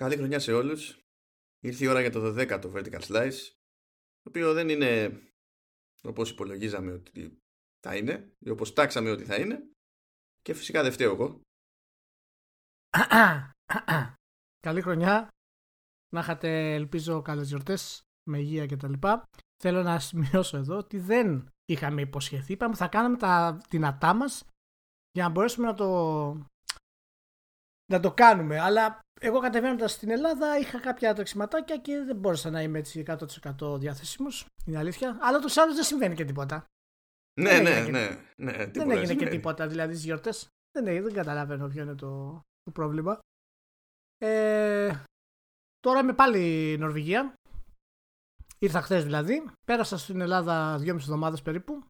Καλή 0.00 0.16
χρονιά 0.16 0.38
σε 0.38 0.52
όλους. 0.52 0.98
Ήρθε 1.60 1.84
η 1.84 1.88
ώρα 1.88 2.00
για 2.00 2.10
το 2.10 2.20
12ο 2.20 2.72
Vertical 2.72 3.00
Slice, 3.00 3.38
το 4.20 4.28
οποίο 4.28 4.52
δεν 4.52 4.68
είναι 4.68 5.20
όπως 6.02 6.30
υπολογίζαμε 6.30 6.92
ότι 6.92 7.38
θα 7.86 7.96
είναι, 7.96 8.32
ή 8.38 8.50
όπως 8.50 8.72
τάξαμε 8.72 9.10
ότι 9.10 9.24
θα 9.24 9.36
είναι, 9.36 9.70
και 10.42 10.54
φυσικά 10.54 10.82
δεν 10.82 10.92
φταίω 10.92 11.12
εγώ. 11.12 11.40
Καλή 14.66 14.80
χρονιά. 14.80 15.28
Να 16.12 16.20
είχατε, 16.20 16.74
ελπίζω, 16.74 17.22
καλές 17.22 17.48
γιορτές, 17.48 18.02
με 18.30 18.38
υγεία 18.38 18.66
κτλ. 18.66 18.92
Θέλω 19.62 19.82
να 19.82 19.98
σημειώσω 19.98 20.56
εδώ 20.56 20.76
ότι 20.76 20.98
δεν 20.98 21.48
είχαμε 21.64 22.00
υποσχεθεί. 22.00 22.52
Είπαμε 22.52 22.74
θα 22.74 22.88
κάνουμε 22.88 23.16
τα 23.16 23.60
δυνατά 23.68 24.14
μας 24.14 24.44
για 25.10 25.24
να 25.24 25.28
μπορέσουμε 25.28 25.66
να 25.66 25.74
το 25.74 26.46
να 27.86 28.00
το 28.00 28.12
κάνουμε. 28.12 28.60
Αλλά 28.60 28.98
εγώ 29.20 29.40
κατεβαίνοντας 29.40 29.92
στην 29.92 30.10
Ελλάδα 30.10 30.58
είχα 30.58 30.80
κάποια 30.80 31.14
τρεξιματάκια 31.14 31.76
και 31.76 31.98
δεν 31.98 32.16
μπόρεσα 32.16 32.50
να 32.50 32.62
είμαι 32.62 32.78
έτσι 32.78 33.02
100% 33.60 33.78
διαθέσιμος. 33.78 34.46
Είναι 34.66 34.78
αλήθεια. 34.78 35.18
Αλλά 35.20 35.40
τους 35.40 35.56
άλλους 35.56 35.74
δεν 35.74 35.84
συμβαίνει 35.84 36.14
και 36.14 36.24
τίποτα. 36.24 36.64
Ναι, 37.40 37.50
δεν 37.50 37.62
ναι, 37.62 37.88
ναι, 37.90 38.24
ναι, 38.36 38.66
Δεν 38.66 38.90
έγινε 38.90 39.14
και 39.14 39.28
τίποτα 39.28 39.66
δηλαδή 39.66 39.92
στις 39.92 40.04
γιορτές. 40.04 40.48
Δεν, 40.78 40.84
δεν 40.84 41.12
καταλαβαίνω 41.12 41.68
ποιο 41.68 41.82
είναι 41.82 41.94
το, 41.94 42.40
το 42.62 42.70
πρόβλημα. 42.72 43.18
Ε, 44.18 45.02
τώρα 45.80 46.00
είμαι 46.00 46.12
πάλι 46.12 46.76
Νορβηγία. 46.78 47.34
Ήρθα 48.58 48.80
χθες 48.80 49.04
δηλαδή. 49.04 49.50
Πέρασα 49.66 49.98
στην 49.98 50.20
Ελλάδα 50.20 50.78
δυόμιση 50.78 51.06
εβδομάδες 51.06 51.42
περίπου. 51.42 51.84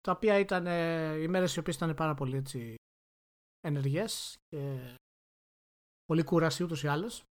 Τα 0.00 0.12
οποία 0.12 0.38
ήταν 0.38 0.66
ε, 0.66 1.16
οι 1.16 1.28
μέρες 1.28 1.56
οι 1.56 1.58
οποίες 1.58 1.76
ήταν 1.76 1.94
πάρα 1.94 2.14
πολύ 2.14 2.36
έτσι 2.36 2.74
ενεργές 3.64 4.36
και 4.48 4.78
πολύ 6.04 6.24
κούραση 6.24 6.62
ούτως 6.62 6.82
ή 6.82 6.86
άλλως. 6.86 7.22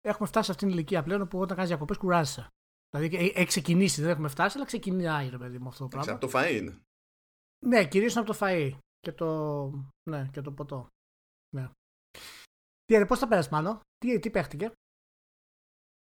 Έχουμε 0.00 0.28
φτάσει 0.28 0.46
σε 0.46 0.52
αυτήν 0.52 0.68
την 0.68 0.76
ηλικία 0.76 1.02
πλέον 1.02 1.28
που 1.28 1.40
όταν 1.40 1.56
κάνεις 1.56 1.70
διακοπές 1.70 1.96
κουράζεσαι. 1.96 2.48
Δηλαδή 2.90 3.32
έχει 3.34 3.46
ξεκινήσει, 3.46 4.00
δεν 4.00 4.10
έχουμε 4.10 4.28
φτάσει, 4.28 4.56
αλλά 4.56 4.66
ξεκινάει 4.66 5.28
ρε 5.28 5.38
παιδί 5.38 5.58
με 5.58 5.68
αυτό 5.68 5.82
το 5.82 5.88
πράγμα. 5.88 6.12
Από 6.12 6.26
το 6.26 6.38
φαΐ 6.38 6.54
είναι. 6.56 6.80
Ναι, 7.66 7.88
κυρίως 7.88 8.16
από 8.16 8.26
το 8.26 8.38
φαΐ 8.40 8.78
και 8.98 9.12
το, 9.12 9.70
ναι, 10.10 10.28
και 10.32 10.40
το 10.40 10.52
ποτό. 10.52 10.86
Ναι. 11.56 11.70
Τι, 12.84 13.06
πώς 13.06 13.18
θα 13.18 13.28
πέρασε 13.28 13.48
πάνω, 13.48 13.80
τι, 13.98 14.18
τι 14.18 14.30
παίχτηκε; 14.30 14.72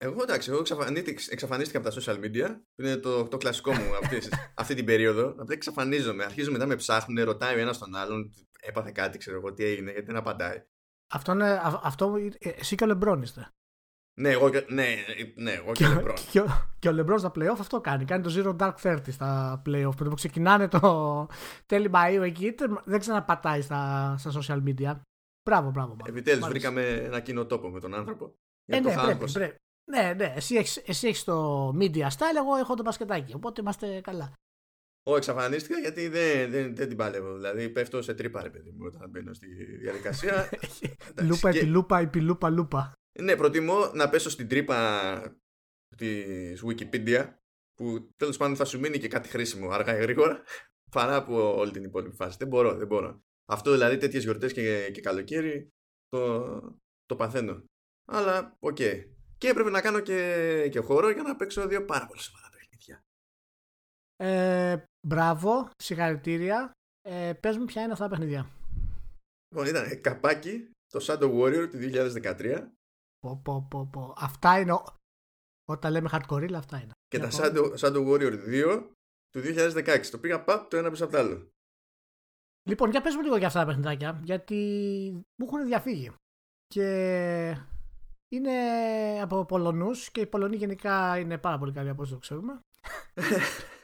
Εγώ 0.01 0.23
εντάξει, 0.23 0.51
εγώ 0.51 0.63
εξαφανίστηκα 1.31 1.79
από 1.79 1.89
τα 1.89 2.01
social 2.01 2.25
media. 2.25 2.61
Είναι 2.83 2.97
το, 2.97 3.29
το 3.29 3.37
κλασικό 3.37 3.73
μου 3.73 3.97
αυτή, 3.97 4.19
αυτή 4.63 4.75
την 4.75 4.85
περίοδο. 4.85 5.29
Απλά 5.29 5.55
εξαφανίζομαι. 5.55 6.25
Αρχίζω 6.25 6.51
μετά 6.51 6.67
με 6.67 6.77
ψάχνουν, 6.77 7.25
ρωτάει 7.25 7.57
ο 7.57 7.59
ένας 7.59 7.79
τον 7.79 7.95
άλλον 7.95 8.33
έπαθε 8.63 8.91
κάτι, 8.91 9.19
ξέρω 9.19 9.37
εγώ 9.37 9.53
τι 9.53 9.65
έγινε, 9.65 9.91
γιατί 9.91 10.07
δεν 10.07 10.17
απαντάει. 10.17 10.63
Αυτό, 11.11 11.33
είναι, 11.33 11.61
αυτό 11.83 12.17
ε, 12.39 12.49
εσύ 12.49 12.77
και 12.77 12.85
ο 12.85 12.87
Λεμπρόν 12.87 13.23
είστε. 13.23 13.53
Ναι, 14.19 14.29
εγώ, 14.29 14.51
ναι, 14.69 14.87
ναι, 15.35 15.53
εγώ 15.53 15.73
και, 15.73 15.85
ο 15.85 15.89
Λεμπρόν. 15.89 16.17
Και, 16.31 16.43
και 16.79 16.89
ο 16.89 16.93
Λεμπρόν 16.93 17.19
στα 17.19 17.33
playoff 17.35 17.57
αυτό 17.59 17.81
κάνει. 17.81 18.05
Κάνει 18.05 18.23
το 18.23 18.31
Zero 18.37 18.57
Dark 18.57 18.75
30 18.83 18.99
στα 19.09 19.63
playoff. 19.67 19.97
Που 19.97 20.15
ξεκινάνε 20.15 20.69
το 20.69 21.27
τέλη 21.67 21.91
Μαΐου 21.93 22.23
εκεί, 22.23 22.55
δεν 22.85 23.01
ξαναπατάει 23.01 23.61
στα, 23.61 24.15
στα 24.19 24.31
social 24.35 24.63
media. 24.65 25.01
Μπράβο, 25.49 25.71
μπράβο. 25.71 25.97
Επιτέλους 26.05 26.49
βρήκαμε 26.49 26.83
ένα 26.83 27.21
κοινό 27.21 27.47
τόπο 27.47 27.69
με 27.69 27.81
τον 27.81 27.95
άνθρωπο. 27.95 28.35
Ε, 28.67 28.81
ναι, 28.81 28.95
πρέπει, 28.95 29.33
πρέπει. 29.33 29.57
Ναι, 29.91 30.13
ναι, 30.17 30.33
εσύ 30.37 30.57
έχεις, 30.57 30.77
εσύ 30.77 31.09
έχεις 31.09 31.25
το 31.25 31.69
media 31.81 32.07
style, 32.07 32.37
εγώ 32.37 32.57
έχω 32.57 32.75
το 32.75 32.83
μπασκετάκι, 32.83 33.35
οπότε 33.35 33.61
είμαστε 33.61 34.01
καλά. 34.01 34.33
Ω, 35.09 35.17
εξαφανίστηκα 35.17 35.79
γιατί 35.79 36.09
δεν, 36.09 36.51
δεν, 36.51 36.75
δεν 36.77 36.89
την 36.89 36.97
παλεύω. 36.97 37.35
Δηλαδή 37.35 37.71
πέφτω 37.71 38.03
σε 38.03 38.15
τρύπα, 38.15 38.43
ρε 38.43 38.51
παιδί 38.51 38.71
μου, 38.71 38.85
όταν 38.87 39.11
μπαίνω 39.11 39.33
στη 39.33 39.47
διαδικασία. 39.65 40.51
λούπα, 41.29 41.49
επί 41.49 41.67
λούπα, 41.67 41.99
επί 41.99 42.21
λούπα, 42.21 42.51
λούπα. 42.51 42.93
Ναι, 43.21 43.37
προτιμώ 43.37 43.91
να 43.95 44.09
πέσω 44.09 44.31
στην 44.31 44.49
τρύπα 44.49 45.39
της 45.97 46.65
Wikipedia 46.67 47.35
που 47.75 48.11
τέλος 48.17 48.37
πάντων 48.37 48.57
θα 48.57 48.65
σου 48.65 48.79
μείνει 48.79 48.99
και 48.99 49.09
κάτι 49.09 49.29
χρήσιμο 49.29 49.71
αργά 49.71 49.97
ή 49.97 50.01
γρήγορα 50.01 50.43
παρά 50.91 51.17
από 51.17 51.57
όλη 51.57 51.71
την 51.71 51.85
υπόλοιπη 51.85 52.15
φάση. 52.15 52.37
Δεν 52.39 52.49
μπορώ, 52.49 52.75
δεν 52.75 52.87
μπορώ. 52.87 53.23
Αυτό 53.49 53.71
δηλαδή 53.73 53.97
τέτοιες 53.97 54.23
γιορτές 54.23 54.53
και, 54.53 54.91
και 54.91 55.01
καλοκαίρι 55.01 55.73
το, 56.09 56.49
το 57.07 57.17
παθαίνω. 57.17 57.65
Αλλά 58.11 58.57
ok. 58.61 58.77
Okay. 58.81 59.05
Και 59.39 59.49
έπρεπε 59.49 59.71
να 59.71 59.81
κάνω 59.81 60.01
και, 60.01 60.69
και 60.71 60.79
χώρο 60.79 61.11
για 61.11 61.23
να 61.23 61.37
παίξω 61.37 61.67
δύο 61.67 61.85
πάρα 61.85 62.07
πολύ 62.07 62.21
σοβαρά 62.21 62.49
ε, 64.21 64.77
μπράβο, 65.09 65.71
συγχαρητήρια. 65.77 66.71
Ε, 67.03 67.33
πες 67.41 67.57
μου 67.57 67.65
ποια 67.65 67.83
είναι 67.83 67.93
αυτά 67.93 68.05
τα 68.05 68.11
παιχνίδια. 68.11 68.51
Λοιπόν, 69.49 69.67
ήταν 69.67 70.01
καπάκι 70.01 70.71
το 70.87 70.99
Shadow 71.03 71.41
Warrior 71.41 71.69
του 71.71 71.79
2013. 71.79 72.69
Πω, 73.19 73.41
πω, 73.45 73.67
πω, 73.71 73.89
πω. 73.93 74.15
Αυτά 74.17 74.61
είναι. 74.61 74.83
Όταν 75.65 75.93
λέμε 75.93 76.09
hardcore, 76.13 76.53
αυτά 76.53 76.81
είναι. 76.83 76.93
Και 77.09 77.19
τα 77.19 77.29
Shadow, 77.33 77.75
Shadow 77.79 78.07
Warrior 78.09 78.33
2 78.49 78.87
του 79.31 79.41
2016. 79.41 80.07
Το 80.11 80.19
πήγα 80.19 80.45
παπ 80.45 80.71
το 80.71 80.77
ένα 80.77 80.91
πίσω 80.91 81.05
από 81.05 81.13
το 81.13 81.19
άλλο. 81.19 81.49
Λοιπόν, 82.69 82.91
για 82.91 83.01
πες 83.01 83.15
μου 83.15 83.23
λίγο 83.23 83.37
για 83.37 83.47
αυτά 83.47 83.61
τα 83.61 83.67
παιχνιδάκια, 83.67 84.21
γιατί 84.25 84.55
μου 85.13 85.47
έχουν 85.47 85.67
διαφύγει. 85.67 86.13
Και 86.67 86.87
είναι 88.29 88.53
από 89.23 89.45
Πολωνούς 89.45 90.11
και 90.11 90.21
οι 90.21 90.27
Πολωνοί 90.27 90.57
γενικά 90.57 91.19
είναι 91.19 91.39
πάρα 91.39 91.59
πολύ 91.59 91.73
καλοί 91.73 91.89
από 91.89 92.03
όσο 92.03 92.13
το 92.13 92.19
ξέρουμε. 92.19 92.61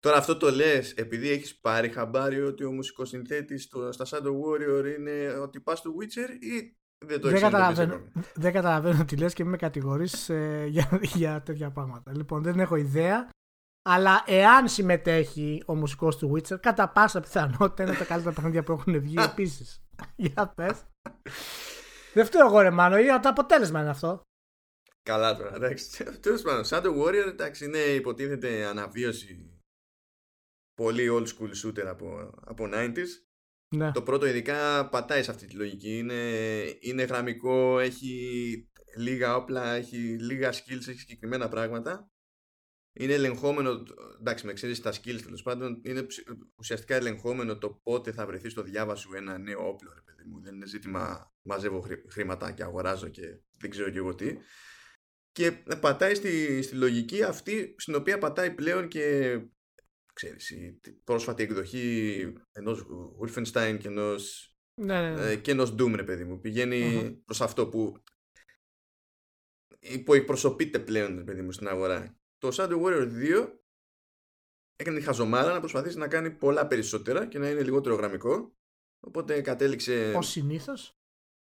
Τώρα 0.00 0.16
αυτό 0.16 0.36
το 0.36 0.50
λες 0.50 0.92
επειδή 0.92 1.30
έχεις 1.30 1.60
πάρει 1.60 1.88
χαμπάρι 1.88 2.40
ότι 2.40 2.64
ο 2.64 2.72
μουσικοσυνθέτης 2.72 3.68
στα 3.90 4.06
Shadow 4.06 4.30
Warrior 4.30 4.84
είναι 4.98 5.28
ότι 5.28 5.60
πας 5.60 5.78
στο 5.78 5.90
Witcher 5.98 6.42
ή 6.42 6.76
δεν 7.06 7.20
το 7.20 7.28
δεν 7.28 7.40
καταλαβαίνω, 7.40 8.00
δεν 8.34 8.52
καταλαβαίνω 8.52 9.04
τι 9.04 9.16
λες 9.16 9.34
και 9.34 9.44
με 9.44 9.56
κατηγορείς 9.56 10.28
ε, 10.28 10.66
για, 10.68 11.00
για 11.02 11.42
τέτοια 11.42 11.70
πράγματα. 11.70 12.12
Λοιπόν, 12.16 12.42
δεν 12.42 12.60
έχω 12.60 12.76
ιδέα. 12.76 13.28
Αλλά 13.88 14.22
εάν 14.26 14.68
συμμετέχει 14.68 15.62
ο 15.66 15.74
μουσικός 15.74 16.16
του 16.16 16.32
Witcher, 16.34 16.60
κατά 16.60 16.88
πάσα 16.88 17.20
πιθανότητα 17.20 17.82
είναι 17.82 17.94
τα 17.94 18.04
καλύτερα 18.04 18.34
παιχνίδια 18.34 18.62
που 18.62 18.72
έχουν 18.72 19.00
βγει 19.00 19.16
επίσης. 19.18 19.84
Για 20.16 20.52
πες. 20.54 20.84
δεν 22.14 22.24
φταίω 22.24 22.46
εγώ 22.46 22.60
ρε 22.60 22.70
μάνο, 22.70 22.98
ή 22.98 23.06
το 23.22 23.28
αποτέλεσμα 23.28 23.80
είναι 23.80 23.90
αυτό. 23.90 24.20
Καλά 25.04 25.36
τώρα, 25.36 25.54
εντάξει. 25.54 26.04
Τέλος 26.22 26.42
πάντων, 26.42 26.64
Shadow 26.66 27.02
Warrior 27.02 27.26
εντάξει, 27.26 27.64
είναι 27.64 27.78
υποτίθεται 27.78 28.64
αναβίωση 28.64 29.54
πολύ 30.74 31.08
old 31.10 31.26
school 31.26 31.50
shooter 31.64 31.86
από, 31.86 32.34
από 32.44 32.68
90s. 32.72 33.08
Ναι. 33.76 33.92
Το 33.92 34.02
πρώτο 34.02 34.26
ειδικά 34.26 34.88
πατάει 34.88 35.22
σε 35.22 35.30
αυτή 35.30 35.46
τη 35.46 35.54
λογική. 35.54 35.98
Είναι, 35.98 36.22
είναι 36.80 37.02
γραμμικό, 37.02 37.78
έχει 37.78 38.70
λίγα 38.96 39.36
όπλα, 39.36 39.74
έχει 39.74 39.96
λίγα 39.98 40.52
skills, 40.52 40.88
έχει 40.88 40.98
συγκεκριμένα 40.98 41.48
πράγματα. 41.48 42.08
Είναι 42.96 43.12
ελεγχόμενο, 43.12 43.82
εντάξει 44.20 44.46
με 44.46 44.52
ξέρεις 44.52 44.80
τα 44.80 44.92
skills 44.92 45.20
τέλος 45.22 45.42
πάντων, 45.42 45.80
είναι 45.84 46.06
ουσιαστικά 46.56 46.94
ελεγχόμενο 46.94 47.58
το 47.58 47.70
πότε 47.70 48.12
θα 48.12 48.26
βρεθεί 48.26 48.48
στο 48.48 48.62
διάβα 48.62 48.94
σου 48.94 49.14
ένα 49.14 49.38
νέο 49.38 49.68
όπλο 49.68 49.92
ρε 49.94 50.00
παιδί 50.00 50.24
μου. 50.28 50.40
Δεν 50.40 50.54
είναι 50.54 50.66
ζήτημα 50.66 51.34
μαζεύω 51.42 51.84
χρήματα 52.08 52.52
και 52.52 52.62
αγοράζω 52.62 53.08
και 53.08 53.22
δεν 53.58 53.70
ξέρω 53.70 53.90
και 53.90 53.98
εγώ 53.98 54.14
τι 54.14 54.36
και 55.34 55.52
πατάει 55.80 56.14
στη, 56.14 56.62
στη 56.62 56.74
λογική 56.74 57.22
αυτή 57.22 57.74
στην 57.78 57.94
οποία 57.94 58.18
πατάει 58.18 58.54
πλέον 58.54 58.88
και 58.88 59.38
ξέρεις, 60.12 60.50
η 60.50 60.80
πρόσφατη 61.04 61.42
εκδοχή 61.42 62.32
ενός 62.52 62.86
Wolfenstein 63.20 63.76
και 63.80 63.88
ενός, 63.88 64.54
ναι, 64.74 65.00
ναι, 65.00 65.10
ναι. 65.10 65.30
Ε, 65.30 65.36
και 65.36 65.50
ενός 65.50 65.74
Doom 65.78 65.92
ρε 65.94 66.04
παιδί 66.04 66.24
μου 66.24 66.40
πηγαίνει 66.40 67.00
mm-hmm. 67.00 67.20
προς 67.24 67.40
αυτό 67.40 67.68
που 67.68 68.02
υποεκπροσωπείται 69.78 70.78
πλέον 70.78 71.16
ρε 71.16 71.24
παιδί 71.24 71.42
μου 71.42 71.52
στην 71.52 71.68
αγορά 71.68 72.18
το 72.38 72.48
Shadow 72.52 72.82
Warrior 72.82 73.08
2 73.42 73.52
έκανε 74.76 74.98
τη 74.98 75.04
χαζομάρα 75.04 75.52
να 75.52 75.60
προσπαθήσει 75.60 75.98
να 75.98 76.08
κάνει 76.08 76.30
πολλά 76.30 76.66
περισσότερα 76.66 77.26
και 77.26 77.38
να 77.38 77.50
είναι 77.50 77.62
λιγότερο 77.62 77.94
γραμμικό 77.94 78.56
οπότε 79.00 79.40
κατέληξε 79.40 80.12
ως 80.16 80.28
συνήθως 80.28 80.98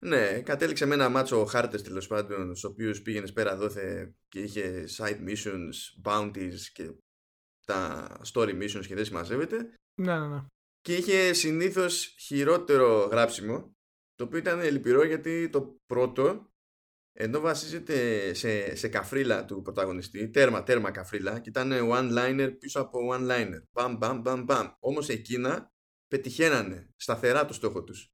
ναι, 0.06 0.42
κατέληξε 0.42 0.86
με 0.86 0.94
ένα 0.94 1.10
μάτσο 1.10 1.46
χάρτε 1.46 1.78
τέλος 1.78 2.08
πάντων, 2.08 2.46
στους 2.46 2.64
οποίους 2.64 3.02
πήγαινες 3.02 3.34
πέρα 3.34 3.56
δόθε 3.56 4.16
και 4.28 4.40
είχε 4.40 4.86
side 4.98 5.20
missions, 5.28 5.74
bounties 6.04 6.60
και 6.74 6.94
τα 7.66 8.08
story 8.34 8.62
missions 8.62 8.86
και 8.88 8.96
δεν 8.96 9.06
συμμαζεύεται. 9.06 9.74
Ναι, 10.02 10.20
ναι, 10.20 10.28
ναι. 10.28 10.46
Και 10.82 10.96
είχε 10.96 11.34
συνήθως 11.34 12.16
χειρότερο 12.20 13.08
γράψιμο, 13.12 13.76
το 14.16 14.24
οποίο 14.24 14.38
ήταν 14.38 14.62
λυπηρό 14.72 15.06
γιατί 15.06 15.50
το 15.50 15.76
πρώτο, 15.86 16.52
ενώ 17.14 17.40
βασίζεται 17.40 18.34
σε, 18.34 18.76
σε 18.76 18.88
καφρίλα 18.88 19.46
του 19.46 19.62
πρωταγωνιστή, 19.62 20.30
τέρμα, 20.30 20.64
τέρμα 20.64 20.92
καφρίλα, 20.92 21.40
και 21.40 21.50
ήταν 21.50 21.72
one-liner 21.92 22.56
πίσω 22.60 22.82
από 22.82 23.00
one-liner. 23.14 23.62
Μπαμ, 23.72 23.98
μπαμ, 23.98 24.22
μπαμ, 24.22 24.44
μπαμ. 24.44 24.68
Όμως 24.80 25.10
εκείνα 25.10 25.72
πετυχαίνανε 26.08 26.90
σταθερά 26.96 27.46
το 27.46 27.54
στόχο 27.54 27.84
τους. 27.84 28.12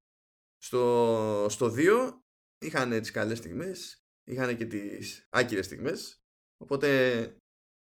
Στο, 0.67 1.45
στο 1.49 1.73
2 1.77 2.21
είχαν 2.57 2.89
τις 2.89 3.11
καλές 3.11 3.37
στιγμές, 3.37 4.05
είχαν 4.23 4.57
και 4.57 4.65
τις 4.65 5.27
άκυρες 5.29 5.65
στιγμές, 5.65 6.23
οπότε 6.57 6.87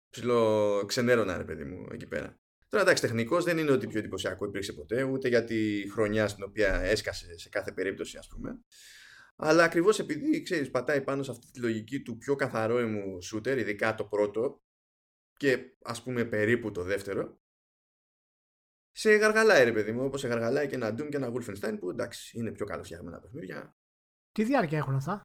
ψηλό 0.08 0.84
ξενέρωνα 0.86 1.36
ρε 1.36 1.44
παιδί 1.44 1.64
μου 1.64 1.86
εκεί 1.92 2.06
πέρα. 2.06 2.40
Τώρα 2.68 2.84
εντάξει, 2.84 3.02
τεχνικός 3.02 3.44
δεν 3.44 3.58
είναι 3.58 3.70
ότι 3.70 3.86
πιο 3.86 3.98
εντυπωσιακό 3.98 4.44
υπήρξε 4.44 4.72
ποτέ, 4.72 5.02
ούτε 5.02 5.28
για 5.28 5.44
τη 5.44 5.90
χρονιά 5.90 6.28
στην 6.28 6.44
οποία 6.44 6.80
έσκασε 6.80 7.38
σε 7.38 7.48
κάθε 7.48 7.72
περίπτωση, 7.72 8.18
ας 8.18 8.28
πούμε. 8.28 8.60
Αλλά 9.36 9.64
ακριβώς 9.64 9.98
επειδή 9.98 10.42
ξέρεις, 10.42 10.70
πατάει 10.70 11.02
πάνω 11.02 11.22
σε 11.22 11.30
αυτή 11.30 11.50
τη 11.50 11.60
λογική 11.60 12.02
του 12.02 12.16
πιο 12.16 12.34
καθαρό 12.34 12.88
μου 12.88 13.18
shooter, 13.32 13.56
ειδικά 13.58 13.94
το 13.94 14.04
πρώτο, 14.04 14.62
και 15.36 15.76
ας 15.82 16.02
πούμε 16.02 16.24
περίπου 16.24 16.70
το 16.70 16.82
δεύτερο, 16.82 17.40
σε 18.92 19.14
γαργαλάει 19.14 19.64
ρε 19.64 19.72
παιδί 19.72 19.92
μου, 19.92 20.04
όπως 20.04 20.20
σε 20.20 20.28
γαργαλάει 20.28 20.68
και 20.68 20.74
ένα 20.74 20.88
Doom 20.88 21.08
και 21.08 21.16
ένα 21.16 21.32
Wolfenstein 21.32 21.76
που 21.80 21.90
εντάξει 21.90 22.38
είναι 22.38 22.52
πιο 22.52 22.66
καλοφτιαγμένα 22.66 23.20
παιχνίδια. 23.20 23.76
Τι 24.32 24.44
διάρκεια 24.44 24.78
έχουν 24.78 24.94
αυτά; 24.94 25.20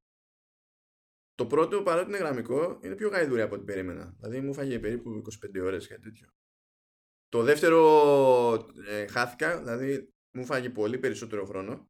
Το 1.35 1.45
πρώτο 1.45 1.83
παρότι 1.83 2.07
είναι 2.07 2.17
γραμμικό 2.17 2.79
είναι 2.83 2.95
πιο 2.95 3.09
γαϊδούρια 3.09 3.43
από 3.43 3.55
ό,τι 3.55 3.63
περίμενα. 3.63 4.13
Δηλαδή 4.17 4.41
μου 4.41 4.53
φάγε 4.53 4.79
περίπου 4.79 5.21
25 5.45 5.61
ώρες 5.61 5.87
κάτι 5.87 6.01
τέτοιο. 6.01 6.27
Το 7.29 7.43
δεύτερο 7.43 7.81
ε, 8.87 9.07
χάθηκα, 9.07 9.59
δηλαδή 9.59 10.13
μου 10.31 10.45
φάγε 10.45 10.69
πολύ 10.69 10.97
περισσότερο 10.97 11.45
χρόνο 11.45 11.89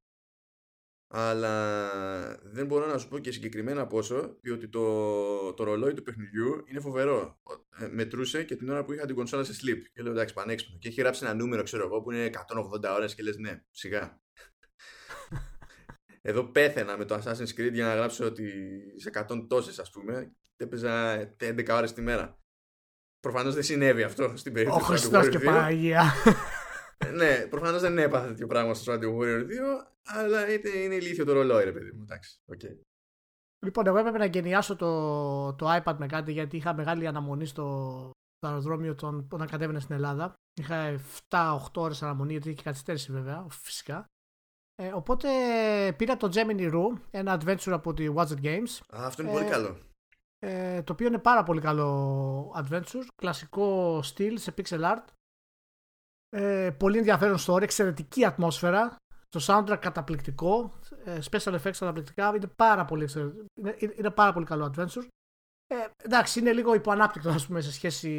αλλά 1.10 2.40
δεν 2.44 2.66
μπορώ 2.66 2.86
να 2.86 2.98
σου 2.98 3.08
πω 3.08 3.20
και 3.20 3.32
συγκεκριμένα 3.32 3.88
πόσο, 3.88 4.38
διότι 4.42 4.68
το, 4.68 5.54
το 5.54 5.64
ρολόι 5.64 5.94
του 5.94 6.04
παιχνιδιού 6.04 6.64
είναι 6.66 6.80
φοβερό. 6.80 7.42
Ε, 7.80 7.88
μετρούσε 7.88 8.44
και 8.44 8.56
την 8.56 8.70
ώρα 8.70 8.84
που 8.84 8.94
είχα 8.94 9.06
την 9.06 9.16
κονσόλα 9.16 9.44
σε 9.44 9.54
sleep. 9.54 9.82
Και 9.94 10.02
λέω 10.02 10.12
εντάξει, 10.12 10.34
πανέξυπνο. 10.34 10.78
Και 10.78 10.88
έχει 10.88 11.02
γράψει 11.02 11.26
ένα 11.26 11.34
νούμερο, 11.34 11.64
ξέρω 11.64 11.86
εγώ, 11.86 12.02
που 12.02 12.12
είναι 12.12 12.30
180 12.34 12.94
ώρες 12.96 13.16
και 13.16 13.24
λες 13.24 13.38
ναι, 13.38 13.64
σιγά. 13.72 14.22
Εδώ 16.22 16.44
πέθαινα 16.44 16.98
με 16.98 17.06
το 17.06 17.16
Assassin's 17.16 17.60
Creed 17.60 17.72
για 17.74 17.86
να 17.86 17.96
γράψω 17.96 18.26
ότι 18.26 18.52
σε 18.96 19.26
100 19.30 19.46
τόσες, 19.48 19.80
ας 19.80 19.90
πούμε, 19.90 20.32
και 20.56 20.64
έπαιζα 20.64 21.20
11 21.40 21.68
ώρες 21.70 21.94
τη 21.94 22.02
μέρα. 22.02 22.40
Προφανώς 23.20 23.54
δεν 23.54 23.64
συνέβη 23.64 24.04
αυτό 24.04 24.34
στην 24.36 24.54
περίπτωση 24.54 24.80
του 24.80 24.86
Χριστός 24.86 25.30
και 25.30 25.40
Παναγία. 25.40 26.14
ναι, 27.18 27.48
προφανώς 27.50 27.82
δεν 27.82 27.98
έπαθα 27.98 28.28
τέτοιο 28.28 28.48
πράγμα 28.48 28.74
στο 28.74 28.94
Radio 28.94 29.18
Warrior 29.18 29.42
2, 29.42 29.48
αλλά 30.04 30.52
είναι, 30.52 30.70
είναι 30.70 30.96
ηλίθιο 30.96 31.26
το 31.26 31.34
ρολόι, 31.34 31.64
ρε 31.64 31.72
παιδί 31.72 31.92
μου. 31.92 32.02
Εντάξει, 32.02 32.40
okay. 32.52 32.78
Λοιπόν, 33.66 33.88
εγώ 33.88 33.98
έπρεπε 33.98 34.18
να 34.18 34.26
γενιάσω 34.26 34.76
το, 34.76 35.54
το 35.54 35.76
iPad 35.76 35.96
με 35.98 36.08
κάτι 36.08 36.32
γιατί 36.32 36.58
είχα 36.58 36.74
μεγάλη 36.74 37.08
αναμονή 37.08 37.46
στο, 37.46 37.64
στο 38.38 38.48
αεροδρόμιο 38.48 38.96
τον, 38.96 39.28
όταν 39.32 39.48
κατέβαινε 39.48 39.80
στην 39.80 39.96
Ελλάδα. 39.96 40.34
Είχα 40.60 41.00
7-8 41.30 41.58
ώρες 41.76 42.04
αναμονή 42.04 42.32
γιατί 42.32 42.50
είχε 42.50 42.64
καθυστέρηση 42.64 43.12
βέβαια, 43.12 43.46
φυσικά. 43.50 44.06
Ε, 44.76 44.92
οπότε 44.94 45.30
πήρα 45.98 46.18
το 46.18 46.30
Gemini 46.34 46.74
Roo, 46.74 47.00
ένα 47.12 47.42
adventure 47.42 47.72
από 47.72 47.94
τη 47.94 48.08
Watch 48.16 48.42
Games. 48.44 48.80
Α, 48.96 49.06
αυτό 49.06 49.22
είναι 49.22 49.32
ε, 49.32 49.36
πολύ 49.36 49.50
καλό. 49.50 49.78
Ε, 50.40 50.84
το 50.84 50.94
οποίο 50.94 51.08
είναι 51.08 51.18
πάρα 51.18 51.44
πολύ 51.44 51.62
καλό 51.62 52.54
adventure, 52.58 53.06
κλασικό 53.16 54.00
στυλ 54.02 54.38
σε 54.38 54.54
pixel 54.58 54.82
art. 54.82 55.06
Ε, 56.30 56.72
πολύ 56.80 56.98
ενδιαφέρον 56.98 57.38
story, 57.48 57.62
εξαιρετική 57.62 58.26
ατμόσφαιρα. 58.26 58.96
Το 59.30 59.46
soundtrack 59.48 59.78
καταπληκτικό, 59.82 60.74
ε, 61.04 61.20
special 61.32 61.54
effects 61.54 61.78
καταπληκτικά, 61.80 62.28
είναι 62.36 62.48
πάρα 62.56 62.86
πολύ, 62.86 63.10
είναι, 63.60 63.76
είναι 63.98 64.10
πάρα 64.10 64.34
πολύ 64.34 64.46
καλό 64.46 64.74
adventure. 64.74 65.08
Ε, 65.68 65.76
εντάξει, 66.04 66.40
είναι 66.40 66.54
λίγο 66.54 66.74
υποανάπτυκτο 66.74 67.30
ας 67.30 67.48
πούμε, 67.48 67.62
σε 67.62 67.72
σχέση 67.72 68.10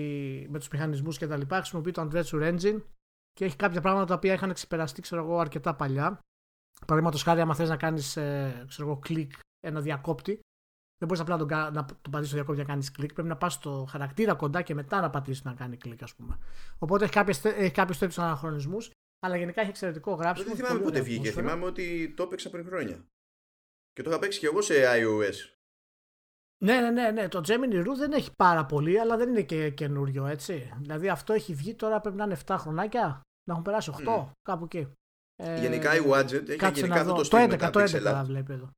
με 0.50 0.58
τους 0.58 0.68
μηχανισμούς 0.68 1.18
και 1.18 1.26
τα 1.26 1.36
λοιπά. 1.36 1.56
Χρησιμοποιεί 1.56 1.90
το 1.90 2.08
Adventure 2.12 2.52
Engine 2.52 2.82
και 3.32 3.44
έχει 3.44 3.56
κάποια 3.56 3.80
πράγματα 3.80 4.06
τα 4.06 4.14
οποία 4.14 4.32
είχαν 4.32 4.52
ξεπεραστεί 4.52 5.02
ξέρω 5.02 5.22
εγώ, 5.22 5.38
αρκετά 5.38 5.74
παλιά. 5.74 6.18
Παραδείγματος 6.86 7.22
χάρη, 7.22 7.40
άμα 7.40 7.54
θες 7.54 7.68
να 7.68 7.76
κάνεις 7.76 8.16
ε, 8.16 8.66
κλικ 9.00 9.32
ένα 9.60 9.80
διακόπτη, 9.80 10.40
δεν 10.98 11.08
μπορείς 11.08 11.20
απλά 11.20 11.36
να 11.36 11.46
τον, 11.46 11.72
να 11.72 11.84
τον 11.84 12.10
πατήσεις 12.10 12.30
το 12.30 12.36
διακόπτη 12.36 12.60
να 12.60 12.66
κάνεις 12.66 12.90
κλικ. 12.90 13.12
Πρέπει 13.12 13.28
να 13.28 13.36
πας 13.36 13.52
στο 13.52 13.86
χαρακτήρα 13.90 14.34
κοντά 14.34 14.62
και 14.62 14.74
μετά 14.74 15.00
να 15.00 15.10
πατήσεις 15.10 15.44
να 15.44 15.54
κάνει 15.54 15.76
κλικ, 15.76 16.02
ας 16.02 16.14
πούμε. 16.14 16.38
Οπότε 16.78 17.04
έχει 17.04 17.70
κάποιους 17.70 17.98
τέτοιους 17.98 18.18
αναχρονισμού, 18.18 18.78
αλλά 19.18 19.36
γενικά 19.36 19.60
έχει 19.60 19.70
εξαιρετικό 19.70 20.12
γράψιμο. 20.12 20.48
Δεν 20.48 20.56
θυμάμαι 20.56 20.80
πότε 20.80 21.00
βγήκε. 21.00 21.30
Θυμάμαι 21.30 21.64
ότι 21.64 22.14
το 22.16 22.22
έπαιξα 22.22 22.50
πριν 22.50 22.64
χρόνια. 22.66 23.04
Και 23.92 24.02
το 24.02 24.10
είχα 24.10 24.18
παίξει 24.18 24.38
και 24.38 24.46
εγώ 24.46 24.60
σε 24.60 24.74
iOS. 24.74 25.56
Ναι, 26.64 26.80
ναι, 26.80 26.90
ναι, 26.90 27.10
ναι. 27.10 27.28
Το 27.28 27.40
Gemini 27.46 27.86
Roo 27.86 27.96
δεν 27.96 28.12
έχει 28.12 28.30
πάρα 28.36 28.66
πολύ, 28.66 29.00
αλλά 29.00 29.16
δεν 29.16 29.28
είναι 29.28 29.42
και 29.42 29.70
καινούριο, 29.70 30.26
έτσι. 30.26 30.72
Δηλαδή 30.80 31.08
αυτό 31.08 31.32
έχει 31.32 31.54
βγει 31.54 31.74
τώρα 31.74 32.00
πρέπει 32.00 32.16
να 32.16 32.24
είναι 32.24 32.38
7 32.46 32.56
χρονάκια. 32.58 33.20
Να 33.44 33.52
έχουν 33.52 33.62
περάσει 33.62 33.92
8, 34.04 34.18
mm. 34.18 34.30
κάπου 34.42 34.64
εκεί. 34.64 34.92
Γενικά 35.60 35.96
η 35.96 36.00
Widget 36.06 36.48
έχει 36.48 36.70
γενικά 36.74 37.00
αυτό 37.00 37.12
το 37.12 37.28
Το 37.28 37.42
11, 37.42 37.70
το 37.72 37.80
11 37.80 38.22
βλέπει 38.24 38.52
εδώ. 38.52 38.72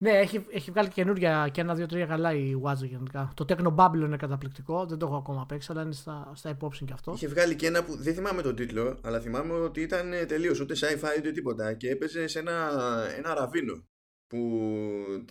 Ναι, 0.00 0.10
έχει, 0.10 0.46
έχει 0.50 0.70
βγάλει 0.70 0.88
καινούργια 0.88 1.48
και 1.52 1.60
ένα, 1.60 1.74
δύο, 1.74 1.86
τρία 1.86 2.06
καλά 2.06 2.34
η 2.34 2.52
Watch 2.64 2.84
γενικά. 2.84 3.32
Το 3.34 3.44
Techno 3.48 3.74
Babylon 3.74 3.94
είναι 3.94 4.16
καταπληκτικό, 4.16 4.86
δεν 4.86 4.98
το 4.98 5.06
έχω 5.06 5.16
ακόμα 5.16 5.46
παίξει, 5.46 5.68
αλλά 5.72 5.82
είναι 5.82 5.92
στα, 5.92 6.32
στα 6.34 6.50
υπόψη 6.50 6.84
και 6.84 6.92
αυτό. 6.92 7.12
Είχε 7.12 7.28
βγάλει 7.28 7.56
και 7.56 7.66
ένα 7.66 7.84
που 7.84 7.96
δεν 7.96 8.14
θυμάμαι 8.14 8.42
τον 8.42 8.54
τίτλο, 8.54 8.98
αλλά 9.02 9.20
θυμάμαι 9.20 9.52
ότι 9.52 9.80
ήταν 9.80 10.10
τελείως 10.28 10.60
ούτε 10.60 10.74
sci-fi 10.76 11.18
ούτε 11.18 11.32
τίποτα 11.32 11.74
και 11.74 11.90
έπαιζε 11.90 12.26
σε 12.26 12.38
ένα, 12.38 12.70
ένα 13.16 13.34
ραβίνο 13.34 13.86
που 14.26 14.38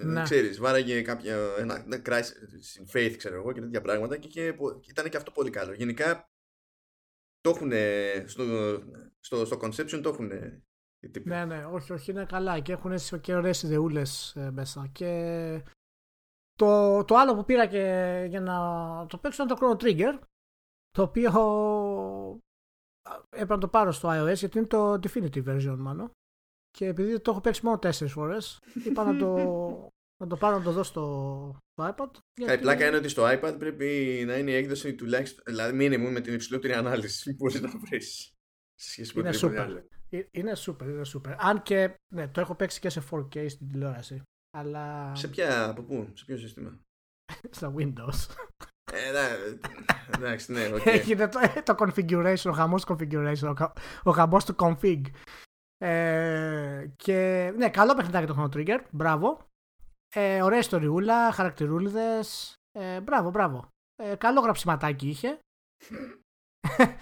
ναι. 0.02 0.22
ξέρεις, 0.22 0.60
βάραγε 0.60 1.02
κάποια, 1.02 1.38
ένα, 1.58 1.84
ένα 1.86 2.02
crisis 2.06 2.81
in 2.81 2.98
faith 2.98 3.14
ξέρω 3.18 3.36
εγώ 3.36 3.52
και 3.52 3.62
τέτοια 3.62 3.81
πράγματα 3.81 4.18
και 4.18 4.28
είχε, 4.28 4.56
ήταν 4.90 5.10
και 5.10 5.18
αυτό 5.18 5.31
πολύ 5.31 5.50
καλό. 5.50 5.74
Γενικά 5.74 6.30
το 7.40 7.50
έχουν 7.50 7.72
στο, 8.25 8.44
στο, 9.19 9.46
στο 9.46 9.60
conception 9.62 10.00
το 10.02 10.10
έχουν 10.10 10.31
ναι, 11.24 11.46
ναι, 11.46 11.66
όχι, 11.66 11.94
όχι, 11.94 12.12
είναι 12.12 12.26
καλά 12.26 12.60
και 12.60 12.72
έχουν 12.72 12.96
και 13.22 13.36
ωραίες 13.36 13.64
ιδεούλες 13.64 14.36
ε, 14.36 14.52
μέσα. 14.52 14.88
Και 14.92 15.64
το, 16.54 17.04
το 17.04 17.16
άλλο 17.16 17.36
που 17.36 17.46
πήρα 17.46 17.66
και 17.66 18.26
για 18.30 18.42
να 18.42 18.58
το 19.06 19.18
παίξω 19.18 19.44
ήταν 19.44 19.58
το 19.58 19.78
Chrono 19.78 19.84
Trigger, 19.84 20.20
το 20.92 21.02
οποίο 21.02 21.32
έπρεπε 23.30 23.54
να 23.54 23.60
το 23.60 23.68
πάρω 23.68 23.92
στο 23.92 24.10
iOS 24.10 24.36
γιατί 24.36 24.58
είναι 24.58 24.68
το 24.68 24.94
definitive 24.94 25.46
version 25.46 25.76
μάλλον. 25.78 26.12
Και 26.70 26.86
επειδή 26.86 27.20
το 27.20 27.32
έχω 27.32 27.42
παίξει 27.42 27.66
μόνο 27.66 27.80
τέσσερις 27.80 28.14
φορές, 28.14 28.60
είπα 28.86 29.04
να 29.04 29.18
το, 29.18 29.38
να 30.22 30.28
το 30.28 30.38
πάρω 30.38 30.58
να 30.58 30.64
το 30.64 30.72
δω 30.72 30.84
στο, 30.84 31.58
στο 31.72 31.96
iPad. 31.96 32.12
Γιατί... 32.34 32.54
Η 32.54 32.58
πλάκα 32.58 32.88
είναι 32.88 32.98
ότι 32.98 33.08
στο 33.08 33.24
iPad 33.26 33.56
πρέπει 33.60 34.24
να 34.26 34.38
είναι 34.38 34.52
η 34.52 34.56
έκδοση 34.56 34.96
τουλάχιστον, 34.96 35.44
δηλαδή 35.48 35.78
minimum 35.82 36.12
με 36.12 36.22
την 36.22 36.34
υψηλότερη 36.34 36.74
ανάλυση 36.74 37.30
που 37.30 37.36
μπορείς 37.36 37.62
να 37.62 37.70
βρεις. 37.70 38.32
Σε 38.74 38.92
σχέση 38.92 39.20
με 39.20 39.28
είναι 39.28 39.38
super. 39.42 39.76
Ε, 39.76 39.97
είναι 40.09 40.51
super, 40.56 40.81
είναι 40.81 41.01
super. 41.13 41.36
Αν 41.38 41.62
και 41.62 41.95
ναι, 42.13 42.27
το 42.27 42.42
έχω 42.42 42.56
παίξει 42.56 42.80
και 42.80 42.89
σε 42.89 43.04
4K 43.12 43.50
στην 43.50 43.69
τηλεόραση. 43.69 44.21
Αλλά... 44.57 45.15
Σε 45.15 45.27
ποια, 45.27 45.69
από 45.69 45.81
πού, 45.81 46.12
σε 46.13 46.25
ποιο 46.25 46.38
σύστημα; 46.38 46.80
Στα 47.57 47.74
Windows. 47.77 48.36
Ε, 48.92 49.12
εντάξει, 50.15 50.51
ναι, 50.51 50.69
okay. 50.71 50.86
Έγινε 50.86 51.27
το, 51.27 51.39
το 51.63 51.75
configuration, 51.80 52.45
ο 52.45 52.51
χαμός 52.51 52.86
configuration, 52.88 53.56
ο, 53.59 53.65
ο 54.04 54.12
χαμός 54.12 54.45
του 54.45 54.56
config. 54.59 55.01
Ε, 55.77 56.88
και 56.95 57.51
ναι, 57.56 57.69
καλό 57.69 57.95
παιχνιδάκι 57.95 58.27
το 58.27 58.36
Chrono 58.38 58.56
Trigger, 58.56 58.80
μπράβο. 58.92 59.48
Ε, 60.15 60.42
ωραία 60.42 60.59
ιστοριούλα, 60.59 61.31
χαρακτηρούλιδες, 61.31 62.56
ε, 62.71 63.02
μπράβο, 63.02 63.30
μπράβο. 63.30 63.69
Ε, 63.95 64.16
καλό 64.16 64.40
γραψιματάκι 64.40 65.07
είχε. 65.07 65.40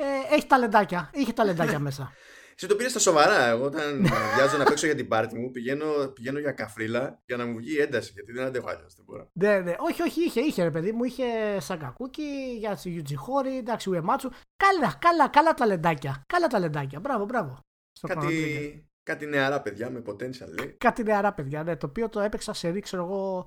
Ε, 0.00 0.34
έχει 0.34 0.46
ταλεντάκια, 0.46 1.10
είχε 1.12 1.32
ταλεντάκια 1.32 1.78
μέσα. 1.88 2.12
Σε 2.60 2.66
το 2.66 2.76
πήρε 2.76 2.88
στα 2.88 2.98
σοβαρά. 2.98 3.46
Εγώ 3.46 3.64
όταν 3.64 4.02
βιάζω 4.34 4.56
να 4.56 4.64
παίξω 4.64 4.86
για 4.86 4.94
την 4.94 5.08
πάρτι 5.08 5.38
μου, 5.38 5.50
πηγαίνω, 5.50 6.08
πηγαίνω 6.14 6.38
για 6.38 6.52
καφρίλα 6.52 7.22
για 7.26 7.36
να 7.36 7.46
μου 7.46 7.56
βγει 7.56 7.78
ένταση. 7.78 8.12
Γιατί 8.12 8.32
δεν 8.32 8.44
αντέχω 8.44 8.68
αλλιώς. 8.68 8.96
Ναι, 9.32 9.60
ναι. 9.60 9.74
Όχι, 9.78 10.02
όχι, 10.02 10.24
είχε, 10.24 10.40
είχε 10.40 10.62
ρε 10.62 10.70
παιδί 10.70 10.92
μου. 10.92 11.04
Είχε 11.04 11.60
Σαγκακούκι, 11.60 12.56
για 12.58 12.78
Ιουτζι 12.84 13.14
Χόρι, 13.14 13.56
εντάξει, 13.56 13.90
Ουεμάτσου. 13.90 14.30
Καλά, 14.56 14.94
καλά, 14.98 15.28
καλά 15.28 15.54
ταλεντάκια. 15.54 16.24
Καλά 16.26 16.46
ταλεντάκια. 16.46 17.00
Μπράβο, 17.00 17.24
μπράβο. 17.24 17.60
κάτι, 18.06 18.88
κάτι 19.02 19.26
νεαρά 19.26 19.62
παιδιά 19.62 19.90
με 19.90 20.02
potential, 20.06 20.48
λέει. 20.58 20.76
Κάτι 20.78 21.02
νεαρά 21.02 21.34
παιδιά, 21.34 21.62
ναι. 21.62 21.76
Το 21.76 21.86
οποίο 21.86 22.08
το 22.08 22.20
έπαιξα 22.20 22.52
σε 22.52 22.68
ρίξω 22.68 22.96
εγώ 22.96 23.46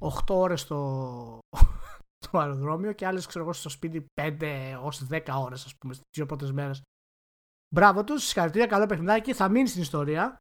8 0.00 0.08
ώρες 0.28 0.60
στο, 0.60 1.38
στο 2.24 2.38
αεροδρόμιο 2.38 2.92
και 2.92 3.06
άλλες 3.06 3.26
ξέρω 3.26 3.44
εγώ 3.44 3.52
στο 3.52 3.68
σπίτι 3.68 4.06
5 4.20 4.36
έως 4.40 5.06
10 5.10 5.20
ώρες, 5.44 5.64
ας 5.64 5.74
πούμε, 5.78 5.94
στις 5.94 6.06
δύο 6.16 6.26
πρώτες 6.26 6.52
μέρες. 6.52 6.82
Μπράβο 7.74 8.04
τους, 8.04 8.24
συγχαρητήρια, 8.24 8.66
καλό 8.66 8.86
παιχνιδάκι. 8.86 9.32
Θα 9.32 9.48
μείνει 9.48 9.68
στην 9.68 9.82
ιστορία 9.82 10.36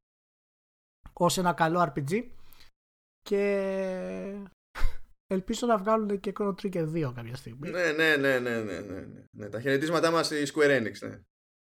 ως 1.13 1.38
ένα 1.38 1.53
καλό 1.53 1.93
RPG. 1.93 2.24
Και 3.22 3.43
ελπίζω 5.27 5.67
να 5.67 5.77
βγάλουν 5.77 6.19
και 6.19 6.34
Chrono 6.39 6.53
Trigger 6.62 6.93
2 6.93 7.12
κάποια 7.15 7.36
στιγμή. 7.36 7.69
Ναι, 7.69 7.91
ναι, 7.91 8.15
ναι, 8.15 8.39
ναι, 8.39 8.62
ναι, 8.62 8.79
ναι, 8.79 9.05
ναι. 9.31 9.50
Τα 9.50 9.62
χαιρετίσματά 9.62 10.12
μας 10.12 10.25
στη 10.25 10.43
Square 10.53 10.81
Enix, 10.81 11.07
ναι. 11.07 11.22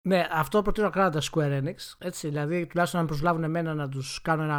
Ναι, 0.08 0.28
αυτό 0.30 0.62
προτείνω 0.62 0.90
να 0.94 1.10
τα 1.10 1.20
Square 1.32 1.62
Enix. 1.62 1.76
Έτσι, 1.98 2.28
δηλαδή, 2.28 2.66
τουλάχιστον 2.66 3.00
να 3.00 3.06
προσλάβουν 3.06 3.44
εμένα 3.44 3.74
να 3.74 3.88
τους 3.88 4.22
κάνω 4.22 4.42
ένα. 4.42 4.58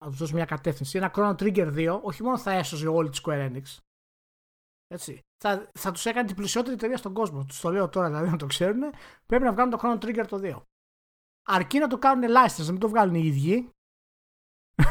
να 0.00 0.08
τους 0.08 0.18
δώσω 0.18 0.34
μια 0.34 0.44
κατεύθυνση. 0.44 0.98
Ένα 0.98 1.12
Chrono 1.14 1.34
Trigger 1.36 1.74
2, 1.74 2.00
όχι 2.02 2.22
μόνο 2.22 2.38
θα 2.38 2.52
έσωζε 2.52 2.88
όλη 2.88 3.08
τη 3.08 3.18
Square 3.24 3.50
Enix, 3.50 3.76
έτσι. 4.88 5.20
Θα, 5.38 5.70
θα 5.78 5.92
τους 5.92 6.06
έκανε 6.06 6.26
την 6.26 6.36
πλουσιότερη 6.36 6.74
εταιρεία 6.74 6.96
στον 6.96 7.12
κόσμο. 7.12 7.44
Τους 7.44 7.60
το 7.60 7.70
λέω 7.70 7.88
τώρα 7.88 8.06
δηλαδή 8.06 8.30
να 8.30 8.36
το 8.36 8.46
ξέρουν. 8.46 8.82
Πρέπει 9.26 9.44
να 9.44 9.52
βγάλουν 9.52 9.70
το 9.70 9.80
Chrono 9.82 10.04
Trigger 10.04 10.24
το 10.28 10.40
2. 10.42 10.62
Αρκεί 11.48 11.78
να 11.78 11.86
το 11.86 11.98
κάνουν 11.98 12.30
license, 12.30 12.64
να 12.64 12.70
μην 12.70 12.80
το 12.80 12.88
βγάλουν 12.88 13.14
οι 13.14 13.26
ίδιοι. 13.26 13.70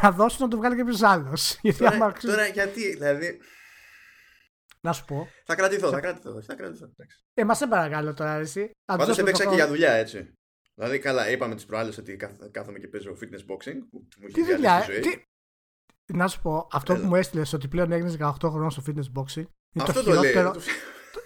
Να 0.02 0.12
δώσουν 0.12 0.42
να 0.42 0.48
το 0.48 0.58
βγάλει 0.58 0.76
κάποιος 0.76 1.02
άλλος. 1.02 1.60
Τώρα, 1.78 2.14
τώρα 2.14 2.48
γιατί, 2.48 2.90
δηλαδή; 2.90 3.40
Να 4.82 4.94
σου 4.94 5.06
πω. 5.06 5.28
Θα 5.46 5.56
κρατηθώ, 5.56 5.90
θα 5.90 6.00
κρατηθώ. 6.00 6.42
Θα 6.42 6.56
κρατηθώ. 6.56 6.92
Ε, 7.34 7.44
μα 7.44 7.54
σε 7.54 7.68
παρακαλώ 7.68 8.14
τώρα, 8.14 8.34
εσύ. 8.34 8.72
Πάντως 8.86 9.18
έπαιξα 9.18 9.46
και 9.46 9.56
για 9.56 9.68
δουλειά, 9.68 9.92
έτσι. 9.92 10.34
Δηλαδή, 10.74 11.00
καλά, 11.00 11.30
είπαμε 11.30 11.56
τις 11.56 11.66
προάλλες 11.66 11.98
ότι 11.98 12.16
κάθομαι 12.52 12.80
και 12.80 12.88
παίζω 12.88 13.18
fitness 13.22 13.52
boxing. 13.52 13.78
Που 13.92 14.08
μου 14.20 14.28
τι 14.34 14.44
δουλειά, 14.44 14.86
τι... 15.02 15.24
Να 16.14 16.28
σου 16.28 16.42
πω, 16.42 16.68
αυτό 16.72 16.94
Έλα. 16.94 17.02
που 17.02 17.08
μου 17.08 17.16
έστειλες 17.16 17.54
ότι 17.54 17.68
πλέον 17.68 17.92
έγινες 17.92 18.18
18 18.20 18.34
χρόνια 18.42 18.70
στο 18.70 18.84
fitness 18.88 19.20
boxing 19.20 19.38
είναι 19.38 19.48
αυτό 19.82 20.04
το, 20.04 20.12
χειρότερο, 20.12 20.52
το, 20.52 20.60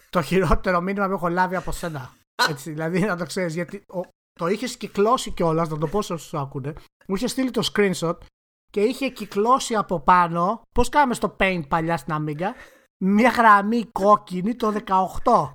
το 0.10 0.22
χειρότερο 0.22 0.82
μήνυμα 0.82 1.08
που 1.08 1.14
έχω 1.14 1.28
λάβει 1.28 1.56
από 1.56 1.72
σένα. 1.72 2.14
Έτσι, 2.50 2.72
δηλαδή, 2.72 3.00
να 3.00 3.18
το 3.18 3.26
ξέρεις, 3.26 3.54
γιατί 3.54 3.84
ο, 3.88 4.02
το 4.40 4.48
είχες 4.48 4.78
κυκλώσει 4.78 5.32
κιόλας, 5.32 5.70
να 5.70 5.78
το 5.78 5.88
πω 5.88 5.98
όσο 5.98 6.18
σου 6.18 6.38
ακούνε. 6.38 6.74
Μου 7.08 7.16
είχες 7.16 7.32
στείλει 7.32 7.52
το 7.52 7.70
screenshot 7.74 8.18
και 8.72 8.82
είχε 8.82 9.10
κυκλώσει 9.10 9.76
από 9.76 10.00
πάνω. 10.00 10.62
Πώς 10.76 10.90
κάναμε 10.90 11.14
στο 11.14 11.36
Paint 11.40 11.62
παλιά 11.68 11.98
στην 11.98 12.16
Amiga, 12.20 12.48
μια 13.04 13.30
γραμμή 13.30 13.86
κόκκινη 13.92 14.56
το 14.56 14.74
18. 14.86 15.52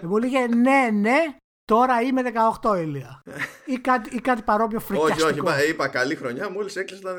και 0.00 0.06
μου 0.06 0.16
λέγε 0.16 0.46
ναι, 0.46 0.88
ναι, 0.92 1.36
τώρα 1.64 2.00
είμαι 2.00 2.22
18 2.62 2.78
ηλία. 2.78 3.22
ή, 3.66 3.78
κάτι, 3.78 4.16
ή 4.16 4.20
κάτι 4.20 4.42
παρόμοιο 4.42 4.80
φρικιαστικό. 4.80 5.28
Όχι, 5.28 5.30
όχι, 5.30 5.38
είπα, 5.38 5.64
είπα 5.64 5.88
καλή 5.88 6.14
χρονιά, 6.14 6.50
μόλι 6.50 6.70
έκλεισε 6.74 7.02
τα 7.02 7.14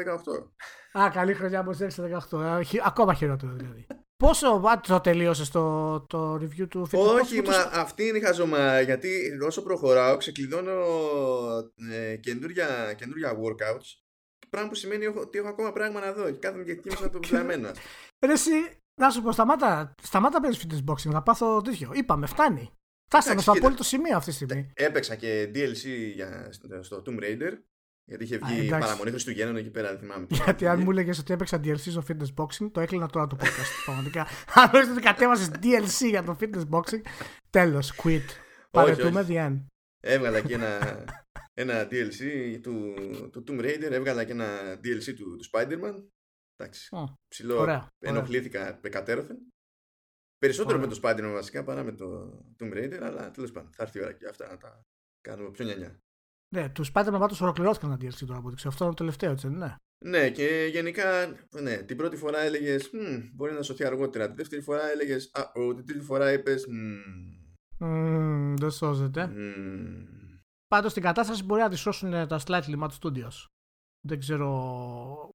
18. 0.95 1.01
Α, 1.01 1.09
καλή 1.09 1.33
χρονιά, 1.33 1.63
μόλι 1.63 1.77
έκλεισε 1.79 2.01
τα 2.01 2.25
18. 2.31 2.61
Ακόμα 2.83 3.13
χειρότερο 3.13 3.53
δηλαδή. 3.53 3.87
Πόσο 4.21 4.61
το 4.87 4.99
τελείωσε 4.99 5.51
το, 5.51 5.99
το 5.99 6.33
review 6.33 6.67
του 6.69 6.85
φίλου 6.85 7.01
Όχι, 7.01 7.41
μα 7.41 7.55
αυτή 7.73 8.07
είναι 8.07 8.17
η 8.17 8.21
χαζομά. 8.21 8.81
Γιατί 8.81 9.37
όσο 9.45 9.61
προχωράω, 9.63 10.17
ξεκλειδώνω 10.17 10.71
ε, 11.91 12.15
καινούρια, 12.15 12.93
καινούρια 12.97 13.37
workouts. 13.37 13.87
Πράγμα 14.49 14.69
που 14.69 14.75
σημαίνει 14.75 15.05
ότι 15.05 15.37
έχω 15.37 15.47
ακόμα 15.47 15.71
πράγμα 15.71 15.99
να 15.99 16.13
δω. 16.13 16.31
Και 16.31 16.37
κάθομαι 16.37 16.63
και 16.63 16.71
εκτίμησα 16.71 17.09
το 17.09 17.19
ψαμένο. 17.19 17.71
Ρε, 18.25 18.31
εσύ, 18.31 18.51
να 19.01 19.09
σου 19.09 19.21
πω, 19.21 19.31
σταμάτα, 19.31 19.93
σταμάτα 20.01 20.39
παίζεις 20.39 20.65
fitness 20.65 20.91
boxing, 20.91 21.11
θα 21.11 21.23
πάθω 21.23 21.61
τέτοιο. 21.61 21.91
Είπαμε, 21.93 22.25
φτάνει. 22.25 22.71
Φτάσαμε 23.05 23.41
στο 23.41 23.51
απόλυτο 23.51 23.83
σημείο 23.83 24.17
αυτή 24.17 24.29
τη 24.29 24.35
στιγμή. 24.35 24.71
Έπαιξα 24.73 25.15
και 25.15 25.51
DLC 25.55 26.13
για, 26.13 26.49
στο 26.81 27.01
Tomb 27.05 27.19
Raider. 27.23 27.51
Γιατί 28.11 28.23
είχε 28.23 28.37
βγει 28.37 28.73
Α, 28.73 28.77
παραμονή 28.77 29.09
Χριστουγέννων 29.09 29.55
εκεί 29.55 29.69
πέρα, 29.69 29.89
δεν 29.89 29.99
θυμάμαι. 29.99 30.25
Γιατί 30.29 30.67
αν 30.67 30.81
μου 30.81 30.91
έλεγε 30.91 31.11
ότι 31.19 31.33
έπαιξα 31.33 31.57
DLC 31.63 31.77
στο 31.77 32.03
fitness 32.07 32.33
boxing, 32.35 32.71
το 32.71 32.79
έκλεινα 32.79 33.07
τώρα 33.07 33.27
το 33.27 33.37
podcast. 33.39 33.71
Πραγματικά. 33.85 34.27
Αν 34.53 34.69
έλεγε 34.73 34.91
ότι 34.91 35.01
κατέβασες 35.01 35.49
DLC 35.61 36.09
για 36.09 36.23
το 36.23 36.37
fitness 36.39 36.69
boxing, 36.69 37.01
τέλος, 37.49 37.93
quit. 38.03 38.25
Παρετούμε, 38.71 39.25
the 39.29 39.57
Έβγαλα 39.99 40.41
και 40.47 40.53
ένα, 40.53 41.03
ένα 41.53 41.87
DLC 41.91 42.59
του, 42.61 42.93
του 43.31 43.43
Tomb 43.47 43.59
Raider, 43.59 43.91
έβγαλα 43.91 44.23
και 44.23 44.31
ένα 44.31 44.73
DLC 44.83 45.13
του, 45.15 45.35
του 45.35 45.49
Spider-Man. 45.51 46.03
Εντάξει. 46.55 46.89
Oh, 46.91 47.13
ψηλό, 47.27 47.57
ωραία, 47.59 47.87
ενοχλήθηκα 47.99 48.79
εκατέρωθεν. 48.81 49.37
Περισσότερο 50.37 50.77
ωραία. 50.77 50.89
με 50.89 50.93
το 50.93 50.99
Spider-Man 51.03 51.33
βασικά 51.33 51.63
παρά 51.63 51.83
με 51.83 51.91
το 51.91 52.39
Tomb 52.59 52.73
Raider, 52.73 52.99
αλλά 53.01 53.31
τέλος 53.31 53.51
πάντων 53.51 53.71
θα 53.73 53.83
έρθει 53.83 53.99
η 53.99 54.01
ώρα 54.01 54.13
και 54.13 54.27
αυτά 54.27 54.47
να 54.47 54.57
τα 54.57 54.85
κάνουμε 55.21 55.51
πιο 55.51 55.65
νιανιά. 55.65 55.99
Ναι, 56.55 56.69
του 56.69 56.85
Spider-Man 56.85 57.17
πάντως 57.19 57.41
ολοκληρώθηκαν 57.41 57.89
τα 57.89 57.95
DLC 57.95 58.25
τώρα 58.25 58.39
από 58.39 58.47
ό,τι 58.47 58.63
Αυτό 58.65 58.83
είναι 58.83 58.93
το 58.93 58.99
τελευταίο, 58.99 59.31
έτσι 59.31 59.49
ναι. 59.49 59.75
Ναι, 60.05 60.29
και 60.29 60.69
γενικά 60.71 61.37
ναι, 61.61 61.77
την 61.77 61.97
πρώτη 61.97 62.15
φορά 62.15 62.39
έλεγες 62.39 62.89
Μπορεί 63.33 63.53
να 63.53 63.61
σωθεί 63.61 63.85
αργότερα. 63.85 64.25
Την 64.25 64.35
δεύτερη 64.35 64.61
φορά 64.61 64.91
έλεγες 64.91 65.31
Α, 65.33 65.51
την 65.75 65.85
τρίτη 65.85 66.03
φορά 66.03 66.31
είπες 66.31 66.65
mm, 67.79 68.53
Δεν 68.57 68.71
σώζεται. 68.71 69.31
Mm. 69.35 70.21
Πάντως 70.67 70.93
την 70.93 71.01
κατάσταση 71.01 71.43
μπορεί 71.43 71.61
να 71.61 71.69
τη 71.69 71.75
σώσουν 71.75 72.11
τα 72.11 72.39
Slightly 72.45 72.79
Mad 72.79 72.89
Studios. 73.01 73.45
Δεν 74.07 74.19
ξέρω 74.19 75.29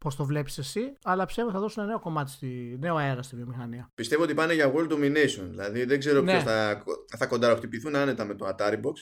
πώς 0.00 0.16
το 0.16 0.24
βλέπεις 0.24 0.58
εσύ, 0.58 0.96
αλλά 1.02 1.26
πιστεύω 1.26 1.50
θα 1.50 1.58
δώσουν 1.58 1.82
ένα 1.82 1.92
νέο 1.92 2.00
κομμάτι, 2.00 2.30
στη, 2.30 2.76
νέο 2.80 2.96
αέρα 2.96 3.22
στη 3.22 3.36
βιομηχανία. 3.36 3.90
Πιστεύω 3.94 4.22
ότι 4.22 4.34
πάνε 4.34 4.54
για 4.54 4.72
world 4.74 4.92
domination. 4.92 5.46
Δηλαδή 5.50 5.84
δεν 5.84 5.98
ξέρω 5.98 6.20
ναι. 6.20 6.32
ποιος 6.32 6.42
θα, 6.42 6.84
θα 7.16 7.26
κονταροχτυπηθούν 7.26 7.96
άνετα 7.96 8.24
με 8.24 8.34
το 8.34 8.48
Atari 8.48 8.80
Box. 8.80 8.94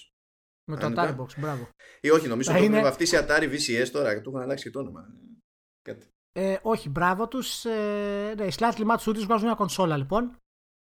Με 0.68 0.76
το 0.76 0.87
Atari 0.87 1.16
Box, 1.16 1.38
μπράβο. 1.38 1.68
Ή 2.00 2.10
όχι, 2.10 2.28
νομίζω 2.28 2.52
ότι 2.52 2.64
είναι... 2.64 2.76
έχουν 2.76 2.88
βαφτίσει 2.88 3.18
Atari 3.20 3.52
VCS 3.52 3.88
τώρα 3.92 4.14
και 4.14 4.20
του 4.20 4.28
έχουν 4.28 4.42
αλλάξει 4.42 4.64
και 4.64 4.70
το 4.70 4.78
όνομα. 4.78 5.08
Κάτι. 5.82 6.06
Ε, 6.32 6.58
όχι, 6.62 6.88
μπράβο 6.88 7.28
τους. 7.28 7.64
Ε, 7.64 8.34
ναι, 8.37 8.44
οι 8.44 8.52
Slightly 8.58 8.87
Mad 8.87 8.96
Studios 8.96 9.25
βγάζουν 9.25 9.46
μια 9.46 9.54
κονσόλα 9.54 9.96
λοιπόν. 9.96 10.37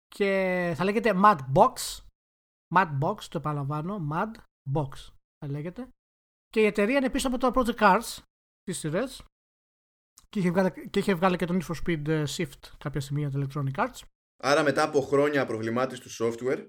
Και 0.08 0.72
θα 0.76 0.84
λέγεται 0.84 1.12
Mad 1.24 1.38
Box. 1.54 1.72
Mad 2.74 2.98
Box, 3.02 3.22
το 3.22 3.38
επαναλαμβάνω. 3.38 4.08
Mad 4.12 4.30
Box 4.74 4.90
θα 5.38 5.50
λέγεται. 5.50 5.88
Και 6.48 6.60
η 6.60 6.66
εταιρεία 6.66 6.96
είναι 6.96 7.10
πίσω 7.10 7.28
από 7.28 7.38
το 7.38 7.50
Project 7.54 7.78
Cars 7.78 8.18
τις 8.62 8.78
σειρές. 8.78 9.24
Και 10.28 10.38
είχε, 10.38 10.50
βγάλει, 10.50 10.88
και 10.90 10.98
είχε 10.98 11.14
βγάλει 11.14 11.36
και 11.36 11.46
τον 11.46 11.60
Need 11.60 11.66
for 11.66 11.82
Speed 11.86 12.08
ε, 12.08 12.24
Shift 12.36 12.70
κάποια 12.78 13.00
στιγμή 13.00 13.20
για 13.20 13.30
το 13.30 13.46
Electronic 13.46 13.86
Arts. 13.86 14.00
Άρα 14.42 14.62
μετά 14.62 14.82
από 14.82 15.00
χρόνια 15.00 15.46
προβλημάτιση 15.46 16.00
του 16.00 16.10
software. 16.10 16.66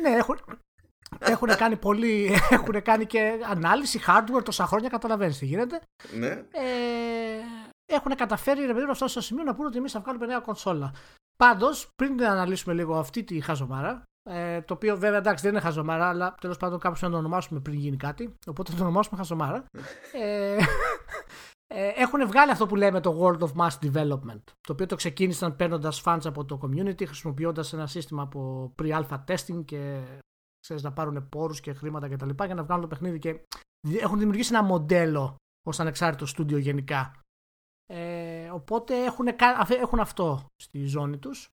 ναι, 0.00 0.10
έχουν, 0.10 0.38
έχουν 1.18 1.48
κάνει 1.56 1.76
πολύ. 1.76 2.32
Έχουν 2.50 2.82
κάνει 2.82 3.06
και 3.06 3.32
ανάλυση 3.50 4.00
hardware 4.06 4.44
τόσα 4.44 4.66
χρόνια, 4.66 4.88
καταλαβαίνεις 4.88 5.38
τι 5.38 5.46
γίνεται. 5.46 5.80
Ναι. 6.18 6.28
Ε, 6.28 7.40
έχουν 7.86 8.14
καταφέρει 8.14 8.66
ρε 8.66 8.74
παιδί 8.74 8.90
αυτό 8.90 9.08
στο 9.08 9.20
σημείο 9.20 9.44
να 9.44 9.54
πούνε 9.54 9.68
ότι 9.68 9.78
εμείς 9.78 9.92
θα 9.92 10.00
βγάλουμε 10.00 10.26
νέα 10.26 10.40
κονσόλα. 10.40 10.92
Πάντως, 11.36 11.88
πριν 11.96 12.14
να 12.14 12.30
αναλύσουμε 12.30 12.74
λίγο 12.74 12.98
αυτή 12.98 13.24
τη 13.24 13.40
χαζομάρα, 13.40 14.02
ε, 14.30 14.60
το 14.60 14.74
οποίο 14.74 14.96
βέβαια 14.96 15.18
εντάξει 15.18 15.42
δεν 15.44 15.52
είναι 15.52 15.62
χαζομάρα, 15.62 16.08
αλλά 16.08 16.34
τέλος 16.40 16.56
πάντων 16.56 16.78
κάπω 16.78 16.96
να 17.00 17.10
το 17.10 17.16
ονομάσουμε 17.16 17.60
πριν 17.60 17.78
γίνει 17.78 17.96
κάτι. 17.96 18.34
Οπότε 18.46 18.70
θα 18.70 18.76
το 18.76 18.82
ονομάσουμε 18.82 19.16
χαζομάρα. 19.16 19.64
ε, 20.22 20.56
ε, 21.66 21.88
έχουν 21.96 22.26
βγάλει 22.26 22.50
αυτό 22.50 22.66
που 22.66 22.76
λέμε 22.76 23.00
το 23.00 23.20
World 23.20 23.38
of 23.38 23.50
Mass 23.56 23.78
Development. 23.86 24.42
Το 24.60 24.72
οποίο 24.72 24.86
το 24.86 24.96
ξεκίνησαν 24.96 25.56
παίρνοντας 25.56 26.02
fans 26.04 26.20
από 26.24 26.44
το 26.44 26.60
community, 26.62 27.06
χρησιμοποιώντας 27.06 27.72
ένα 27.72 27.86
σύστημα 27.86 28.22
από 28.22 28.72
pre-alpha 28.82 29.24
testing 29.28 29.64
και 29.64 30.00
ξέρεις, 30.64 30.82
να 30.82 30.92
πάρουν 30.92 31.28
πόρους 31.28 31.60
και 31.60 31.72
χρήματα 31.72 32.08
κτλ. 32.08 32.44
για 32.44 32.54
να 32.54 32.64
βγάλουν 32.64 32.82
το 32.82 32.88
παιχνίδι 32.88 33.18
και 33.18 33.44
έχουν 34.00 34.18
δημιουργήσει 34.18 34.54
ένα 34.54 34.62
μοντέλο 34.62 35.36
ως 35.66 35.80
ανεξάρτητο 35.80 36.26
στούντιο 36.26 36.58
γενικά. 36.58 37.20
Ε, 37.86 38.50
οπότε 38.50 39.04
έχουν, 39.04 39.26
έχουν 39.68 39.98
αυτό 39.98 40.46
στη 40.62 40.86
ζώνη 40.86 41.18
τους. 41.18 41.48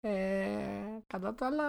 Ε, 0.00 0.98
κατά 1.06 1.34
τα 1.34 1.46
άλλα 1.46 1.68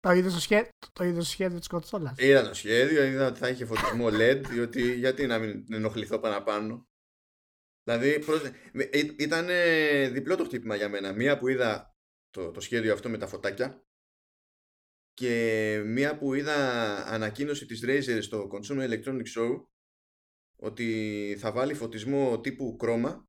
το 0.00 0.12
είδες 0.12 0.32
στο 0.32 0.40
σχέδιο, 0.40 0.70
το 0.92 1.22
σχέδιο 1.22 1.58
της 1.58 1.68
κονσόλας; 1.68 2.18
Είδα 2.18 2.48
το 2.48 2.54
σχέδιο, 2.54 3.04
είδα 3.04 3.26
ότι 3.26 3.38
θα 3.38 3.48
είχε 3.48 3.64
φωτισμό 3.64 4.06
LED, 4.06 4.42
διότι 4.48 4.94
γιατί 4.94 5.26
να 5.26 5.38
μην 5.38 5.66
ενοχληθώ 5.72 6.18
παραπάνω. 6.18 6.86
Δηλαδή, 7.82 8.24
ήταν 9.18 9.46
διπλό 10.12 10.36
το 10.36 10.44
χτύπημα 10.44 10.76
για 10.76 10.88
μένα. 10.88 11.12
Μία 11.12 11.38
που 11.38 11.48
είδα 11.48 11.94
το, 12.30 12.50
το 12.50 12.60
σχέδιο 12.60 12.92
αυτό 12.92 13.08
με 13.08 13.18
τα 13.18 13.26
φωτάκια 13.26 13.85
και 15.16 15.82
μία 15.84 16.18
που 16.18 16.34
είδα 16.34 16.54
ανακοίνωση 17.06 17.66
της 17.66 17.84
Razer 17.86 18.18
στο 18.22 18.48
Consumer 18.52 18.88
Electronics 18.90 19.38
Show 19.38 19.64
ότι 20.56 21.36
θα 21.40 21.52
βάλει 21.52 21.74
φωτισμό 21.74 22.40
τύπου 22.40 22.76
κρόμα 22.76 23.28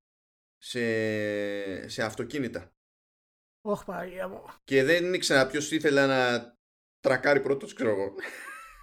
σε, 0.57 1.89
σε 1.89 2.03
αυτοκίνητα. 2.03 2.71
Όχι, 3.61 3.83
μου. 4.29 4.43
Και 4.63 4.83
δεν 4.83 5.13
ήξερα 5.13 5.47
ποιος 5.47 5.71
ήθελε 5.71 6.05
να 6.05 6.51
τρακάρει 6.99 7.41
πρώτος, 7.41 7.73
ξέρω 7.73 7.89
εγώ. 7.89 8.13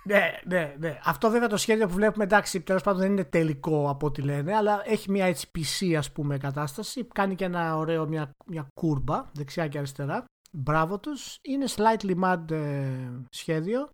Ναι, 0.05 0.41
ναι, 0.45 0.75
ναι. 0.79 0.99
Αυτό 1.05 1.31
βέβαια 1.31 1.49
το 1.49 1.57
σχέδιο 1.57 1.87
που 1.87 1.95
βλέπουμε 1.95 2.25
εντάξει, 2.25 2.63
τέλος 2.63 2.83
πάντων 2.83 3.01
δεν 3.01 3.11
είναι 3.11 3.25
τελικό 3.25 3.89
από 3.89 4.07
ό,τι 4.07 4.23
λένε, 4.23 4.55
αλλά 4.57 4.83
έχει 4.85 5.11
μια 5.11 5.27
έτσι 5.27 5.51
PC 5.55 5.95
ας 5.95 6.13
πούμε 6.13 6.39
κατάσταση. 6.39 7.07
Κάνει 7.15 7.35
και 7.35 7.45
ένα 7.45 7.77
ωραίο, 7.77 8.09
μια, 8.09 8.31
μια 8.47 8.67
κούρμπα 8.75 9.31
δεξιά 9.35 9.69
και 9.69 9.79
αριστερά. 9.79 10.25
Μπράβο 10.57 10.99
τους. 10.99 11.39
Είναι 11.43 11.65
slightly 11.69 12.15
mad 12.25 12.51
ε, 12.51 13.09
σχέδιο. 13.31 13.91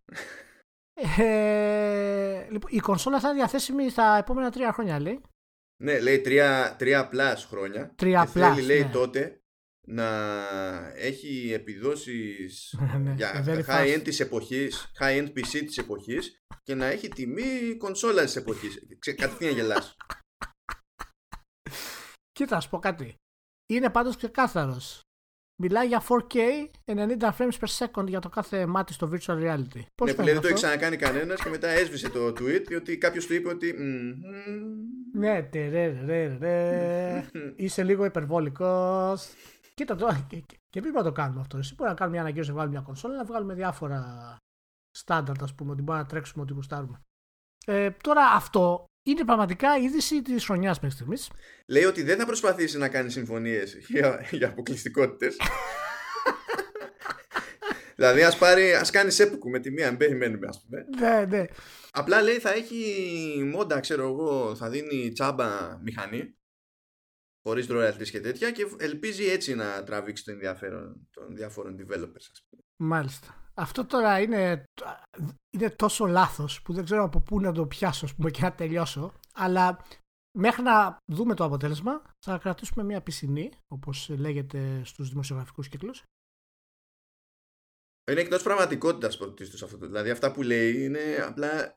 Ε, 1.18 2.46
λοιπόν, 2.50 2.70
η 2.72 2.78
κονσόλα 2.78 3.20
θα 3.20 3.28
είναι 3.28 3.36
διαθέσιμη 3.36 3.90
στα 3.90 4.16
επόμενα 4.16 4.50
τρία 4.50 4.72
χρόνια, 4.72 5.00
λέει. 5.00 5.20
Ναι, 5.82 6.00
λέει 6.00 6.20
τρία, 6.20 6.76
τρία 6.78 7.08
πλάς 7.08 7.44
χρόνια. 7.44 7.92
Τρία 7.94 8.24
και 8.24 8.30
θέλει, 8.30 8.62
λέει, 8.62 8.82
ναι. 8.82 8.90
τότε 8.90 9.42
να 9.86 10.06
έχει 10.94 11.52
επιδόσεις 11.52 12.76
ναι, 13.02 13.14
για 13.16 13.44
high-end 13.68 14.00
της 14.04 14.20
εποχής, 14.20 14.92
high-end 15.00 15.28
PC 15.28 15.64
της 15.66 15.78
εποχής 15.78 16.44
και 16.62 16.74
να 16.74 16.86
έχει 16.86 17.08
τιμή 17.08 17.76
κονσόλα 17.76 18.24
της 18.24 18.36
εποχής. 18.36 18.78
Κατευθείαν 18.98 19.54
γελάς. 19.54 19.96
Κοίτα, 22.36 22.54
να 22.54 22.60
σου 22.60 22.68
πω 22.68 22.78
κάτι. 22.78 23.14
Είναι 23.66 23.90
πάντως 23.90 24.16
ξεκάθαρος. 24.16 25.00
Μιλάει 25.62 25.86
για 25.86 26.02
4K 26.08 26.36
90 26.84 27.30
frames 27.38 27.58
per 27.60 27.68
second 27.78 28.06
για 28.06 28.20
το 28.20 28.28
κάθε 28.28 28.66
μάτι 28.66 28.92
στο 28.92 29.10
virtual 29.12 29.36
reality. 29.36 29.80
Πώς 29.94 30.08
ναι, 30.08 30.14
που 30.14 30.24
δεν 30.24 30.40
το 30.40 30.46
έχει 30.46 30.54
ξανακάνει 30.54 30.96
κανένας 30.96 31.42
και 31.42 31.48
μετά 31.48 31.68
έσβησε 31.68 32.08
το 32.08 32.26
tweet 32.26 32.62
διότι 32.66 32.98
κάποιος 32.98 33.26
του 33.26 33.34
είπε 33.34 33.48
ότι. 33.48 33.74
Ναι, 35.12 35.42
τε, 35.42 35.68
ρε, 35.68 36.04
ρε, 36.38 37.24
Είσαι 37.56 37.82
λίγο 37.82 38.04
υπερβολικός. 38.04 39.28
Κοίτα 39.74 39.96
τώρα, 39.96 40.26
και, 40.28 40.36
και, 40.36 40.58
και 40.70 40.80
να 40.80 41.02
το 41.02 41.12
κάνουμε 41.12 41.40
αυτό. 41.40 41.58
Εσύ 41.58 41.74
μπορείς 41.74 41.92
να 41.92 41.98
κάνουμε 41.98 42.16
μια 42.16 42.26
αναγκαίωση 42.26 42.48
να 42.48 42.54
βγάλουμε 42.54 42.76
μια 42.76 42.86
κονσόλα, 42.86 43.16
να 43.16 43.24
βγάλουμε 43.24 43.54
διάφορα 43.54 44.36
στάνταρτ, 44.90 45.42
ας 45.42 45.54
πούμε, 45.54 45.70
ότι 45.70 45.82
μπορούμε 45.82 46.02
να 46.02 46.08
τρέξουμε 46.08 46.42
ό,τι 46.42 46.52
γουστάρουμε. 46.52 47.00
Ε, 47.66 47.90
τώρα 47.90 48.22
αυτό 48.26 48.84
είναι 49.02 49.24
πραγματικά 49.24 49.78
η 49.78 49.82
είδηση 49.82 50.22
της 50.22 50.44
χρονιάς 50.44 50.80
μέχρι 50.80 50.96
στιγμής. 50.96 51.30
Λέει 51.66 51.84
ότι 51.84 52.02
δεν 52.02 52.18
θα 52.18 52.26
προσπαθήσει 52.26 52.78
να 52.78 52.88
κάνει 52.88 53.10
συμφωνίες 53.10 53.76
για, 53.88 54.26
για 54.30 54.48
αποκλειστικότητες. 54.48 55.36
δηλαδή 57.96 58.22
ας, 58.22 58.38
πάρει, 58.38 58.74
ας 58.74 58.90
κάνει 58.90 59.14
έπουκου 59.18 59.50
με 59.50 59.58
τη 59.58 59.70
μία, 59.70 59.88
μην 59.88 59.98
περιμένουμε 59.98 60.46
ας 60.48 60.64
πούμε. 60.64 60.84
Ναι, 60.98 61.26
ναι. 61.26 61.44
Απλά 61.90 62.22
λέει 62.22 62.38
θα 62.38 62.52
έχει 62.52 63.50
μόντα, 63.52 63.80
ξέρω 63.80 64.02
εγώ, 64.02 64.56
θα 64.56 64.68
δίνει 64.68 65.12
τσάμπα 65.12 65.78
μηχανή 65.82 66.34
χωρίς 67.42 67.66
royalties 67.70 68.08
και 68.10 68.20
τέτοια 68.20 68.50
και 68.50 68.66
ελπίζει 68.78 69.24
έτσι 69.24 69.54
να 69.54 69.84
τραβήξει 69.84 70.24
το 70.24 70.30
ενδιαφέρον 70.30 71.08
των 71.10 71.36
διάφορων 71.36 71.76
developers 71.80 72.26
ας 72.30 72.46
πούμε. 72.48 72.62
Μάλιστα. 72.76 73.39
Αυτό 73.54 73.86
τώρα 73.86 74.20
είναι, 74.20 74.64
είναι 75.50 75.70
τόσο 75.70 76.06
λάθος 76.06 76.62
που 76.62 76.72
δεν 76.72 76.84
ξέρω 76.84 77.04
από 77.04 77.20
πού 77.20 77.40
να 77.40 77.52
το 77.52 77.66
πιάσω 77.66 78.06
πούμε, 78.16 78.30
και 78.30 78.42
να 78.42 78.52
τελειώσω 78.52 79.12
αλλά 79.34 79.84
μέχρι 80.38 80.62
να 80.62 80.96
δούμε 81.12 81.34
το 81.34 81.44
αποτέλεσμα 81.44 82.02
θα 82.26 82.38
κρατήσουμε 82.38 82.84
μια 82.84 83.00
πισινή 83.00 83.50
όπως 83.68 84.08
λέγεται 84.08 84.84
στους 84.84 85.08
δημοσιογραφικούς 85.08 85.68
κύκλους 85.68 86.02
είναι 88.10 88.20
εκτός 88.20 88.42
πραγματικότητας 88.42 89.16
πρωτίστως 89.16 89.62
αυτό. 89.62 89.76
Δηλαδή 89.86 90.10
αυτά 90.10 90.32
που 90.32 90.42
λέει 90.42 90.84
είναι 90.84 91.00
απλά. 91.26 91.74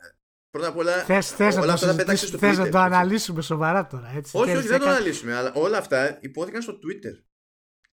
Πρώτα 0.50 0.68
απ' 0.68 0.78
όλα. 0.78 1.04
Θες 1.04 1.58
όλα 1.58 1.74
αυτά 1.74 1.96
τα 1.96 2.16
στο 2.16 2.38
Twitter. 2.38 2.56
να 2.58 2.70
το 2.70 2.78
αναλύσουμε 2.78 3.42
σοβαρά 3.42 3.88
τώρα. 3.88 4.12
Έτσι. 4.16 4.38
Όχι, 4.38 4.56
όχι, 4.56 4.68
δεν 4.68 4.80
το 4.80 4.86
αναλύσουμε. 4.86 5.36
Αλλά 5.36 5.54
όλα 5.54 5.78
αυτά 5.78 6.18
υπόθηκαν 6.22 6.62
στο 6.62 6.74
Twitter. 6.74 7.24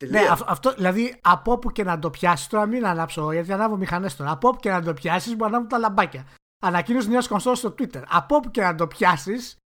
Ναι, 0.08 0.22
αυτό, 0.46 0.74
δηλαδή 0.74 1.20
από 1.22 1.52
όπου 1.52 1.72
και 1.72 1.84
να 1.84 2.00
το 2.00 2.10
πιάσεις 2.10 2.48
τώρα, 2.48 2.66
μην 2.66 2.86
ανάψω, 2.86 3.32
γιατί 3.32 3.54
ανάβω 3.54 3.78
μηχανές 3.78 4.16
τώρα. 4.16 4.32
Από 4.32 4.48
όπου 4.48 4.60
και 4.60 4.70
να 4.70 4.82
το 4.82 4.94
πιάσεις, 4.94 5.36
μπορεί 5.36 5.42
να 5.42 5.48
ανάβουν 5.48 5.68
τα 5.68 5.78
λαμπάκια. 5.78 6.28
Ανακοίνωση 6.64 7.10
νέα 7.10 7.22
κονσόλας 7.28 7.58
στο 7.58 7.70
Twitter. 7.70 8.04
Από 8.08 8.36
όπου 8.36 8.52
και 8.52 8.62
να 8.62 8.76
το 8.76 8.88
πιάσεις, 8.88 9.58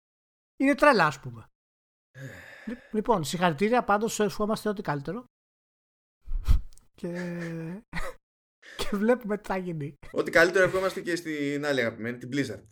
είναι 0.59 0.75
τρέλα, 0.75 1.05
ας 1.05 1.19
πούμε. 1.19 1.47
λοιπόν, 2.91 3.23
συγχαρητήρια 3.23 3.83
πάντως, 3.83 4.13
σου 4.13 4.23
ευχόμαστε 4.23 4.69
ό,τι 4.69 4.81
καλύτερο. 4.81 5.25
Και 6.95 7.11
και 8.77 8.89
βλέπουμε 8.91 9.37
τι 9.37 9.47
θα 9.47 9.57
γίνει. 9.57 9.95
Ό,τι 10.11 10.31
καλύτερο 10.31 10.65
ευχόμαστε 10.65 11.01
και 11.01 11.15
στην 11.15 11.65
άλλη 11.65 11.79
αγαπημένη, 11.79 12.17
την 12.17 12.29
Blizzard. 12.33 12.63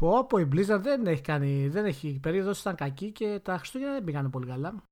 Πω, 0.00 0.26
πω, 0.26 0.38
η 0.38 0.48
Blizzard 0.52 0.80
δεν 0.80 1.06
έχει 1.06 1.22
κάνει, 1.22 1.68
δεν 1.68 1.84
έχει, 1.84 2.08
η 2.08 2.18
περίοδος 2.18 2.60
ήταν 2.60 2.74
κακή 2.74 3.12
και 3.12 3.40
τα 3.40 3.58
Χριστούγεννα 3.58 3.92
δεν 3.92 4.04
πήγανε 4.04 4.30
πολύ 4.30 4.46
καλά. 4.46 4.82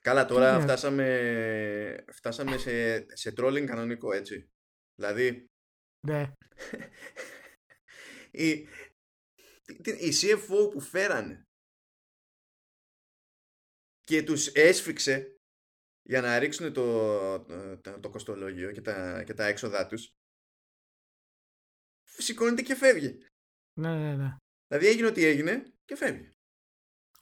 Καλά, 0.00 0.24
τώρα 0.24 0.60
φτάσαμε, 0.60 2.04
φτάσαμε 2.12 2.56
σε, 2.56 3.06
σε 3.16 3.34
trolling 3.36 3.64
κανονικό, 3.66 4.12
έτσι. 4.12 4.48
Δηλαδή... 4.94 5.46
Ναι. 6.06 6.32
η, 8.30 8.50
η 9.82 10.12
CFO 10.20 10.70
που 10.72 10.80
φέρανε 10.80 11.42
και 14.02 14.22
τους 14.22 14.46
έσφιξε 14.46 15.36
για 16.02 16.20
να 16.20 16.38
ρίξουν 16.38 16.72
το, 16.72 17.44
το, 17.76 18.00
το 18.00 18.10
κοστολόγιο 18.10 18.72
και 18.72 18.80
τα, 18.80 19.22
και 19.24 19.34
τα 19.34 19.46
έξοδά 19.46 19.86
τους 19.86 20.10
σηκώνεται 22.18 22.62
και 22.62 22.74
φεύγει. 22.74 23.26
Ναι, 23.80 23.94
ναι, 23.94 24.16
ναι. 24.16 24.36
Δηλαδή 24.66 24.86
έγινε 24.86 25.06
ό,τι 25.06 25.24
έγινε 25.24 25.72
και 25.84 25.96
φεύγει. 25.96 26.32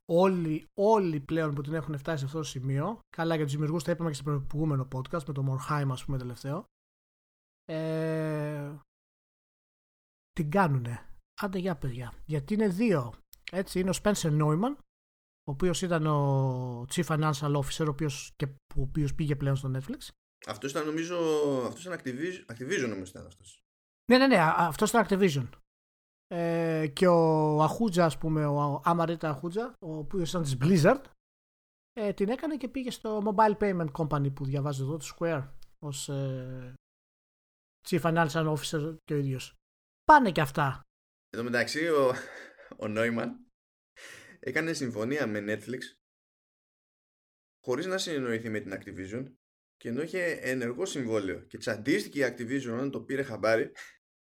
Όλοι, 0.09 0.67
όλοι 0.75 1.21
πλέον 1.21 1.55
που 1.55 1.63
την 1.63 1.75
έχουν 1.75 1.99
φτάσει 1.99 2.19
σε 2.19 2.25
αυτό 2.25 2.39
το 2.39 2.45
σημείο, 2.45 2.99
καλά 3.17 3.35
για 3.35 3.45
τους 3.45 3.53
δημιουργούς, 3.53 3.85
τα 3.85 3.91
είπαμε 3.91 4.11
και 4.11 4.17
στο 4.17 4.41
προηγούμενο 4.49 4.89
podcast 4.95 5.25
με 5.25 5.33
το 5.33 5.45
Morheim, 5.49 5.89
ας 5.91 6.05
πούμε, 6.05 6.19
τελευταίο. 6.19 6.65
Ε, 7.65 8.77
την 10.33 10.51
κάνουνε. 10.51 11.09
Άντε 11.41 11.59
για 11.59 11.77
παιδιά. 11.77 12.13
Γιατί 12.25 12.55
είναι 12.55 12.69
δύο. 12.69 13.15
Έτσι, 13.53 13.81
είναι 13.81 13.91
ο 13.91 13.95
Spencer 14.03 14.43
Neumann, 14.43 14.77
ο 15.45 15.51
οποίος 15.51 15.83
ήταν 15.83 16.07
ο 16.07 16.83
Chief 16.83 17.05
Financial 17.05 17.57
Officer, 17.57 17.87
ο 17.87 17.89
οποίος, 17.89 18.33
και, 18.37 18.47
ο 18.77 18.81
οποίος 18.81 19.15
πήγε 19.15 19.37
πλέον 19.37 19.57
στο 19.57 19.71
Netflix. 19.75 20.09
Αυτός 20.47 20.71
ήταν 20.71 20.87
νομίζω, 20.87 21.17
αυτός 21.67 21.85
ήταν 21.85 21.99
Activision, 21.99 22.55
Activision 22.55 22.89
νομίζω 22.89 23.11
ήταν 23.11 23.27
αυτός. 23.27 23.65
Ναι, 24.11 24.19
ναι, 24.19 24.27
ναι, 24.27 24.39
αυτός 24.41 24.89
ήταν 24.91 25.07
Activision. 25.09 25.49
Ε, 26.29 26.87
και 26.93 27.07
ο 27.07 27.63
Αχούτζα, 27.63 28.05
ας 28.05 28.19
πούμε, 28.19 28.47
ο 28.47 28.81
Αμαρίτα 28.85 29.29
Αχούτζα, 29.29 29.75
ο 29.81 29.97
οποίος 29.97 30.29
ήταν 30.29 30.43
της 30.43 30.57
Blizzard, 30.61 31.03
ε, 31.93 32.13
την 32.13 32.29
έκανε 32.29 32.57
και 32.57 32.69
πήγε 32.69 32.91
στο 32.91 33.23
Mobile 33.25 33.57
Payment 33.59 33.91
Company 33.93 34.35
που 34.35 34.45
διαβάζω 34.45 34.85
εδώ, 34.85 34.97
το 34.97 35.07
Square, 35.17 35.49
ως 35.79 36.09
ε, 36.09 36.75
Chief 37.89 38.01
Financial 38.01 38.57
Officer 38.57 38.97
και 39.05 39.15
ο 39.15 39.17
ίδιος. 39.17 39.55
Πάνε 40.05 40.33
και 40.33 40.41
αυτά. 40.41 40.81
Εν 41.31 41.39
τω 41.39 41.45
μεταξύ, 41.45 41.89
ο, 41.89 42.13
ο 42.83 42.89
Νόημαν 42.89 43.47
έκανε 44.41 44.73
συμφωνία 44.73 45.27
με 45.27 45.45
Netflix 45.47 45.81
χωρίς 47.65 47.87
να 47.87 47.99
συνεννοηθεί 47.99 48.49
με 48.49 48.61
την 48.61 48.73
Activision 48.75 49.33
και 49.77 49.89
ενώ 49.89 50.03
είχε 50.03 50.23
ενεργό 50.25 50.87
συμβόλαιο 50.87 51.41
και 51.41 51.59
τσαντίστηκε 51.59 52.19
η 52.19 52.25
Activision 52.29 52.73
όταν 52.73 52.91
το 52.91 53.01
πήρε 53.01 53.23
χαμπάρι 53.23 53.73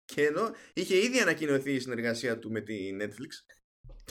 και 0.05 0.25
ενώ 0.25 0.51
είχε 0.73 0.95
ήδη 0.97 1.19
ανακοινωθεί 1.19 1.73
η 1.73 1.79
συνεργασία 1.79 2.39
του 2.39 2.51
με 2.51 2.61
τη 2.61 2.97
Netflix 3.01 3.55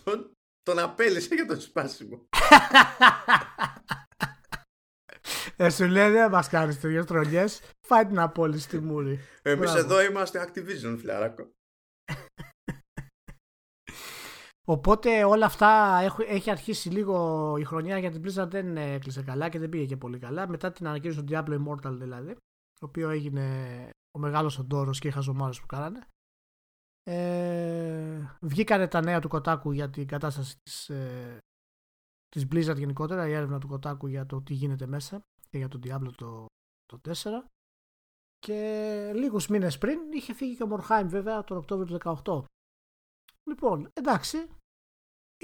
τον, 0.04 0.32
τον 0.62 0.78
απέλησε 0.78 1.34
για 1.34 1.46
το 1.46 1.60
σπάσιμο. 1.60 2.28
Ε, 5.56 5.70
σου 5.70 5.84
λέει 5.84 6.10
δεν 6.10 6.30
μας 6.30 6.48
κάνεις 6.48 6.80
τέτοιες 6.80 7.04
τρολιές. 7.04 7.60
Φάει 7.86 8.06
την 8.06 8.18
απόλυση 8.18 8.62
στη 8.62 8.78
μούρη. 8.78 9.20
Εμείς 9.42 9.74
εδώ 9.74 10.02
είμαστε 10.02 10.48
Activision, 10.48 10.96
φιλαράκο. 10.98 11.52
Οπότε 14.66 15.24
όλα 15.24 15.46
αυτά 15.46 16.00
έχει 16.26 16.50
αρχίσει 16.50 16.88
λίγο 16.88 17.56
η 17.58 17.64
χρονιά 17.64 17.98
για 17.98 18.10
την 18.10 18.22
Blizzard 18.24 18.48
δεν 18.48 18.76
έκλεισε 18.76 19.22
καλά 19.22 19.48
και 19.48 19.58
δεν 19.58 19.68
πήγε 19.68 19.84
και 19.84 19.96
πολύ 19.96 20.18
καλά. 20.18 20.48
Μετά 20.48 20.72
την 20.72 20.86
ανακοίνωση 20.86 21.24
του 21.24 21.26
Diablo 21.30 21.58
Immortal 21.58 21.96
δηλαδή, 21.98 22.32
το 22.80 22.86
οποίο 22.86 23.10
έγινε 23.10 23.90
ο 24.14 24.18
μεγάλος 24.18 24.58
οντόρο 24.58 24.90
και 24.90 25.08
οι 25.08 25.10
χαζομάρες 25.10 25.60
που 25.60 25.66
κάνανε. 25.66 26.06
Ε, 27.02 28.36
βγήκανε 28.40 28.88
τα 28.88 29.00
νέα 29.00 29.20
του 29.20 29.28
Kotaku 29.32 29.72
για 29.72 29.90
την 29.90 30.06
κατάσταση 30.06 30.56
της, 30.62 30.88
ε, 30.88 31.38
της 32.28 32.46
Blizzard 32.50 32.76
γενικότερα, 32.76 33.28
η 33.28 33.32
έρευνα 33.32 33.58
του 33.58 33.68
Kotaku 33.72 34.08
για 34.08 34.26
το 34.26 34.42
τι 34.42 34.54
γίνεται 34.54 34.86
μέσα 34.86 35.20
και 35.50 35.58
για 35.58 35.68
τον 35.68 35.80
Diablo 35.84 36.12
το, 36.16 36.46
το 36.86 36.98
4. 36.98 37.44
Και 38.38 39.12
λίγους 39.14 39.48
μήνες 39.48 39.78
πριν 39.78 40.12
είχε 40.12 40.34
φύγει 40.34 40.56
και 40.56 40.62
ο 40.62 40.68
Morheim 40.70 41.04
βέβαια 41.06 41.44
τον 41.44 41.56
Οκτώβριο 41.56 41.98
του 41.98 42.22
2018. 42.24 42.44
Λοιπόν, 43.48 43.90
εντάξει. 43.92 44.48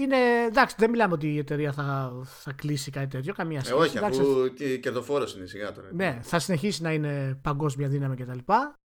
Είναι, 0.00 0.44
εντάξει, 0.44 0.74
δεν 0.78 0.90
μιλάμε 0.90 1.14
ότι 1.14 1.34
η 1.34 1.38
εταιρεία 1.38 1.72
θα, 1.72 2.12
θα 2.24 2.52
κλείσει 2.52 2.90
κάτι 2.90 3.06
τέτοιο, 3.06 3.34
καμία 3.34 3.58
ε, 3.58 3.62
σχέση. 3.62 3.76
Ε, 3.76 3.80
όχι, 3.80 3.96
εντάξει, 3.96 4.20
αφού 4.20 4.52
και 4.54 4.78
κερδοφόρος 4.78 5.34
είναι 5.36 5.46
σιγά 5.46 5.72
τώρα. 5.72 5.94
Ναι, 5.94 6.20
θα 6.22 6.38
συνεχίσει 6.38 6.82
να 6.82 6.92
είναι 6.92 7.38
παγκόσμια 7.42 7.88
δύναμη 7.88 8.16
κτλ. 8.16 8.38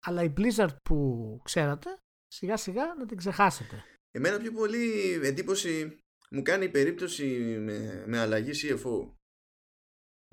Αλλά 0.05 0.23
η 0.23 0.33
Blizzard 0.37 0.75
που 0.83 1.39
ξέρατε, 1.43 1.97
σιγά 2.27 2.57
σιγά 2.57 2.95
να 2.97 3.05
την 3.05 3.17
ξεχάσετε. 3.17 3.83
Εμένα 4.11 4.37
πιο 4.37 4.51
πολύ 4.51 5.13
εντύπωση 5.23 5.99
μου 6.29 6.41
κάνει 6.41 6.65
η 6.65 6.69
περίπτωση 6.69 7.25
με, 7.59 8.03
με 8.07 8.19
αλλαγή 8.19 8.51
CFO. 8.53 9.11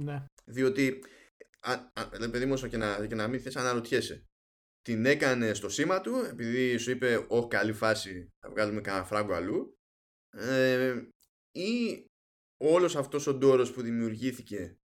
Ναι. 0.02 0.24
Διότι, 0.44 0.98
α, 1.60 1.72
α, 1.72 2.30
παιδί 2.30 2.46
μου, 2.46 2.54
και 2.54 2.76
να, 2.76 3.06
και 3.06 3.14
να 3.14 3.28
μην 3.28 3.40
θες, 3.40 3.56
αναρωτιέσαι 3.56 4.24
την 4.82 5.06
έκανε 5.06 5.54
στο 5.54 5.68
σήμα 5.68 6.00
του 6.00 6.14
επειδή 6.30 6.76
σου 6.76 6.90
είπε 6.90 7.26
όχι 7.28 7.48
καλή 7.48 7.72
φάση 7.72 8.28
θα 8.40 8.50
βγάλουμε 8.50 8.80
κανένα 8.80 9.04
φράγκο 9.04 9.34
αλλού 9.34 9.78
ε, 10.30 11.08
ή 11.52 12.04
όλος 12.56 12.96
αυτός 12.96 13.26
ο 13.26 13.34
ντόρος 13.34 13.72
που 13.72 13.82
δημιουργήθηκε 13.82 14.78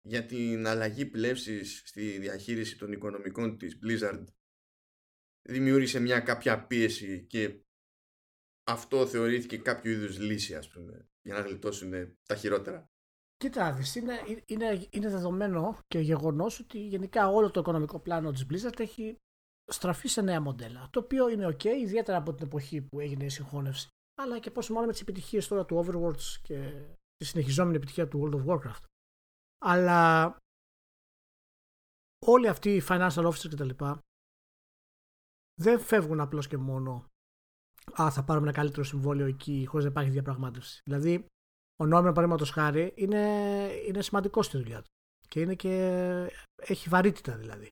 για 0.00 0.26
την 0.26 0.66
αλλαγή 0.66 1.06
πλεύσης 1.06 1.82
στη 1.84 2.18
διαχείριση 2.18 2.78
των 2.78 2.92
οικονομικών 2.92 3.58
της 3.58 3.78
Blizzard 3.82 4.24
δημιούργησε 5.48 6.00
μια 6.00 6.20
κάποια 6.20 6.66
πίεση 6.66 7.26
και 7.26 7.60
αυτό 8.66 9.06
θεωρήθηκε 9.06 9.58
κάποιο 9.58 9.92
είδους 9.92 10.18
λύση 10.18 10.54
ας 10.54 10.68
πούμε 10.68 11.08
για 11.22 11.34
να 11.34 11.40
γλιτώσουν 11.40 12.18
τα 12.22 12.34
χειρότερα. 12.34 12.88
Κοίτα, 13.36 13.78
είναι, 13.94 14.42
είναι, 14.46 14.86
είναι 14.90 15.08
δεδομένο 15.08 15.78
και 15.86 15.98
γεγονός 15.98 16.60
ότι 16.60 16.86
γενικά 16.86 17.28
όλο 17.28 17.50
το 17.50 17.60
οικονομικό 17.60 18.00
πλάνο 18.00 18.32
της 18.32 18.46
Blizzard 18.50 18.80
έχει 18.80 19.16
στραφεί 19.64 20.08
σε 20.08 20.20
νέα 20.20 20.40
μοντέλα. 20.40 20.88
Το 20.90 21.00
οποίο 21.00 21.28
είναι 21.28 21.46
OK, 21.46 21.64
ιδιαίτερα 21.64 22.18
από 22.18 22.34
την 22.34 22.46
εποχή 22.46 22.80
που 22.82 23.00
έγινε 23.00 23.24
η 23.24 23.28
συγχώνευση. 23.28 23.88
Αλλά 24.14 24.38
και 24.38 24.50
πόσο 24.50 24.72
μάλλον 24.72 24.86
με 24.86 24.92
τις 24.92 25.02
επιτυχίες 25.02 25.48
τώρα 25.48 25.64
του 25.64 25.84
Overwatch 25.84 26.38
και 26.42 26.86
τη 27.16 27.24
συνεχιζόμενη 27.24 27.76
επιτυχία 27.76 28.08
του 28.08 28.20
World 28.22 28.36
of 28.36 28.46
Warcraft. 28.46 28.84
Αλλά 29.58 30.36
όλοι 32.26 32.48
αυτοί 32.48 32.74
οι 32.74 32.82
financial 32.88 33.32
officers 33.32 33.48
κτλ. 33.50 33.68
δεν 35.54 35.80
φεύγουν 35.80 36.20
απλώς 36.20 36.46
και 36.46 36.56
μόνο. 36.56 37.08
Α, 38.02 38.10
θα 38.10 38.24
πάρουμε 38.24 38.46
ένα 38.46 38.56
καλύτερο 38.56 38.84
συμβόλαιο 38.84 39.26
εκεί 39.26 39.64
χωρίς 39.68 39.84
να 39.84 39.90
υπάρχει 39.90 40.10
διαπραγμάτευση. 40.10 40.80
Δηλαδή, 40.84 41.26
ο 41.80 41.86
Νόμερ, 41.86 42.12
παραδείγματος 42.12 42.50
χάρη, 42.50 42.92
είναι, 42.96 43.22
είναι 43.86 44.02
σημαντικό 44.02 44.42
στη 44.42 44.58
δουλειά 44.58 44.82
του. 44.82 44.90
Και 45.28 45.40
είναι 45.40 45.54
και. 45.54 45.70
έχει 46.56 46.88
βαρύτητα 46.88 47.36
δηλαδή. 47.36 47.68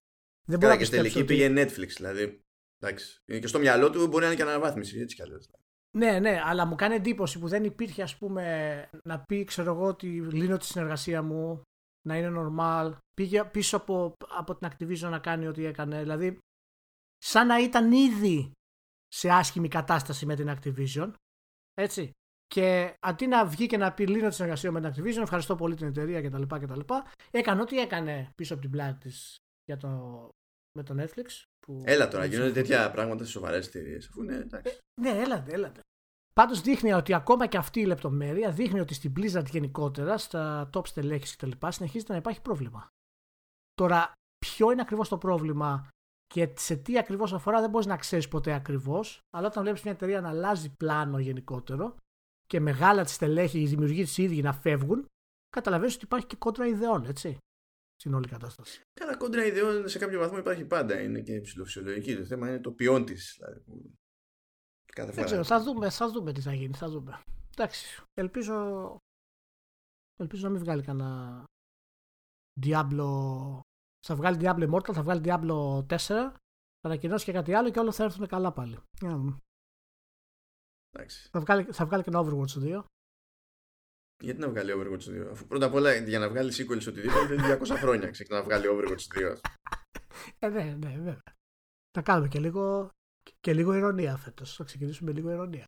Δεν 0.46 0.59
μπορεί 0.59 0.76
και 0.76 0.88
τελική 0.88 1.18
ότι... 1.18 1.26
πήγε 1.26 1.48
Netflix 1.48 1.88
δηλαδή. 1.88 2.40
Εντάξει. 2.78 3.22
Και 3.40 3.46
στο 3.46 3.59
μυαλό 3.59 3.90
του 3.90 4.07
μπορεί 4.07 4.20
να 4.20 4.26
είναι 4.26 4.37
και 4.37 4.42
αναβάθμιση, 4.42 4.98
έτσι 4.98 5.14
κι 5.14 5.22
αλλιώς. 5.22 5.50
Ναι, 5.98 6.18
ναι, 6.18 6.40
αλλά 6.44 6.66
μου 6.66 6.74
κάνει 6.74 6.94
εντύπωση 6.94 7.38
που 7.38 7.48
δεν 7.48 7.64
υπήρχε, 7.64 8.02
ας 8.02 8.16
πούμε, 8.16 8.88
να 9.05 9.20
πει, 9.20 9.44
ξέρω 9.44 9.74
εγώ, 9.74 9.87
ότι 9.87 10.07
λύνω 10.20 10.57
τη 10.57 10.64
συνεργασία 10.64 11.22
μου 11.22 11.62
να 12.07 12.16
είναι 12.16 12.33
normal. 12.37 12.96
Πήγε 13.14 13.44
πίσω 13.44 13.76
από, 13.76 14.12
από 14.28 14.55
την 14.55 14.68
Activision 14.70 15.11
να 15.11 15.18
κάνει 15.18 15.46
ό,τι 15.46 15.64
έκανε. 15.64 16.00
Δηλαδή, 16.00 16.38
σαν 17.18 17.46
να 17.46 17.61
ήταν 17.61 17.92
ήδη 17.92 18.52
σε 19.09 19.31
άσχημη 19.31 19.68
κατάσταση 19.68 20.26
με 20.26 20.35
την 20.37 20.57
Activision. 20.57 21.12
Έτσι. 21.74 22.11
Και 22.46 22.94
αντί 23.00 23.26
να 23.26 23.46
βγει 23.46 23.66
και 23.66 23.76
να 23.76 23.92
πει 23.92 24.07
λύνω 24.07 24.28
τη 24.28 24.35
συνεργασία 24.35 24.72
με 24.72 24.81
την 24.81 24.90
Activision, 24.90 25.22
ευχαριστώ 25.22 25.57
πολύ 25.57 25.74
την 25.74 25.87
εταιρεία 25.87 26.22
κτλ. 26.22 26.42
κτλ 26.42 26.81
έκανε 27.31 27.61
ό,τι 27.61 27.78
έκανε 27.78 28.31
πίσω 28.35 28.52
από 28.52 28.62
την 28.62 28.70
πλάτη 28.70 28.98
της 28.98 29.37
για 29.64 29.76
το, 29.76 30.28
με 30.72 30.82
το 30.82 30.94
Netflix. 30.98 31.44
Που 31.66 31.82
έλα 31.85 32.08
τώρα, 32.08 32.24
γίνονται 32.24 32.52
τέτοια 32.52 32.90
πράγματα 32.90 33.24
σε 33.24 33.30
σοβαρές 33.30 33.66
εταιρείες. 33.66 34.11
Ε, 34.28 34.46
ναι, 35.00 35.11
έλατε, 35.11 35.52
έλατε. 35.52 35.80
Πάντως 36.35 36.61
δείχνει 36.61 36.92
ότι 36.92 37.14
ακόμα 37.14 37.46
και 37.46 37.56
αυτή 37.56 37.80
η 37.80 37.85
λεπτομέρεια 37.85 38.50
δείχνει 38.50 38.80
ότι 38.80 38.94
στην 38.94 39.12
Blizzard 39.16 39.46
γενικότερα, 39.50 40.18
στα 40.18 40.70
top 40.72 40.87
στελέχης 40.87 41.37
κτλ. 41.37 41.50
συνεχίζεται 41.68 42.12
να 42.12 42.18
υπάρχει 42.18 42.40
πρόβλημα. 42.40 42.87
Τώρα, 43.74 44.12
ποιο 44.38 44.70
είναι 44.70 44.80
ακριβώς 44.80 45.08
το 45.08 45.18
πρόβλημα 45.18 45.88
και 46.26 46.52
σε 46.56 46.76
τι 46.76 46.98
ακριβώς 46.98 47.32
αφορά 47.32 47.61
δεν 47.61 47.70
μπορείς 47.70 47.87
να 47.87 47.96
ξέρεις 47.96 48.28
ποτέ 48.28 48.52
ακριβώς, 48.52 49.20
αλλά 49.37 49.46
όταν 49.46 49.62
βλέπεις 49.62 49.82
μια 49.82 49.92
εταιρεία 49.92 50.20
να 50.20 50.28
αλλάζει 50.28 50.74
πλάνο 50.76 51.18
γενικότερο 51.18 51.96
και 52.46 52.61
μεγάλα 52.61 53.04
τη 53.04 53.11
στελέχη, 53.11 53.61
οι 53.61 53.66
δημιουργοί 53.66 54.02
της 54.02 54.18
ίδιοι 54.18 54.42
να 54.42 54.52
φεύγουν, 54.52 55.06
καταλαβαίνεις 55.48 55.94
ότι 55.94 56.04
υπάρχει 56.04 56.26
και 56.26 56.37
κόντρα 56.37 56.66
ιδεών, 56.66 57.04
έτσι. 57.04 57.38
Στην 58.02 58.14
όλη 58.14 58.28
κατάσταση. 58.28 58.80
Κάνα 58.92 59.16
κόντρα 59.16 59.44
ιδεών 59.44 59.88
σε 59.88 59.98
κάποιο 59.98 60.18
βαθμό 60.18 60.38
υπάρχει 60.38 60.64
πάντα. 60.64 61.00
Είναι 61.00 61.20
και 61.20 61.40
ψηλοφυσιολογική. 61.40 62.16
Το 62.16 62.24
θέμα 62.24 62.48
είναι 62.48 62.60
το 62.60 62.72
ποιόν 62.72 63.04
της. 63.04 63.36
Δηλαδή, 63.38 63.94
κάθε 64.86 65.12
Δεν 65.12 65.24
ξέρω, 65.24 65.44
θα 65.44 65.62
δούμε, 65.62 65.90
θα 65.90 66.10
δούμε 66.10 66.32
τι 66.32 66.40
θα 66.40 66.54
γίνει. 66.54 66.74
Θα 66.74 66.88
δούμε. 66.88 67.22
Εντάξει, 67.50 68.02
ελπίζω, 68.14 68.96
ελπίζω 70.20 70.46
να 70.46 70.52
μην 70.52 70.60
βγάλει 70.60 70.82
κανένα 70.82 71.44
Diablo. 72.62 73.60
Θα 74.06 74.14
βγάλει 74.14 74.38
Diablo 74.40 74.70
Immortal, 74.70 74.92
θα 74.92 75.02
βγάλει 75.02 75.20
Diablo 75.24 75.86
4, 75.86 75.96
θα 75.96 76.38
ανακοινώσει 76.80 77.24
και 77.24 77.32
κάτι 77.32 77.54
άλλο 77.54 77.70
και 77.70 77.78
όλα 77.78 77.92
θα 77.92 78.04
έρθουν 78.04 78.26
καλά 78.26 78.52
πάλι. 78.52 78.78
Θα 81.30 81.40
βγάλει, 81.40 81.64
θα 81.72 81.86
βγάλει 81.86 82.02
και 82.02 82.10
ένα 82.10 82.20
Overwatch 82.20 82.80
2. 82.80 82.84
Γιατί 84.22 84.40
να 84.40 84.48
βγάλει 84.48 84.72
Overwatch 84.76 85.26
2, 85.26 85.28
αφού 85.30 85.46
πρώτα 85.46 85.66
απ' 85.66 85.74
όλα 85.74 85.94
για 85.94 86.18
να 86.18 86.28
βγάλει 86.28 86.52
sequel 86.54 86.80
σε 86.80 86.88
οτιδήποτε 86.88 87.35
είναι 87.35 87.58
200 87.62 87.76
χρόνια 87.76 88.11
ξεκινά 88.16 88.38
να 88.38 88.44
βγάλει 88.44 88.66
Overwatch 88.70 89.18
2. 89.18 89.37
ε, 90.38 90.48
ναι, 90.48 90.62
ναι, 90.62 90.88
βέβαια. 90.88 91.22
Θα 91.90 92.02
κάνουμε 92.02 92.28
και 92.28 92.38
λίγο, 92.40 92.90
και 93.40 93.54
λίγο 93.54 93.74
ηρωνία 93.74 94.16
φέτος. 94.16 94.56
Θα 94.56 94.64
ξεκινήσουμε 94.64 95.11
με 95.11 95.16
λίγο 95.16 95.30
ηρωνία. 95.30 95.64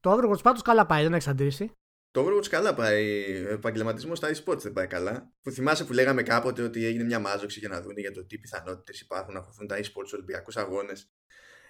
Το 0.00 0.12
Overwatch 0.12 0.42
πάντως 0.42 0.62
καλά 0.62 0.86
πάει, 0.86 1.02
δεν 1.02 1.14
έχει 1.14 1.28
αντίρρηση. 1.28 1.72
Το 2.10 2.26
Overwatch 2.26 2.46
καλά 2.48 2.74
πάει. 2.74 3.24
Ο 3.44 3.48
επαγγελματισμός 3.48 4.18
στα 4.18 4.28
e-sports 4.28 4.60
δεν 4.60 4.72
πάει 4.72 4.86
καλά. 4.86 5.32
Που 5.40 5.50
θυμάσαι 5.50 5.84
που 5.84 5.92
λέγαμε 5.92 6.22
κάποτε 6.22 6.62
ότι 6.62 6.84
έγινε 6.84 7.04
μια 7.04 7.18
μάζοξη 7.18 7.58
για 7.58 7.68
να 7.68 7.82
δουν 7.82 7.98
για 7.98 8.12
το 8.12 8.24
τι 8.24 8.38
πιθανότητες 8.38 9.00
υπάρχουν 9.00 9.34
να 9.34 9.42
χωθούν 9.42 9.66
τα 9.66 9.76
e-sports 9.76 10.10
Ολυμπιακούς 10.12 10.56
αγώνες. 10.56 11.10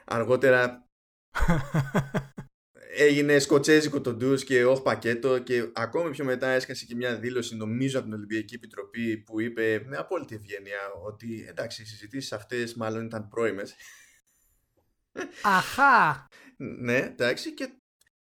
Αργότερα 0.05 0.89
έγινε 2.91 3.39
σκοτσέζικο 3.39 4.01
το 4.01 4.15
ντους 4.15 4.45
και 4.45 4.65
όχι 4.65 4.83
πακέτο 4.83 5.39
και 5.39 5.71
ακόμη 5.75 6.11
πιο 6.11 6.25
μετά 6.25 6.49
έσκασε 6.49 6.85
και 6.85 6.95
μια 6.95 7.19
δήλωση 7.19 7.57
νομίζω 7.57 7.99
από 7.99 8.07
την 8.07 8.17
Ολυμπιακή 8.17 8.55
Επιτροπή 8.55 9.19
που 9.19 9.41
είπε 9.41 9.83
με 9.87 9.97
απόλυτη 9.97 10.35
ευγένεια 10.35 10.79
ότι 11.05 11.47
εντάξει 11.49 11.83
οι 11.83 11.85
συζητήσεις 11.85 12.33
αυτές 12.33 12.75
μάλλον 12.75 13.05
ήταν 13.05 13.29
πρώιμες. 13.29 13.75
Αχά! 15.43 16.29
ναι, 16.87 16.97
εντάξει 16.97 17.55
και 17.55 17.69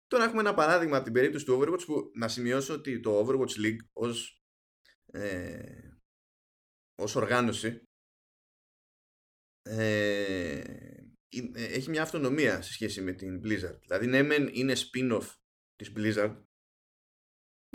τώρα 0.07 0.23
έχουμε 0.23 0.41
ένα 0.41 0.53
παράδειγμα 0.53 0.95
από 0.95 1.05
την 1.05 1.13
περίπτωση 1.13 1.45
του 1.45 1.59
Overwatch 1.59 1.85
που 1.85 2.11
να 2.13 2.27
σημειώσω 2.27 2.73
ότι 2.73 2.99
το 2.99 3.25
Overwatch 3.25 3.65
League 3.65 3.79
ως, 3.93 4.43
ε, 5.05 5.59
ως 6.95 7.15
οργάνωση 7.15 7.81
ε, 9.61 10.59
ε, 10.59 10.96
έχει 11.53 11.89
μια 11.89 12.01
αυτονομία 12.01 12.61
σε 12.61 12.71
σχέση 12.71 13.01
με 13.01 13.11
την 13.11 13.41
Blizzard. 13.43 13.79
Δηλαδή, 13.81 14.07
ναι, 14.07 14.23
μεν 14.23 14.49
είναι 14.51 14.73
spin-off 14.75 15.35
της 15.75 15.91
Blizzard. 15.95 16.43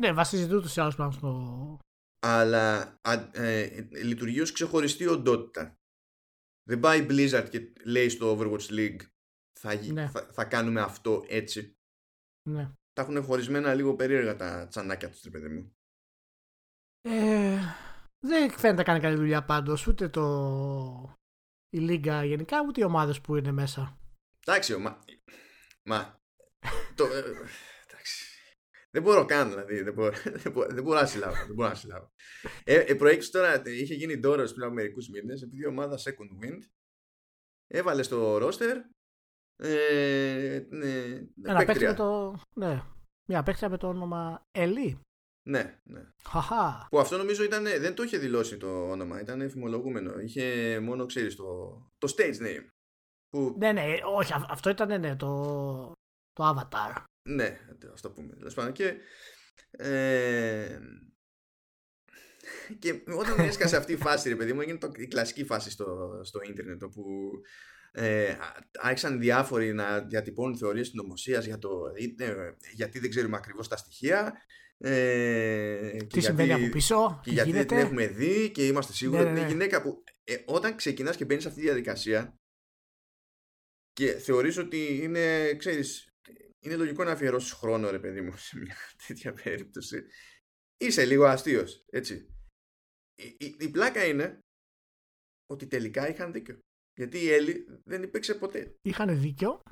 Ναι, 0.00 0.12
βασίζεται 0.12 0.56
ούτως 0.56 0.76
ή 0.76 0.80
άλλως 0.80 0.96
πάνω 0.96 1.10
στο... 1.10 1.78
Αλλά 2.26 2.98
ε, 3.32 3.80
λειτουργεί 4.02 4.40
ως 4.40 4.52
ξεχωριστή 4.52 5.06
οντότητα. 5.06 5.76
Δεν 6.62 6.80
πάει 6.80 7.00
η 7.00 7.06
Blizzard 7.10 7.46
και 7.50 7.72
λέει 7.84 8.08
στο 8.08 8.38
Overwatch 8.38 8.68
League 8.70 9.00
θα, 9.58 9.74
ναι. 9.74 10.08
θα, 10.08 10.28
θα, 10.32 10.44
κάνουμε 10.44 10.80
αυτό 10.80 11.24
έτσι. 11.28 11.76
Ναι. 12.48 12.72
Τα 12.92 13.02
έχουν 13.02 13.22
χωρισμένα 13.22 13.74
λίγο 13.74 13.94
περίεργα 13.94 14.36
τα 14.36 14.66
τσανάκια 14.68 15.10
τους, 15.10 15.30
παιδί 15.30 15.48
μου. 15.48 15.76
Ε, 17.00 17.58
δεν 18.26 18.50
φαίνεται 18.50 18.78
να 18.78 18.82
κάνει 18.82 19.00
καλή 19.00 19.16
δουλειά 19.16 19.44
πάντως 19.44 19.86
ούτε 19.86 20.08
το 20.08 20.22
η 21.72 21.78
Λίγκα 21.78 22.24
γενικά, 22.24 22.56
ούτε 22.66 22.80
οι 22.80 22.84
ομάδες 22.84 23.20
που 23.20 23.36
είναι 23.36 23.52
μέσα. 23.52 23.98
Εντάξει, 24.46 24.76
μα. 24.76 24.98
μα 25.84 26.20
το, 26.94 27.04
ε, 27.04 27.18
εντάξει. 27.88 28.26
Δεν 28.90 29.02
μπορώ 29.02 29.24
καν, 29.24 29.48
δηλαδή. 29.48 29.82
Δεν 29.82 29.92
μπορώ, 29.92 30.12
δεν 30.42 30.52
μπορώ, 30.52 30.74
δεν 30.74 30.82
μπορώ 30.82 31.00
να 31.00 31.06
συλλάβω. 31.06 31.46
Δεν 31.46 31.54
μπορώ 31.54 31.68
να 31.68 31.74
συλλάβω. 31.74 32.12
Ε, 32.64 32.74
ε, 32.74 32.94
προέκυψε 32.94 33.30
τώρα, 33.30 33.62
είχε 33.64 33.94
γίνει 33.94 34.20
τώρα 34.20 34.44
πριν 34.44 34.62
από 34.62 34.72
μερικούς 34.74 35.08
μήνες, 35.08 35.42
επειδή 35.42 35.62
η 35.62 35.66
ομάδα 35.66 35.96
Second 35.96 36.44
Wind 36.44 36.58
έβαλε 37.66 38.02
στο 38.02 38.36
roster. 38.36 38.76
Ε, 39.56 40.66
ναι, 40.68 41.20
Ένα 41.42 41.64
παίχτη 41.64 41.84
με 41.84 41.94
το. 41.94 42.40
Ναι. 42.54 42.82
Μια 43.28 43.42
παίχτρια 43.42 43.68
με 43.68 43.76
το 43.76 43.88
όνομα 43.88 44.48
Ελί. 44.50 45.00
Ναι, 45.42 45.80
ναι. 45.84 46.00
Χαχά. 46.28 46.86
Που 46.90 46.98
αυτό 46.98 47.16
νομίζω 47.16 47.44
ήταν, 47.44 47.64
δεν 47.64 47.94
το 47.94 48.02
είχε 48.02 48.18
δηλώσει 48.18 48.56
το 48.56 48.90
όνομα, 48.90 49.20
ήταν 49.20 49.40
εφημολογούμενο. 49.40 50.20
Είχε 50.20 50.78
μόνο, 50.80 51.06
ξέρεις, 51.06 51.36
το, 51.36 51.80
το 51.98 52.14
stage 52.16 52.42
name. 52.42 52.66
Που... 53.28 53.54
Ναι, 53.58 53.72
ναι, 53.72 53.84
όχι, 54.16 54.32
αυτό 54.48 54.70
ήταν 54.70 55.00
ναι, 55.00 55.16
το, 55.16 55.92
το 56.32 56.48
avatar. 56.48 57.02
Ναι, 57.28 57.58
αυτό 57.92 58.10
πούμε. 58.10 58.34
Τέλος 58.34 58.72
Και, 58.72 58.96
ε, 59.70 60.78
και 62.78 63.02
όταν 63.18 63.38
έσκασε 63.48 63.76
αυτή 63.76 63.92
η 63.92 63.96
φάση, 63.96 64.28
ρε 64.28 64.36
παιδί 64.36 64.52
μου, 64.52 64.60
έγινε 64.60 64.78
το, 64.78 64.90
η 64.94 65.06
κλασική 65.06 65.44
φάση 65.44 65.70
στο, 65.70 66.20
στο 66.22 66.40
ίντερνετ, 66.48 66.82
όπου 66.82 67.30
ε, 67.92 68.36
άρχισαν 68.80 69.18
διάφοροι 69.18 69.72
να 69.72 70.00
διατυπώνουν 70.00 70.56
θεωρίες 70.56 70.88
συνωμοσία 70.88 71.40
για 71.40 71.58
το 71.58 71.70
ε, 72.18 72.56
γιατί 72.74 72.98
δεν 72.98 73.10
ξέρουμε 73.10 73.36
ακριβώς 73.36 73.68
τα 73.68 73.76
στοιχεία 73.76 74.32
ε, 74.84 75.96
Τι 75.96 76.20
συμβαίνει 76.20 76.52
από 76.52 76.68
πίσω, 76.68 77.20
και 77.22 77.30
γιατί 77.30 77.52
δεν 77.52 77.66
την 77.66 77.76
έχουμε 77.76 78.06
δει 78.06 78.50
και 78.50 78.66
είμαστε 78.66 78.92
σίγουροι 78.92 79.22
ναι, 79.22 79.30
ότι 79.30 79.32
είναι 79.32 79.40
ναι, 79.40 79.46
ναι. 79.46 79.52
γυναίκα 79.52 79.82
που 79.82 80.02
ε, 80.24 80.36
όταν 80.46 80.76
ξεκινάς 80.76 81.16
και 81.16 81.24
μπαίνεις 81.24 81.42
σε 81.42 81.48
αυτή 81.48 81.60
τη 81.60 81.66
διαδικασία 81.66 82.36
και 83.92 84.12
θεωρείς 84.12 84.56
ότι 84.56 84.98
είναι, 85.02 85.54
ξέρεις, 85.54 86.08
είναι 86.64 86.76
λογικό 86.76 87.04
να 87.04 87.12
αφιερώσεις 87.12 87.52
χρόνο 87.52 87.90
ρε 87.90 87.98
παιδί 87.98 88.20
μου 88.20 88.36
σε 88.46 88.58
μια 88.58 88.76
τέτοια 89.06 89.32
περίπτωση 89.32 90.04
είσαι 90.82 91.04
λίγο 91.04 91.24
αστείος, 91.24 91.84
έτσι. 91.86 92.26
Η, 93.14 93.36
η, 93.38 93.56
η 93.58 93.70
πλάκα 93.70 94.06
είναι 94.06 94.38
ότι 95.46 95.66
τελικά 95.66 96.08
είχαν 96.08 96.32
δίκιο. 96.32 96.58
Γιατί 96.94 97.18
η 97.18 97.32
Έλλη 97.32 97.66
δεν 97.84 98.02
υπήρξε 98.02 98.34
ποτέ. 98.34 98.76
Είχαν 98.82 99.20
δίκιο. 99.20 99.62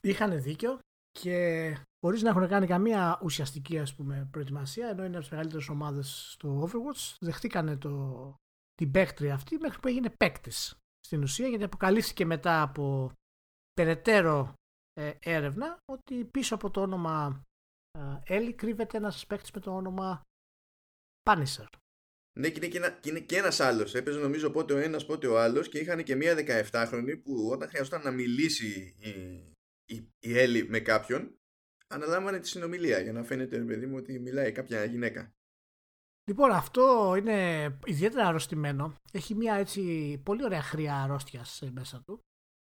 Είχαν 0.00 0.42
δίκιο 0.42 0.78
και 1.20 1.76
χωρίς 2.00 2.22
να 2.22 2.30
έχουν 2.30 2.48
κάνει 2.48 2.66
καμία 2.66 3.20
ουσιαστική 3.22 3.78
ας 3.78 3.94
πούμε, 3.94 4.28
προετοιμασία, 4.30 4.88
ενώ 4.88 5.04
είναι 5.04 5.12
από 5.12 5.20
τις 5.20 5.30
μεγαλύτερες 5.30 5.68
ομάδες 5.68 6.30
στο 6.32 6.62
Overwatch, 6.62 7.16
δεχτήκανε 7.20 7.76
το, 7.76 8.34
την 8.74 8.90
παίκτρια 8.90 9.34
αυτή 9.34 9.58
μέχρι 9.58 9.80
που 9.80 9.88
έγινε 9.88 10.10
παίκτης 10.10 10.76
στην 11.06 11.22
ουσία, 11.22 11.48
γιατί 11.48 11.64
αποκαλύφθηκε 11.64 12.24
μετά 12.24 12.62
από 12.62 13.12
περαιτέρω 13.72 14.54
ε, 14.92 15.12
έρευνα 15.20 15.78
ότι 15.84 16.24
πίσω 16.24 16.54
από 16.54 16.70
το 16.70 16.80
όνομα 16.80 17.42
Έλλη 18.24 18.52
κρύβεται 18.52 18.96
ένας 18.96 19.26
παίκτης 19.26 19.50
με 19.50 19.60
το 19.60 19.76
όνομα 19.76 20.20
Punisher. 21.30 21.66
Ναι, 22.38 22.50
και 22.50 22.58
είναι 22.58 22.68
και, 22.68 22.78
ένα, 22.78 22.90
και, 22.90 23.10
είναι 23.10 23.20
και 23.20 23.36
ένας 23.36 23.60
άλλος. 23.60 23.94
Έπαιζε 23.94 24.18
νομίζω 24.18 24.50
πότε 24.50 24.74
ο 24.74 24.78
ένας 24.78 25.06
πότε 25.06 25.26
ο 25.26 25.38
άλλος 25.40 25.68
και 25.68 25.78
είχαν 25.78 26.02
και 26.02 26.14
μία 26.14 26.34
17χρονη 26.70 27.20
που 27.22 27.48
όταν 27.52 27.68
χρειαζόταν 27.68 28.02
να 28.02 28.10
μιλήσει 28.10 28.96
η, 28.98 29.10
η, 29.86 30.12
η 30.18 30.38
Έλλη 30.38 30.68
με 30.68 30.80
κάποιον 30.80 31.38
αναλάμβανε 31.86 32.38
τη 32.38 32.48
συνομιλία 32.48 32.98
για 32.98 33.12
να 33.12 33.22
φαίνεται, 33.22 33.58
παιδί 33.58 33.86
μου, 33.86 33.96
ότι 33.96 34.18
μιλάει 34.18 34.52
κάποια 34.52 34.84
γυναίκα. 34.84 35.34
Λοιπόν, 36.30 36.50
αυτό 36.50 37.14
είναι 37.18 37.78
ιδιαίτερα 37.84 38.26
αρρωστημένο. 38.26 38.94
Έχει 39.12 39.34
μια 39.34 39.54
έτσι 39.54 39.82
πολύ 40.24 40.44
ωραία 40.44 40.62
χρειά 40.62 41.02
αρρώστιας 41.02 41.62
μέσα 41.72 42.02
του. 42.06 42.20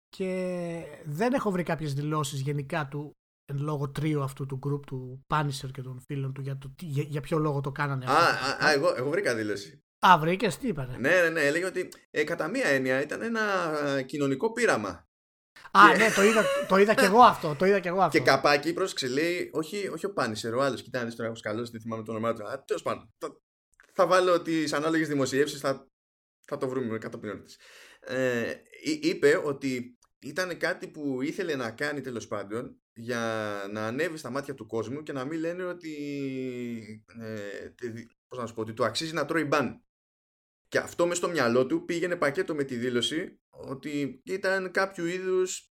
Και 0.08 0.84
δεν 1.04 1.32
έχω 1.32 1.50
βρει 1.50 1.62
κάποιες 1.62 1.94
δηλώσεις 1.94 2.40
γενικά 2.40 2.88
του 2.88 3.12
εν 3.44 3.58
λόγω 3.58 3.90
τρίου 3.90 4.22
αυτού 4.22 4.46
του 4.46 4.58
group 4.66 4.86
του 4.86 5.20
Punisher 5.34 5.70
και 5.72 5.82
των 5.82 6.00
φίλων 6.06 6.32
του 6.32 6.40
για, 6.40 6.58
το, 6.58 6.74
για, 6.80 7.02
για 7.02 7.20
ποιο 7.20 7.38
λόγο 7.38 7.60
το 7.60 7.72
κάνανε 7.72 8.04
αυτό. 8.04 8.46
Α, 8.64 8.66
α, 8.66 8.72
εγώ, 8.72 8.94
εγώ 8.96 9.10
βρήκα 9.10 9.34
δήλωση. 9.34 9.82
Α, 10.06 10.18
βρήκες, 10.18 10.56
τι 10.56 10.68
είπατε. 10.68 10.98
Ναι, 10.98 11.20
ναι, 11.20 11.28
ναι. 11.28 11.40
Έλεγε 11.40 11.64
ότι 11.64 11.88
ε, 12.10 12.24
κατά 12.24 12.48
μία 12.48 12.66
έννοια 12.66 13.02
ήταν 13.02 13.22
ένα 13.22 13.42
κοινωνικό 14.02 14.52
πείραμα. 14.52 15.06
Α, 15.70 15.96
ναι, 15.96 16.10
το 16.10 16.22
είδα, 16.22 16.44
το 16.68 16.76
είδα 16.76 16.94
και 16.94 17.04
εγώ 17.10 17.20
αυτό. 17.20 17.54
Το 17.58 17.64
είδα 17.64 17.80
και 17.80 17.88
εγώ 17.88 18.00
αυτό. 18.00 18.18
Και 18.18 18.24
καπάκι, 18.24 18.72
πρόσεξε, 18.72 19.08
λέει, 19.08 19.50
όχι, 19.52 19.88
όχι 19.88 20.06
ο 20.06 20.12
Πάνισερ, 20.12 20.54
ο 20.54 20.62
άλλο. 20.62 20.74
Κοιτάξτε 20.74 21.16
τώρα, 21.16 21.28
έχω 21.28 21.36
σκαλώσει, 21.36 21.70
δεν 21.70 21.80
θυμάμαι 21.80 22.02
το 22.02 22.10
όνομά 22.10 22.32
του. 22.32 22.42
Τέλος 22.66 22.82
πάντων. 22.82 23.12
θα 23.92 24.06
βάλω 24.06 24.42
τι 24.42 24.64
ανάλογες 24.72 25.08
δημοσιεύσεις, 25.08 25.60
θα, 25.60 25.86
θα 26.44 26.56
το 26.56 26.68
βρούμε 26.68 26.98
κατά 26.98 27.18
ποιότητα. 27.18 27.54
Ε, 28.00 28.54
είπε 29.00 29.40
ότι 29.44 29.98
ήταν 30.18 30.58
κάτι 30.58 30.88
που 30.88 31.22
ήθελε 31.22 31.54
να 31.54 31.70
κάνει 31.70 32.00
τέλος 32.00 32.26
πάντων 32.26 32.76
για 32.94 33.52
να 33.70 33.86
ανέβει 33.86 34.16
στα 34.16 34.30
μάτια 34.30 34.54
του 34.54 34.66
κόσμου 34.66 35.02
και 35.02 35.12
να 35.12 35.24
μην 35.24 35.40
λένε 35.40 35.64
ότι, 35.64 35.94
ε, 37.20 37.68
πώς 38.28 38.38
να 38.38 38.46
σου 38.46 38.54
πω, 38.54 38.60
ότι 38.60 38.72
του 38.72 38.84
αξίζει 38.84 39.12
να 39.12 39.24
τρώει 39.24 39.44
μπαν. 39.44 39.84
Και 40.68 40.78
αυτό 40.78 41.06
μες 41.06 41.16
στο 41.16 41.28
μυαλό 41.28 41.66
του 41.66 41.84
πήγαινε 41.84 42.16
πακέτο 42.16 42.54
με 42.54 42.64
τη 42.64 42.76
δήλωση 42.76 43.41
ότι 43.68 44.20
ήταν 44.24 44.70
κάποιο 44.70 45.06
είδους 45.06 45.66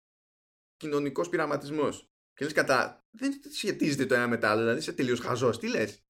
κοινωνικός 0.77 1.29
πειραματισμός. 1.29 2.05
Και 2.33 2.43
λες 2.43 2.53
κατά. 2.53 2.99
Δεν 3.17 3.41
σχετίζεται 3.51 4.05
το 4.05 4.15
ένα 4.15 4.27
με 4.27 4.37
το 4.37 4.47
άλλο, 4.47 4.59
δηλαδή 4.59 4.79
είσαι 4.79 4.93
τελείως 4.93 5.19
χαζός. 5.19 5.59
Τι 5.59 5.69
λες; 5.69 6.03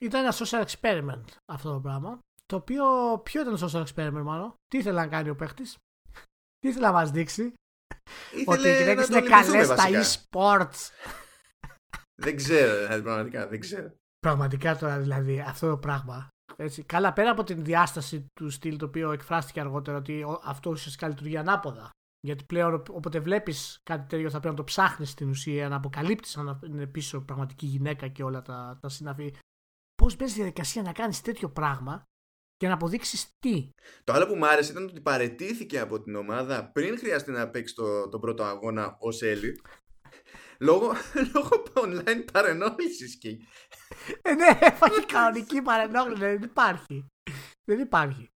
Ήταν 0.00 0.24
ένα 0.24 0.34
social 0.36 0.64
experiment 0.64 1.24
αυτό 1.52 1.72
το 1.72 1.80
πράγμα. 1.80 2.18
Το 2.46 2.56
οποίο. 2.56 2.84
Ποιο 3.24 3.40
ήταν 3.40 3.58
το 3.58 3.70
social 3.72 3.84
experiment, 3.84 4.22
μάλλον; 4.24 4.54
Τι 4.66 4.78
ήθελε 4.78 5.00
να 5.00 5.08
κάνει 5.08 5.28
ο 5.28 5.36
παίχτης; 5.36 5.76
Τι 6.58 6.68
ήθελε 6.68 6.86
να 6.86 6.92
μας 6.92 7.10
δείξει; 7.10 7.52
Ήθελε 8.34 8.58
ότι 8.58 8.68
οι 8.68 8.76
γυναίκε 8.76 9.12
είναι 9.12 9.28
καλές 9.28 9.66
στα 9.66 9.84
e-sports. 9.88 10.90
δεν 12.22 12.36
ξέρω, 12.36 12.76
δηλαδή, 12.76 13.02
πραγματικά 13.02 13.48
δεν 13.48 13.60
ξέρω. 13.60 13.94
Πραγματικά 14.18 14.76
τώρα 14.76 14.98
δηλαδή 14.98 15.40
αυτό 15.40 15.70
το 15.70 15.78
πράγμα. 15.78 16.28
Έτσι, 16.56 16.82
καλά, 16.82 17.12
πέρα 17.12 17.30
από 17.30 17.44
την 17.44 17.64
διάσταση 17.64 18.26
του 18.34 18.50
στυλ 18.50 18.76
το 18.76 18.84
οποίο 18.84 19.12
εκφράστηκε 19.12 19.60
αργότερα 19.60 19.96
ότι 19.96 20.24
αυτό 20.42 20.70
ουσιαστικά 20.70 21.08
λειτουργεί 21.08 21.36
ανάποδα. 21.36 21.90
Γιατί 22.20 22.44
πλέον 22.44 22.82
όποτε 22.90 23.20
βλέπεις 23.20 23.80
κάτι 23.82 24.08
τέτοιο 24.08 24.30
θα 24.30 24.40
πρέπει 24.40 24.54
να 24.54 24.60
το 24.60 24.64
ψάχνεις 24.64 25.10
στην 25.10 25.28
ουσία, 25.28 25.68
να 25.68 25.76
αποκαλύπτεις 25.76 26.36
αν 26.36 26.60
είναι 26.66 26.86
πίσω 26.86 27.20
πραγματική 27.20 27.66
γυναίκα 27.66 28.08
και 28.08 28.22
όλα 28.22 28.42
τα, 28.42 28.78
τα 28.80 28.88
συναφή. 28.88 29.34
Πώς 29.94 30.16
μπαίνεις 30.16 30.32
στη 30.32 30.40
διαδικασία 30.40 30.82
να 30.82 30.92
κάνεις 30.92 31.20
τέτοιο 31.20 31.50
πράγμα 31.50 32.04
και 32.56 32.66
να 32.66 32.74
αποδείξεις 32.74 33.30
τι; 33.38 33.70
Το 34.04 34.12
άλλο 34.12 34.26
που 34.26 34.36
μου 34.36 34.46
άρεσε 34.46 34.72
ήταν 34.72 34.84
ότι 34.84 35.00
παρετήθηκε 35.00 35.78
από 35.80 36.00
την 36.00 36.14
ομάδα 36.14 36.70
πριν 36.72 36.98
χρειαστεί 36.98 37.30
να 37.30 37.50
παίξει 37.50 37.74
το, 37.74 38.08
τον 38.08 38.20
πρώτο 38.20 38.42
αγώνα 38.42 38.96
ως 39.00 39.22
Έλλη. 39.22 39.60
Λόγω, 40.60 40.92
λόγω 41.34 41.62
online 41.74 42.24
παρενόχλησης 42.32 43.18
και. 43.18 43.28
ε, 44.22 44.34
ναι, 44.34 44.58
έφαγε 44.60 45.00
κανονική 45.12 45.62
παρενόχληση. 45.62 46.20
Δεν 46.20 46.42
υπάρχει. 46.42 47.06
Δεν 47.64 47.80
υπάρχει. 47.80 48.28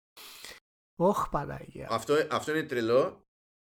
Όχι 1.01 1.29
Παναγία. 1.31 1.89
Αυτό, 1.91 2.15
αυτό 2.31 2.57
είναι 2.57 2.67
τρελό 2.67 3.27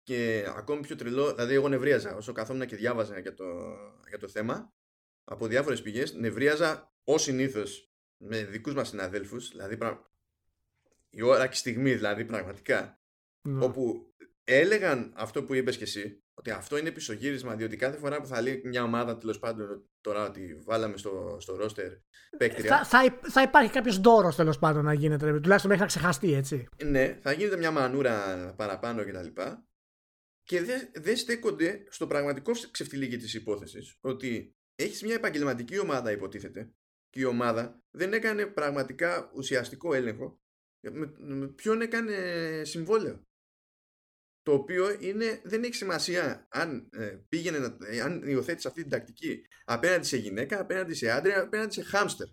και 0.03 0.45
ακόμη 0.55 0.81
πιο 0.81 0.95
τρελό, 0.95 1.34
δηλαδή 1.34 1.53
εγώ 1.53 1.69
νευρίαζα 1.69 2.15
όσο 2.15 2.31
καθόμουν 2.31 2.67
και 2.67 2.75
διάβαζα 2.75 3.19
για 3.19 3.34
το, 3.34 3.45
για 4.08 4.17
το 4.17 4.27
θέμα 4.27 4.73
από 5.23 5.47
διάφορες 5.47 5.81
πηγές, 5.81 6.13
νευρίαζα 6.13 6.93
ως 7.03 7.21
συνήθως 7.21 7.89
με 8.23 8.43
δικούς 8.43 8.73
μας 8.73 8.88
συναδέλφους, 8.88 9.49
δηλαδή 9.49 9.77
η 11.10 11.21
ώρα 11.21 11.47
και 11.47 11.55
στιγμή 11.55 11.93
δηλαδή 11.93 12.25
πραγματικά, 12.25 12.99
ναι. 13.47 13.63
όπου 13.63 14.13
έλεγαν 14.43 15.13
αυτό 15.15 15.43
που 15.43 15.53
είπες 15.53 15.77
και 15.77 15.84
εσύ, 15.84 16.24
ότι 16.37 16.51
αυτό 16.51 16.77
είναι 16.77 16.91
πισωγύρισμα, 16.91 17.55
διότι 17.55 17.75
κάθε 17.75 17.97
φορά 17.97 18.21
που 18.21 18.27
θα 18.27 18.41
λέει 18.41 18.61
μια 18.65 18.83
ομάδα 18.83 19.17
τέλος 19.17 19.39
πάντων 19.39 19.89
τώρα 20.01 20.27
ότι 20.27 20.61
βάλαμε 20.65 20.97
στο, 20.97 21.37
στο 21.39 21.55
ρόστερ 21.55 21.91
παίκτρια. 22.37 22.77
Θα, 22.77 22.85
θα, 22.85 23.19
θα 23.21 23.41
υπάρχει 23.41 23.71
κάποιος 23.71 23.99
ντόρο 23.99 24.33
τέλος 24.33 24.59
πάντων 24.59 24.83
να 24.83 24.93
γίνεται, 24.93 25.39
τουλάχιστον 25.39 25.69
μέχρι 25.69 25.79
να 25.79 25.85
ξεχαστεί 25.85 26.33
έτσι. 26.33 26.67
Ναι, 26.83 27.19
θα 27.21 27.31
γίνεται 27.31 27.57
μια 27.57 27.71
μανούρα 27.71 28.53
παραπάνω 28.57 29.03
κτλ 29.05 29.41
και 30.43 30.61
δεν 30.61 30.89
δε 30.93 31.15
στέκονται 31.15 31.83
στο 31.89 32.07
πραγματικό 32.07 32.51
ξεφτιλίκι 32.71 33.17
της 33.17 33.33
υπόθεσης 33.33 33.97
ότι 34.01 34.55
έχεις 34.75 35.03
μια 35.03 35.15
επαγγελματική 35.15 35.79
ομάδα 35.79 36.11
υποτίθεται 36.11 36.73
και 37.09 37.19
η 37.19 37.23
ομάδα 37.23 37.83
δεν 37.91 38.13
έκανε 38.13 38.45
πραγματικά 38.45 39.31
ουσιαστικό 39.35 39.93
έλεγχο 39.93 40.39
με, 40.91 41.47
ποιον 41.47 41.81
έκανε 41.81 42.15
συμβόλαιο 42.63 43.23
το 44.45 44.53
οποίο 44.53 44.97
είναι, 44.99 45.41
δεν 45.43 45.63
έχει 45.63 45.73
σημασία 45.73 46.47
αν 46.49 46.89
ε, 46.91 47.17
πήγαινε 47.29 47.77
ε, 47.79 48.01
αν 48.01 48.21
υιοθέτησε 48.27 48.67
αυτή 48.67 48.81
την 48.81 48.89
τακτική 48.91 49.41
απέναντι 49.65 50.05
σε 50.05 50.17
γυναίκα, 50.17 50.60
απέναντι 50.60 50.93
σε 50.93 51.10
άντρα, 51.12 51.41
απέναντι 51.41 51.73
σε 51.73 51.84
χάμστερ. 51.84 52.27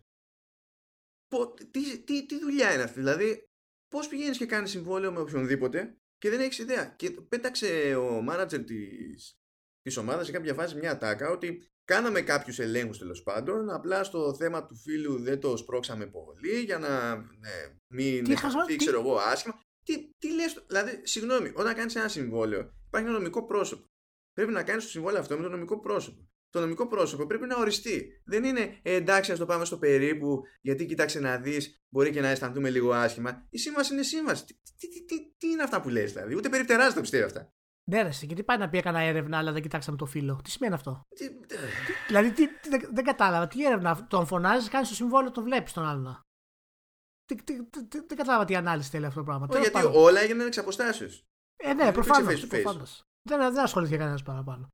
τι, 1.70 1.98
τι, 2.04 2.26
τι 2.26 2.38
δουλειά 2.38 2.74
είναι 2.74 2.82
αυτή, 2.82 2.98
δηλαδή 2.98 3.48
πώς 3.88 4.08
πηγαίνεις 4.08 4.38
και 4.38 4.46
κάνεις 4.46 4.70
συμβόλαιο 4.70 5.12
με 5.12 5.20
οποιονδήποτε 5.20 5.96
και 6.18 6.30
δεν 6.30 6.40
έχεις 6.40 6.58
ιδέα. 6.58 6.94
Και 6.96 7.10
πέταξε 7.10 7.94
ο 7.94 8.22
μάνατζερ 8.22 8.64
της 8.64 9.36
της 9.82 9.96
ομάδας 9.96 10.26
σε 10.26 10.32
κάποια 10.32 10.54
φάση 10.54 10.76
μια 10.76 10.90
ατάκα 10.90 11.30
ότι 11.30 11.70
κάναμε 11.84 12.20
κάποιους 12.20 12.58
ελέγχους 12.58 12.98
τέλος 12.98 13.22
πάντων. 13.22 13.70
Απλά 13.70 14.04
στο 14.04 14.34
θέμα 14.34 14.66
του 14.66 14.76
φίλου 14.76 15.22
δεν 15.22 15.40
το 15.40 15.56
σπρώξαμε 15.56 16.06
πολύ 16.06 16.60
για 16.60 16.78
να 16.78 17.16
ναι, 17.16 17.76
μην 17.86 18.24
τι 18.66 18.76
ξέρω 18.76 19.00
εγώ, 19.00 19.16
άσχημα. 19.16 19.60
Τι, 19.82 20.10
τι 20.18 20.34
λες, 20.34 20.64
δηλαδή, 20.66 21.00
συγγνώμη, 21.02 21.52
όταν 21.54 21.74
κάνεις 21.74 21.94
ένα 21.96 22.08
συμβόλαιο, 22.08 22.72
υπάρχει 22.86 23.08
ένα 23.08 23.16
νομικό 23.16 23.44
πρόσωπο. 23.44 23.86
Πρέπει 24.32 24.52
να 24.52 24.62
κάνεις 24.62 24.84
το 24.84 24.90
συμβόλαιο 24.90 25.20
αυτό 25.20 25.36
με 25.36 25.42
το 25.42 25.48
νομικό 25.48 25.80
πρόσωπο. 25.80 26.30
Το 26.50 26.60
νομικό 26.60 26.86
πρόσωπο 26.86 27.26
πρέπει 27.26 27.46
να 27.46 27.56
οριστεί. 27.56 28.22
Δεν 28.24 28.44
είναι 28.44 28.78
ε, 28.82 28.94
εντάξει, 28.94 29.32
ας 29.32 29.38
το 29.38 29.46
πάμε 29.46 29.64
στο 29.64 29.78
περίπου, 29.78 30.42
γιατί 30.60 30.86
κοίταξε 30.86 31.20
να 31.20 31.38
δεις, 31.38 31.84
μπορεί 31.88 32.10
και 32.10 32.20
να 32.20 32.28
αισθανθούμε 32.28 32.70
λίγο 32.70 32.92
άσχημα. 32.92 33.46
Η 33.50 33.58
σύμβαση 33.58 33.92
είναι 33.92 34.02
σύμβαση. 34.02 34.44
Τι, 34.44 34.54
τι, 34.88 35.04
τι, 35.04 35.34
τι 35.38 35.48
είναι 35.48 35.62
αυτά 35.62 35.80
που 35.80 35.88
λες, 35.88 36.12
δηλαδή; 36.12 36.34
Ούτε 36.34 36.48
περιπτεράζει 36.48 36.94
τα 36.94 37.00
πιστεύει 37.00 37.24
αυτά. 37.24 37.52
Ναι, 37.84 38.02
ρε, 38.02 38.08
και 38.26 38.34
τι 38.34 38.42
πάει 38.42 38.58
να 38.58 38.68
πει 38.68 38.78
έκανα 38.78 39.00
έρευνα, 39.00 39.38
αλλά 39.38 39.52
δεν 39.52 39.62
κοιτάξαμε 39.62 39.96
το 39.96 40.06
φίλο. 40.06 40.40
Τι 40.44 40.50
σημαίνει 40.50 40.74
αυτό; 40.74 41.06
Τι, 41.16 41.28
δηλαδή, 42.06 42.32
τι, 42.32 42.46
δεν, 42.68 42.88
δεν 42.92 43.04
κατάλαβα. 43.04 43.48
Τι 43.48 43.64
έρευνα, 43.64 44.06
τον 44.06 44.26
φωνάζεις, 44.26 44.68
κάνεις 44.68 44.88
το 44.88 44.94
συμβόλαιο, 44.94 45.30
το 45.30 45.42
βλέπεις 45.42 45.72
τον 45.72 45.84
άλλον. 45.84 46.20
Δεν 47.90 48.16
κατάλαβα 48.16 48.44
τι 48.44 48.56
ανάλυση 48.56 48.90
θέλει 48.90 49.06
αυτό 49.06 49.18
το 49.18 49.24
πράγμα. 49.24 49.46
Όχι, 49.50 49.60
γιατί 49.60 49.88
όλα 49.94 50.20
έγιναν 50.20 50.46
εξ 50.46 50.58
αποστάσεως. 50.58 51.24
Ε, 51.56 51.72
ναι, 51.72 51.92
προφανώς. 51.92 52.48
Δεν, 53.28 53.52
δεν 53.52 53.58
ασχολήθηκε 53.58 53.98
κανένας 53.98 54.22
παραπάνω. 54.22 54.68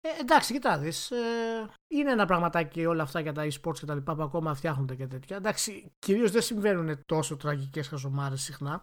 Ε, 0.00 0.20
εντάξει, 0.20 0.52
κοιτά, 0.52 0.82
ε, 0.82 1.66
είναι 1.88 2.10
ένα 2.10 2.26
πραγματάκι 2.26 2.86
όλα 2.86 3.02
αυτά 3.02 3.20
για 3.20 3.32
τα 3.32 3.46
e-sports 3.46 3.78
και 3.78 3.86
τα 3.86 3.94
λοιπά 3.94 4.14
που 4.14 4.22
ακόμα 4.22 4.54
φτιάχνονται 4.54 4.94
και 4.94 5.06
τέτοια. 5.06 5.36
Εντάξει, 5.36 5.92
κυρίως 5.98 6.30
δεν 6.30 6.42
συμβαίνουν 6.42 7.02
τόσο 7.06 7.36
τραγικές 7.36 7.88
χαζομάρε 7.88 8.36
συχνά. 8.36 8.82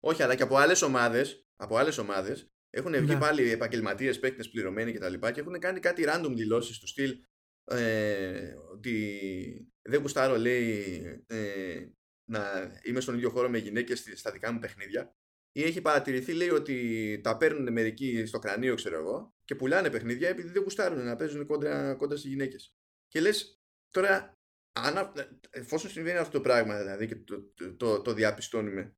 Όχι, 0.00 0.22
αλλά 0.22 0.34
και 0.34 0.42
από 0.42 0.56
άλλες 0.56 0.82
ομάδες 0.82 1.46
από 1.56 1.76
άλλες 1.76 1.98
ομάδες 1.98 2.46
έχουν 2.70 2.92
βγει 2.92 3.12
ναι. 3.12 3.18
πάλι 3.18 3.50
επαγγελματίες, 3.50 4.18
παίκτες 4.18 4.50
πληρωμένοι 4.50 4.92
κτλ. 4.92 5.14
Και, 5.14 5.32
και 5.32 5.40
έχουν 5.40 5.58
κάνει 5.58 5.80
κάτι 5.80 6.04
random 6.06 6.32
δηλώσεις 6.34 6.78
του 6.78 6.86
στυλ 6.86 7.22
ε, 7.64 8.54
ότι 8.72 9.72
δεν 9.82 10.00
γουστάρω, 10.00 10.36
λέει, 10.36 11.02
ε, 11.26 11.86
να 12.30 12.72
είμαι 12.82 13.00
στον 13.00 13.14
ίδιο 13.14 13.30
χώρο 13.30 13.48
με 13.48 13.58
γυναίκες 13.58 14.12
στα 14.14 14.30
δικά 14.30 14.52
μου 14.52 14.58
παιχνίδια. 14.58 15.14
Ή 15.52 15.62
έχει 15.62 15.80
παρατηρηθεί, 15.80 16.32
λέει, 16.32 16.50
ότι 16.50 17.20
τα 17.22 17.36
παίρνουν 17.36 17.72
μερικοί 17.72 18.26
στο 18.26 18.38
κρανίο, 18.38 18.74
ξέρω 18.74 18.96
εγώ, 18.96 19.34
και 19.44 19.54
πουλάνε 19.54 19.90
παιχνίδια 19.90 20.28
επειδή 20.28 20.48
δεν 20.48 20.62
γουστάρουν 20.62 21.04
να 21.04 21.16
παίζουν 21.16 21.46
κόντρα, 21.46 21.94
κόντρα 21.94 22.16
στις 22.16 22.30
γυναίκες. 22.30 22.74
Και 23.08 23.20
λες, 23.20 23.60
τώρα, 23.90 24.32
αν, 24.72 25.12
εφόσον 25.50 25.90
συμβαίνει 25.90 26.18
αυτό 26.18 26.32
το 26.32 26.40
πράγμα, 26.40 26.78
δηλαδή, 26.78 27.06
και 27.06 27.16
το, 27.16 27.42
το, 27.54 27.76
το, 27.76 28.02
το 28.02 28.12
διαπιστώνουμε, 28.12 28.96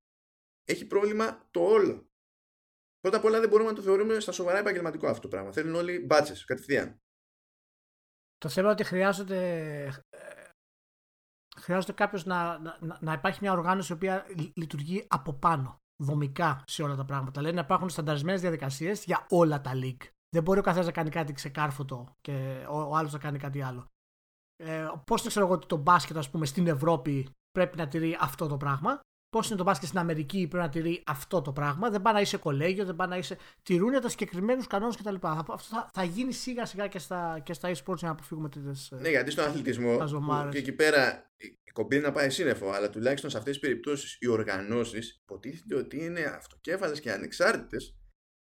έχει 0.64 0.86
πρόβλημα 0.86 1.48
το 1.50 1.60
όλο. 1.60 2.10
Πρώτα 3.00 3.16
απ' 3.16 3.24
όλα 3.24 3.40
δεν 3.40 3.48
μπορούμε 3.48 3.70
να 3.70 3.76
το 3.76 3.82
θεωρούμε 3.82 4.20
στα 4.20 4.32
σοβαρά 4.32 4.58
επαγγελματικό 4.58 5.08
αυτό 5.08 5.20
το 5.20 5.28
πράγμα. 5.28 5.52
Θέλουν 5.52 5.74
όλοι 5.74 5.98
μπάτσες 5.98 6.44
κατευθείαν. 6.44 7.02
Το 8.38 8.48
θέμα 8.48 8.70
ότι 8.70 8.84
χρειάζεται, 8.84 10.04
χρειάζεται 11.68 11.92
κάποιος 11.92 12.24
να, 12.24 12.58
να, 12.58 12.98
να, 13.00 13.12
υπάρχει 13.12 13.38
μια 13.42 13.52
οργάνωση 13.52 13.92
η 13.92 13.94
οποία 13.94 14.26
λειτουργεί 14.54 15.06
από 15.08 15.32
πάνω, 15.32 15.80
δομικά 16.02 16.62
σε 16.66 16.82
όλα 16.82 16.96
τα 16.96 17.04
πράγματα. 17.04 17.40
Λένε 17.40 17.54
να 17.54 17.60
υπάρχουν 17.60 17.88
στανταρισμένες 17.88 18.40
διαδικασίες 18.40 19.04
για 19.04 19.26
όλα 19.28 19.60
τα 19.60 19.72
league. 19.74 20.06
Δεν 20.28 20.42
μπορεί 20.42 20.58
ο 20.58 20.62
καθένας 20.62 20.86
να 20.86 20.92
κάνει 20.92 21.10
κάτι 21.10 21.32
ξεκάρφωτο 21.32 22.16
και 22.20 22.66
ο, 22.70 22.80
ο 22.80 22.96
άλλος 22.96 23.12
να 23.12 23.18
κάνει 23.18 23.38
κάτι 23.38 23.62
άλλο. 23.62 23.86
Ε, 24.56 24.86
Πώς 25.04 25.22
το 25.22 25.28
ξέρω 25.28 25.44
εγώ 25.44 25.54
ότι 25.54 25.66
το 25.66 25.76
μπάσκετ, 25.76 26.16
ας 26.16 26.30
πούμε, 26.30 26.46
στην 26.46 26.66
Ευρώπη 26.66 27.28
πρέπει 27.50 27.76
να 27.76 27.88
τηρεί 27.88 28.16
αυτό 28.20 28.46
το 28.46 28.56
πράγμα; 28.56 29.00
Πώς 29.30 29.48
είναι 29.48 29.56
το 29.58 29.64
μπάσκετ 29.64 29.88
στην 29.88 30.00
Αμερική, 30.00 30.46
πρέπει 30.48 30.64
να 30.64 30.70
τηρεί 30.70 31.02
αυτό 31.06 31.42
το 31.42 31.52
πράγμα. 31.52 31.90
Δεν 31.90 32.02
πάει 32.02 32.14
να 32.14 32.20
είσαι 32.20 32.36
κολέγιο, 32.36 32.84
δεν 32.84 32.96
πάει 32.96 33.08
να 33.08 33.16
είσαι. 33.16 33.36
Τηρούν 33.62 34.00
τα 34.00 34.08
συγκεκριμένους 34.08 34.66
κανόνες 34.66 34.96
κτλ. 34.96 35.14
Αυτό 35.20 35.58
θα, 35.58 35.90
θα 35.92 36.04
γίνει 36.04 36.32
σιγά 36.32 36.66
σιγά 36.66 36.86
και 36.86 36.98
στα, 36.98 37.40
και 37.44 37.52
στα 37.52 37.70
e-sports 37.70 37.96
για 37.96 38.08
να 38.08 38.10
αποφύγουμε 38.10 38.48
τέτοιες. 38.48 38.92
Ναι, 39.00 39.08
γιατί 39.08 39.30
στον 39.30 39.44
αθλητισμό. 39.44 40.08
Και 40.50 40.58
εκεί 40.58 40.72
πέρα 40.72 41.32
η 41.36 41.70
κομπή 41.72 41.98
να 41.98 42.12
πάει 42.12 42.30
σύννεφο, 42.30 42.70
αλλά 42.70 42.90
τουλάχιστον 42.90 43.30
σε 43.30 43.38
αυτές 43.38 43.58
τις 43.58 43.68
περιπτώσεις 43.68 44.16
οι 44.20 44.26
οργανώσεις 44.26 45.20
υποτίθεται 45.22 45.74
ότι 45.74 46.04
είναι 46.04 46.20
αυτοκέφαλες 46.20 47.00
και 47.00 47.12
ανεξάρτητες 47.12 47.98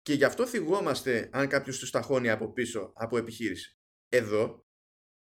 και 0.02 0.14
γι' 0.14 0.24
αυτό 0.24 0.46
θυγόμαστε 0.46 1.30
αν 1.32 1.48
κάποιος 1.48 1.80
τους 1.80 1.92
ταχώνει 1.92 2.30
από 2.30 2.52
πίσω 2.52 2.92
από 2.96 3.18
επιχείρηση. 3.18 3.78
Εδώ 4.10 4.66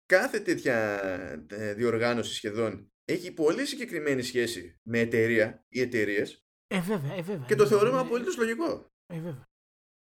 κάθε 0.05 0.39
τέτοια 0.39 1.03
ε, 1.47 1.73
διοργάνωση 1.73 2.33
σχεδόν 2.33 2.91
έχει 3.11 3.31
πολύ 3.31 3.65
συγκεκριμένη 3.65 4.21
σχέση 4.21 4.79
με 4.83 4.99
εταιρεία 4.99 5.65
ή 5.67 5.81
εταιρείες. 5.81 6.45
Ε, 6.67 6.79
βέβαια, 6.79 7.13
ε, 7.13 7.21
βέβαια. 7.21 7.45
Και 7.47 7.55
το 7.55 7.67
θεωρούμε 7.67 7.99
απολύτως 7.99 8.37
λογικό. 8.37 8.91
Ε, 9.07 9.19
βέβαια. 9.19 9.51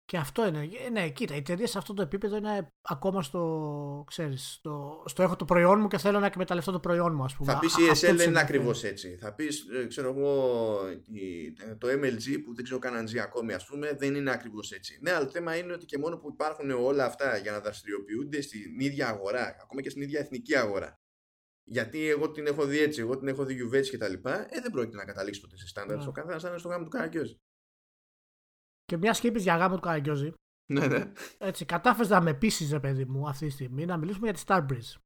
Και 0.06 0.17
αυτό 0.17 0.47
είναι. 0.47 0.69
Ναι, 0.91 1.10
κοίτα, 1.10 1.34
οι 1.34 1.38
εταιρείες 1.38 1.69
σε 1.69 1.77
αυτό 1.77 1.93
το 1.93 2.01
επίπεδο 2.01 2.36
είναι 2.36 2.73
ακόμα 2.82 3.21
στο. 3.21 4.03
Ξέρεις, 4.08 4.53
στο, 4.53 5.03
στο 5.06 5.23
έχω 5.23 5.36
το 5.36 5.45
προϊόν 5.45 5.79
μου 5.79 5.88
και 5.88 5.97
θέλω 5.97 6.19
να 6.19 6.25
εκμεταλλευτώ 6.25 6.71
το 6.71 6.79
προϊόν 6.79 7.15
μου, 7.15 7.23
ας 7.23 7.36
πούμε. 7.36 7.51
Θα 7.51 7.60
πεις 7.60 7.77
η 7.77 7.82
ESL 7.91 8.15
δεν 8.15 8.29
είναι 8.29 8.39
ακριβώς 8.39 8.84
έτσι. 8.84 9.17
Θα 9.21 9.34
πεις, 9.34 9.65
ε, 9.73 9.86
ξέρω 9.86 10.10
εγώ, 10.10 10.79
το 11.77 11.88
MLG 11.88 12.41
που 12.45 12.53
δεν 12.56 12.63
ξέρω 12.63 12.79
καν 12.79 13.08
ζει 13.08 13.19
ακόμη, 13.19 13.53
ας 13.53 13.65
πούμε, 13.65 13.93
δεν 13.93 14.15
είναι 14.15 14.32
ακριβώς 14.32 14.71
έτσι. 14.71 14.99
Ναι, 15.01 15.12
αλλά 15.12 15.25
το 15.25 15.32
θέμα 15.32 15.56
είναι 15.56 15.73
ότι 15.73 15.86
και 15.86 15.97
μόνο 15.97 16.17
που 16.17 16.29
υπάρχουν 16.29 16.71
όλα 16.71 17.06
αυτά 17.06 17.38
για 17.38 17.51
να 17.51 17.60
δραστηριοποιούνται 17.60 18.41
στην 18.41 18.79
ίδια 18.79 19.08
αγορά, 19.08 19.56
ακόμα 19.62 19.82
και 19.82 19.89
στην 19.89 20.01
ίδια 20.01 20.19
εθνική 20.19 20.58
αγορά. 20.58 21.03
Γιατί 21.63 22.08
εγώ 22.08 22.32
την 22.32 22.47
έχω 22.47 22.65
δει 22.65 22.80
έτσι, 22.80 23.02
εγώ 23.02 23.17
την 23.17 23.28
έχω 23.28 23.45
δει 23.45 23.54
γιουβέτσι 23.54 23.91
και 23.91 23.97
τα 23.97 24.08
λοιπά, 24.08 24.56
ε, 24.56 24.62
δεν 24.62 24.71
πρόκειται 24.71 24.97
να 24.97 25.06
καταλήξει 25.06 25.41
ποτέ 25.41 25.58
σε 25.58 25.67
στάνταρ. 25.67 25.97
Ναι. 25.97 26.08
Ο 26.08 26.12
καθένα 26.12 26.39
θα 26.39 26.49
είναι 26.49 26.58
στο 26.58 26.67
γάμο 26.67 26.84
του 26.84 26.89
Καραγκιόζη. 26.89 27.38
Και 28.86 28.97
μια 28.97 29.13
σκήπη 29.13 29.39
για 29.39 29.58
γάμο 29.58 29.76
του 29.76 29.82
Καραγκιόζη. 29.82 30.34
Ναι, 30.73 30.88
ναι. 30.88 31.12
Έτσι, 31.38 31.65
κατάφερες 31.65 32.10
να 32.10 32.21
με 32.21 32.34
πείσεις, 32.34 32.71
ρε 32.71 32.80
παιδί 32.80 33.06
μου, 33.06 33.28
αυτή 33.28 33.45
τη 33.45 33.52
στιγμή 33.52 33.86
να 33.86 33.97
μιλήσουμε 33.97 34.30
για 34.30 34.34
τη 34.34 34.43
Starbreeze. 34.47 34.99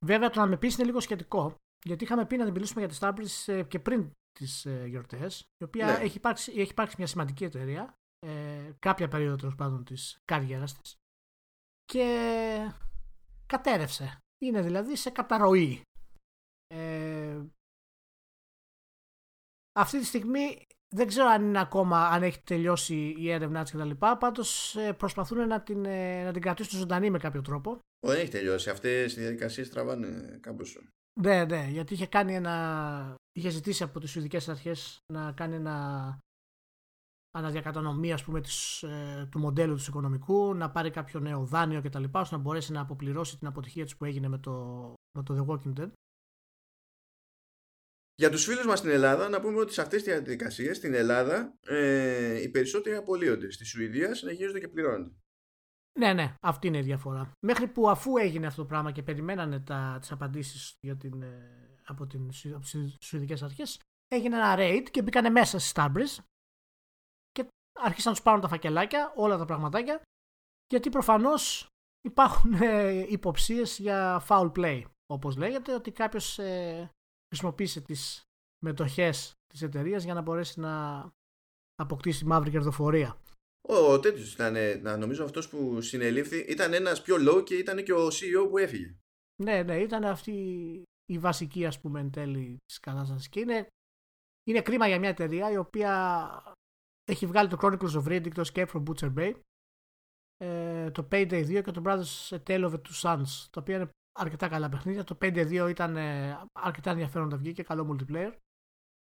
Βέβαια, 0.00 0.30
το 0.30 0.40
να 0.40 0.46
με 0.46 0.56
πείσεις 0.56 0.78
είναι 0.78 0.86
λίγο 0.86 1.00
σχετικό, 1.00 1.54
γιατί 1.84 2.04
είχαμε 2.04 2.26
πει 2.26 2.36
να 2.36 2.50
μιλήσουμε 2.50 2.86
για 2.86 2.88
τη 2.88 2.96
Starbreeze 3.00 3.52
ε, 3.52 3.62
και 3.62 3.78
πριν 3.78 4.10
τις 4.32 4.66
ε, 4.66 4.84
γιορτές, 4.86 5.40
η 5.56 5.64
οποία 5.64 5.86
ναι. 5.86 6.04
έχει, 6.04 6.16
υπάρξει, 6.16 6.52
έχει 6.56 6.70
υπάρξει 6.70 6.94
μια 6.98 7.06
σημαντική 7.06 7.44
εταιρεία, 7.44 7.94
ε, 8.26 8.70
κάποια 8.78 9.08
περίοδο 9.08 9.36
τέλος 9.36 9.54
πάντων 9.54 9.84
της 9.84 10.18
καριέρας 10.24 10.78
της, 10.78 10.96
και 11.84 12.06
κατέρευσε. 13.46 14.18
Είναι 14.42 14.62
δηλαδή 14.62 14.96
σε 14.96 15.10
καταρροή. 15.10 15.82
Ε, 16.68 17.40
αυτή 19.72 19.98
τη 19.98 20.04
στιγμή 20.04 20.66
δεν 20.94 21.06
ξέρω 21.06 21.26
αν 21.26 21.44
είναι 21.44 21.60
ακόμα, 21.60 22.08
αν 22.08 22.22
έχει 22.22 22.42
τελειώσει 22.42 23.14
η 23.18 23.30
έρευνά 23.30 23.62
της 23.62 23.72
κτλ. 23.72 23.90
Πάντως 23.90 24.76
ε, 24.76 24.92
προσπαθούν 24.92 25.46
να 25.46 25.60
την, 25.60 25.84
ε, 25.84 26.24
να 26.24 26.32
την 26.32 26.42
κρατήσουν 26.42 26.78
ζωντανή 26.78 27.10
με 27.10 27.18
κάποιο 27.18 27.42
τρόπο. 27.42 27.78
Δεν 28.06 28.20
έχει 28.20 28.30
τελειώσει. 28.30 28.70
Αυτές 28.70 29.16
οι 29.16 29.20
διαδικασίες 29.20 29.70
τραβάνε 29.70 30.38
κάπως. 30.40 30.78
Ναι, 31.20 31.44
ναι, 31.44 31.68
γιατί 31.70 31.94
είχε 31.94 32.06
κάνει 32.06 32.34
ένα. 32.34 33.14
είχε 33.32 33.48
ζητήσει 33.48 33.82
από 33.82 34.00
τις 34.00 34.10
Σουηδικές 34.10 34.48
Αρχές 34.48 34.98
να 35.12 35.32
κάνει 35.32 35.54
ένα 35.54 36.18
αναδιακατανομή 37.30 38.12
ας 38.12 38.24
πούμε, 38.24 38.40
της, 38.40 38.82
ε, 38.82 39.28
του 39.30 39.38
μοντέλου 39.38 39.74
του 39.76 39.84
οικονομικού, 39.88 40.54
να 40.54 40.70
πάρει 40.70 40.90
κάποιο 40.90 41.20
νέο 41.20 41.44
δάνειο 41.44 41.82
κτλ. 41.82 42.04
ώστε 42.12 42.36
να 42.36 42.42
μπορέσει 42.42 42.72
να 42.72 42.80
αποπληρώσει 42.80 43.38
την 43.38 43.46
αποτυχία 43.46 43.84
της 43.84 43.96
που 43.96 44.04
έγινε 44.04 44.28
με 44.28 44.38
το, 44.38 44.92
με 45.18 45.22
το 45.22 45.34
The 45.36 45.50
Walking 45.50 45.80
Dead. 45.80 45.90
Για 48.18 48.30
τους 48.30 48.44
φίλους 48.44 48.66
μας 48.66 48.78
στην 48.78 48.90
Ελλάδα 48.90 49.28
να 49.28 49.40
πούμε 49.40 49.58
ότι 49.60 49.72
σε 49.72 49.80
αυτές 49.80 50.02
τις 50.02 50.12
διαδικασίες 50.12 50.76
στην 50.76 50.94
Ελλάδα 50.94 51.58
ε, 51.66 52.42
οι 52.42 52.48
περισσότεροι 52.48 52.96
απολύονται. 52.96 53.50
Στη 53.50 53.64
Σουηδία 53.64 54.14
συνεχίζονται 54.14 54.60
και 54.60 54.68
πληρώνονται. 54.68 55.14
Ναι, 55.98 56.12
ναι, 56.12 56.34
αυτή 56.40 56.66
είναι 56.66 56.78
η 56.78 56.82
διαφορά. 56.82 57.32
Μέχρι 57.46 57.68
που 57.68 57.90
αφού 57.90 58.16
έγινε 58.16 58.46
αυτό 58.46 58.62
το 58.62 58.68
πράγμα 58.68 58.92
και 58.92 59.02
περιμένανε 59.02 59.60
τα, 59.60 59.96
τις 60.00 60.12
απαντήσεις 60.12 60.76
για 60.80 60.96
την, 60.96 61.22
ε, 61.22 61.78
από, 61.86 62.06
την, 62.06 62.30
από 62.54 62.60
τις 62.60 62.96
Σουηδικές 63.00 63.42
Αρχές, 63.42 63.80
έγινε 64.08 64.36
ένα 64.36 64.54
raid 64.58 64.86
και 64.90 65.02
μπήκανε 65.02 65.30
μέσα 65.30 65.58
στη 65.58 65.72
Starbreeze 65.74 66.24
και 67.30 67.46
άρχισαν 67.80 68.10
να 68.10 68.16
τους 68.16 68.22
πάρουν 68.22 68.40
τα 68.40 68.48
φακελάκια, 68.48 69.12
όλα 69.16 69.36
τα 69.36 69.44
πραγματάκια, 69.44 70.00
γιατί 70.66 70.90
προφανώς 70.90 71.66
υπάρχουν 72.00 72.52
ε, 72.52 73.06
υποψίες 73.08 73.78
για 73.78 74.24
foul 74.28 74.52
play, 74.52 74.82
όπως 75.06 75.36
λέγεται, 75.36 75.74
ότι 75.74 75.90
κάποιος 75.90 76.38
ε, 76.38 76.90
χρησιμοποίησε 77.28 77.80
τις 77.80 78.22
μετοχές 78.64 79.34
της 79.46 79.62
εταιρείας 79.62 80.04
για 80.04 80.14
να 80.14 80.20
μπορέσει 80.20 80.60
να 80.60 81.04
αποκτήσει 81.74 82.24
μαύρη 82.24 82.50
κερδοφορία. 82.50 83.20
Ο 83.68 84.00
τέτοιος 84.00 84.32
ήταν, 84.32 84.82
να 84.82 84.96
νομίζω 84.96 85.24
αυτός 85.24 85.48
που 85.48 85.80
συνελήφθη, 85.80 86.38
ήταν 86.38 86.72
ένας 86.72 87.02
πιο 87.02 87.16
low 87.18 87.44
και 87.44 87.54
ήταν 87.54 87.84
και 87.84 87.92
ο 87.92 88.06
CEO 88.06 88.48
που 88.50 88.58
έφυγε. 88.58 88.94
Ναι, 89.42 89.62
ναι, 89.62 89.76
ήταν 89.76 90.04
αυτή 90.04 90.32
η 91.04 91.18
βασική 91.18 91.66
ας 91.66 91.80
πούμε 91.80 92.00
εν 92.00 92.10
τέλει 92.10 92.56
της 92.66 92.80
κατάστασης 92.80 93.28
και 93.28 93.40
είναι, 93.40 93.66
είναι 94.44 94.62
κρίμα 94.62 94.86
για 94.86 94.98
μια 94.98 95.08
εταιρεία 95.08 95.50
η 95.50 95.56
οποία 95.56 96.54
έχει 97.04 97.26
βγάλει 97.26 97.48
το 97.48 97.58
Chronicles 97.60 98.02
of 98.02 98.06
Riddick, 98.06 98.32
το 98.32 98.50
Escape 98.52 98.66
from 98.66 98.82
Butcher 98.82 99.14
Bay, 99.14 99.34
ε, 100.36 100.90
το 100.90 101.08
Payday 101.12 101.58
2 101.58 101.62
και 101.64 101.70
το 101.70 101.82
Brothers 101.84 102.28
A 102.28 102.38
Tale 102.46 102.64
of 102.64 102.72
the 102.72 102.80
Two 102.80 103.00
Sons, 103.02 103.46
τα 103.50 103.60
οποία 103.60 103.76
είναι 103.76 103.88
αρκετά 104.18 104.48
καλά 104.48 104.68
παιχνίδια. 104.68 105.04
Το 105.04 105.18
5-2 105.22 105.66
ήταν 105.68 105.96
ε, 105.96 106.38
αρκετά 106.52 106.90
ενδιαφέροντα 106.90 107.36
βγήκε, 107.36 107.62
καλό 107.62 107.96
multiplayer. 107.96 108.32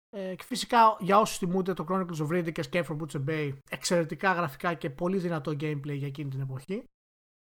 Ε, 0.09 0.35
και 0.35 0.43
φυσικά 0.43 0.97
για 0.99 1.19
όσους 1.19 1.37
θυμούνται 1.37 1.73
το 1.73 1.85
Chronicles 1.89 2.27
of 2.27 2.27
Riddick 2.27 2.51
και 2.51 2.63
Escape 2.69 2.85
from 2.85 2.97
Butcher 2.97 3.23
Bay, 3.29 3.53
εξαιρετικά 3.69 4.33
γραφικά 4.33 4.73
και 4.73 4.89
πολύ 4.89 5.17
δυνατό 5.17 5.51
gameplay 5.51 5.95
για 5.95 6.07
εκείνη 6.07 6.29
την 6.29 6.39
εποχή. 6.39 6.83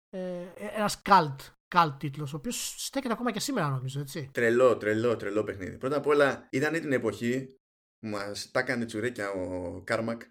Ε, 0.09 0.45
Ένας 0.55 1.01
cult, 1.09 1.35
cult 1.75 1.95
τίτλος, 1.99 2.33
ο 2.33 2.37
οποίος 2.37 2.75
στέκεται 2.77 3.13
ακόμα 3.13 3.31
και 3.31 3.39
σήμερα 3.39 3.69
νομίζω, 3.69 3.99
έτσι. 3.99 4.29
Τρελό, 4.33 4.77
τρελό, 4.77 5.15
τρελό 5.15 5.43
παιχνίδι. 5.43 5.77
Πρώτα 5.77 5.97
απ' 5.97 6.07
όλα 6.07 6.47
ήταν 6.51 6.73
την 6.73 6.91
εποχή 6.91 7.57
που 7.99 8.07
μας 8.07 8.51
τα 8.51 8.59
έκανε 8.59 8.85
τσουρέκια 8.85 9.31
ο 9.31 9.81
Κάρμακ 9.83 10.21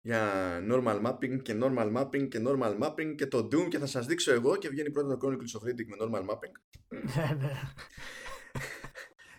για 0.00 0.58
normal 0.70 1.02
mapping 1.02 1.42
και 1.42 1.58
normal 1.62 1.96
mapping 1.96 2.28
και 2.28 2.42
normal 2.46 2.78
mapping 2.82 3.14
και 3.16 3.26
το 3.26 3.38
Doom 3.38 3.68
και 3.68 3.78
θα 3.78 3.86
σας 3.86 4.06
δείξω 4.06 4.32
εγώ 4.32 4.56
και 4.56 4.68
βγαίνει 4.68 4.90
πρώτα 4.90 5.16
το 5.16 5.26
Chronicles 5.26 5.60
of 5.60 5.68
Riddick 5.68 5.86
με 5.86 5.96
normal 6.00 6.22
mapping. 6.30 6.52
Ναι, 7.16 7.36
ναι. 7.38 7.52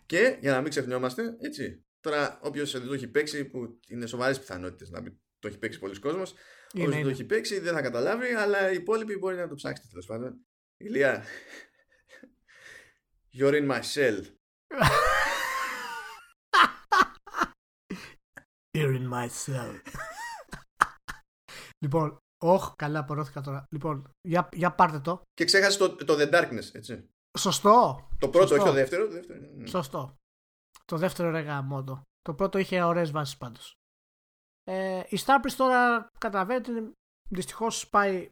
και 0.06 0.38
για 0.40 0.52
να 0.52 0.62
μην 0.62 0.70
ξεχνιόμαστε, 0.70 1.36
έτσι, 1.40 1.86
τώρα 2.00 2.40
όποιος 2.42 2.72
δεν 2.72 2.88
το 2.88 2.94
έχει 2.94 3.08
παίξει 3.08 3.46
που 3.46 3.80
είναι 3.88 4.06
σοβαρές 4.06 4.40
πιθανότητες 4.40 4.90
να 4.90 5.02
μην 5.02 5.20
το 5.40 5.48
έχει 5.48 5.58
παίξει 5.58 5.80
πολλοί 5.80 6.00
κόσμος, 6.00 6.34
Όποιο 6.74 6.90
δεν 6.90 7.04
το 7.04 7.10
έχει 7.10 7.26
παίξει 7.26 7.60
δεν 7.60 7.74
θα 7.74 7.82
καταλάβει, 7.82 8.34
αλλά 8.34 8.72
οι 8.72 8.76
υπόλοιποι 8.76 9.18
μπορεί 9.18 9.36
να 9.36 9.48
το 9.48 9.56
ψάξετε 9.56 9.88
τέλος 9.90 10.06
πάντων. 10.06 10.46
Ηλία, 10.78 11.24
you're 13.38 13.54
in 13.54 13.68
my 13.68 13.82
cell. 13.94 14.22
You're 18.78 18.94
in 18.94 19.08
my 19.08 19.28
cell. 19.28 19.72
Λοιπόν, 21.86 22.18
όχ, 22.44 22.76
καλά 22.76 23.00
απορρώθηκα 23.00 23.42
τώρα. 23.42 23.66
Λοιπόν, 23.70 24.10
για, 24.28 24.50
για 24.54 24.72
πάρτε 24.72 25.00
το. 25.00 25.22
Και 25.34 25.46
ξέχασε 25.46 25.78
το, 25.78 25.96
το 25.96 26.16
The 26.20 26.34
Darkness, 26.34 26.70
έτσι. 26.74 27.10
Σωστό. 27.38 28.08
Το 28.20 28.30
πρώτο, 28.30 28.48
Σωστό. 28.48 28.56
όχι 28.56 28.66
το 28.66 28.72
δεύτερο. 28.72 29.06
Το 29.06 29.12
δεύτερο. 29.12 29.40
Ναι. 29.56 29.68
Σωστό. 29.68 30.16
Το 30.86 30.98
δεύτερο 30.98 31.30
ρεγά 31.30 31.62
μόντο. 31.62 32.02
Το 32.22 32.34
πρώτο 32.34 32.58
είχε 32.58 32.82
ωραίες 32.82 33.12
βάσεις 33.12 33.38
πάντως. 33.38 33.74
Ε, 34.64 35.04
η 35.10 35.18
Starbreeze 35.26 35.54
τώρα 35.58 36.08
καταλαβαίνετε 36.18 36.92
δυστυχώς 37.30 37.90
πάει 37.90 38.30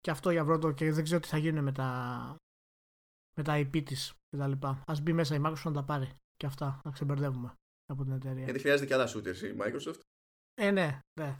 και 0.00 0.10
αυτό 0.10 0.30
για 0.30 0.44
βρόντο 0.44 0.72
και 0.72 0.92
δεν 0.92 1.04
ξέρω 1.04 1.20
τι 1.20 1.28
θα 1.28 1.38
γίνει 1.38 1.60
με 1.60 1.72
τα, 1.72 2.36
με 3.36 3.42
τα 3.42 3.58
IP 3.58 3.82
της 3.84 4.14
κτλ. 4.36 4.66
Α 4.66 4.94
μπει 5.02 5.12
μέσα 5.12 5.34
η 5.34 5.40
Microsoft 5.44 5.62
να 5.64 5.72
τα 5.72 5.84
πάρει 5.84 6.16
και 6.36 6.46
αυτά, 6.46 6.80
να 6.84 6.90
ξεμπερδεύουμε 6.90 7.52
από 7.86 8.04
την 8.04 8.12
εταιρεία. 8.12 8.44
Γιατί 8.44 8.58
χρειάζεται 8.58 8.86
και 8.86 8.94
άλλα 8.94 9.08
shooters 9.08 9.36
η 9.36 9.56
Microsoft. 9.60 10.00
Ε, 10.54 10.70
ναι, 10.70 11.00
ναι. 11.20 11.36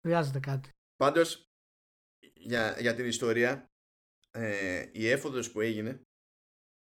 Χρειάζεται 0.00 0.40
κάτι. 0.40 0.70
Πάντως, 0.96 1.44
για, 2.34 2.76
για 2.80 2.94
την 2.94 3.06
ιστορία, 3.06 3.66
ε, 4.30 4.86
η 4.92 5.08
έφοδος 5.08 5.52
που 5.52 5.60
έγινε 5.60 6.02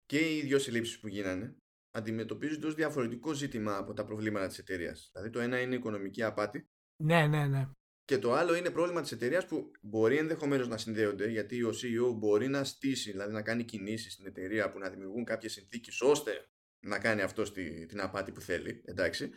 και 0.05 0.35
οι 0.35 0.41
δύο 0.41 0.59
συλλήψεις 0.59 0.99
που 0.99 1.07
γίνανε 1.07 1.55
αντιμετωπίζονται 1.91 2.67
ως 2.67 2.75
διαφορετικό 2.75 3.33
ζήτημα 3.33 3.77
από 3.77 3.93
τα 3.93 4.05
προβλήματα 4.05 4.47
της 4.47 4.57
εταιρείας. 4.57 5.09
Δηλαδή 5.11 5.31
το 5.31 5.39
ένα 5.39 5.61
είναι 5.61 5.75
οικονομική 5.75 6.23
απάτη 6.23 6.67
Ναι, 7.03 7.27
ναι, 7.27 7.47
ναι. 7.47 7.69
και 8.03 8.17
το 8.17 8.33
άλλο 8.33 8.55
είναι 8.55 8.69
πρόβλημα 8.69 9.01
της 9.01 9.11
εταιρείας 9.11 9.45
που 9.45 9.71
μπορεί 9.81 10.17
ενδεχομένως 10.17 10.67
να 10.67 10.77
συνδέονται 10.77 11.27
γιατί 11.27 11.63
ο 11.63 11.69
CEO 11.69 12.13
μπορεί 12.15 12.47
να 12.47 12.63
στήσει, 12.63 13.11
δηλαδή 13.11 13.33
να 13.33 13.41
κάνει 13.41 13.63
κινήσεις 13.63 14.13
στην 14.13 14.25
εταιρεία 14.25 14.71
που 14.71 14.79
να 14.79 14.89
δημιουργούν 14.89 15.23
κάποιες 15.23 15.51
συνθήκες 15.51 16.01
ώστε 16.01 16.47
να 16.85 16.99
κάνει 16.99 17.21
αυτό 17.21 17.45
στη, 17.45 17.85
την 17.85 18.01
απάτη 18.01 18.31
που 18.31 18.41
θέλει, 18.41 18.81
εντάξει 18.85 19.31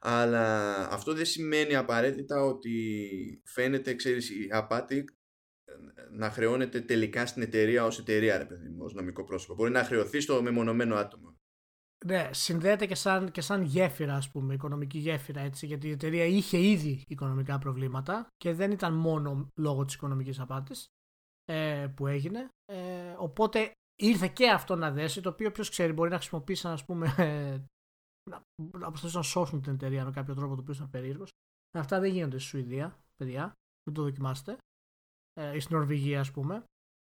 αλλά 0.00 0.74
αυτό 0.90 1.14
δεν 1.14 1.24
σημαίνει 1.24 1.74
απαραίτητα 1.74 2.44
ότι 2.44 3.42
φαίνεται, 3.44 3.94
ξέρεις, 3.94 4.30
η 4.30 4.48
απάτη 4.52 5.04
ε, 5.64 5.72
να 6.10 6.30
χρεώνεται 6.30 6.80
τελικά 6.80 7.26
στην 7.26 7.42
εταιρεία 7.42 7.84
ως 7.84 7.98
εταιρεία, 7.98 8.38
ρε 8.38 8.44
παιδί 8.44 8.68
μου, 8.68 8.84
ως 8.84 8.94
νομικό 8.94 9.24
πρόσωπο. 9.24 9.54
Μπορεί 9.54 9.70
να 9.70 9.84
χρεωθεί 9.84 10.20
στο 10.20 10.42
μεμονωμένο 10.42 10.96
άτομο. 10.96 11.36
Ναι, 12.04 12.28
συνδέεται 12.32 12.86
και 12.86 12.94
σαν, 12.94 13.30
και 13.30 13.40
σαν 13.40 13.62
γέφυρα, 13.62 14.14
ας 14.14 14.30
πούμε, 14.30 14.54
οικονομική 14.54 14.98
γέφυρα, 14.98 15.40
έτσι, 15.40 15.66
γιατί 15.66 15.88
η 15.88 15.90
εταιρεία 15.90 16.24
είχε 16.24 16.58
ήδη 16.58 17.04
οικονομικά 17.06 17.58
προβλήματα 17.58 18.26
και 18.36 18.52
δεν 18.52 18.70
ήταν 18.70 18.94
μόνο 18.94 19.48
λόγω 19.56 19.84
της 19.84 19.94
οικονομικής 19.94 20.40
απάτης 20.40 20.86
ε, 21.44 21.86
που 21.96 22.06
έγινε. 22.06 22.48
Ε, 22.64 23.14
οπότε 23.18 23.72
ήρθε 24.00 24.28
και 24.28 24.50
αυτό 24.50 24.76
να 24.76 24.90
δέσει, 24.90 25.20
το 25.20 25.28
οποίο 25.28 25.50
ποιος 25.50 25.70
ξέρει 25.70 25.92
μπορεί 25.92 26.10
να 26.10 26.16
χρησιμοποιήσει, 26.16 26.68
ας 26.68 26.84
πούμε, 26.84 27.14
να, 28.28 28.42
να 28.78 28.88
προσπαθήσουν 28.88 29.20
να 29.20 29.26
σώσουν 29.26 29.62
την 29.62 29.72
εταιρεία 29.72 30.04
με 30.04 30.10
κάποιο 30.10 30.34
τρόπο 30.34 30.54
το 30.54 30.60
οποίο 30.60 30.74
ήταν 30.74 30.90
περίεργος. 30.90 31.30
Αυτά 31.78 32.00
δεν 32.00 32.12
γίνονται 32.12 32.38
στη 32.38 32.48
Σουηδία, 32.48 32.98
παιδιά. 33.16 33.52
Μην 33.84 33.94
το 33.94 34.02
δοκιμάσετε. 34.02 34.56
Ε, 35.32 35.56
ή 35.56 35.60
στην 35.60 35.76
Νορβηγία, 35.76 36.20
ας 36.20 36.30
πούμε. 36.30 36.64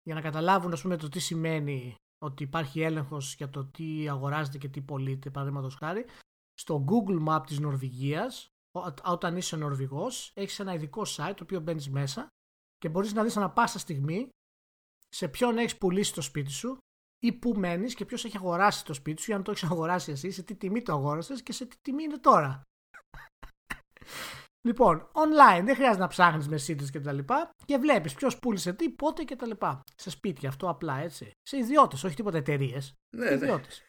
Για 0.03 0.15
να 0.15 0.21
καταλάβουν, 0.21 0.73
ας 0.73 0.83
πούμε, 0.83 0.97
το 0.97 1.09
τι 1.09 1.19
σημαίνει 1.19 1.95
ότι 2.25 2.43
υπάρχει 2.43 2.81
έλεγχος 2.81 3.35
για 3.35 3.51
το 3.51 3.65
τι 3.65 4.09
αγοράζεται 4.09 4.59
και 4.59 4.69
τι 4.69 4.81
πωλείται, 4.81 5.31
παραδείγματος 5.31 5.75
χάρη. 5.75 6.05
Στο 6.53 6.85
Google 6.89 7.27
Map 7.29 7.43
της 7.47 7.59
Νορβηγίας, 7.59 8.49
όταν 9.05 9.37
είσαι 9.37 9.57
Νορβηγός, 9.57 10.33
έχεις 10.35 10.59
ένα 10.59 10.75
ειδικό 10.75 11.03
site 11.07 11.33
το 11.37 11.43
οποίο 11.43 11.61
μπαίνεις 11.61 11.91
μέσα 11.91 12.27
και 12.79 12.89
μπορείς 12.89 13.13
να 13.13 13.23
δεις 13.23 13.37
ανα 13.37 13.51
πάσα 13.51 13.79
στιγμή 13.79 14.29
σε 15.09 15.29
ποιον 15.29 15.59
έχεις 15.59 15.79
πουλήσει 15.79 16.15
το 16.15 16.21
σπίτι 16.21 16.51
σου 16.51 16.79
ή 17.23 17.33
πού 17.33 17.55
μένεις 17.57 17.95
και 17.95 18.05
ποιος 18.05 18.25
έχει 18.25 18.37
αγοράσει 18.37 18.85
το 18.85 18.95
σπίτι 18.95 19.23
σου, 19.23 19.31
ή 19.31 19.35
αν 19.35 19.43
το 19.43 19.51
έχεις 19.51 19.71
αγοράσει 19.71 20.11
εσύ, 20.11 20.31
σε 20.31 20.43
τι 20.43 20.55
τιμή 20.55 20.83
το 20.83 20.93
αγόρασες 20.93 21.43
και 21.43 21.53
σε 21.53 21.66
τι 21.66 21.77
τιμή 21.83 22.03
είναι 22.03 22.18
τώρα. 22.18 22.62
λοιπόν, 24.68 25.11
online 25.12 25.62
δεν 25.64 25.75
χρειάζεται 25.75 26.03
να 26.03 26.09
ψάχνεις 26.09 26.49
με 26.49 26.57
σύντρες 26.57 26.91
και 26.91 27.01
τα 27.01 27.12
λοιπά 27.12 27.51
και 27.64 27.77
βλέπεις 27.77 28.14
ποιος 28.14 28.39
πούλησε 28.39 28.73
τι, 28.73 28.91
πότε 28.91 29.23
και 29.23 29.37
τα 29.37 29.47
λοιπά. 29.47 29.83
Σε 29.95 30.11
σπίτια, 30.11 30.49
αυτό 30.49 30.68
απλά 30.68 30.99
έτσι. 30.99 31.31
Σε 31.43 31.57
ιδιώτες, 31.57 32.05
όχι 32.05 32.14
τίποτα 32.14 32.39
εταιρείες. 32.39 32.95
Ναι, 33.16 33.25
ναι. 33.25 33.35
ιδιώτες. 33.35 33.85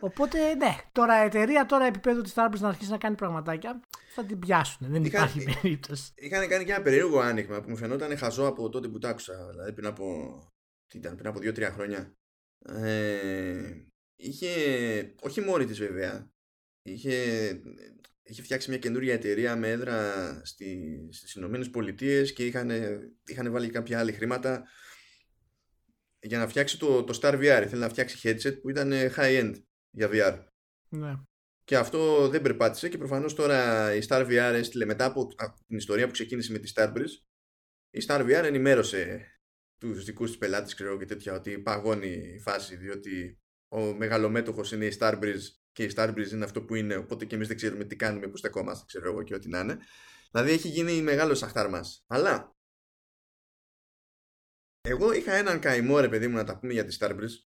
Οπότε 0.00 0.54
ναι, 0.54 0.76
τώρα 0.92 1.22
η 1.22 1.26
εταιρεία, 1.26 1.66
τώρα 1.66 1.84
επίπεδο 1.84 2.22
της 2.22 2.32
Starbucks 2.36 2.58
να 2.58 2.68
αρχίσει 2.68 2.90
να 2.90 2.98
κάνει 2.98 3.16
πραγματάκια, 3.16 3.80
θα 4.14 4.24
την 4.24 4.38
πιάσουν. 4.38 4.86
Δεν 4.90 5.04
είχαν, 5.04 5.24
υπάρχει 5.24 5.60
περίπτωση. 5.60 6.12
Είχαν 6.14 6.48
κάνει 6.48 6.64
και 6.64 6.72
ένα 6.72 6.82
περίεργο 6.82 7.20
άνοιγμα 7.20 7.60
που 7.60 7.70
μου 7.70 7.76
φαινόταν 7.76 8.16
χαζό 8.16 8.46
από 8.46 8.68
τότε 8.68 8.88
που 8.88 8.98
το 8.98 9.08
άκουσα. 9.08 9.48
Δηλαδή 9.50 9.72
πριν 9.72 9.86
από, 9.86 10.38
τι 10.86 10.98
ήταν, 10.98 11.16
πριν 11.16 11.28
από 11.28 11.38
2-3 11.38 11.62
χρόνια. 11.62 12.12
Ε, 12.64 13.72
είχε, 14.16 14.48
όχι 15.20 15.40
μόνη 15.40 15.64
της 15.64 15.78
βέβαια, 15.78 16.32
είχε, 16.82 17.14
είχε 18.22 18.42
φτιάξει 18.42 18.70
μια 18.70 18.78
καινούρια 18.78 19.12
εταιρεία 19.12 19.56
με 19.56 19.70
έδρα 19.70 20.40
στη, 20.44 20.98
στις 21.12 21.34
Ηνωμένες 21.34 21.70
Πολιτείες 21.70 22.32
και 22.32 22.46
είχαν, 22.46 22.70
είχαν 23.24 23.52
βάλει 23.52 23.70
κάποια 23.70 23.98
άλλη 23.98 24.12
χρήματα 24.12 24.64
για 26.20 26.38
να 26.38 26.48
φτιάξει 26.48 26.78
το, 26.78 27.04
το 27.04 27.18
Star 27.22 27.34
VR. 27.34 27.66
Θέλει 27.68 27.80
να 27.80 27.88
φτιάξει 27.88 28.18
headset 28.22 28.60
που 28.60 28.70
ήταν 28.70 28.92
high-end 29.16 29.54
για 29.90 30.08
VR. 30.12 30.44
Ναι. 30.88 31.14
Και 31.64 31.76
αυτό 31.76 32.28
δεν 32.28 32.42
περπάτησε 32.42 32.88
και 32.88 32.98
προφανώς 32.98 33.34
τώρα 33.34 33.94
η 33.94 34.00
Star 34.08 34.26
VR 34.26 34.54
έστειλε 34.54 34.84
μετά 34.84 35.04
από 35.04 35.26
την 35.66 35.76
ιστορία 35.76 36.06
που 36.06 36.12
ξεκίνησε 36.12 36.52
με 36.52 36.58
τη 36.58 36.72
Starbreeze 36.74 37.28
η 37.90 38.04
Star 38.06 38.20
VR 38.20 38.44
ενημέρωσε 38.44 39.26
τους 39.78 40.04
δικούς 40.04 40.32
τη 40.32 40.38
πελάτες, 40.38 40.74
ξέρω 40.74 40.98
και 40.98 41.04
τέτοια, 41.04 41.34
ότι 41.34 41.58
παγώνει 41.58 42.08
η 42.08 42.38
φάση, 42.38 42.76
διότι 42.76 43.38
ο 43.68 43.94
μεγαλομέτωχος 43.94 44.72
είναι 44.72 44.86
η 44.86 44.96
Starbreeze 44.98 45.42
και 45.72 45.84
η 45.84 45.92
Starbreeze 45.96 46.30
είναι 46.32 46.44
αυτό 46.44 46.62
που 46.62 46.74
είναι, 46.74 46.96
οπότε 46.96 47.24
και 47.24 47.34
εμείς 47.34 47.48
δεν 47.48 47.56
ξέρουμε 47.56 47.84
τι 47.84 47.96
κάνουμε, 47.96 48.28
που 48.28 48.36
στεκόμαστε, 48.36 48.84
ξέρω 48.86 49.10
εγώ 49.10 49.22
και 49.22 49.34
ό,τι 49.34 49.48
να 49.48 49.60
είναι. 49.60 49.78
Δηλαδή 50.30 50.50
έχει 50.50 50.68
γίνει 50.68 51.02
μεγάλος 51.02 51.42
αχτάρ 51.42 51.68
μας. 51.68 52.04
Αλλά 52.06 52.56
εγώ 54.80 55.12
είχα 55.12 55.32
έναν 55.32 55.60
καημό, 55.60 55.98
ρε 55.98 56.08
παιδί 56.08 56.28
μου, 56.28 56.36
να 56.36 56.44
τα 56.44 56.58
πούμε 56.58 56.72
για 56.72 56.84
τη 56.84 56.96
Starbreeze, 57.00 57.46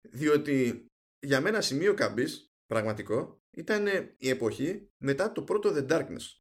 διότι 0.00 0.86
για 1.18 1.40
μένα 1.40 1.60
σημείο 1.60 1.94
καμπής, 1.94 2.52
πραγματικό, 2.66 3.42
ήταν 3.50 3.86
η 4.16 4.28
εποχή 4.28 4.90
μετά 4.96 5.32
το 5.32 5.42
πρώτο 5.42 5.70
The 5.74 5.88
Darkness. 5.88 6.39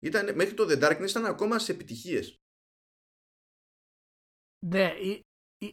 Ήταν, 0.00 0.34
μέχρι 0.34 0.54
το 0.54 0.64
The 0.68 0.82
Darkness 0.82 1.08
ήταν 1.08 1.24
ακόμα 1.24 1.58
σε 1.58 1.72
επιτυχίες. 1.72 2.36
Ναι, 4.66 4.92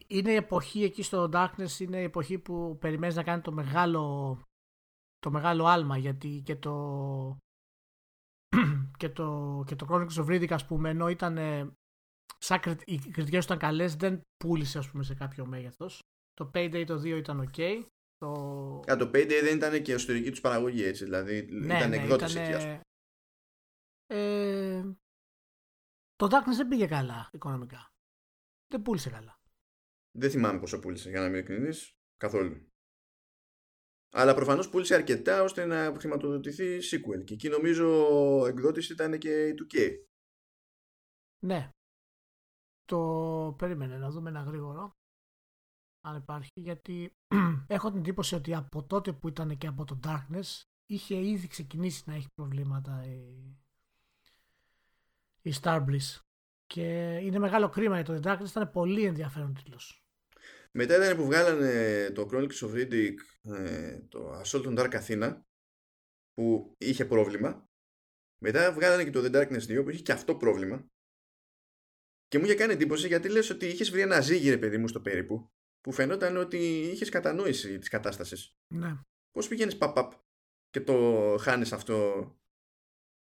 είναι 0.08 0.32
η 0.32 0.36
εποχή 0.36 0.84
εκεί 0.84 1.04
στο 1.04 1.30
Darkness, 1.34 1.80
είναι 1.80 2.00
η 2.00 2.04
εποχή 2.04 2.40
που 2.40 2.78
περιμένεις 2.80 3.16
να 3.16 3.24
κάνει 3.24 3.42
το 3.42 3.52
μεγάλο, 3.52 4.42
το 5.20 5.32
μεγάλο 5.32 5.66
άλμα, 5.66 5.98
γιατί 5.98 6.42
και 6.46 6.56
το 6.56 7.38
και 9.00 9.10
το, 9.10 9.64
και 9.68 9.76
το 9.76 9.88
Chronicles 9.90 10.26
of 10.26 10.26
Riddick, 10.26 10.52
ας 10.52 10.66
πούμε, 10.66 10.90
ενώ 10.90 11.10
ήταν 11.10 11.38
σαν 12.38 12.60
οι 12.86 12.98
κριτικές 12.98 13.46
ήταν 13.46 13.58
καλές, 13.58 13.96
δεν 13.96 14.22
πούλησε, 14.38 14.78
ας 14.78 14.90
πούμε, 14.90 15.04
σε 15.04 15.16
κάποιο 15.16 15.46
μέγεθος. 15.46 16.00
Το 16.34 16.52
Payday 16.54 16.84
το 16.88 17.00
2 17.00 17.06
ήταν 17.06 17.50
ok. 17.50 17.84
Το... 18.18 18.32
Α, 18.92 18.96
το 18.98 19.06
Payday 19.06 19.40
δεν 19.44 19.56
ήταν 19.56 19.82
και 19.82 19.94
εσωτερική 19.94 20.30
τους 20.30 20.42
παραγωγή, 20.42 20.84
έτσι, 20.84 21.04
δηλαδή 21.04 21.48
ναι, 21.52 21.76
ήταν 21.76 21.90
ναι, 21.90 21.96
εκδότης 21.96 22.36
εκεί, 22.36 22.54
ας 22.54 22.64
πούμε. 22.64 22.82
Ε, 24.08 24.84
το 26.16 26.28
Darkness 26.32 26.56
δεν 26.56 26.68
πήγε 26.68 26.88
καλά 26.88 27.30
οικονομικά. 27.34 27.94
Δεν 28.68 28.82
πούλησε 28.82 29.10
καλά. 29.10 29.40
Δεν 30.12 30.30
θυμάμαι 30.30 30.60
πόσο 30.60 30.80
πούλησε, 30.80 31.10
για 31.10 31.20
να 31.20 31.26
μην 31.26 31.36
ειλικρινής. 31.36 31.98
Καθόλου. 32.18 32.68
Αλλά 34.14 34.34
προφανώς 34.34 34.70
πούλησε 34.70 34.96
αρκετά 34.96 35.44
ώστε 35.44 35.66
να 35.66 35.94
χρηματοδοτηθεί 35.98 36.78
sequel. 36.78 37.24
Και 37.24 37.34
εκεί 37.34 37.50
νομίζω 37.50 37.88
εκδότης 38.48 38.90
ήταν 38.90 39.18
και 39.18 39.48
η 39.48 39.54
2K. 39.54 39.92
Ναι. 41.46 41.70
Το 42.86 43.56
περίμενε 43.58 43.98
να 43.98 44.10
δούμε 44.10 44.30
ένα 44.30 44.42
γρήγορο. 44.42 44.92
Αν 46.02 46.16
υπάρχει. 46.16 46.52
Γιατί 46.56 47.12
έχω 47.68 47.90
την 47.90 48.00
εντύπωση 48.00 48.36
ότι 48.36 48.54
από 48.56 48.84
τότε 48.84 49.14
που 49.14 49.28
ήταν 49.28 49.58
και 49.58 49.68
από 49.68 49.86
το 49.86 50.00
Darkness 50.04 50.62
είχε 50.86 51.28
ήδη 51.28 51.48
ξεκινήσει 51.48 52.04
να 52.06 52.16
έχει 52.16 52.28
προβλήματα 52.34 53.06
η, 53.06 53.58
η 55.48 55.54
Starbreeze. 55.62 56.20
Και 56.66 57.18
είναι 57.22 57.40
μεγάλο 57.40 57.70
κρίμα 57.70 58.00
για 58.00 58.04
το 58.04 58.20
The 58.24 58.28
Darkness, 58.28 58.50
ήταν 58.50 58.72
πολύ 58.72 59.06
ενδιαφέρον 59.06 59.54
τίτλος. 59.54 60.02
Μετά 60.72 60.96
ήταν 60.96 61.18
που 61.18 61.26
βγάλανε 61.26 62.12
το 62.12 62.30
Chronicles 62.32 62.60
of 62.60 62.74
Riddick, 62.74 63.16
ε, 63.42 64.00
το 64.02 64.42
Assault 64.42 64.66
on 64.66 64.78
Dark 64.80 65.02
Athena, 65.02 65.42
που 66.34 66.76
είχε 66.78 67.06
πρόβλημα. 67.06 67.70
Μετά 68.42 68.74
βγάλανε 68.74 69.04
και 69.04 69.10
το 69.10 69.22
The 69.24 69.36
Darkness 69.36 69.80
2 69.80 69.84
που 69.84 69.90
είχε 69.90 70.02
και 70.02 70.12
αυτό 70.12 70.36
πρόβλημα. 70.36 70.88
Και 72.28 72.40
μου 72.40 72.46
είχε 72.46 72.56
κάνει 72.56 72.74
εντύπωση 72.74 73.08
γιατί 73.08 73.30
λες 73.30 73.50
ότι 73.50 73.66
είχες 73.66 73.92
βρει 73.92 74.02
ένα 74.02 74.22
ζύγι 74.22 74.58
παιδί 74.58 74.78
μου 74.78 74.88
στο 74.88 75.02
περίπου 75.02 75.52
που 75.82 75.92
φαινόταν 75.92 76.38
ότι 76.38 76.58
είχες 76.80 77.10
κατανόηση 77.10 77.78
της 77.78 77.90
κατάστασης. 77.90 78.56
Ναι. 78.74 79.00
Πώς 79.32 79.48
πηγαίνεις 79.48 79.78
παπ 79.78 80.12
και 80.70 80.82
το 80.82 81.38
χάνεις 81.40 81.74
αυτό 81.74 82.26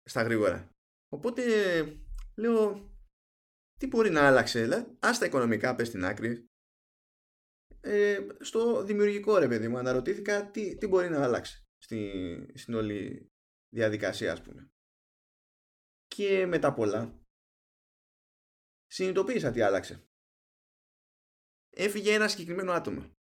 στα 0.03 0.23
γρήγορα. 0.23 0.71
Οπότε 1.09 1.43
λέω 2.35 2.91
τι 3.79 3.87
μπορεί 3.87 4.11
να 4.11 4.27
άλλαξε, 4.27 4.61
δηλαδή, 4.61 4.97
ας 5.01 5.19
τα 5.19 5.27
οικονομικά 5.27 5.75
πες 5.75 5.89
στην 5.89 6.05
άκρη. 6.05 6.47
Ε, 7.81 8.27
στο 8.41 8.85
δημιουργικό 8.85 9.39
ρε 9.39 9.49
παιδί 9.49 9.69
μου 9.69 9.79
αναρωτήθηκα 9.79 10.51
τι, 10.51 10.77
τι 10.77 10.87
μπορεί 10.87 11.09
να 11.09 11.23
αλλάξει 11.23 11.67
στη, 11.79 12.53
στην 12.55 12.75
όλη 12.75 13.31
διαδικασία 13.69 14.33
ας 14.33 14.43
πούμε. 14.43 14.73
Και 16.07 16.47
μετά 16.47 16.73
πολλά 16.75 17.23
συνειδητοποίησα 18.87 19.51
τι 19.51 19.61
άλλαξε. 19.61 20.07
Έφυγε 21.71 22.15
ένα 22.15 22.29
συγκεκριμένο 22.29 22.73
άτομο 22.73 23.17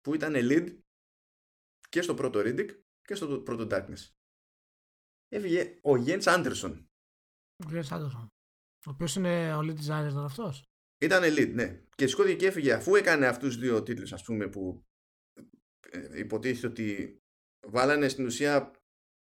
που 0.00 0.14
ήταν 0.14 0.34
lead 0.36 0.78
και 1.88 2.02
στο 2.02 2.14
πρώτο 2.14 2.40
Riddick 2.44 2.68
και 3.02 3.14
στο 3.14 3.40
πρώτο 3.40 3.66
Darkness. 3.70 4.12
Έφυγε 5.28 5.80
ο 5.82 5.92
Jens 6.06 6.22
Anderson 6.22 6.86
ο 7.56 7.68
Chris 7.70 7.88
Anderson. 7.88 8.26
Ο 8.86 8.90
οποίος 8.90 9.16
είναι 9.16 9.54
ο 9.54 9.58
lead 9.58 9.76
designer 9.76 10.10
τώρα 10.12 10.24
αυτός. 10.24 10.62
Ήταν 10.98 11.22
lead, 11.24 11.52
ναι. 11.54 11.82
Και 11.94 12.06
σηκώθηκε 12.06 12.36
και 12.36 12.46
έφυγε 12.46 12.72
αφού 12.72 12.94
έκανε 12.94 13.26
αυτούς 13.26 13.54
του 13.54 13.60
δύο 13.60 13.82
τίτλους, 13.82 14.12
ας 14.12 14.22
πούμε, 14.22 14.48
που 14.48 14.84
ε, 15.90 16.18
υποτίθεται 16.18 16.66
ότι 16.66 17.18
βάλανε 17.66 18.08
στην 18.08 18.26
ουσία 18.26 18.70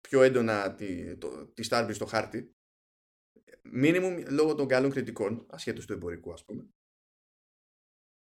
πιο 0.01 0.22
έντονα 0.22 0.75
τη, 0.75 1.16
το, 1.16 1.47
τη 1.47 1.68
Starbreeze 1.70 1.95
στο 1.95 2.07
χάρτη. 2.07 2.55
Μίνιμουμ 3.62 4.22
λόγω 4.29 4.55
των 4.55 4.68
καλών 4.68 4.91
κριτικών, 4.91 5.47
ασχέτως 5.51 5.87
του 5.87 5.93
εμπορικού, 5.93 6.33
ας 6.33 6.45
πούμε. 6.45 6.68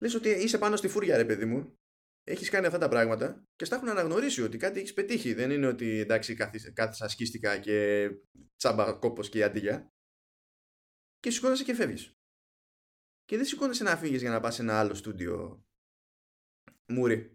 Λες 0.02 0.14
ότι 0.14 0.28
είσαι 0.28 0.58
πάνω 0.58 0.76
στη 0.76 0.88
φούρια, 0.88 1.16
ρε 1.16 1.24
παιδί 1.24 1.44
μου. 1.44 1.78
Έχεις 2.30 2.50
κάνει 2.50 2.66
αυτά 2.66 2.78
τα 2.78 2.88
πράγματα 2.88 3.44
και 3.56 3.64
στα 3.64 3.76
έχουν 3.76 3.88
αναγνωρίσει 3.88 4.42
ότι 4.42 4.56
κάτι 4.56 4.78
έχεις 4.78 4.92
πετύχει. 4.92 5.34
Δεν 5.34 5.50
είναι 5.50 5.66
ότι 5.66 5.98
εντάξει, 5.98 6.34
κάθισα 6.72 7.04
ασκήστηκα 7.04 7.58
και 7.58 8.08
τσάμπα 8.56 8.92
κόπος 8.92 9.28
και 9.28 9.44
αντίγια. 9.44 9.88
Και 11.18 11.30
σηκώνεσαι 11.30 11.64
και 11.64 11.74
φεύγεις. 11.74 12.12
Και 13.24 13.36
δεν 13.36 13.44
σηκώνεσαι 13.46 13.82
να 13.82 13.96
φύγεις 13.96 14.20
για 14.20 14.30
να 14.30 14.40
πας 14.40 14.54
σε 14.54 14.62
ένα 14.62 14.78
άλλο 14.78 14.94
στούντιο 14.94 15.62
μούρι. 16.88 17.32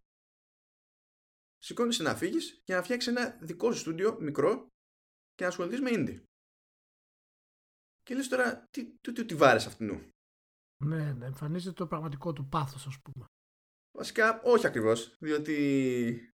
Σηκώνεσαι 1.58 2.04
να 2.04 2.16
φύγεις 2.16 2.62
για 2.66 2.76
να 2.76 2.84
φτιάξεις 2.84 3.12
ένα 3.12 3.38
δικό 3.42 3.72
σου 3.72 3.80
στούντιο 3.80 4.20
μικρό 4.20 4.68
και 5.34 5.44
να 5.44 5.48
ασχοληθείς 5.48 5.82
με 5.82 5.90
indie. 5.94 6.24
Και 8.04 8.16
λες 8.16 8.28
τώρα, 8.28 8.68
τι, 8.70 8.98
τι, 8.98 9.12
τι, 9.12 9.26
τι 9.26 9.36
βάρες 9.36 9.66
αυτού. 9.66 9.84
Ναι, 10.84 11.14
ναι, 11.14 11.26
εμφανίζεται 11.26 11.74
το 11.74 11.88
πραγματικό 11.88 12.34
του 12.34 12.48
πάθος, 12.48 12.88
ας 12.88 13.02
πούμε. 13.02 13.26
Βασικά, 13.96 14.42
όχι 14.44 14.68
ακριβώς, 14.68 15.18
διότι 15.20 16.34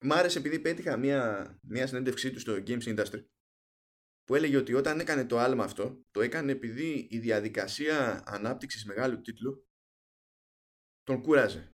μ' 0.00 0.12
άρεσε 0.12 0.38
επειδή 0.38 0.60
πέτυχα 0.60 0.96
μια, 0.96 1.58
μια 1.62 1.86
συνέντευξή 1.86 2.30
του 2.30 2.40
στο 2.40 2.52
Games 2.52 2.82
Industry 2.82 3.24
που 4.28 4.34
έλεγε 4.34 4.56
ότι 4.56 4.74
όταν 4.74 5.00
έκανε 5.00 5.26
το 5.26 5.38
άλμα 5.38 5.64
αυτό, 5.64 6.04
το 6.10 6.20
έκανε 6.20 6.52
επειδή 6.52 7.08
η 7.10 7.18
διαδικασία 7.18 8.22
ανάπτυξης 8.26 8.84
μεγάλου 8.84 9.20
τίτλου 9.20 9.66
τον 11.02 11.22
κούραζε. 11.22 11.72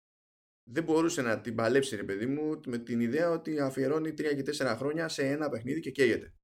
Δεν 0.70 0.84
μπορούσε 0.84 1.22
να 1.22 1.40
την 1.40 1.54
παλέψει, 1.54 1.96
ρε 1.96 2.04
παιδί 2.04 2.26
μου, 2.26 2.60
με 2.66 2.78
την 2.78 3.00
ιδέα 3.00 3.30
ότι 3.30 3.60
αφιερώνει 3.60 4.10
3 4.10 4.14
και 4.16 4.64
4 4.64 4.74
χρόνια 4.78 5.08
σε 5.08 5.26
ένα 5.26 5.48
παιχνίδι 5.48 5.80
και 5.80 5.90
καίγεται. 5.90 6.34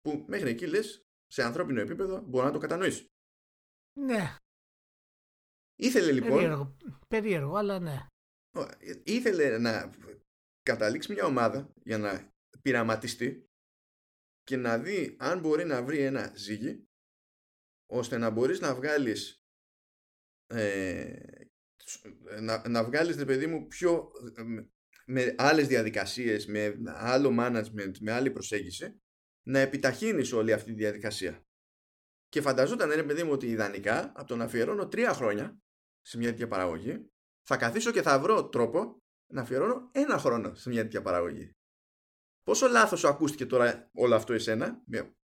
Που 0.00 0.24
μέχρι 0.28 0.50
εκεί 0.50 0.66
λες, 0.66 1.06
σε 1.26 1.42
ανθρώπινο 1.42 1.80
επίπεδο, 1.80 2.20
μπορεί 2.20 2.46
να 2.46 2.52
το 2.52 2.58
κατανοήσει. 2.58 3.06
Ναι. 4.00 4.36
Ήθελε 5.80 6.12
λοιπόν. 6.12 6.30
Περίεργο, 6.30 6.76
περίεργο 7.08 7.56
αλλά 7.56 7.78
ναι. 7.78 8.06
Ήθελε 9.04 9.58
να 9.58 9.90
καταλήξει 10.62 11.12
μια 11.12 11.24
ομάδα 11.24 11.72
για 11.82 11.98
να 11.98 12.32
πειραματιστεί 12.62 13.48
και 14.42 14.56
να 14.56 14.78
δει 14.78 15.16
αν 15.18 15.40
μπορεί 15.40 15.64
να 15.64 15.82
βρει 15.82 15.98
ένα 15.98 16.32
ζύγι 16.36 16.88
ώστε 17.86 18.18
να 18.18 18.30
μπορείς 18.30 18.60
να 18.60 18.74
βγάλεις 18.74 19.42
ε, 20.46 21.20
να, 22.40 22.68
να 22.68 22.84
βγάλεις 22.84 23.16
ρε 23.16 23.24
παιδί 23.24 23.46
μου 23.46 23.66
πιο 23.66 24.10
με 25.06 25.34
άλλες 25.38 25.66
διαδικασίες 25.66 26.46
με 26.46 26.80
άλλο 26.84 27.36
management, 27.38 27.98
με 28.00 28.12
άλλη 28.12 28.30
προσέγγιση 28.30 29.00
να 29.42 29.58
επιταχύνεις 29.58 30.32
όλη 30.32 30.52
αυτή 30.52 30.70
τη 30.70 30.76
διαδικασία 30.76 31.46
και 32.28 32.40
φανταζόταν 32.40 32.90
ρε 32.90 33.04
παιδί 33.04 33.22
μου 33.22 33.32
ότι 33.32 33.46
ιδανικά 33.46 34.12
από 34.16 34.28
το 34.28 34.36
να 34.36 34.44
αφιερώνω 34.44 34.88
τρία 34.88 35.12
χρόνια 35.12 35.58
σε 36.08 36.18
μια 36.18 36.30
τέτοια 36.30 36.48
παραγωγή 36.48 37.06
θα 37.42 37.56
καθίσω 37.56 37.90
και 37.90 38.02
θα 38.02 38.18
βρω 38.18 38.48
τρόπο 38.48 38.96
να 39.32 39.40
αφιερώνω 39.40 39.88
ένα 39.92 40.18
χρόνο 40.18 40.54
σε 40.54 40.68
μια 40.68 40.82
τέτοια 40.82 41.02
παραγωγή 41.02 41.52
Πόσο 42.42 42.68
λάθος 42.68 43.00
σου 43.00 43.08
ακούστηκε 43.08 43.46
τώρα 43.46 43.90
όλο 43.94 44.14
αυτό 44.14 44.32
εσένα, 44.32 44.82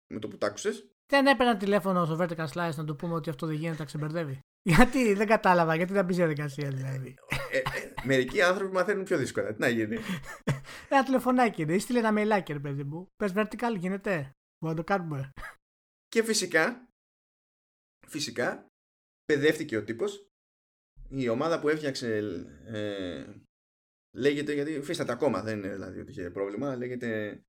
με 0.06 0.18
το 0.18 0.28
που 0.28 0.38
τ' 0.38 0.44
άκουσες; 0.44 0.90
Δεν 1.06 1.26
έπαιρνα 1.26 1.56
τηλέφωνο 1.56 2.04
στο 2.04 2.16
Vertical 2.20 2.46
Slice 2.46 2.74
να 2.76 2.84
του 2.84 2.96
πούμε 2.96 3.14
ότι 3.14 3.30
αυτό 3.30 3.46
δεν 3.46 3.56
γίνεται, 3.56 3.78
να 3.78 3.84
ξεμπερδεύει. 3.84 4.40
Γιατί; 4.62 5.14
Δεν 5.14 5.26
κατάλαβα, 5.26 5.74
γιατί 5.74 5.92
δεν 5.92 6.04
μπει 6.04 6.14
διαδικασία 6.14 6.70
δηλαδή. 6.70 7.14
Ε, 7.50 7.58
ε, 7.58 7.60
ε, 7.60 7.92
μερικοί 8.04 8.42
άνθρωποι 8.42 8.72
μαθαίνουν 8.72 9.04
πιο 9.04 9.16
δύσκολα. 9.16 9.52
Τι 9.52 9.60
να 9.60 9.68
γίνει; 9.68 9.96
ένα 10.88 11.04
τηλεφωνάκι 11.04 11.62
είναι, 11.62 11.74
ή 11.74 11.78
στείλε 11.78 11.98
ένα 11.98 12.12
mailάκι, 12.12 12.52
ρε 12.52 12.60
παιδί 12.60 12.84
μου. 12.84 13.06
Πες 13.16 13.32
vertical 13.34 13.76
γίνεται; 13.78 14.30
Μπορεί 14.58 14.74
να 14.74 14.74
το 14.74 14.84
κάνουμε. 14.84 15.32
Και 16.08 16.22
φυσικά, 16.22 16.88
φυσικά, 18.06 18.66
παιδεύτηκε 19.24 19.76
ο 19.76 19.84
τύπος. 19.84 20.30
Η 21.08 21.28
ομάδα 21.28 21.60
που 21.60 21.68
έφτιαξε 21.68 22.16
ε, 22.66 23.24
Λέγεται, 24.16 24.52
γιατί 24.52 24.72
υφίσταται 24.72 25.12
ακόμα, 25.12 25.42
δεν 25.42 25.58
είναι 25.58 25.68
δηλαδή 25.68 26.00
ότι 26.00 26.10
είχε 26.10 26.30
πρόβλημα, 26.30 26.76
λέγεται 26.76 27.40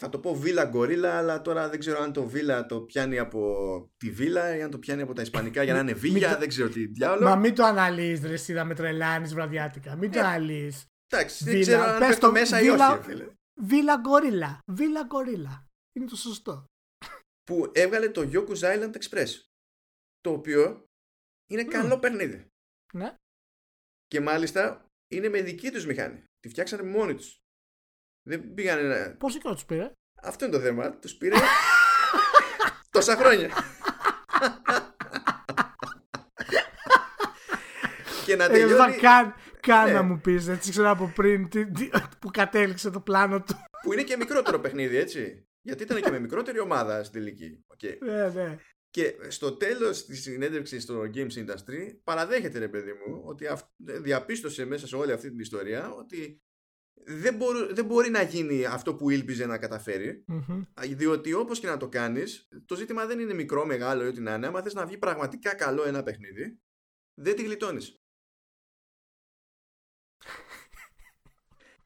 θα 0.00 0.08
το 0.08 0.18
πω 0.18 0.34
βίλα 0.34 0.64
γκορίλα, 0.64 1.18
αλλά 1.18 1.42
τώρα 1.42 1.68
δεν 1.68 1.78
ξέρω 1.78 2.02
αν 2.02 2.12
το 2.12 2.26
βίλα 2.26 2.66
το 2.66 2.80
πιάνει 2.80 3.18
από 3.18 3.50
τη 3.96 4.10
βίλα 4.10 4.56
ή 4.56 4.62
αν 4.62 4.70
το 4.70 4.78
πιάνει 4.78 5.02
από 5.02 5.12
τα 5.12 5.22
ισπανικά 5.22 5.62
για 5.62 5.72
να 5.72 5.78
είναι 5.78 5.92
βίλια, 5.92 6.38
δεν 6.38 6.48
ξέρω 6.48 6.68
τι 6.68 6.86
διάολο. 6.86 7.28
Μα 7.28 7.36
μην 7.36 7.54
το 7.54 7.64
αναλύεις 7.64 8.22
ρε 8.22 8.32
εσύ 8.32 8.64
με 8.64 8.74
τρελάνεις 8.74 9.34
βραδιάτικα, 9.34 9.96
μην 9.96 10.10
το 10.10 10.18
ε, 10.18 10.22
αναλύεις. 10.22 10.86
Εντάξει, 11.06 11.44
δεν 11.44 11.60
ξέρω 11.60 11.82
αν 11.82 11.98
πες 11.98 12.18
το 12.18 12.30
μέσα 12.30 12.60
ή 12.60 12.68
όχι 12.68 13.02
φίλε. 13.02 13.26
Βίλα 13.60 13.96
γκορίλα, 13.96 14.58
βίλα 14.72 15.02
γκορίλα, 15.02 15.66
είναι 15.92 16.06
το 16.06 16.16
σωστό. 16.16 16.64
Που 17.42 17.70
έβγαλε 17.72 18.08
το 18.08 18.30
Yoku's 18.32 18.58
Island 18.58 18.92
Express, 18.92 19.28
το 20.20 20.30
οποίο 20.30 20.84
είναι 21.46 21.64
καλό 21.64 21.98
παιχνίδι. 21.98 22.46
Ναι. 22.92 23.14
Και 24.06 24.20
μάλιστα 24.20 24.86
είναι 25.08 25.28
με 25.28 25.42
δική 25.42 25.70
τους 25.70 25.86
μηχανή. 25.86 26.24
Τη 26.40 26.48
φτιάξανε 26.48 26.82
μόνοι 26.82 27.14
τους. 27.14 27.38
Δεν 28.26 28.54
πήγανε 28.54 28.82
να. 28.82 29.16
Πόσο 29.16 29.38
καιρό 29.38 29.54
τους 29.54 29.64
πήρε; 29.64 29.92
Αυτό 30.22 30.44
είναι 30.44 30.56
το 30.56 30.60
θέμα. 30.60 30.98
Τους 30.98 31.14
πήρε. 31.14 31.36
τόσα 32.90 33.16
χρόνια. 33.16 33.50
και 38.24 38.36
να 38.36 38.48
τελειώνει... 38.48 38.96
καν, 38.96 39.34
καν 39.60 39.86
ναι. 39.86 39.92
να 39.92 40.02
μου 40.02 40.20
πεις, 40.20 40.48
έτσι 40.48 40.70
ξέρω 40.70 40.90
από 40.90 41.12
πριν 41.14 41.48
που 42.18 42.30
κατέληξε 42.30 42.90
το 42.90 43.00
πλάνο 43.00 43.42
του. 43.42 43.54
Που 43.82 43.92
είναι 43.92 44.02
και 44.02 44.16
μικρότερο 44.16 44.58
παιχνίδι, 44.58 44.96
έτσι. 44.96 45.46
Γιατί 45.60 45.82
ήταν 45.82 46.02
και 46.02 46.10
με 46.10 46.18
μικρότερη 46.18 46.60
ομάδα 46.60 47.04
στην 47.04 47.20
τελική. 47.20 47.64
Okay. 47.76 47.96
Ναι, 48.00 48.28
ναι. 48.28 48.58
Και 48.94 49.30
στο 49.30 49.56
τέλος 49.56 50.04
της 50.04 50.22
συνέντευξης 50.22 50.82
στο 50.82 51.00
Games 51.14 51.32
Industry 51.32 51.98
παραδέχεται 52.04 52.58
ρε 52.58 52.68
παιδί 52.68 52.92
μου 52.92 53.22
ότι 53.24 53.46
διαπίστωσε 53.76 54.64
μέσα 54.64 54.86
σε 54.86 54.96
όλη 54.96 55.12
αυτή 55.12 55.30
την 55.30 55.38
ιστορία 55.38 55.90
ότι 55.90 56.42
δεν, 56.94 57.38
δεν 57.70 57.84
μπορεί 57.84 58.10
να 58.10 58.22
γίνει 58.22 58.64
αυτό 58.64 58.94
που 58.94 59.10
ήλπιζε 59.10 59.46
να 59.46 59.58
καταφέρει. 59.58 60.24
Διότι 60.80 61.32
όπως 61.32 61.60
και 61.60 61.66
να 61.66 61.76
το 61.76 61.88
κάνεις 61.88 62.48
το 62.66 62.74
ζήτημα 62.76 63.06
δεν 63.06 63.18
είναι 63.18 63.34
μικρό, 63.34 63.66
μεγάλο 63.66 64.04
ή 64.04 64.06
ό,τι 64.06 64.20
να 64.20 64.34
είναι. 64.34 64.46
Άμα 64.46 64.62
θες 64.62 64.74
να 64.74 64.86
βγει 64.86 64.98
πραγματικά 64.98 65.54
καλό 65.54 65.84
ένα 65.84 66.02
παιχνίδι 66.02 66.62
δεν 67.14 67.36
τη 67.36 67.42
γλιτώνεις. 67.42 68.02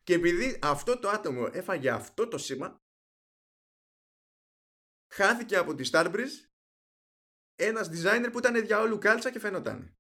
Και 0.03 0.15
επειδή 0.15 0.59
αυτό 0.63 0.99
το 0.99 1.09
άτομο 1.09 1.49
έφαγε 1.53 1.91
αυτό 1.91 2.29
το 2.29 2.39
σήμα 2.39 2.83
χάθηκε 5.15 5.57
από 5.57 5.75
τη 5.75 5.89
Starbreeze 5.93 6.49
ένας 7.59 7.89
designer 7.89 8.29
που 8.33 8.39
ήταν 8.39 8.67
διαόλου 8.67 8.99
κάλτσα 8.99 9.31
και 9.31 9.39
φαινόταν. 9.39 9.93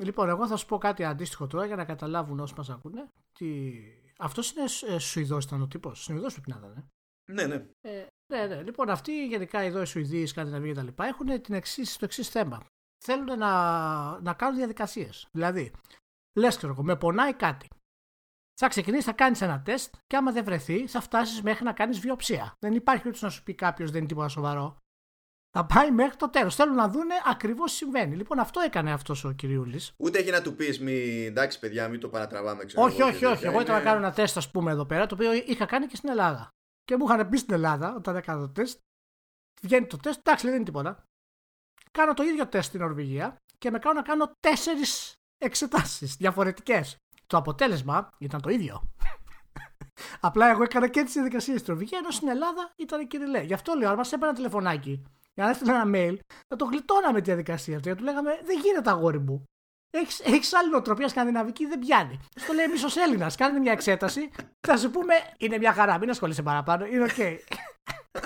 Λοιπόν, 0.00 0.28
εγώ 0.28 0.46
θα 0.46 0.56
σου 0.56 0.66
πω 0.66 0.78
κάτι 0.78 1.04
αντίστοιχο 1.04 1.46
τώρα 1.46 1.66
για 1.66 1.76
να 1.76 1.84
καταλάβουν 1.84 2.40
όσοι 2.40 2.54
μας 2.56 2.70
ακούνε. 2.70 3.08
Τι... 3.32 3.72
Αυτός 4.18 4.50
είναι 4.50 4.94
ε, 4.94 4.98
Σουηδός, 4.98 5.44
ήταν 5.44 5.62
ο 5.62 5.66
τύπος. 5.66 6.02
Σουηδός 6.02 6.32
πρέπει 6.32 6.50
να 6.50 6.56
ήταν. 6.56 6.88
Ναι, 7.32 7.46
ναι. 7.46 7.66
Ε, 7.80 8.06
ναι, 8.32 8.46
ναι. 8.46 8.62
Λοιπόν, 8.62 8.90
αυτοί 8.90 9.26
γενικά 9.26 9.60
εδώ 9.60 9.80
οι 9.82 9.86
Σουηδοί, 9.86 10.20
οι 10.20 10.26
Σκανδιναβοί 10.26 10.72
κτλ. 10.72 11.02
έχουν 11.02 11.42
την 11.42 11.54
εξής, 11.54 11.96
το 11.96 12.04
εξής 12.04 12.28
θέμα. 12.28 12.64
Θέλουν 13.04 13.38
να, 13.38 14.20
να 14.20 14.34
κάνουν 14.34 14.56
διαδικασίες. 14.56 15.28
Δηλαδή, 15.32 15.72
λες 16.38 16.56
και 16.56 16.66
εγώ, 16.66 16.82
με 16.82 16.96
πονάει 16.96 17.34
κάτι. 17.34 17.68
Θα 18.60 18.68
ξεκινήσεις, 18.68 19.04
θα 19.04 19.12
κάνεις 19.12 19.40
ένα 19.40 19.62
τεστ 19.62 19.94
και 20.06 20.16
άμα 20.16 20.32
δεν 20.32 20.44
βρεθεί, 20.44 20.86
θα 20.86 21.00
φτάσεις 21.00 21.42
μέχρι 21.42 21.64
να 21.64 21.72
κάνεις 21.72 21.98
βιοψία. 21.98 22.54
Δεν 22.58 22.74
υπάρχει 22.74 23.08
ούτε 23.08 23.18
να 23.20 23.30
σου 23.30 23.42
πει 23.42 23.54
κάποιος 23.54 23.90
δεν 23.90 23.98
είναι 23.98 24.08
τίποτα 24.08 24.28
σοβαρό. 24.28 24.76
Θα 25.54 25.66
πάει 25.66 25.90
μέχρι 25.90 26.16
το 26.16 26.30
τέλος. 26.30 26.54
Θέλουν 26.54 26.74
να 26.74 26.88
δούνε 26.88 27.14
ακριβώς 27.26 27.70
τι 27.70 27.76
συμβαίνει. 27.76 28.16
Λοιπόν, 28.16 28.38
αυτό 28.38 28.60
έκανε 28.60 28.92
αυτός 28.92 29.24
ο 29.24 29.32
κυριούλης. 29.32 29.92
Ούτε 29.96 30.18
έχει 30.18 30.30
να 30.30 30.42
του 30.42 30.54
πεις, 30.54 30.80
μη, 30.80 31.24
εντάξει, 31.24 31.58
παιδιά, 31.58 31.88
μην 31.88 32.00
το 32.00 32.08
παρατραβάμε. 32.08 32.64
Ξέρω 32.64 32.82
όχι, 32.82 33.02
όχι, 33.02 33.24
όχι. 33.24 33.44
Εγώ 33.44 33.60
ήθελα 33.60 33.78
να 33.78 33.84
κάνω 33.84 33.96
ένα 33.96 34.12
τεστ, 34.12 34.36
ας 34.36 34.50
πούμε, 34.50 34.70
εδώ 34.70 34.86
πέρα, 34.86 35.06
το 35.06 35.14
οποίο 35.14 35.32
είχα 35.32 35.66
κάνει 35.66 35.86
και 35.86 35.96
στην 35.96 36.08
Ελλάδα. 36.08 36.48
Και 36.84 36.96
μου 36.96 37.04
είχαν 37.04 37.28
πει 37.28 37.36
στην 37.36 37.54
Ελλάδα, 37.54 37.94
όταν 37.96 38.16
έκανα 38.16 38.40
το 38.40 38.48
τεστ, 38.48 38.78
βγαίνει 39.62 39.86
το 39.86 39.96
τεστ, 39.96 40.18
εντάξει, 40.18 40.46
δεν 40.46 40.54
είναι 40.54 40.64
τίποτα. 40.64 41.04
Κάνω 41.90 42.14
το 42.14 42.22
ίδιο 42.22 42.46
τεστ 42.46 42.68
στην 42.68 42.80
Νορβηγία 42.80 43.36
και 43.58 43.70
με 43.70 43.78
κάνω 43.78 43.94
να 43.94 44.02
κάνω 44.02 44.32
τέσσερις 44.40 45.14
εξετάσεις 45.38 46.16
διαφορετικές. 46.16 46.96
Το 47.26 47.36
αποτέλεσμα 47.36 48.08
ήταν 48.18 48.40
το 48.40 48.50
ίδιο. 48.50 48.82
Απλά 50.20 50.50
εγώ 50.50 50.62
έκανα 50.62 50.88
και 50.88 51.02
τις 51.02 51.12
διαδικασίες 51.12 51.60
στην 51.60 51.72
Νορβηγία, 51.72 51.98
ενώ 51.98 52.10
στην 52.10 52.28
Ελλάδα 52.28 52.72
ήταν 52.76 53.06
κυριλέ. 53.06 53.42
Γι' 53.42 53.54
αυτό 53.54 53.74
λέω, 53.74 53.90
αν 53.90 53.96
μας 53.96 54.12
έπαιρνα 54.12 54.34
τηλεφωνάκι 54.34 55.02
για 55.34 55.44
να 55.44 55.50
έστειλε 55.50 55.72
ένα 55.72 55.90
mail, 55.94 56.18
θα 56.48 56.56
το 56.56 56.64
γλιτώναμε 56.64 57.18
τη 57.18 57.24
διαδικασία 57.24 57.76
αυτή. 57.76 57.94
του 57.94 58.04
λέγαμε 58.04 58.40
Δεν 58.44 58.60
γίνεται 58.60 58.90
αγόρι 58.90 59.18
μου. 59.18 59.44
Έχεις 59.90 60.20
έχεις 60.20 60.54
άλλη 60.54 60.70
νοοτροπία 60.70 61.08
σκανδιναβική, 61.08 61.66
δεν 61.66 61.78
πιάνει. 61.78 62.18
Στο 62.34 62.52
λέει 62.52 62.68
μισό 62.68 63.00
Έλληνας. 63.00 63.36
Κάνει 63.36 63.60
μια 63.60 63.72
εξέταση. 63.72 64.30
Θα 64.66 64.76
σου 64.76 64.90
πούμε 64.90 65.14
Είναι 65.38 65.58
μια 65.58 65.72
χαρά, 65.72 65.98
μην 65.98 66.10
ασχολείσαι 66.10 66.42
παραπάνω. 66.42 66.86
Είναι 66.86 67.02
ok. 67.02 67.10
Okay. 67.16 67.38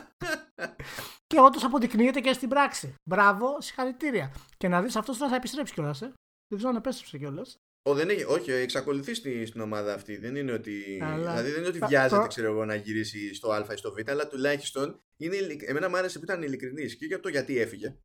και 1.26 1.40
όντως 1.40 1.64
αποδεικνύεται 1.64 2.20
και 2.20 2.32
στην 2.32 2.48
πράξη. 2.48 2.94
Μπράβο, 3.10 3.60
συγχαρητήρια. 3.60 4.34
Και 4.56 4.68
να 4.68 4.82
δεις 4.82 4.96
αυτός 4.96 5.16
θα 5.16 5.34
επιστρέψει 5.34 5.74
κιόλας. 5.74 6.02
Ε. 6.02 6.12
Δεν 6.48 6.58
ξέρω 6.58 6.70
αν 6.70 6.76
επέστρεψε 6.76 7.18
κιόλας. 7.18 7.56
Ο, 7.86 7.94
δεν 7.94 8.08
έχει, 8.08 8.24
όχι, 8.24 8.52
εξακολουθεί 8.52 9.14
στην 9.46 9.60
ομάδα 9.60 9.94
αυτή. 9.94 10.16
Δεν 10.16 10.36
είναι 10.36 10.52
ότι, 10.52 11.00
αλλά... 11.02 11.16
δηλαδή 11.16 11.50
δεν 11.50 11.58
είναι 11.58 11.68
ότι 11.68 11.78
βιάζεται 11.78 12.26
ξέρω 12.26 12.50
εγώ, 12.50 12.64
να 12.64 12.74
γυρίσει 12.74 13.34
στο 13.34 13.50
Α 13.50 13.66
ή 13.72 13.76
στο 13.76 13.92
Β, 13.92 14.10
αλλά 14.10 14.28
τουλάχιστον 14.28 15.02
είναι, 15.16 15.36
εμένα 15.66 15.88
μου 15.88 15.96
άρεσε 15.96 16.18
που 16.18 16.24
ήταν 16.24 16.42
ειλικρινής 16.42 16.96
και 16.96 17.06
για 17.06 17.20
το 17.20 17.28
γιατί 17.28 17.58
έφυγε. 17.58 17.98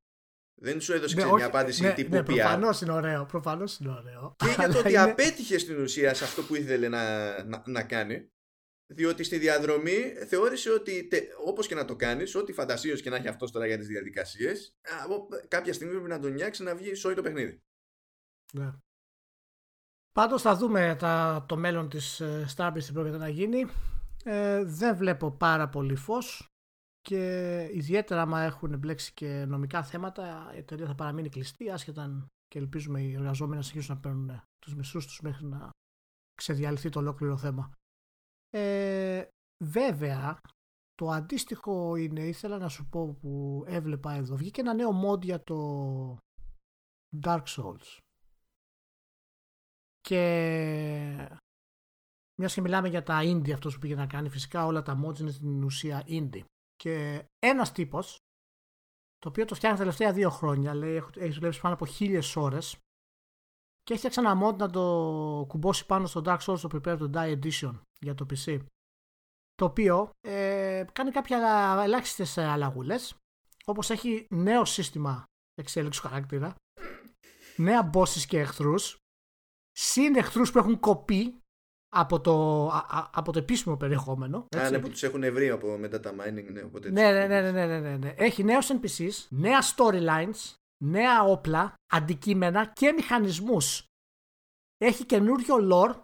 Δεν 0.62 0.82
σου 0.82 0.94
έδωσε 0.94 1.16
ναι, 1.16 1.32
μια 1.34 1.46
απάντηση 1.46 1.82
ναι, 1.82 1.94
τύπου 1.94 2.16
ναι, 2.16 2.24
Προφανώς 2.24 2.82
είναι 2.82 2.92
ωραίο. 2.92 3.26
Προφανώς 3.26 3.78
είναι 3.78 3.92
ωραίο. 3.92 4.36
Και 4.38 4.54
για 4.58 4.70
το 4.70 4.80
ότι 4.80 4.90
είναι... 4.90 5.02
απέτυχε 5.02 5.58
στην 5.58 5.82
ουσία 5.82 6.14
σε 6.14 6.24
αυτό 6.24 6.44
που 6.44 6.56
ήθελε 6.56 6.88
να, 6.88 7.44
να, 7.44 7.64
να 7.66 7.84
κάνει. 7.84 8.32
Διότι 8.94 9.24
στη 9.24 9.38
διαδρομή 9.38 10.14
θεώρησε 10.28 10.72
ότι 10.72 11.10
όπως 11.46 11.68
και 11.68 11.76
να 11.76 11.86
το 11.86 11.96
κάνεις, 11.96 12.36
ό,τι 12.36 12.54
φαντασίως 12.54 13.02
και 13.02 13.10
να 13.10 13.16
έχει 13.16 13.28
αυτός 13.28 13.52
τώρα 13.52 13.66
για 13.68 13.78
τις 13.78 13.88
διαδικασίες, 13.88 14.76
κάποια 15.48 15.74
στιγμή 15.74 15.94
πρέπει 15.94 16.10
να 16.10 16.20
τον 16.20 16.34
νιάξεις 16.34 16.66
να 16.66 16.76
βγει 16.76 16.94
σόι 16.94 17.14
το 17.14 17.22
παιχνίδι. 17.22 17.64
Ναι. 18.54 18.72
Πάντως 20.12 20.42
θα 20.42 20.56
δούμε 20.56 20.96
τα, 21.00 21.46
το 21.48 21.58
μέλλον 21.58 21.90
της 21.90 22.20
ε, 22.20 22.46
Starbase 22.56 22.84
τι 22.86 22.92
πρόκειται 22.92 23.18
να 23.18 23.30
γίνει. 23.30 23.66
Ε, 24.24 24.64
δεν 24.64 24.96
βλέπω 24.96 25.32
πάρα 25.32 25.70
πολύ 25.70 25.96
φως 25.96 26.46
και 27.02 27.62
ιδιαίτερα 27.74 28.22
άμα 28.22 28.42
έχουν 28.42 28.78
μπλέξει 28.78 29.14
και 29.14 29.46
νομικά 29.46 29.84
θέματα 29.84 30.52
η 30.54 30.58
εταιρεία 30.58 30.86
θα 30.86 30.96
παραμείνει 30.96 31.30
κλειστή 31.30 31.70
άσχετα 31.70 32.28
και 32.48 32.60
ελπίζουμε 32.60 33.02
οι 33.02 33.14
εργαζόμενοι 33.14 33.56
να 33.58 33.62
συνεχίσουν 33.62 33.96
να 33.96 34.02
παίρνουν 34.02 34.42
τους 34.60 34.76
μισθούς 34.76 35.06
τους 35.06 35.22
μέχρι 35.22 35.46
να 35.46 35.70
ξεδιαλυθεί 36.34 36.90
το 36.90 37.00
ολόκληρο 37.00 37.38
θέμα. 37.38 37.72
Ε, 38.50 39.28
βέβαια 39.64 40.42
το 40.94 41.10
αντίστοιχο 41.10 41.96
είναι, 41.96 42.28
ήθελα 42.28 42.58
να 42.58 42.68
σου 42.68 42.86
πω 42.90 43.18
που 43.22 43.64
έβλεπα 43.68 44.14
εδώ, 44.14 44.36
βγήκε 44.36 44.62
ένα 44.62 44.74
νέο 44.74 45.02
mod 45.06 45.22
για 45.22 45.44
το 45.44 46.18
Dark 47.24 47.44
Souls 47.44 47.98
και 50.02 51.30
μιας 52.40 52.54
και 52.54 52.62
μιλάμε 52.62 52.88
για 52.88 53.04
τα 53.04 53.20
indie 53.24 53.52
αυτός 53.52 53.74
που 53.74 53.80
πήγε 53.80 53.96
να 53.96 54.08
κάνει, 54.08 54.30
φυσικά 54.30 54.66
όλα 54.66 54.82
τα 54.82 55.04
mods 55.06 55.20
είναι 55.20 55.32
στην 55.32 55.64
ουσία 55.64 56.04
indie. 56.08 56.44
Και 56.76 57.26
ένας 57.40 57.72
τύπος, 57.72 58.18
το 59.18 59.30
οποίο 59.30 59.46
το 59.46 59.56
φτιάχνει 59.56 59.78
τα 59.78 59.84
τελευταία 59.84 60.14
δύο 60.14 60.30
χρόνια, 60.30 60.74
λέει, 60.74 61.04
έχει 61.16 61.34
δουλέψει 61.34 61.62
πάνω 61.62 61.74
από 61.74 61.86
χίλιες 61.86 62.36
ώρες 62.36 62.78
και 63.84 63.94
έχει 63.94 64.20
ένα 64.20 64.42
mod 64.44 64.56
να 64.58 64.70
το 64.70 65.46
κουμπώσει 65.48 65.86
πάνω 65.86 66.08
στο 66.08 66.22
Dark 66.26 66.40
Souls 66.40 66.60
το 66.60 66.70
Prepare 66.72 66.98
to 66.98 67.12
Die 67.12 67.40
Edition 67.42 67.80
για 68.00 68.16
το 68.16 68.26
PC. 68.30 68.60
το 69.56 69.66
οποίο 69.66 70.10
ε, 70.22 70.86
κάνει 70.94 71.12
κάποια 71.12 71.38
ελάχιστες 71.84 72.38
αλλαγούλες 72.38 73.16
όπως 73.66 73.90
έχει 73.90 74.28
νέο 74.30 74.66
σύστημα 74.66 75.24
εξέλιξη 75.54 76.02
χαρακτήρα 76.02 76.56
νέα 77.58 77.90
bosses 77.94 78.26
και 78.28 78.40
εχθρούς 78.40 78.96
συν 79.72 80.16
εχθρούς 80.16 80.52
που 80.52 80.58
έχουν 80.58 80.80
κοπεί 80.80 81.42
από 81.94 82.22
το, 82.22 82.68
από 83.14 83.32
το 83.32 83.40
επίσημο 83.40 83.78
περιεχόμενο. 83.78 84.46
Έτσι. 84.50 84.66
Α, 84.66 84.70
ναι, 84.70 84.80
που 84.80 84.90
τους 84.90 85.04
έχουν 85.04 85.34
βρει 85.34 85.50
από 85.50 85.78
μετά 85.78 86.00
τα 86.00 86.12
mining. 86.12 86.52
Ναι, 86.52 86.62
οπότε 86.62 86.90
ναι, 86.92 87.12
ναι, 87.12 87.28
ναι, 87.28 87.52
ναι, 87.52 87.66
ναι, 87.66 87.80
ναι, 87.80 87.98
ναι. 87.98 88.14
Έχει 88.18 88.44
νέους 88.44 88.70
NPCs, 88.72 89.28
νέα 89.30 89.60
storylines, 89.76 90.54
νέα 90.84 91.24
όπλα, 91.24 91.74
αντικείμενα 91.94 92.66
και 92.66 92.92
μηχανισμούς. 92.92 93.86
Έχει 94.78 95.06
καινούριο 95.06 95.56
lore 95.72 96.02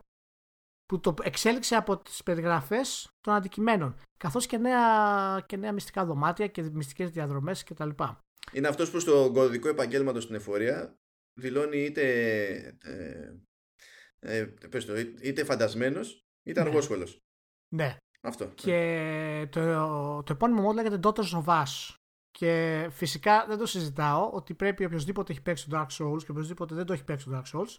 που 0.86 1.00
το 1.00 1.14
εξέλιξε 1.22 1.76
από 1.76 1.98
τις 1.98 2.24
περιγραφές 2.24 3.10
των 3.20 3.34
αντικειμένων. 3.34 4.00
Καθώς 4.18 4.46
και 4.46 4.58
νέα, 4.58 5.44
και 5.46 5.58
νέα 5.58 5.72
μυστικά 5.72 6.06
δωμάτια 6.06 6.48
και 6.48 6.62
μυστικές 6.62 7.10
διαδρομές 7.12 7.64
κτλ. 7.64 7.90
Είναι 8.52 8.68
αυτός 8.68 8.92
που 8.92 9.00
στο 9.00 9.32
κωδικό 9.34 9.68
επαγγέλματος 9.68 10.24
στην 10.24 10.36
εφορία 10.36 10.98
δηλώνει 11.40 11.78
είτε 11.78 12.04
ε, 12.84 13.34
ε, 14.20 14.46
πες 14.46 14.86
το, 14.86 14.98
είτε 14.98 15.44
φαντασμένος 15.44 16.20
είτε 16.44 16.62
ναι. 16.62 16.68
αργόσχολος. 16.68 17.20
Ναι. 17.76 17.98
Αυτό. 18.22 18.48
Και 18.48 19.48
το, 19.52 19.62
το 20.24 20.34
επόμενο 20.34 20.62
μόδι 20.62 20.76
λέγεται 20.76 21.00
Daughters 21.04 21.44
of 21.44 21.46
Us. 21.46 21.96
Και 22.32 22.88
φυσικά 22.92 23.46
δεν 23.48 23.58
το 23.58 23.66
συζητάω 23.66 24.30
ότι 24.32 24.54
πρέπει 24.54 24.86
οποιοδήποτε 24.86 25.32
έχει 25.32 25.42
παίξει 25.42 25.70
το 25.70 25.78
Dark 25.80 25.88
Souls 25.98 26.24
και 26.24 26.32
οποιοδήποτε 26.32 26.76
δεν 26.76 26.86
το 26.86 26.94
έχει 26.94 27.04
παίξει 27.04 27.26
το 27.26 27.42
Dark 27.42 27.58
Souls 27.58 27.78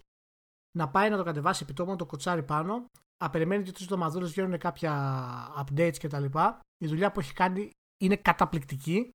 να 0.79 0.89
πάει 0.89 1.11
να 1.11 1.17
το 1.17 1.25
κατεβάσει 1.25 1.63
επιτόπου, 1.63 1.91
να 1.91 1.97
το 1.97 2.07
κοτσάρει 2.07 2.43
πάνω. 2.43 2.87
Απεριμένει 3.17 3.63
και 3.63 3.73
τρεις 3.73 3.85
εβδομαδούλε 3.85 4.27
βγαίνουν 4.27 4.59
κάποια 4.59 4.95
updates 5.59 5.97
κτλ. 5.99 6.25
Η 6.79 6.87
δουλειά 6.87 7.13
που 7.13 7.21
έχει 7.21 7.33
κάνει 7.33 7.71
είναι 8.01 8.17
καταπληκτική 8.17 9.11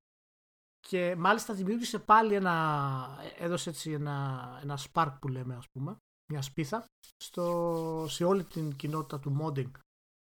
και 0.80 1.16
μάλιστα 1.16 1.54
δημιούργησε 1.54 1.98
πάλι 1.98 2.34
ένα. 2.34 3.18
έδωσε 3.38 3.70
έτσι 3.70 3.92
ένα, 3.92 4.58
ένα 4.62 4.78
spark 4.78 5.16
που 5.20 5.28
λέμε, 5.28 5.54
ας 5.56 5.68
πούμε, 5.70 5.96
μιας 6.34 6.46
σπίθα 6.46 6.86
στο, 7.16 8.06
σε 8.08 8.24
όλη 8.24 8.44
την 8.44 8.76
κοινότητα 8.76 9.18
του 9.18 9.36
modding. 9.40 9.70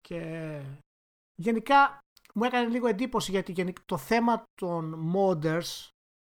Και 0.02 0.62
γενικά 1.36 2.00
μου 2.34 2.44
έκανε 2.44 2.70
λίγο 2.70 2.88
εντύπωση 2.88 3.32
γιατί 3.32 3.74
το 3.86 3.98
θέμα 3.98 4.44
των 4.54 5.12
modders 5.16 5.90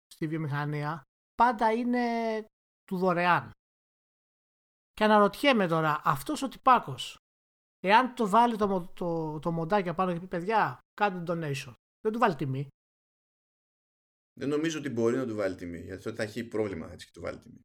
στη 0.06 0.26
βιομηχανία 0.26 1.02
πάντα 1.34 1.72
είναι 1.72 2.04
του 2.84 2.96
δωρεάν. 2.96 3.50
Και 4.92 5.04
αναρωτιέμαι 5.04 5.66
τώρα, 5.66 6.00
αυτός 6.04 6.42
ο 6.42 6.48
τυπάκος, 6.48 7.16
εάν 7.80 8.14
το 8.14 8.28
βάλει 8.28 8.56
το, 8.56 8.92
το, 8.94 9.38
το 9.38 9.52
μοντάκι 9.52 9.88
απάνω 9.88 10.12
και 10.12 10.20
πει 10.20 10.26
παιδιά, 10.26 10.78
κάντε 10.94 11.32
donation, 11.32 11.72
δεν 12.00 12.12
του 12.12 12.18
βάλει 12.18 12.34
τιμή; 12.34 12.68
Δεν 14.38 14.48
νομίζω 14.48 14.78
ότι 14.78 14.88
μπορεί 14.88 15.16
να 15.16 15.26
του 15.26 15.34
βάλει 15.34 15.54
τιμή, 15.54 15.80
γιατί 15.80 16.12
θα 16.12 16.22
έχει 16.22 16.44
πρόβλημα 16.44 16.92
έτσι 16.92 17.06
και 17.06 17.12
του 17.12 17.20
βάλει 17.20 17.38
τιμή. 17.38 17.60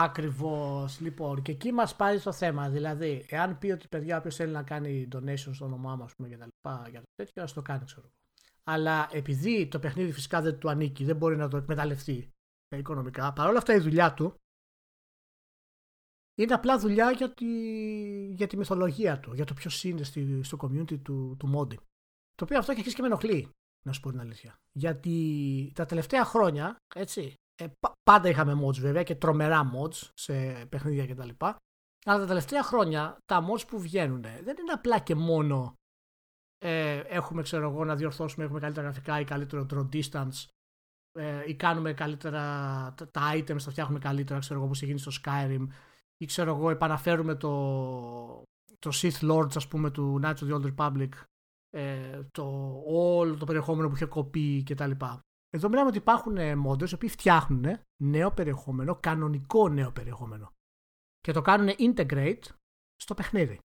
Ακριβώς. 0.00 1.00
Λοιπόν, 1.00 1.42
και 1.42 1.52
εκεί 1.52 1.72
μας 1.72 1.96
πάει 1.96 2.18
στο 2.18 2.32
θέμα. 2.32 2.68
Δηλαδή, 2.68 3.26
εάν 3.28 3.58
πει 3.58 3.70
ότι 3.70 3.88
παιδιά, 3.88 4.18
όποιος 4.18 4.36
θέλει 4.36 4.52
να 4.52 4.62
κάνει 4.62 5.08
donation 5.14 5.54
στο 5.54 5.64
όνομά 5.64 5.96
μας 5.96 6.12
και 6.14 6.36
τα 6.36 6.44
λοιπά, 6.44 6.88
για 6.90 7.00
το 7.00 7.06
τέτοιο, 7.14 7.42
ας 7.42 7.52
το 7.52 7.62
κάνει, 7.62 7.84
ξέρω 7.84 8.10
Αλλά 8.64 9.08
επειδή 9.12 9.68
το 9.68 9.78
παιχνίδι 9.78 10.12
φυσικά 10.12 10.40
δεν 10.40 10.58
του 10.58 10.70
ανήκει, 10.70 11.04
δεν 11.04 11.16
μπορεί 11.16 11.36
να 11.36 11.48
το 11.48 11.56
εκμεταλλευτεί 11.56 12.30
οικονομικά, 12.76 13.32
παρόλα 13.32 13.58
αυτά 13.58 13.74
η 13.74 13.78
δουλειά 13.78 14.14
του 14.14 14.34
είναι 16.34 16.54
απλά 16.54 16.78
δουλειά 16.78 17.10
για 17.10 17.32
τη, 17.34 17.46
για 18.32 18.46
τη 18.46 18.56
μυθολογία 18.56 19.20
του, 19.20 19.34
για 19.34 19.44
το 19.44 19.54
ποιος 19.54 19.84
είναι 19.84 20.02
στη, 20.02 20.42
στο 20.42 20.58
community 20.60 20.98
του, 20.98 21.36
του 21.38 21.52
modding. 21.54 21.82
Το 22.34 22.44
οποίο 22.44 22.58
αυτό 22.58 22.70
έχει 22.70 22.80
αρχίσει 22.80 22.96
και 22.96 23.02
με 23.02 23.08
ενοχλεί, 23.08 23.48
να 23.86 23.92
σου 23.92 24.00
πω 24.00 24.10
την 24.10 24.20
αλήθεια. 24.20 24.54
Γιατί 24.72 25.72
τα 25.74 25.84
τελευταία 25.84 26.24
χρόνια, 26.24 26.76
έτσι, 26.94 27.34
ε, 27.58 27.66
πάντα 28.02 28.28
είχαμε 28.28 28.66
mods 28.66 28.78
βέβαια 28.78 29.02
και 29.02 29.14
τρομερά 29.14 29.70
mods 29.74 30.10
σε 30.14 30.66
παιχνίδια 30.68 31.06
κτλ. 31.06 31.28
Αλλά 32.04 32.18
τα 32.18 32.26
τελευταία 32.26 32.62
χρόνια 32.62 33.18
τα 33.24 33.46
mods 33.48 33.66
που 33.66 33.80
βγαίνουν 33.80 34.20
δεν 34.20 34.56
είναι 34.58 34.72
απλά 34.72 34.98
και 34.98 35.14
μόνο 35.14 35.74
ε, 36.58 36.98
έχουμε 36.98 37.42
ξέρω 37.42 37.70
εγώ 37.70 37.84
να 37.84 37.96
διορθώσουμε, 37.96 38.44
έχουμε 38.44 38.60
καλύτερα 38.60 38.86
γραφικά 38.86 39.20
ή 39.20 39.24
καλύτερο 39.24 39.66
draw 39.70 39.88
distance 39.92 40.46
ε, 41.12 41.42
ή 41.46 41.54
κάνουμε 41.54 41.92
καλύτερα 41.92 42.40
τα, 42.96 43.08
τα 43.10 43.34
items, 43.34 43.62
τα 43.64 43.70
φτιάχνουμε 43.70 43.98
καλύτερα 43.98 44.38
ξέρω 44.38 44.54
εγώ 44.54 44.64
όπως 44.64 44.82
έχει 44.82 44.86
γίνει 44.86 44.98
στο 44.98 45.12
Skyrim 45.24 45.66
ή 46.16 46.26
ξέρω 46.26 46.54
εγώ 46.54 46.70
επαναφέρουμε 46.70 47.34
το, 47.34 48.42
το 48.78 48.90
Sith 48.92 49.30
Lords 49.30 49.56
ας 49.56 49.68
πούμε 49.68 49.90
του 49.90 50.20
Knights 50.22 50.36
of 50.36 50.50
the 50.50 50.60
Old 50.60 50.74
Republic 50.74 51.08
ε, 51.70 52.22
το 52.30 52.74
όλο 52.86 53.36
το 53.36 53.44
περιεχόμενο 53.44 53.88
που 53.88 53.94
είχε 53.94 54.04
κοπεί 54.04 54.62
κτλ. 54.62 54.90
Εδώ 55.50 55.68
μιλάμε 55.68 55.88
ότι 55.88 55.98
υπάρχουν 55.98 56.36
modders 56.66 56.90
οι 56.90 56.94
οποίοι 56.94 57.08
φτιάχνουν 57.08 57.80
νέο 58.02 58.32
περιεχόμενο, 58.32 58.96
κανονικό 58.96 59.68
νέο 59.68 59.92
περιεχόμενο 59.92 60.52
και 61.20 61.32
το 61.32 61.42
κάνουν 61.42 61.74
integrate 61.78 62.42
στο 62.96 63.14
παιχνίδι. 63.14 63.58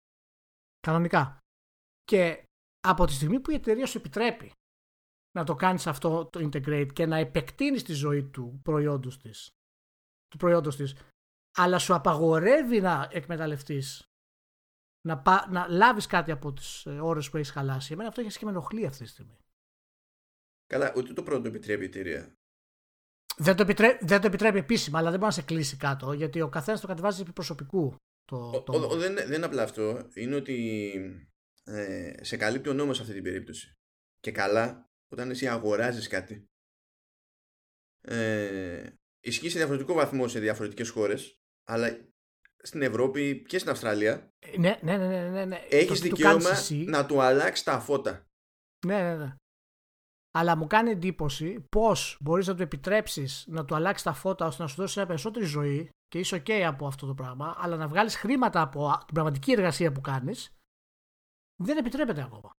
Κανονικά. 0.79 1.37
Και 2.03 2.45
από 2.87 3.05
τη 3.05 3.13
στιγμή 3.13 3.39
που 3.39 3.51
η 3.51 3.53
εταιρεία 3.53 3.85
σου 3.85 3.97
επιτρέπει 3.97 4.51
να 5.31 5.43
το 5.43 5.55
κάνεις 5.55 5.87
αυτό 5.87 6.25
το 6.25 6.39
integrate 6.39 6.89
και 6.93 7.05
να 7.05 7.17
επεκτείνεις 7.17 7.83
τη 7.83 7.93
ζωή 7.93 8.23
του 8.23 8.59
προϊόντος 8.63 9.17
της, 9.19 9.49
του 10.27 10.37
προϊόντος 10.37 10.75
της 10.75 10.95
αλλά 11.57 11.79
σου 11.79 11.93
απαγορεύει 11.93 12.81
να 12.81 13.09
εκμεταλλευτείς 13.11 14.03
να, 15.07 15.21
πα, 15.21 15.47
να 15.49 15.67
λάβεις 15.67 16.05
κάτι 16.05 16.31
από 16.31 16.53
τις 16.53 16.85
ε, 16.85 16.99
ώρες 16.99 17.29
που 17.29 17.37
έχεις 17.37 17.51
χαλάσει. 17.51 17.93
Εμένα 17.93 18.09
αυτό 18.09 18.21
έχει 18.21 18.37
και 18.37 18.45
με 18.45 18.51
ενοχλεί 18.51 18.85
αυτή 18.85 19.03
τη 19.03 19.09
στιγμή. 19.09 19.37
Καλά, 20.71 20.93
ούτε 20.95 21.13
το 21.13 21.23
πρώτο 21.23 21.47
επιτρέπει 21.47 21.83
η 21.83 21.85
εταιρεία. 21.85 22.35
Δεν 23.37 23.55
το, 23.55 23.61
επιτρέπει, 23.61 24.05
δεν 24.05 24.21
το 24.21 24.27
επιτρέπει 24.27 24.57
επίσημα, 24.57 24.99
αλλά 24.99 25.09
δεν 25.09 25.19
μπορεί 25.19 25.31
να 25.35 25.41
σε 25.41 25.47
κλείσει 25.47 25.77
κάτω, 25.77 26.13
γιατί 26.13 26.41
ο 26.41 26.49
καθένας 26.49 26.81
το 26.81 26.87
κατεβάζει 26.87 27.21
επί 27.21 27.31
προσωπικού. 27.31 27.95
Το, 28.25 28.61
το... 28.61 28.73
Ο, 28.73 28.91
ο, 28.91 28.95
δεν, 28.95 29.15
δεν 29.15 29.31
είναι 29.31 29.45
απλά 29.45 29.63
αυτό. 29.63 30.07
Είναι 30.13 30.35
ότι 30.35 30.55
ε, 31.63 32.13
σε 32.21 32.37
καλύπτει 32.37 32.69
ο 32.69 32.73
νόμος 32.73 32.95
σε 32.95 33.01
αυτή 33.01 33.13
την 33.13 33.23
περίπτωση. 33.23 33.73
Και 34.19 34.31
καλά, 34.31 34.85
όταν 35.11 35.29
εσύ 35.29 35.47
αγοράζεις 35.47 36.07
κάτι, 36.07 36.45
ε, 38.01 38.89
ισχύει 39.19 39.49
σε 39.49 39.57
διαφορετικό 39.57 39.93
βαθμό 39.93 40.27
σε 40.27 40.39
διαφορετικές 40.39 40.89
χώρες, 40.89 41.39
αλλά 41.67 41.97
στην 42.57 42.81
Ευρώπη 42.81 43.41
και 43.47 43.57
στην 43.57 43.71
Αυστραλία 43.71 44.29
ναι, 44.57 44.79
ναι, 44.81 44.97
ναι, 44.97 45.07
ναι, 45.07 45.29
ναι. 45.29 45.45
ναι. 45.45 45.65
έχεις 45.69 45.99
δικαίωμα 45.99 46.49
να 46.85 47.05
του 47.05 47.21
αλλάξεις 47.21 47.65
τα 47.65 47.79
φώτα. 47.79 48.25
Ναι, 48.85 49.01
ναι, 49.01 49.15
ναι. 49.15 49.35
Αλλά 50.33 50.55
μου 50.55 50.67
κάνει 50.67 50.91
εντύπωση 50.91 51.65
πώς 51.69 52.17
μπορείς 52.21 52.47
να 52.47 52.55
του 52.55 52.61
επιτρέψεις 52.61 53.45
να 53.47 53.65
του 53.65 53.75
αλλάξεις 53.75 54.03
τα 54.03 54.13
φώτα 54.13 54.45
ώστε 54.45 54.61
να 54.61 54.67
σου 54.67 54.75
δώσει 54.75 54.97
μια 54.97 55.07
περισσότερη 55.07 55.45
ζωή 55.45 55.89
και 56.07 56.19
είσαι 56.19 56.43
OK 56.45 56.51
από 56.51 56.87
αυτό 56.87 57.07
το 57.07 57.13
πράγμα, 57.13 57.55
αλλά 57.57 57.77
να 57.77 57.87
βγάλεις 57.87 58.15
χρήματα 58.15 58.61
από 58.61 58.97
την 59.05 59.13
πραγματική 59.13 59.51
εργασία 59.51 59.91
που 59.91 60.01
κάνεις 60.01 60.55
δεν 61.63 61.77
επιτρέπεται 61.77 62.21
ακόμα. 62.21 62.51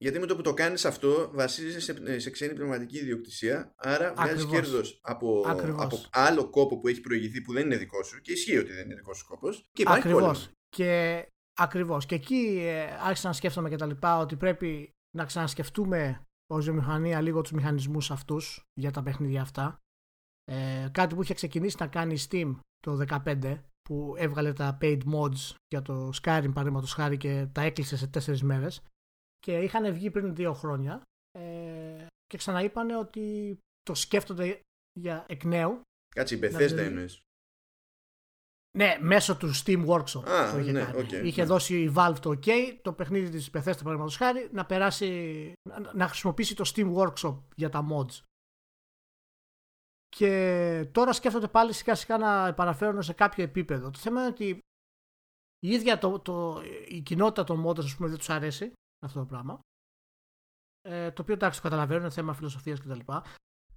Γιατί 0.00 0.18
με 0.18 0.26
το 0.26 0.36
που 0.36 0.42
το 0.42 0.54
κάνεις 0.54 0.84
αυτό 0.84 1.30
βασίζεσαι 1.32 1.80
σε, 1.80 2.18
σε 2.18 2.30
ξένη 2.30 2.54
πνευματική 2.54 2.98
ιδιοκτησία, 2.98 3.74
άρα 3.76 4.14
βγάζεις 4.14 4.46
κέρδος 4.46 4.98
από, 5.02 5.44
από 5.76 6.00
άλλο 6.10 6.50
κόπο 6.50 6.78
που 6.78 6.88
έχει 6.88 7.00
προηγηθεί 7.00 7.40
που 7.40 7.52
δεν 7.52 7.64
είναι 7.64 7.76
δικό 7.76 8.02
σου 8.02 8.20
και 8.20 8.32
ισχύει 8.32 8.58
ότι 8.58 8.72
δεν 8.72 8.84
είναι 8.84 8.94
δικό 8.94 9.14
σου 9.14 9.26
κόπος. 9.26 9.66
Και 9.72 9.84
Ακριβώς. 9.86 10.50
Και, 10.68 11.24
ακριβώς. 11.58 12.06
και 12.06 12.14
εκεί 12.14 12.58
ε, 12.62 12.82
άρχισα 13.00 13.28
να 13.28 13.34
σκέφτομαι 13.34 13.68
και 13.68 13.76
τα 13.76 13.86
λοιπά 13.86 14.18
ότι 14.18 14.36
πρέπει 14.36 14.90
να 15.16 15.24
ξανασκεφτούμε 15.24 16.27
ω 16.50 16.56
βιομηχανία 16.56 17.20
λίγο 17.20 17.40
τους 17.40 17.52
μηχανισμούς 17.52 18.10
αυτούς 18.10 18.62
για 18.74 18.90
τα 18.90 19.02
παιχνίδια 19.02 19.40
αυτά. 19.40 19.80
Ε, 20.44 20.88
κάτι 20.92 21.14
που 21.14 21.22
είχε 21.22 21.34
ξεκινήσει 21.34 21.76
να 21.78 21.86
κάνει 21.86 22.16
Steam 22.28 22.56
το 22.78 23.04
2015 23.24 23.62
που 23.82 24.14
έβγαλε 24.16 24.52
τα 24.52 24.78
paid 24.80 25.00
mods 25.12 25.54
για 25.68 25.82
το 25.82 26.08
Skyrim 26.08 26.50
παραδείγματος 26.54 26.92
χάρη 26.92 27.16
και 27.16 27.46
τα 27.52 27.62
έκλεισε 27.62 27.96
σε 27.96 28.06
τέσσερις 28.06 28.42
μέρες. 28.42 28.82
Και 29.38 29.58
είχαν 29.58 29.92
βγει 29.92 30.10
πριν 30.10 30.34
δύο 30.34 30.52
χρόνια 30.52 31.02
ε, 31.38 32.06
και 32.26 32.36
ξαναείπανε 32.36 32.96
ότι 32.96 33.58
το 33.82 33.94
σκέφτονται 33.94 34.60
για 34.92 35.24
εκ 35.28 35.44
νέου. 35.44 35.80
Κάτσε, 36.14 36.34
η 36.34 36.40
Bethesda 36.42 36.76
εννοείς. 36.76 37.20
Ναι, 38.76 38.96
μέσω 39.00 39.36
του 39.36 39.50
Steam 39.64 39.86
Workshop. 39.86 40.28
Α, 40.28 40.52
το 40.52 40.58
είχε, 40.58 40.72
ναι, 40.72 40.90
okay, 40.94 41.24
είχε 41.24 41.40
ναι. 41.40 41.46
δώσει 41.46 41.82
η 41.82 41.92
Valve 41.96 42.16
το 42.20 42.30
OK, 42.30 42.50
το 42.82 42.92
παιχνίδι 42.92 43.30
της 43.30 43.48
Bethesda 43.48 43.62
παραδείγματος 43.62 44.16
χάρη, 44.16 44.48
να 44.52 44.66
περάσει, 44.66 45.52
να 45.94 46.08
χρησιμοποιήσει 46.08 46.54
το 46.54 46.72
Steam 46.74 46.94
Workshop 46.94 47.38
για 47.54 47.68
τα 47.68 47.86
mods. 47.90 48.22
Και 50.08 50.88
τώρα 50.92 51.12
σκέφτονται 51.12 51.48
πάλι 51.48 51.72
σιγά 51.72 51.94
σιγά 51.94 52.18
να 52.18 52.46
επαναφέρουν 52.46 53.02
σε 53.02 53.12
κάποιο 53.12 53.44
επίπεδο. 53.44 53.90
Το 53.90 53.98
θέμα 53.98 54.20
είναι 54.20 54.28
ότι 54.28 54.58
η 55.58 55.68
ίδια 55.70 55.98
το, 55.98 56.18
το, 56.18 56.62
η 56.88 57.00
κοινότητα 57.00 57.44
των 57.44 57.64
modders 57.66 57.84
ας 57.84 57.96
πούμε 57.96 58.08
δεν 58.08 58.18
τους 58.18 58.30
αρέσει 58.30 58.72
αυτό 59.04 59.18
το 59.18 59.26
πράγμα. 59.26 59.60
Ε, 60.80 61.10
το 61.10 61.22
οποίο 61.22 61.34
εντάξει 61.34 61.60
το 61.60 61.68
καταλαβαίνουν, 61.68 62.02
είναι 62.02 62.12
θέμα 62.12 62.34
φιλοσοφίας 62.34 62.80
κτλ. 62.80 63.00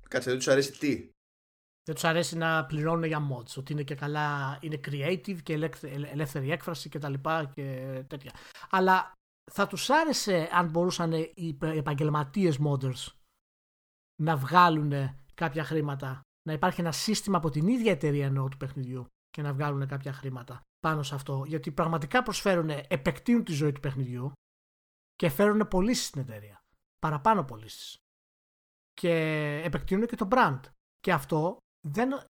Κάτσε, 0.10 0.30
δεν 0.30 0.38
τους 0.38 0.48
αρέσει 0.48 0.80
τι; 0.80 1.10
Δεν 1.84 1.96
τους 1.96 2.04
αρέσει 2.04 2.38
να 2.38 2.66
πληρώνουν 2.66 3.04
για 3.04 3.28
mods. 3.32 3.58
Ότι 3.58 3.72
είναι 3.72 3.84
και 3.84 3.96
καλά, 3.96 4.58
είναι 4.62 4.80
creative 4.88 5.42
και 5.44 5.54
ελεύθερη 6.12 6.52
έκφραση 6.52 6.90
και 6.90 7.00
τα 7.00 7.10
λοιπά 7.10 7.46
και 7.46 8.04
τέτοια. 8.08 8.32
Αλλά 8.70 9.12
θα 9.52 9.68
τους 9.68 9.90
άρεσε 9.90 10.50
αν 10.52 10.70
μπορούσαν 10.70 11.12
οι 11.12 11.58
επαγγελματίες 11.62 12.60
modders 12.66 13.08
να 14.22 14.38
βγάλουν 14.38 14.94
κάποια 15.34 15.64
χρήματα. 15.64 16.22
Να 16.48 16.54
υπάρχει 16.54 16.82
ένα 16.82 16.92
σύστημα 16.92 17.38
από 17.38 17.50
την 17.50 17.68
ίδια 17.68 17.92
εταιρεία 17.92 18.26
εννοώ 18.26 18.48
του 18.48 18.58
παιχνιδιού 18.58 19.06
και 19.30 19.42
να 19.42 19.54
βγάλουν 19.54 19.88
κάποια 19.88 20.14
χρήματα 20.14 20.62
πάνω 20.80 21.04
σε 21.04 21.16
αυτό. 21.16 21.44
Γιατί 21.48 21.72
πραγματικά 21.72 22.24
προσφέρουν, 22.24 22.70
επεκτείνουν 22.70 23.44
τη 23.44 23.52
ζωή 23.52 23.72
του 23.72 23.80
παιχνιδιού 23.80 24.32
και 25.16 25.30
φέρουν 25.30 25.68
πωλήσεις 25.68 26.06
στην 26.06 26.22
εταιρεία. 26.22 26.64
Παραπάνω 27.00 27.44
πωλήσεις. 27.44 27.98
Και 28.94 29.12
επεκτείνουν 29.66 30.08
και 30.08 30.16
το 30.16 30.28
brand. 30.32 30.60
Και 31.00 31.14
αυτό 31.14 31.58
δεν, 31.88 32.24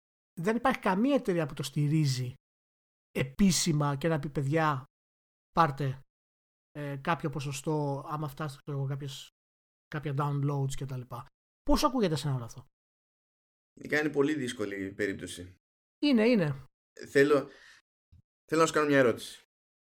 δεν 0.42 0.56
υπάρχει 0.56 0.80
καμία 0.80 1.16
εταιρεία 1.16 1.46
που 1.46 1.54
το 1.54 1.64
στηρίζει 1.64 2.34
επίσημα 3.12 3.96
και 3.96 4.08
να 4.08 4.20
πει 4.20 4.30
παιδιά 4.30 4.84
πάρτε 5.52 6.02
ε, 6.72 6.98
κάποιο 7.02 7.30
ποσοστό 7.30 8.04
άμα 8.08 8.28
φτάσετε 8.28 8.72
εγώ, 8.72 8.86
κάποιες, 8.86 9.30
κάποια 9.88 10.14
downloads 10.18 10.74
κτλ. 10.76 11.02
Πώς 11.64 11.84
ακούγεται 11.84 12.16
σε 12.16 12.30
όλο 12.30 12.44
αυτό. 12.44 12.66
Είναι 13.82 14.10
πολύ 14.10 14.34
δύσκολη 14.34 14.94
περίπτωση. 14.94 15.56
Είναι, 16.00 16.28
είναι. 16.28 16.66
Θέλω, 17.10 17.50
θέλω 18.46 18.62
να 18.62 18.68
σου 18.68 18.74
κάνω 18.74 18.88
μια 18.88 18.98
ερώτηση. 18.98 19.44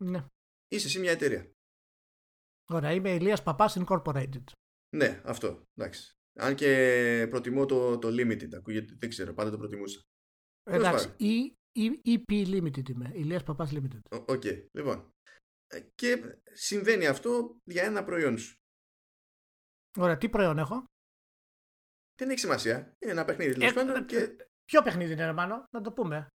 Ναι. 0.03 0.25
Είσαι 0.67 0.87
εσύ 0.87 0.99
μια 0.99 1.11
εταιρεία. 1.11 1.51
Ωραία, 2.69 2.91
είμαι 2.91 3.13
Ηλίας 3.13 3.43
Παπάς 3.43 3.77
Incorporated. 3.79 4.43
Ναι, 4.95 5.21
αυτό, 5.25 5.63
εντάξει. 5.73 6.13
Αν 6.39 6.55
και 6.55 7.27
προτιμώ 7.29 7.65
το, 7.65 7.99
το 7.99 8.07
limited, 8.07 8.55
ακούγεται, 8.55 8.95
δεν 8.99 9.09
ξέρω, 9.09 9.33
πάντα 9.33 9.51
το 9.51 9.57
προτιμούσα. 9.57 10.01
Εντάξει, 10.63 11.13
ή, 11.17 11.57
ή, 11.71 12.01
EP 12.05 12.47
limited 12.47 12.89
είμαι, 12.89 13.11
Ηλίας 13.13 13.43
Παπάς 13.43 13.71
limited. 13.73 13.99
Ok, 14.11 14.25
okay, 14.27 14.67
λοιπόν. 14.71 15.13
Ε, 15.67 15.79
και 15.95 16.39
συμβαίνει 16.51 17.07
αυτό 17.07 17.57
για 17.63 17.83
ένα 17.83 18.03
προϊόν 18.03 18.37
σου. 18.37 18.55
Ωραία, 19.97 20.17
τι 20.17 20.29
προϊόν 20.29 20.57
έχω; 20.57 20.85
Δεν 22.15 22.29
έχει 22.29 22.39
σημασία. 22.39 22.95
Είναι 22.99 23.11
ένα 23.11 23.25
παιχνίδι 23.25 23.53
τέλος 23.53 23.71
ε, 23.71 23.73
πάντων. 23.73 23.95
Ε, 23.95 24.05
και... 24.05 24.35
Ποιο 24.65 24.81
παιχνίδι 24.81 25.13
είναι, 25.13 25.25
Ρωμάνο, 25.25 25.63
να 25.71 25.81
το 25.81 25.91
πούμε. 25.91 26.27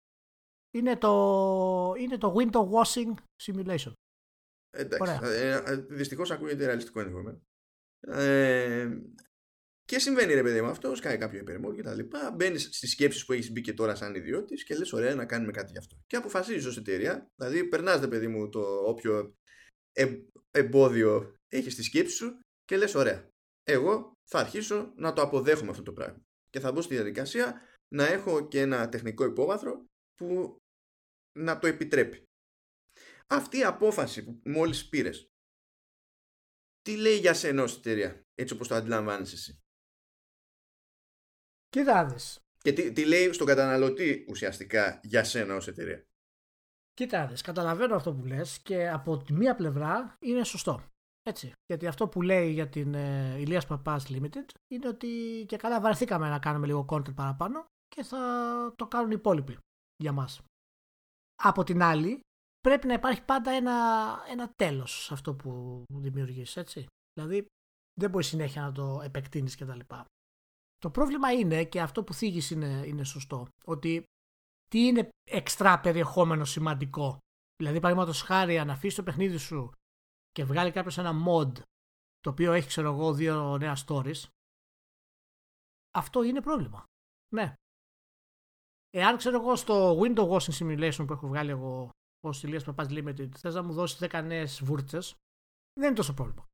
Είναι 0.71 0.97
το, 0.97 1.95
είναι 1.99 2.19
το 2.19 2.35
window 2.39 2.71
washing 2.71 3.15
simulation. 3.43 3.93
Εντάξει. 4.71 5.19
Ε, 5.23 5.77
Δυστυχώς 5.77 6.31
ακούγεται 6.31 6.67
ρεαλιστικό 6.67 7.01
ενδεχομένω. 7.01 7.41
Ε, 8.01 9.01
και 9.85 9.99
συμβαίνει 9.99 10.35
ρε 10.35 10.43
παιδί 10.43 10.63
μου 10.63 10.69
αυτό, 10.69 10.95
σκάει 10.95 11.19
κάποιο 11.19 11.39
υπερμό 11.39 11.75
και 11.75 11.83
τα 11.83 11.95
λοιπά. 11.95 12.31
Μπαίνεις 12.31 12.63
στις 12.63 12.91
σκέψεις 12.91 13.25
που 13.25 13.33
έχεις 13.33 13.51
μπει 13.51 13.61
και 13.61 13.73
τώρα 13.73 13.95
σαν 13.95 14.15
ιδιώτης 14.15 14.65
και 14.65 14.75
λες: 14.75 14.93
Ωραία, 14.93 15.15
να 15.15 15.27
κάνουμε 15.27 15.53
κάτι 15.53 15.73
γι' 15.73 15.79
αυτό. 15.79 15.97
Και 16.07 16.17
αποφασίζεις 16.17 16.65
ως 16.65 16.77
εταιρεία, 16.77 17.31
δηλαδή 17.37 17.65
περνάς, 17.65 18.01
ρε 18.01 18.09
παιδί 18.09 18.27
μου, 18.29 18.49
το 18.49 18.61
όποιο 18.61 19.35
εμπόδιο 20.51 21.35
έχεις 21.49 21.73
στη 21.73 21.83
σκέψη 21.83 22.15
σου 22.15 22.39
και 22.65 22.77
λες: 22.77 22.95
Ωραία, 22.95 23.29
εγώ 23.63 24.13
θα 24.31 24.39
αρχίσω 24.39 24.93
να 24.97 25.13
το 25.13 25.23
αποδέχομαι 25.23 25.71
αυτό 25.71 25.83
το 25.83 25.93
πράγμα. 25.93 26.23
Και 26.51 26.61
θα 26.61 26.73
μπω 26.73 26.81
στη 26.81 26.95
διαδικασία 26.95 27.61
να 27.95 28.07
έχω 28.07 28.49
και 28.49 28.61
ένα 28.61 28.89
τεχνικό 28.89 29.25
υπόβαθρο 29.25 29.85
που 30.15 30.57
να 31.39 31.59
το 31.59 31.67
επιτρέπει. 31.67 32.23
Αυτή 33.27 33.59
η 33.59 33.65
απόφαση 33.65 34.25
που 34.25 34.41
μόλις 34.45 34.89
πήρες, 34.89 35.29
τι 36.81 36.97
λέει 36.97 37.17
για 37.19 37.35
σένα 37.35 37.63
ως 37.63 37.77
εταιρεία, 37.77 38.21
έτσι 38.35 38.55
όπως 38.55 38.69
το 38.69 38.75
αντιλαμβάνεις 38.75 39.33
εσύ; 39.33 39.59
Κοίτα 41.75 42.15
Και 42.59 42.73
τι, 42.73 42.93
τι 42.93 43.07
λέει 43.07 43.33
στον 43.33 43.47
καταναλωτή 43.47 44.27
ουσιαστικά 44.29 45.01
για 45.03 45.25
σένα 45.25 45.55
ως 45.55 45.69
εταιρεία; 45.69 46.05
Κοίτα 46.95 47.33
καταλαβαίνω 47.43 47.95
αυτό 47.95 48.15
που 48.15 48.25
λες 48.25 48.59
και 48.63 48.89
από 48.89 49.19
τη 49.19 49.33
μία 49.33 49.55
πλευρά 49.55 50.17
είναι 50.19 50.45
σωστό. 50.45 50.83
Έτσι. 51.23 51.53
Γιατί 51.67 51.87
αυτό 51.87 52.09
που 52.09 52.23
λέει 52.23 52.51
για 52.53 52.69
την 52.69 52.95
ε, 52.95 53.37
Ηλίας 53.39 53.67
Παπάς 53.67 54.07
Limited 54.09 54.49
είναι 54.73 54.89
ότι 54.89 55.45
και 55.49 55.57
καλά 55.57 55.81
βαρεθήκαμε 55.81 56.29
να 56.29 56.39
κάνουμε 56.39 56.67
λίγο 56.67 56.87
content 56.89 57.15
παραπάνω 57.15 57.67
και 57.89 58.03
θα 58.03 58.19
το 58.77 58.87
κάνουν 58.87 59.11
οι 59.11 59.17
υπόλοιποι 59.19 59.59
για 59.97 60.13
μας. 60.13 60.41
Από 61.43 61.65
την 61.65 61.83
άλλη, 61.83 62.21
πρέπει 62.61 62.87
να 62.87 62.93
υπάρχει 62.93 63.25
πάντα 63.25 63.51
ένα, 63.51 63.73
ένα 64.31 64.53
τέλος 64.57 65.05
σε 65.05 65.15
αυτό 65.15 65.35
που 65.35 65.83
δημιουργείς, 65.89 66.57
έτσι. 66.57 66.87
Δηλαδή, 67.15 67.47
δεν 68.01 68.11
μπορείς 68.11 68.27
συνέχεια 68.27 68.63
να 68.63 68.73
το 68.73 69.01
επεκτείνεις 69.05 69.57
κτλ. 69.57 69.81
Το 70.85 70.91
πρόβλημα 70.91 71.33
είναι, 71.33 71.65
και 71.65 71.81
αυτό 71.81 72.05
που 72.05 72.15
θίγεις 72.15 72.51
είναι, 72.51 72.87
είναι 72.87 73.05
σωστό, 73.05 73.49
ότι 73.65 74.05
τι 74.71 74.87
είναι 74.87 75.09
εξτρά 75.31 75.81
περιεχόμενο 75.81 76.45
σημαντικό. 76.45 77.19
Δηλαδή, 77.57 77.81
παραδείγματος 77.81 78.23
χάρη, 78.23 78.59
αν 78.59 78.71
αφήσεις 78.71 78.97
το 78.97 79.03
παιχνίδι 79.03 79.37
σου 79.37 79.73
και 80.31 80.45
βγάλει 80.45 80.71
κάποιος 80.71 80.99
ένα 80.99 81.13
mod 81.27 81.53
το 82.19 82.31
οποίο 82.31 82.53
έχει, 82.53 82.69
ξέρω 82.69 82.93
εγώ, 82.93 83.15
δύο 83.15 83.59
νέα 83.59 83.77
stories, 83.87 84.29
αυτό 85.91 86.23
είναι 86.23 86.41
πρόβλημα. 86.41 86.85
Ναι. 87.35 87.55
Εάν 88.91 89.17
ξέρω 89.17 89.41
εγώ 89.41 89.57
στο 89.57 90.01
window 90.01 90.29
washing 90.29 90.59
simulation 90.59 91.05
που 91.07 91.13
έχω 91.13 91.27
βγάλει 91.27 91.51
εγώ 91.51 91.91
ως 92.21 92.43
Ηλίας 92.43 92.65
Παπάς 92.65 92.87
Limited, 92.91 93.29
θες 93.37 93.55
να 93.55 93.63
μου 93.63 93.73
δώσεις 93.73 93.99
10 93.99 94.23
νέες 94.25 94.63
βούρτσες, 94.65 95.15
δεν 95.73 95.87
είναι 95.87 95.97
τόσο 95.97 96.15
πρόβλημα. 96.15 96.47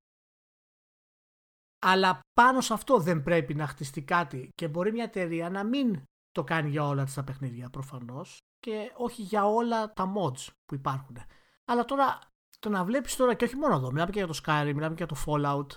Αλλά 1.86 2.20
πάνω 2.32 2.60
σε 2.60 2.72
αυτό 2.72 2.98
δεν 2.98 3.22
πρέπει 3.22 3.54
να 3.54 3.66
χτιστεί 3.66 4.02
κάτι 4.02 4.48
και 4.54 4.68
μπορεί 4.68 4.92
μια 4.92 5.04
εταιρεία 5.04 5.50
να 5.50 5.64
μην 5.64 6.02
το 6.30 6.44
κάνει 6.44 6.70
για 6.70 6.86
όλα 6.86 7.08
τα 7.14 7.24
παιχνίδια 7.24 7.70
προφανώς 7.70 8.38
και 8.58 8.92
όχι 8.96 9.22
για 9.22 9.46
όλα 9.46 9.92
τα 9.92 10.12
mods 10.16 10.46
που 10.64 10.74
υπάρχουν. 10.74 11.16
Αλλά 11.64 11.84
τώρα 11.84 12.18
το 12.58 12.68
να 12.68 12.84
βλέπεις 12.84 13.16
τώρα 13.16 13.34
και 13.34 13.44
όχι 13.44 13.56
μόνο 13.56 13.74
εδώ, 13.74 13.90
μιλάμε 13.90 14.10
και 14.10 14.18
για 14.18 14.26
το 14.26 14.40
Skyrim, 14.44 14.72
μιλάμε 14.74 14.94
και 14.94 15.04
για 15.04 15.06
το 15.06 15.16
Fallout, 15.26 15.76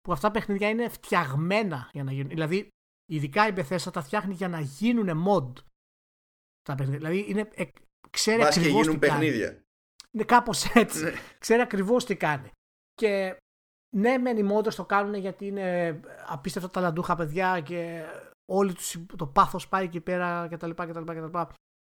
που 0.00 0.12
αυτά 0.12 0.26
τα 0.26 0.38
παιχνίδια 0.38 0.68
είναι 0.68 0.88
φτιαγμένα 0.88 1.90
για 1.92 2.04
να 2.04 2.12
γίνουν. 2.12 2.28
Δηλαδή, 2.28 2.68
ειδικά 3.10 3.48
η 3.48 3.52
Bethesda 3.56 3.92
τα 3.92 4.02
φτιάχνει 4.02 4.34
για 4.34 4.48
να 4.48 4.60
γίνουν 4.60 5.24
mod. 5.26 5.52
Τα 6.62 6.74
παιχνίδια. 6.74 6.98
Δηλαδή, 6.98 7.30
είναι, 7.30 7.50
ε, 7.54 7.64
ξέρει 8.10 8.42
ακριβώς. 8.42 8.82
γίνουν 8.82 8.98
παιχνίδια. 8.98 9.62
Είναι 10.10 10.24
κάπως 10.24 10.64
έτσι. 10.74 11.02
Ναι. 11.04 11.12
ξέρει 11.38 11.62
ακριβώς 11.62 12.04
τι 12.04 12.16
κάνει. 12.16 12.50
Και 12.94 13.36
ναι, 13.96 14.18
μεν 14.18 14.38
οι 14.38 14.48
modders 14.52 14.74
το 14.74 14.84
κάνουν 14.84 15.14
γιατί 15.14 15.46
είναι 15.46 16.00
απίστευτα 16.26 16.70
ταλαντούχα 16.70 17.16
παιδιά 17.16 17.60
και 17.60 18.04
όλοι 18.52 18.74
τους, 18.74 18.96
το 19.16 19.26
πάθος 19.26 19.68
πάει 19.68 19.84
εκεί 19.84 20.00
πέρα 20.00 20.48
κτλ. 20.50 20.70
κτλ, 20.70 21.04
κτλ. 21.04 21.38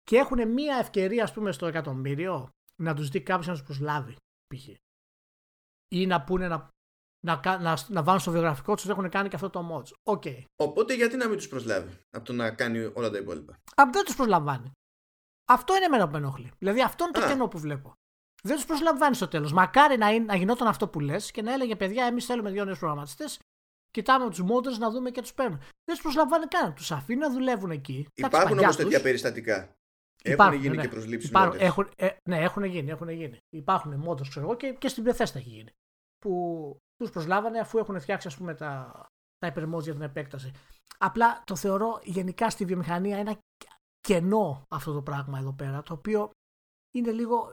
Και 0.03 0.17
έχουν 0.17 0.51
μία 0.51 0.77
ευκαιρία, 0.77 1.23
ας 1.23 1.33
πούμε, 1.33 1.51
στο 1.51 1.65
εκατομμύριο 1.65 2.49
να 2.81 2.95
τους 2.95 3.09
δει 3.09 3.21
κάποιος 3.21 3.47
να 3.47 3.53
τους 3.53 3.63
προσλάβει, 3.63 4.15
π.χ. 4.55 4.67
Ή 5.87 6.05
να 6.05 6.23
πούνε 6.23 6.47
να, 6.47 6.69
να, 7.25 7.59
να, 7.59 7.77
να 7.87 8.03
βάλουν 8.03 8.21
στο 8.21 8.31
βιογραφικό 8.31 8.73
τους 8.73 8.83
ότι 8.83 8.91
έχουν 8.91 9.09
κάνει 9.09 9.29
και 9.29 9.35
αυτό 9.35 9.49
το 9.49 9.69
mods. 9.71 10.13
Okay. 10.13 10.43
Οπότε 10.55 10.93
γιατί 10.93 11.15
να 11.15 11.27
μην 11.27 11.37
τους 11.37 11.47
προσλάβει 11.47 11.99
από 12.09 12.25
το 12.25 12.33
να 12.33 12.51
κάνει 12.51 12.91
όλα 12.93 13.09
τα 13.09 13.17
υπόλοιπα; 13.17 13.57
Από 13.75 13.91
δεν 13.91 14.05
τους 14.05 14.15
προσλαμβάνει. 14.15 14.71
Αυτό 15.51 15.75
είναι 15.75 15.85
εμένα 15.85 16.05
που 16.05 16.11
με 16.11 16.17
ενοχλεί. 16.17 16.51
Δηλαδή 16.57 16.81
αυτό 16.81 17.03
είναι 17.03 17.13
το 17.13 17.27
κενό 17.27 17.47
που 17.47 17.59
βλέπω. 17.59 17.93
Δεν 18.45 18.55
τους 18.55 18.65
προσλαμβάνεις 18.65 19.17
στο 19.17 19.27
τέλος. 19.27 19.53
Μακάρι 19.53 19.97
να, 19.97 20.09
είναι, 20.09 20.25
να 20.25 20.35
γινόταν 20.35 20.67
αυτό 20.67 20.87
που 20.87 20.99
λες 20.99 21.31
και 21.31 21.41
να 21.41 21.53
έλεγε 21.53 21.75
παιδιά, 21.75 22.05
εμείς 22.05 22.25
θέλουμε 22.25 22.51
δύο 22.51 22.65
νέους 22.65 22.79
προγραμματιστές. 22.79 23.39
Κοιτάμε 23.91 24.29
τους 24.29 24.43
modders 24.43 24.77
να 24.79 24.91
δούμε 24.91 25.09
και 25.09 25.21
τους 25.21 25.33
παίρνουν. 25.33 25.57
Δεν 25.57 25.93
τους 25.93 26.01
προσλαμβάνει 26.01 26.45
καν. 26.45 26.73
Τους 26.73 26.91
αφήνει 26.91 27.19
να 27.19 27.31
δουλεύουν 27.31 27.71
εκεί. 27.71 28.07
Υπάρχουν 28.13 28.59
όμως 28.59 28.75
τέτοια 28.75 29.01
περιστατικά. 29.01 29.75
Υπάρχουν, 30.23 30.53
έχουν 30.53 30.61
γίνει 30.61 30.75
ναι. 30.75 30.81
και 30.81 30.89
προσλήψεις 30.89 31.29
Υπάρχουν, 31.29 31.59
έχουν, 31.59 31.89
ε, 31.95 32.09
Ναι, 32.29 32.37
έχουν 32.37 32.63
γίνει, 32.63 32.89
έχουν 32.91 33.09
γίνει. 33.09 33.37
Υπάρχουν 33.49 33.93
μόντες, 33.93 34.29
ξέρω 34.29 34.45
εγώ, 34.45 34.55
και, 34.55 34.73
και 34.73 34.87
στην 34.87 35.03
Bethesda 35.07 35.35
έχει 35.35 35.49
γίνει. 35.49 35.71
Που 36.17 36.77
τους 36.95 37.09
προσλάβανε 37.09 37.59
αφού 37.59 37.77
έχουν 37.77 37.99
φτιάξει 37.99 38.27
ας 38.27 38.37
πούμε, 38.37 38.53
τα, 38.55 38.91
τα 39.37 39.53
για 39.81 39.93
την 39.93 40.01
επέκταση. 40.01 40.51
Απλά 40.97 41.43
το 41.45 41.55
θεωρώ 41.55 41.99
γενικά 42.03 42.49
στη 42.49 42.65
βιομηχανία 42.65 43.17
ένα 43.17 43.37
κενό 43.99 44.63
αυτό 44.69 44.93
το 44.93 45.01
πράγμα 45.01 45.39
εδώ 45.39 45.53
πέρα, 45.53 45.83
το 45.83 45.93
οποίο 45.93 46.31
είναι 46.91 47.11
λίγο, 47.11 47.51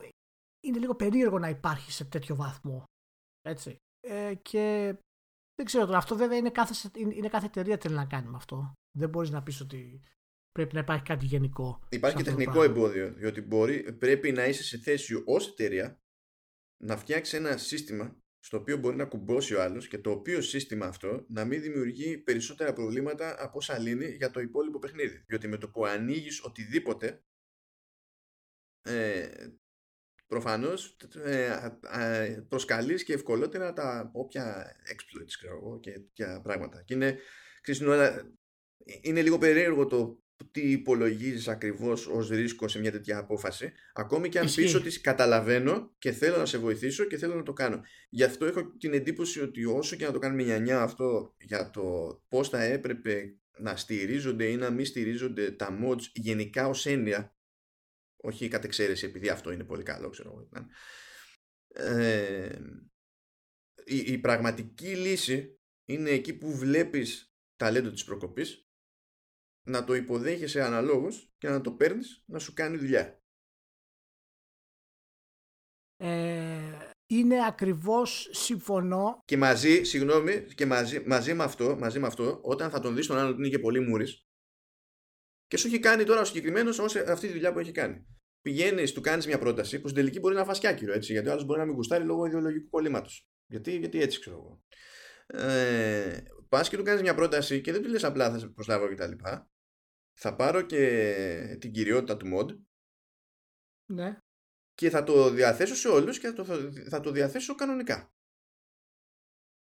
είναι 0.63 0.79
λίγο 0.79 0.95
περίεργο 0.95 1.39
να 1.39 1.49
υπάρχει 1.49 1.91
σε 1.91 2.05
τέτοιο 2.05 2.35
βαθμό. 2.35 2.83
Έτσι. 3.41 3.75
Ε, 3.99 4.33
και 4.41 4.95
δεν 5.55 5.65
ξέρω 5.65 5.85
τώρα, 5.85 5.97
αυτό 5.97 6.15
βέβαια 6.15 6.37
είναι 6.37 6.51
κάθε, 6.51 6.89
είναι 6.99 7.29
κάθε 7.29 7.45
εταιρεία 7.45 7.77
θέλει 7.77 7.95
να 7.95 8.05
κάνει 8.05 8.27
με 8.27 8.35
αυτό. 8.35 8.73
Δεν 8.97 9.09
μπορείς 9.09 9.29
να 9.29 9.43
πεις 9.43 9.61
ότι 9.61 10.01
πρέπει 10.51 10.73
να 10.73 10.79
υπάρχει 10.79 11.03
κάτι 11.03 11.25
γενικό. 11.25 11.79
Υπάρχει 11.89 12.17
και 12.17 12.23
τεχνικό 12.23 12.63
εμπόδιο, 12.63 13.13
διότι 13.13 13.41
μπορεί, 13.41 13.93
πρέπει 13.93 14.31
να 14.31 14.45
είσαι 14.45 14.63
σε 14.63 14.77
θέση 14.77 15.23
ως 15.25 15.47
εταιρεία 15.47 15.97
να 16.83 16.97
φτιάξει 16.97 17.35
ένα 17.35 17.57
σύστημα 17.57 18.17
στο 18.39 18.57
οποίο 18.57 18.77
μπορεί 18.77 18.95
να 18.95 19.05
κουμπώσει 19.05 19.55
ο 19.55 19.61
άλλος 19.61 19.87
και 19.87 19.97
το 19.97 20.11
οποίο 20.11 20.41
σύστημα 20.41 20.85
αυτό 20.85 21.25
να 21.27 21.45
μην 21.45 21.61
δημιουργεί 21.61 22.17
περισσότερα 22.17 22.73
προβλήματα 22.73 23.43
από 23.43 23.57
όσα 23.57 23.79
λύνει 23.79 24.05
για 24.05 24.31
το 24.31 24.39
υπόλοιπο 24.39 24.79
παιχνίδι. 24.79 25.23
Διότι 25.27 25.47
με 25.47 25.57
το 25.57 25.69
που 25.69 25.85
ανοίγεις 25.85 26.43
οτιδήποτε 26.43 27.23
ε, 28.81 29.47
προφανώς 30.33 30.97
ε, 31.23 31.45
ε, 31.91 32.43
προσκαλείς 32.49 33.03
και 33.03 33.13
ευκολότερα 33.13 33.73
τα 33.73 34.09
όποια 34.13 34.75
exploits 34.93 35.33
ξέρω 35.37 35.79
και, 35.81 35.91
και 36.13 36.25
πράγματα. 36.43 36.83
Και 36.85 36.93
είναι, 36.93 37.17
ξέρεις, 37.61 37.81
είναι 39.01 39.21
λίγο 39.21 39.37
περίεργο 39.37 39.87
το 39.87 40.23
τι 40.51 40.71
υπολογίζεις 40.71 41.47
ακριβώς 41.47 42.07
ως 42.07 42.29
ρίσκο 42.29 42.67
σε 42.67 42.79
μια 42.79 42.91
τέτοια 42.91 43.17
απόφαση. 43.17 43.71
Ακόμη 43.93 44.29
και 44.29 44.39
αν 44.39 44.45
πεις 44.55 44.75
ότι 44.75 45.01
καταλαβαίνω 45.01 45.95
και 45.97 46.11
θέλω 46.11 46.37
να 46.37 46.45
σε 46.45 46.57
βοηθήσω 46.57 47.03
και 47.03 47.17
θέλω 47.17 47.35
να 47.35 47.43
το 47.43 47.53
κάνω. 47.53 47.81
Γι' 48.09 48.23
αυτό 48.23 48.45
έχω 48.45 48.77
την 48.77 48.93
εντύπωση 48.93 49.41
ότι 49.41 49.65
όσο 49.65 49.95
και 49.95 50.05
να 50.05 50.11
το 50.11 50.19
κάνουμε 50.19 50.43
νιανιά 50.43 50.81
αυτό 50.81 51.35
για 51.39 51.69
το 51.69 51.83
πώς 52.27 52.49
θα 52.49 52.63
έπρεπε 52.63 53.37
να 53.57 53.75
στηρίζονται 53.75 54.45
ή 54.45 54.55
να 54.55 54.69
μην 54.69 54.85
στηρίζονται 54.85 55.51
τα 55.51 55.79
mods 55.83 56.01
γενικά 56.13 56.67
ως 56.67 56.85
έννοια 56.85 57.35
όχι 58.23 58.47
κατ' 58.47 58.63
εξαίρεση 58.63 59.05
επειδή 59.05 59.29
αυτό 59.29 59.51
είναι 59.51 59.63
πολύ 59.63 59.83
καλό 59.83 60.09
ξέρω 60.09 60.29
εγώ 60.29 60.65
ε, 61.73 62.59
η, 63.85 63.97
η 63.97 64.17
πραγματική 64.17 64.95
λύση 64.95 65.59
είναι 65.85 66.09
εκεί 66.09 66.37
που 66.37 66.55
βλέπεις 66.55 67.33
ταλέντο 67.55 67.89
της 67.91 68.03
προκοπής 68.03 68.67
να 69.67 69.83
το 69.83 69.93
υποδέχεσαι 69.93 70.63
αναλόγως 70.63 71.33
και 71.37 71.49
να 71.49 71.61
το 71.61 71.71
παίρνεις 71.71 72.23
να 72.25 72.39
σου 72.39 72.53
κάνει 72.53 72.77
δουλειά. 72.77 73.21
Ε, 75.97 76.89
είναι 77.05 77.45
ακριβώς 77.45 78.29
συμφωνώ. 78.31 79.21
Και 79.25 79.37
μαζί, 79.37 79.83
συγγνώμη, 79.83 80.45
και 80.55 80.65
μαζί, 80.65 81.03
μαζί, 81.05 81.33
με 81.33 81.43
αυτό, 81.43 81.77
μαζί 81.79 81.99
με 81.99 82.07
αυτό, 82.07 82.39
όταν 82.43 82.69
θα 82.69 82.79
τον 82.79 82.95
δεις 82.95 83.07
τον 83.07 83.17
άλλον 83.17 83.31
ότι 83.31 83.39
είναι 83.39 83.49
και 83.49 83.59
πολύ 83.59 83.79
μούρης 83.79 84.27
και 85.47 85.57
σου 85.57 85.67
έχει 85.67 85.79
κάνει 85.79 86.03
τώρα 86.03 86.21
ο 86.21 86.25
συγκεκριμένος 86.25 86.79
αυτή 86.79 87.27
τη 87.27 87.33
δουλειά 87.33 87.53
που 87.53 87.59
έχει 87.59 87.71
κάνει. 87.71 88.05
Πηγαίνεις, 88.41 88.91
του 88.93 89.01
κάνεις 89.01 89.27
μια 89.27 89.39
πρόταση 89.39 89.79
που 89.79 89.87
στην 89.87 89.99
τελική 90.01 90.19
μπορεί 90.19 90.35
να 90.35 90.45
φάσει 90.45 90.67
άκυρο 90.67 90.93
έτσι, 90.93 91.11
γιατί 91.11 91.27
ο 91.27 91.31
άλλος 91.31 91.45
μπορεί 91.45 91.59
να 91.59 91.65
μην 91.65 91.75
γουστάρει 91.75 92.03
λόγω 92.03 92.25
ιδεολογικού 92.25 92.69
κολλήματος. 92.69 93.27
Γιατί, 93.45 93.77
γιατί 93.77 94.01
έτσι 94.01 94.19
ξέρω 94.19 94.35
εγώ. 94.35 94.63
Ε, 95.25 96.23
Πας 96.49 96.69
και 96.69 96.77
του 96.77 96.83
κάνεις 96.83 97.01
μια 97.01 97.15
πρόταση 97.15 97.61
και 97.61 97.71
δεν 97.71 97.81
του 97.81 97.89
λες 97.89 98.03
απλά 98.03 98.31
θα 98.31 98.39
σε 98.39 98.47
προσλάβω 98.47 98.87
κτλ. 98.87 99.11
Θα 100.13 100.35
πάρω 100.35 100.61
και 100.61 101.57
την 101.59 101.71
κυριότητα 101.71 102.17
του 102.17 102.27
mod. 102.33 102.57
Ναι. 103.85 104.17
Και 104.73 104.89
θα 104.89 105.03
το 105.03 105.29
διαθέσω 105.29 105.75
σε 105.75 105.87
όλους 105.87 106.19
και 106.19 106.27
θα 106.27 106.33
το, 106.33 106.71
θα 106.89 106.99
το 106.99 107.11
διαθέσω 107.11 107.55
κανονικά. 107.55 108.13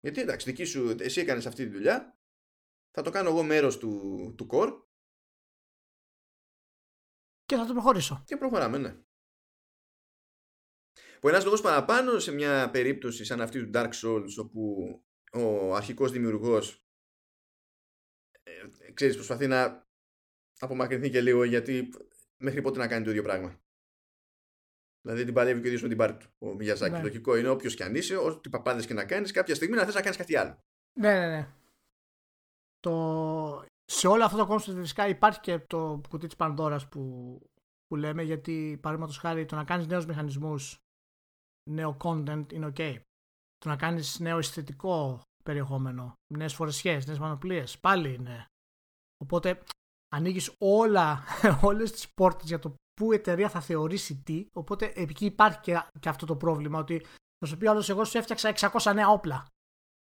Γιατί 0.00 0.20
εντάξει, 0.20 0.50
δική 0.50 0.64
σου, 0.64 0.96
εσύ 0.98 1.20
έκανες 1.20 1.46
αυτή 1.46 1.64
τη 1.64 1.72
δουλειά, 1.72 2.18
θα 2.90 3.02
το 3.02 3.10
κάνω 3.10 3.28
εγώ 3.28 3.42
μέρος 3.42 3.78
του, 3.78 4.34
του 4.36 4.46
core. 4.50 4.87
Και 7.48 7.56
θα 7.56 7.66
το 7.66 7.72
προχωρήσω. 7.72 8.22
Και 8.26 8.36
προχωράμε, 8.36 8.78
ναι. 8.78 8.96
Που 11.20 11.28
ένας 11.28 11.44
λόγος 11.44 11.60
παραπάνω 11.60 12.18
σε 12.18 12.32
μια 12.32 12.70
περίπτωση 12.70 13.24
σαν 13.24 13.40
αυτή 13.40 13.64
του 13.64 13.70
Dark 13.74 13.90
Souls, 13.92 14.28
όπου 14.38 14.90
ο 15.32 15.74
αρχικός 15.74 16.12
δημιουργός 16.12 16.84
ε, 18.42 18.92
ξέρεις, 18.92 19.14
προσπαθεί 19.14 19.46
να 19.46 19.86
απομακρυνθεί 20.58 21.10
και 21.10 21.20
λίγο 21.20 21.44
γιατί 21.44 21.88
μέχρι 22.36 22.62
πότε 22.62 22.78
να 22.78 22.88
κάνει 22.88 23.04
το 23.04 23.10
ίδιο 23.10 23.22
πράγμα. 23.22 23.60
Δηλαδή 25.00 25.24
την 25.24 25.34
παλεύει 25.34 25.60
και 25.60 25.64
ο 25.64 25.68
ίδιος 25.68 25.82
με 25.82 25.88
την 25.88 25.96
πάρτη 25.96 26.24
του. 26.24 26.34
Ο 26.38 26.54
Μιαζάκη. 26.54 26.92
Ναι. 26.92 27.02
Λογικό 27.02 27.36
είναι 27.36 27.48
όποιος 27.48 27.74
και 27.74 27.84
αν 27.84 27.94
είσαι, 27.94 28.16
ό,τι 28.16 28.48
παπάδες 28.48 28.86
και 28.86 28.94
να 28.94 29.04
κάνεις, 29.04 29.32
κάποια 29.32 29.54
στιγμή 29.54 29.76
να 29.76 29.84
θες 29.84 29.94
να 29.94 30.02
κάνεις 30.02 30.16
κάτι 30.16 30.36
άλλο. 30.36 30.64
Ναι, 30.92 31.18
ναι, 31.18 31.28
ναι. 31.28 31.52
Το... 32.80 33.66
Σε 33.90 34.06
όλο 34.06 34.24
αυτό 34.24 34.36
το 34.36 34.46
concept 34.46 34.78
φυσικά 34.78 35.08
υπάρχει 35.08 35.40
και 35.40 35.58
το 35.58 36.00
κουτί 36.08 36.26
της 36.26 36.36
Πανδώρας 36.36 36.88
που, 36.88 37.02
που 37.86 37.96
λέμε, 37.96 38.22
γιατί 38.22 38.78
παραδείγματος 38.82 39.18
χάρη 39.18 39.44
το 39.44 39.56
να 39.56 39.64
κάνεις 39.64 39.86
νέους 39.86 40.06
μηχανισμούς, 40.06 40.78
νέο 41.70 41.96
content 42.02 42.52
είναι 42.52 42.72
OK. 42.76 42.96
Το 43.58 43.68
να 43.68 43.76
κάνεις 43.76 44.18
νέο 44.18 44.38
αισθητικό 44.38 45.20
περιεχόμενο, 45.44 46.12
νέες 46.34 46.54
φορεσιές, 46.54 47.06
νέες 47.06 47.18
πανοπλίες, 47.18 47.78
πάλι 47.78 48.14
είναι. 48.14 48.46
Οπότε 49.24 49.62
ανοίγεις 50.08 50.54
όλα, 50.58 51.22
όλες 51.68 51.92
τις 51.92 52.12
πόρτες 52.12 52.48
για 52.48 52.58
το 52.58 52.74
που 52.94 53.12
η 53.12 53.14
εταιρεία 53.14 53.48
θα 53.48 53.60
θεωρήσει 53.60 54.22
τι, 54.22 54.46
οπότε 54.52 54.92
εκεί 54.94 55.24
υπάρχει 55.24 55.60
και, 55.60 55.82
και 56.00 56.08
αυτό 56.08 56.26
το 56.26 56.36
πρόβλημα 56.36 56.78
ότι 56.78 57.06
θα 57.38 57.46
σου 57.46 57.56
πει 57.56 57.66
άλλος 57.66 57.88
εγώ 57.88 58.04
σου 58.04 58.18
έφτιαξα 58.18 58.70
600 58.72 58.94
νέα 58.94 59.08
όπλα 59.08 59.46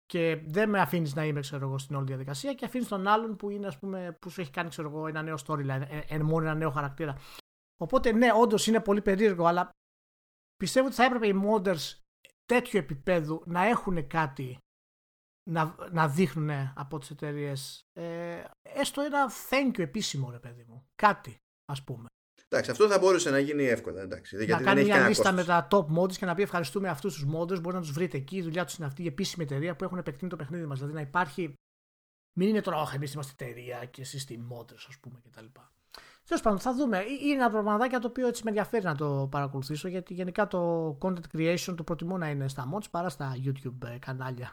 και 0.08 0.42
δεν 0.46 0.68
με 0.68 0.80
αφήνεις 0.80 1.14
να 1.14 1.24
είμαι 1.24 1.40
ξέρω 1.40 1.66
εγώ, 1.66 1.78
στην 1.78 1.96
όλη 1.96 2.06
διαδικασία 2.06 2.54
και 2.54 2.64
αφήνεις 2.64 2.88
τον 2.88 3.06
άλλον 3.06 3.36
που, 3.36 3.50
είναι, 3.50 3.66
ας 3.66 3.78
πούμε, 3.78 4.16
που 4.20 4.30
σου 4.30 4.40
έχει 4.40 4.50
κάνει 4.50 4.68
ξέρω 4.68 4.88
εγώ, 4.88 5.06
ένα 5.06 5.22
νέο 5.22 5.36
storyline, 5.46 5.84
ε, 5.88 6.00
ε, 6.08 6.18
μόνο 6.18 6.44
ένα 6.44 6.54
νέο 6.54 6.70
χαρακτήρα. 6.70 7.16
Οπότε 7.76 8.12
ναι, 8.12 8.28
όντως 8.32 8.66
είναι 8.66 8.80
πολύ 8.80 9.02
περίεργο, 9.02 9.46
αλλά 9.46 9.70
πιστεύω 10.56 10.86
ότι 10.86 10.94
θα 10.94 11.04
έπρεπε 11.04 11.26
οι 11.26 11.42
modders 11.44 11.98
τέτοιου 12.44 12.78
επίπεδου 12.78 13.42
να 13.46 13.64
έχουν 13.64 14.06
κάτι 14.06 14.58
να, 15.50 15.74
να 15.90 16.08
δείχνουν 16.08 16.50
από 16.74 16.98
τις 16.98 17.10
εταιρείες. 17.10 17.80
Ε, 17.92 18.44
έστω 18.62 19.02
ένα 19.02 19.30
thank 19.50 19.76
you 19.76 19.78
επίσημο 19.78 20.30
ρε 20.30 20.38
παιδί 20.38 20.64
μου. 20.68 20.88
Κάτι 20.94 21.36
ας 21.64 21.84
πούμε. 21.84 22.07
Εντάξει, 22.48 22.70
αυτό 22.70 22.88
θα 22.88 22.98
μπορούσε 22.98 23.30
να 23.30 23.38
γίνει 23.38 23.64
εύκολα. 23.64 24.00
Εντάξει, 24.00 24.36
να 24.36 24.42
γιατί 24.42 24.64
κάνει 24.64 24.84
μια 24.84 25.08
λίστα 25.08 25.32
με 25.32 25.44
τα 25.44 25.68
top 25.70 25.86
mods 25.98 26.12
και 26.12 26.26
να 26.26 26.34
πει 26.34 26.42
ευχαριστούμε 26.42 26.88
αυτούς 26.88 27.14
τους 27.14 27.24
modders. 27.34 27.60
Μπορεί 27.60 27.74
να 27.74 27.80
τους 27.80 27.92
βρείτε 27.92 28.16
εκεί. 28.16 28.36
Η 28.36 28.42
δουλειά 28.42 28.64
τους 28.64 28.76
είναι 28.76 28.86
αυτή 28.86 29.02
η 29.02 29.06
επίσημη 29.06 29.44
εταιρεία 29.44 29.76
που 29.76 29.84
έχουν 29.84 29.98
επεκτείνει 29.98 30.30
το 30.30 30.36
παιχνίδι 30.36 30.66
μας. 30.66 30.78
Δηλαδή 30.78 30.94
να 30.94 31.00
υπάρχει. 31.00 31.54
Μην 32.32 32.48
είναι 32.48 32.60
τώρα, 32.60 32.80
Όχι, 32.80 32.96
εμείς 32.96 33.12
είμαστε 33.12 33.44
εταιρεία 33.44 33.84
και 33.84 34.00
εσείς 34.00 34.24
τι 34.24 34.38
modders, 34.52 34.84
ας 34.88 34.98
πούμε 35.00 35.20
κτλ. 35.30 35.44
Τέλος 36.24 36.42
πάντων, 36.42 36.58
θα 36.58 36.74
δούμε. 36.74 37.04
Είναι 37.22 37.34
ένα 37.34 37.50
πραγματάκι 37.50 37.96
το 37.96 38.08
οποίο 38.08 38.26
έτσι 38.26 38.42
με 38.44 38.50
ενδιαφέρει 38.50 38.84
να 38.84 38.94
το 38.94 39.28
παρακολουθήσω 39.30 39.88
γιατί 39.88 40.14
γενικά 40.14 40.46
το 40.46 40.88
content 41.02 41.36
creation 41.36 41.74
το 41.76 41.82
προτιμώ 41.82 42.18
να 42.18 42.30
είναι 42.30 42.48
στα 42.48 42.68
mods 42.74 42.90
παρά 42.90 43.08
στα 43.08 43.36
YouTube 43.44 43.88
ε, 43.94 43.98
κανάλια. 43.98 44.52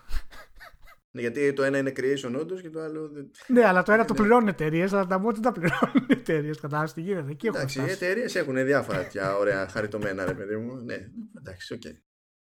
Ναι, 1.15 1.21
γιατί 1.21 1.53
το 1.53 1.63
ένα 1.63 1.77
είναι 1.77 1.91
creation 1.95 2.35
όντως 2.39 2.61
και 2.61 2.69
το 2.69 2.81
άλλο. 2.81 3.09
Δεν... 3.09 3.31
Ναι, 3.47 3.65
αλλά 3.65 3.83
το 3.83 3.91
ένα 3.91 4.05
το 4.05 4.13
πληρώνουν 4.13 4.47
εταιρείες, 4.47 4.93
αλλά 4.93 5.05
τα 5.05 5.19
μόντ 5.19 5.33
δεν 5.33 5.41
τα 5.41 5.51
πληρώνουν 5.51 6.07
εταιρείες. 6.07 6.59
Κατάλαβε 6.59 6.91
τι 6.93 7.01
γίνεται. 7.01 7.31
Εκεί 7.31 7.47
εντάξει, 7.47 7.79
οι 7.79 7.89
εταιρείες 7.89 8.35
έχουν 8.35 8.65
διάφορα 8.65 8.97
τέτοια 8.97 9.37
ωραία 9.37 9.67
χαριτωμένα, 9.67 10.25
ρε 10.25 10.33
παιδί 10.33 10.55
μου. 10.55 10.75
Ναι, 10.75 10.97
εντάξει, 11.37 11.73
OK. 11.73 11.81
Okay. 11.85 11.97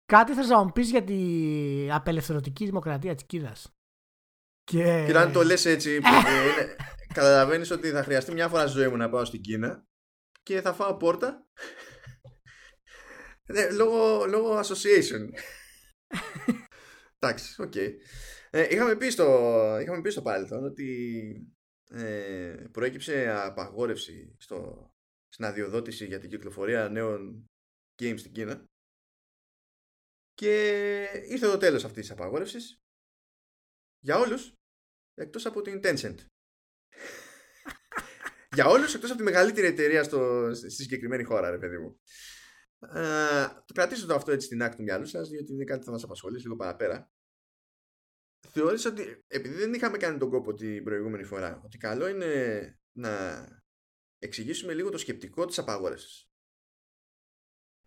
Κάτι 0.05 0.33
θες 0.33 0.47
να 0.47 0.63
μου 0.63 0.71
πεις 0.71 0.89
για 0.89 1.03
την 1.03 1.91
απελευθερωτική 1.91 2.65
δημοκρατία 2.65 3.15
της 3.15 3.25
Κίνας; 3.25 3.75
Και... 4.63 5.03
και 5.07 5.17
αν 5.17 5.31
το 5.31 5.43
λες 5.43 5.65
έτσι, 5.65 5.91
ε, 5.91 6.75
καταλαβαίνεις 7.13 7.71
ότι 7.71 7.89
θα 7.89 8.03
χρειαστεί 8.03 8.33
μια 8.33 8.47
φορά 8.47 8.67
στη 8.67 8.79
ζωή 8.79 8.87
μου 8.87 8.97
να 8.97 9.09
πάω 9.09 9.25
στην 9.25 9.41
Κίνα 9.41 9.87
και 10.43 10.61
θα 10.61 10.73
φάω 10.73 10.97
πόρτα. 10.97 11.47
ναι, 13.53 13.69
λόγω, 13.69 14.25
λόγω 14.25 14.59
association. 14.59 15.29
Εντάξει, 17.19 17.61
OK. 17.61 17.71
Okay. 17.75 17.89
Ε, 18.53 18.67
είχαμε, 18.69 18.95
πει 18.95 19.09
στο, 19.09 19.25
είχαμε 19.81 20.01
πει 20.01 20.09
στο 20.09 20.21
παρελθόν 20.21 20.63
ότι 20.63 21.53
ε, 21.89 22.67
προέκυψε 22.71 23.29
απαγόρευση 23.29 24.35
στο, 24.37 24.91
στην 25.27 25.45
αδειοδότηση 25.45 26.05
για 26.05 26.19
την 26.19 26.29
κυκλοφορία 26.29 26.89
νέων 26.89 27.49
games 28.01 28.19
στην 28.19 28.31
Κίνα 28.31 28.65
και 30.33 30.53
ήρθε 31.27 31.47
το 31.47 31.57
τέλος 31.57 31.83
αυτής 31.83 32.01
της 32.01 32.11
απαγόρευσης 32.11 32.81
για 33.99 34.17
όλους 34.17 34.53
εκτός 35.13 35.45
από 35.45 35.61
την 35.61 35.79
Tencent. 35.83 36.15
για 38.55 38.65
όλους 38.65 38.93
εκτός 38.93 39.09
από 39.09 39.19
τη 39.19 39.25
μεγαλύτερη 39.25 39.67
εταιρεία 39.67 40.03
στο, 40.03 40.51
στη 40.53 40.69
συγκεκριμένη 40.69 41.23
χώρα, 41.23 41.49
ρε 41.49 41.57
παιδί 41.57 41.77
μου. 41.77 41.99
Ε, 42.79 43.47
το 43.65 43.73
κρατήστε 43.73 44.05
το 44.05 44.15
αυτό 44.15 44.31
έτσι 44.31 44.45
στην 44.45 44.63
άκρη 44.63 44.77
του 44.77 44.83
μυαλού 44.83 45.05
σας, 45.05 45.29
διότι 45.29 45.53
είναι 45.53 45.63
κάτι 45.63 45.79
που 45.79 45.85
θα 45.85 45.91
μας 45.91 46.03
απασχολήσει 46.03 46.43
λίγο 46.43 46.55
παραπέρα 46.55 47.11
θεώρησα 48.47 48.89
ότι 48.89 49.23
επειδή 49.27 49.55
δεν 49.55 49.73
είχαμε 49.73 49.97
κάνει 49.97 50.17
τον 50.17 50.29
κόπο 50.29 50.53
την 50.53 50.83
προηγούμενη 50.83 51.23
φορά 51.23 51.61
ότι 51.63 51.77
καλό 51.77 52.07
είναι 52.07 52.79
να 52.97 53.45
εξηγήσουμε 54.17 54.73
λίγο 54.73 54.89
το 54.89 54.97
σκεπτικό 54.97 55.45
της 55.45 55.57
απαγόρευσης. 55.57 56.25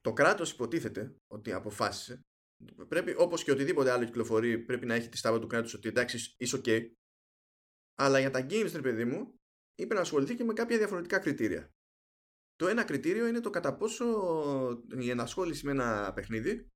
Το 0.00 0.12
κράτος 0.12 0.52
υποτίθεται 0.52 1.16
ότι 1.26 1.52
αποφάσισε 1.52 2.20
πρέπει 2.88 3.14
όπως 3.18 3.44
και 3.44 3.50
οτιδήποτε 3.50 3.90
άλλο 3.90 4.04
κυκλοφορεί 4.04 4.58
πρέπει 4.58 4.86
να 4.86 4.94
έχει 4.94 5.08
τη 5.08 5.16
στάβα 5.16 5.38
του 5.38 5.46
κράτους 5.46 5.74
ότι 5.74 5.88
εντάξει 5.88 6.34
είσαι 6.38 6.60
ok 6.64 6.90
αλλά 7.94 8.20
για 8.20 8.30
τα 8.30 8.46
games 8.50 8.70
ρε 8.74 8.80
παιδί 8.80 9.04
μου 9.04 9.38
είπε 9.74 9.94
να 9.94 10.00
ασχοληθεί 10.00 10.34
και 10.34 10.44
με 10.44 10.52
κάποια 10.52 10.78
διαφορετικά 10.78 11.18
κριτήρια. 11.18 11.72
Το 12.56 12.68
ένα 12.68 12.84
κριτήριο 12.84 13.26
είναι 13.26 13.40
το 13.40 13.50
κατά 13.50 13.76
πόσο 13.76 14.04
η 14.98 15.10
ενασχόληση 15.10 15.64
με 15.64 15.70
ένα 15.70 16.12
παιχνίδι 16.14 16.68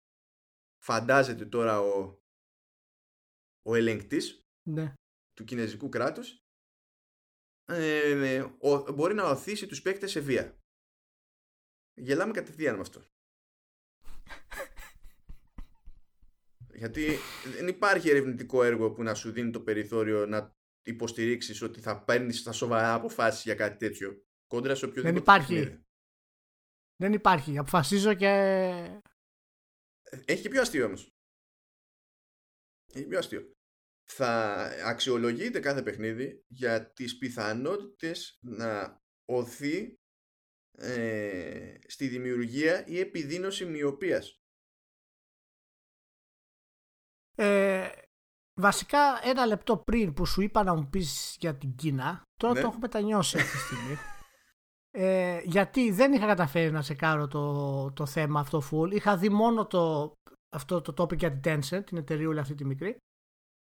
φαντάζεται 0.83 1.47
τώρα 1.47 1.81
ο 1.81 2.19
ο 3.69 3.75
ελεγκτής 3.75 4.41
ναι. 4.69 4.93
του 5.33 5.45
κινέζικου 5.45 5.89
κράτους 5.89 6.39
ε, 7.65 8.41
ο, 8.41 8.93
μπορεί 8.93 9.15
να 9.15 9.31
οθήσει 9.31 9.67
τους 9.67 9.83
παίκτες 9.83 10.11
σε 10.11 10.21
βία. 10.21 10.59
Γελάμε 11.95 12.33
κατευθείαν 12.33 12.75
με 12.75 12.81
αυτό. 12.81 13.05
Γιατί 16.81 17.17
δεν 17.45 17.69
υπάρχει 17.69 18.09
ερευνητικό 18.09 18.63
έργο 18.63 18.93
που 18.93 19.03
να 19.03 19.15
σου 19.15 19.33
δίνει 19.33 19.51
το 19.51 19.61
περιθώριο 19.61 20.27
να 20.27 20.53
υποστηρίξεις 20.83 21.63
ότι 21.63 21.81
θα 21.81 22.05
παίρνεις 22.05 22.43
τα 22.43 22.53
σοβαρά 22.53 22.95
αποφάσεις 22.95 23.43
για 23.43 23.55
κάτι 23.55 23.77
τέτοιο. 23.77 24.23
Κόντρα 24.47 24.75
σε 24.75 24.85
οποιοδήποτε. 24.85 25.13
Δεν 25.13 25.23
υπάρχει. 25.23 25.85
Δεν 26.97 27.13
υπάρχει. 27.13 27.59
Αποφασίζω 27.59 28.15
και. 28.15 28.29
Έχει 30.25 30.43
και 30.43 30.49
πιο 30.49 30.61
αστείο 30.61 30.87
όμως. 30.87 31.09
Έχει 32.93 33.07
πιο 33.07 33.19
αστείο. 33.19 33.58
Θα 34.13 34.63
αξιολογείται 34.85 35.61
κάθε 35.61 35.83
παιχνίδι 35.83 36.45
για 36.49 36.93
τις 36.93 37.19
πιθανότητες 37.19 38.39
να 38.43 39.01
οθεί 39.25 39.99
ε, 40.79 41.75
στη 41.87 42.09
δημιουργία 42.09 42.87
ή 42.87 42.99
επιδείνωση 42.99 43.65
μοιοπίας. 43.65 44.41
Ε, 47.35 47.89
βασικά 48.61 49.21
ένα 49.25 49.47
λεπτό 49.47 49.77
πριν 49.79 50.13
που 50.13 50.27
σου 50.27 50.41
είπα 50.41 50.63
να 50.63 50.75
μου 50.75 50.89
πεις 50.89 51.37
για 51.41 51.57
την 51.57 51.75
Κίνα, 51.75 52.23
τώρα 52.37 52.55
ναι. 52.55 52.61
το 52.61 52.67
έχω 52.67 52.79
μετανιώσει 52.79 53.39
αυτή 53.39 53.51
τη 53.51 53.59
στιγμή. 53.59 53.97
Ε, 54.91 55.41
γιατί 55.45 55.91
δεν 55.91 56.13
είχα 56.13 56.27
καταφέρει 56.27 56.71
να 56.71 56.81
τσεκάρω 56.81 57.29
το, 57.29 57.93
το 57.93 58.07
θέμα 58.07 58.41
αυτό 58.41 58.63
full. 58.71 58.93
Είχα 58.93 59.17
δει 59.17 59.29
μόνο 59.29 59.67
το, 59.67 60.13
αυτό 60.49 60.81
το 60.81 61.03
topic 61.03 61.17
για 61.17 61.39
την 61.39 61.41
Tencent, 61.45 61.85
την 61.87 61.97
εταιρεία 61.97 62.41
αυτή 62.41 62.55
τη 62.55 62.65
μικρή. 62.65 62.97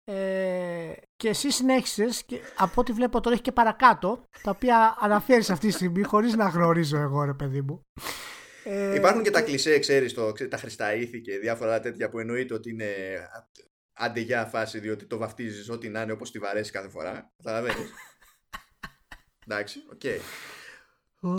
Ε, 0.08 0.93
και 1.16 1.30
εσύ 1.30 1.51
συνέχισες 1.51 2.24
και 2.24 2.41
από 2.58 2.82
ό,τι 2.82 2.91
βλέπω 2.91 3.22
τώρα 3.22 3.36
έχει 3.36 3.43
και 3.43 3.51
παρακάτω 3.51 4.24
τα 4.41 4.51
οποία 4.51 4.97
αναφέρεις 4.99 5.49
αυτή 5.49 5.68
τη 5.68 5.74
στιγμή 5.74 6.03
χωρίς 6.03 6.34
να 6.34 6.47
γνωρίζω 6.47 6.97
εγώ, 6.97 7.24
ρε 7.24 7.34
παιδί 7.34 7.62
μου. 7.62 7.82
Ε, 8.64 8.95
Υπάρχουν 8.95 9.24
και 9.24 9.32
τα 9.32 9.41
κλισέ, 9.41 9.80
ξέρεις, 9.80 10.14
τα 10.49 10.58
χρηστά 10.58 10.95
ήθη 10.95 11.22
και 11.22 11.38
διάφορα 11.38 11.80
τέτοια 11.80 12.10
που 12.10 12.20
εννοείται 12.20 12.53
ότι 12.53 12.70
είναι 12.70 12.93
αντεγιά 13.93 14.45
φάση 14.45 14.80
διότι 14.80 15.06
το 15.06 15.18
βαφτίζεις 15.18 15.70
ό,τι 15.70 15.89
να 15.89 16.01
είναι 16.01 16.12
όπως 16.12 16.32
τη 16.32 16.39
βαρέσεις 16.39 16.72
κάθε 16.72 16.89
φορά. 16.89 17.34
Καταλαβαίνεις. 17.38 17.91
Εντάξει, 19.45 19.80
OK. 19.91 20.01
Okay. 20.03 20.20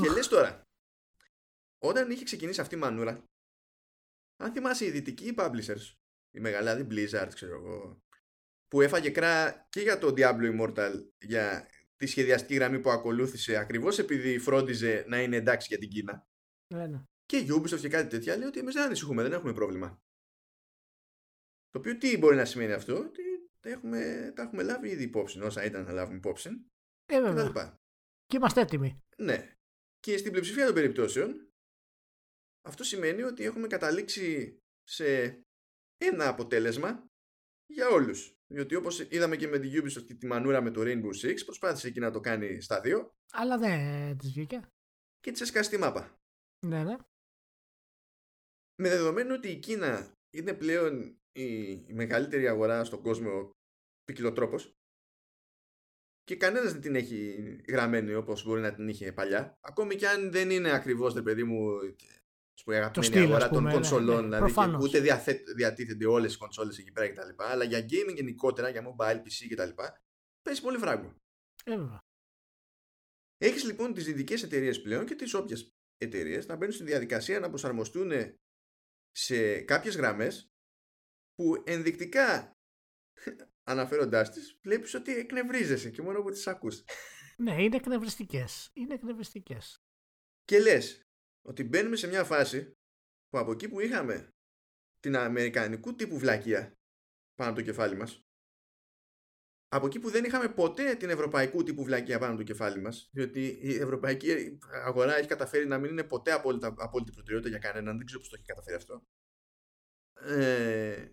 Και 0.03 0.09
λες 0.11 0.29
τώρα, 0.29 0.63
όταν 1.79 2.11
είχε 2.11 2.25
ξεκινήσει 2.25 2.61
αυτή 2.61 2.75
η 2.75 2.79
μανούρα, 2.79 3.25
αν 4.37 4.53
θυμάσαι 4.53 4.85
οι 4.85 4.91
δυτικοί 4.91 5.35
publishers, 5.39 5.95
οι 6.31 6.41
μεγάλοι, 6.41 6.67
δηλαδή 6.67 6.87
Blizzard, 6.91 7.29
ξέρω 7.35 7.55
εγώ, 7.55 8.03
που 8.69 8.81
έφαγε 8.81 9.11
κρά 9.11 9.67
και 9.69 9.81
για 9.81 9.99
το 9.99 10.09
Diablo 10.17 10.61
Immortal 10.61 10.93
για 11.19 11.69
τη 11.97 12.07
σχεδιαστική 12.07 12.55
γραμμή 12.55 12.81
που 12.81 12.91
ακολούθησε 12.91 13.57
ακριβώς 13.57 13.99
επειδή 13.99 14.39
φρόντιζε 14.39 15.05
να 15.09 15.23
είναι 15.23 15.37
εντάξει 15.37 15.67
για 15.69 15.79
την 15.79 15.89
Κίνα. 15.89 16.27
Ναι, 16.75 16.87
ναι. 16.87 17.03
Και 17.25 17.37
η 17.37 17.47
Ubisoft 17.51 17.81
και 17.81 17.89
κάτι 17.89 18.09
τέτοια 18.09 18.37
λέει 18.37 18.49
ότι 18.49 18.59
εμείς 18.59 18.75
δεν 18.75 18.85
ανησυχούμε, 18.85 19.23
δεν 19.23 19.33
έχουμε 19.33 19.53
πρόβλημα. 19.53 20.01
Το 21.71 21.79
οποίο 21.79 21.97
τι 21.97 22.19
μπορεί 22.19 22.37
να 22.37 22.45
σημαίνει 22.45 22.73
αυτό, 22.73 22.99
ότι 22.99 23.23
τα 23.61 23.71
έχουμε, 23.71 24.33
τα 24.35 24.43
έχουμε 24.43 24.63
λάβει 24.63 24.89
ήδη 24.89 25.03
υπόψη, 25.03 25.41
όσα 25.41 25.65
ήταν 25.65 25.85
να 25.85 25.93
λάβουμε 25.93 26.17
υπόψη. 26.17 26.51
Ε, 27.07 27.21
βέβαια. 27.21 27.71
Και, 27.71 27.79
και 28.27 28.37
είμαστε 28.37 28.61
έτοιμοι. 28.61 29.03
Ναι. 29.17 29.53
Και 30.01 30.17
στην 30.17 30.31
πλειοψηφία 30.31 30.65
των 30.67 30.75
περιπτώσεων, 30.75 31.51
αυτό 32.67 32.85
σημαίνει 32.85 33.23
ότι 33.23 33.45
έχουμε 33.45 33.67
καταλήξει 33.67 34.59
σε 34.83 35.41
ένα 35.97 36.29
αποτέλεσμα 36.29 37.11
για 37.67 37.89
όλους. 37.89 38.36
Διότι 38.47 38.75
όπως 38.75 39.01
είδαμε 39.01 39.37
και 39.37 39.49
με 39.49 39.59
την 39.59 39.83
Ubisoft 39.83 40.05
και 40.07 40.15
τη 40.15 40.27
μανούρα 40.27 40.61
με 40.61 40.71
το 40.71 40.81
Rainbow 40.85 41.25
Six, 41.25 41.45
προσπάθησε 41.45 41.89
εκεί 41.89 42.01
να 42.01 42.11
το 42.11 42.21
κάνει 42.21 42.61
στα 42.61 42.81
δύο. 42.81 43.15
Αλλά 43.33 43.59
δεν 43.59 44.19
της 44.19 44.33
βγήκε. 44.33 44.61
Και 45.21 45.31
της 45.31 45.41
έσκασε 45.41 45.71
τη 45.71 45.79
μάπα. 45.79 46.19
Ναι, 46.67 46.85
ναι. 46.85 46.97
Με 48.83 48.89
δεδομένο 48.89 49.35
ότι 49.35 49.49
η 49.49 49.59
Κίνα 49.59 50.13
είναι 50.31 50.55
πλέον 50.55 51.19
η, 51.33 51.77
μεγαλύτερη 51.93 52.49
αγορά 52.49 52.85
στον 52.85 53.03
κόσμο 53.03 53.51
ποικιλοτρόπο 54.05 54.57
και 56.23 56.37
κανένας 56.37 56.73
δεν 56.73 56.81
την 56.81 56.95
έχει 56.95 57.37
γραμμένη 57.69 58.15
όπως 58.15 58.45
μπορεί 58.45 58.61
να 58.61 58.75
την 58.75 58.89
είχε 58.89 59.13
παλιά 59.13 59.59
ακόμη 59.61 59.95
και 59.97 60.09
αν 60.09 60.31
δεν 60.31 60.51
είναι 60.51 60.71
ακριβώς 60.71 61.15
το 61.15 61.23
παιδί 61.23 61.45
μου 61.45 61.79
πούμε, 62.65 62.77
αγαπημένη 62.77 63.19
αγορά 63.19 63.49
των 63.49 63.63
ναι, 63.63 63.73
κονσολών. 63.73 64.29
Ναι, 64.29 64.39
δηλαδή, 64.45 64.77
ούτε 64.83 65.01
διατίθενται 65.57 66.07
όλες 66.07 66.35
οι 66.35 66.39
κονσόλες 66.39 66.79
εκεί 66.79 66.93
πέρα 66.93 67.09
κτλ. 67.09 67.43
Αλλά 67.43 67.65
για 67.65 67.87
gaming 67.91 68.15
γενικότερα, 68.15 68.69
για 68.69 68.83
mobile, 68.83 69.17
PC 69.17 69.47
κτλ. 69.51 69.83
Παίζει 70.43 70.63
πολύ 70.63 70.79
φράγκο. 70.79 71.15
Ε, 71.65 71.77
Έχεις 73.39 73.65
λοιπόν 73.65 73.95
τις 73.95 74.05
δυτικέ 74.05 74.35
εταιρείες 74.35 74.83
πλέον 74.83 75.07
και 75.07 75.15
τις 75.15 75.35
όποιες 75.35 75.75
εταιρείες 75.97 76.47
να 76.47 76.57
μπαίνουν 76.57 76.75
στη 76.75 76.85
διαδικασία 76.85 77.41
να 77.41 77.49
προσαρμοστούν 77.49 78.13
σε 79.11 79.61
κάποιες 79.61 79.97
γραμμές 79.97 80.51
που 81.35 81.63
ενδεικτικά 81.67 82.53
αναφέροντάς 83.71 84.31
τις, 84.31 84.59
βλέπεις 84.63 84.95
ότι 84.95 85.17
εκνευρίζεσαι 85.17 85.91
και 85.91 86.03
μόνο 86.03 86.23
που 86.23 86.31
τις 86.31 86.47
ακούς. 86.47 86.85
Ναι, 87.37 87.63
είναι 87.63 87.77
εκνευριστικές. 87.77 88.71
Είναι 88.73 88.95
εκνευριστικές. 88.95 89.81
Και 90.45 90.59
λες, 90.59 91.06
ότι 91.47 91.65
μπαίνουμε 91.65 91.97
σε 91.97 92.07
μια 92.07 92.25
φάση 92.25 92.77
που 93.29 93.39
από 93.39 93.53
εκεί 93.53 93.69
που 93.69 93.81
είχαμε 93.81 94.35
την 95.01 95.17
αμερικανικού 95.17 95.95
τύπου 95.95 96.19
βλακεία 96.19 96.79
πάνω 97.35 97.51
από 97.51 97.59
το 97.59 97.65
κεφάλι 97.65 97.97
μας 97.97 98.27
από 99.69 99.87
εκεί 99.87 99.99
που 99.99 100.11
δεν 100.11 100.25
είχαμε 100.25 100.49
ποτέ 100.49 100.95
την 100.95 101.11
ευρωπαϊκού 101.11 101.63
τύπου 101.63 101.85
βλακεία 101.85 102.19
πάνω 102.19 102.33
από 102.33 102.41
το 102.41 102.47
κεφάλι 102.47 102.81
μας 102.81 103.09
διότι 103.13 103.59
η 103.61 103.75
ευρωπαϊκή 103.75 104.59
αγορά 104.85 105.17
έχει 105.17 105.29
καταφέρει 105.29 105.67
να 105.67 105.79
μην 105.79 105.91
είναι 105.91 106.05
ποτέ 106.05 106.33
απόλυτα, 106.33 106.75
απόλυτη 106.79 107.13
προτεραιότητα 107.13 107.59
για 107.59 107.71
κανέναν 107.71 107.97
δεν 107.97 108.07
ξέρω 108.07 108.21
πώς 108.21 108.29
το 108.29 108.37
έχει 108.37 108.47
καταφέρει 108.47 108.77
αυτό. 108.77 109.07
Ε, 110.21 111.11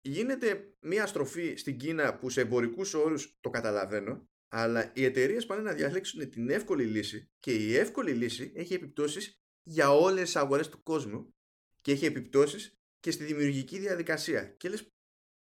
γίνεται 0.00 0.74
μια 0.80 1.06
στροφή 1.06 1.56
στην 1.56 1.76
Κίνα 1.76 2.18
που 2.18 2.30
σε 2.30 2.40
εμπορικούς 2.40 2.94
όρους 2.94 3.36
το 3.40 3.50
καταλαβαίνω 3.50 4.28
αλλά 4.48 4.92
οι 4.94 5.04
εταιρείες 5.04 5.46
πάνε 5.46 5.62
να 5.62 5.72
διαλέξουν 5.72 6.30
την 6.30 6.50
εύκολη 6.50 6.84
λύση 6.84 7.30
και 7.38 7.54
η 7.54 7.76
εύκολη 7.76 8.12
λύση 8.12 8.52
έχει 8.54 8.74
επιπτώσεις 8.74 9.40
για 9.68 9.90
όλες 9.90 10.22
τις 10.22 10.36
αγορές 10.36 10.68
του 10.68 10.82
κόσμου 10.82 11.34
και 11.80 11.92
έχει 11.92 12.04
επιπτώσεις 12.04 12.74
και 13.00 13.10
στη 13.10 13.24
δημιουργική 13.24 13.78
διαδικασία. 13.78 14.48
Και 14.48 14.68
λες 14.68 14.88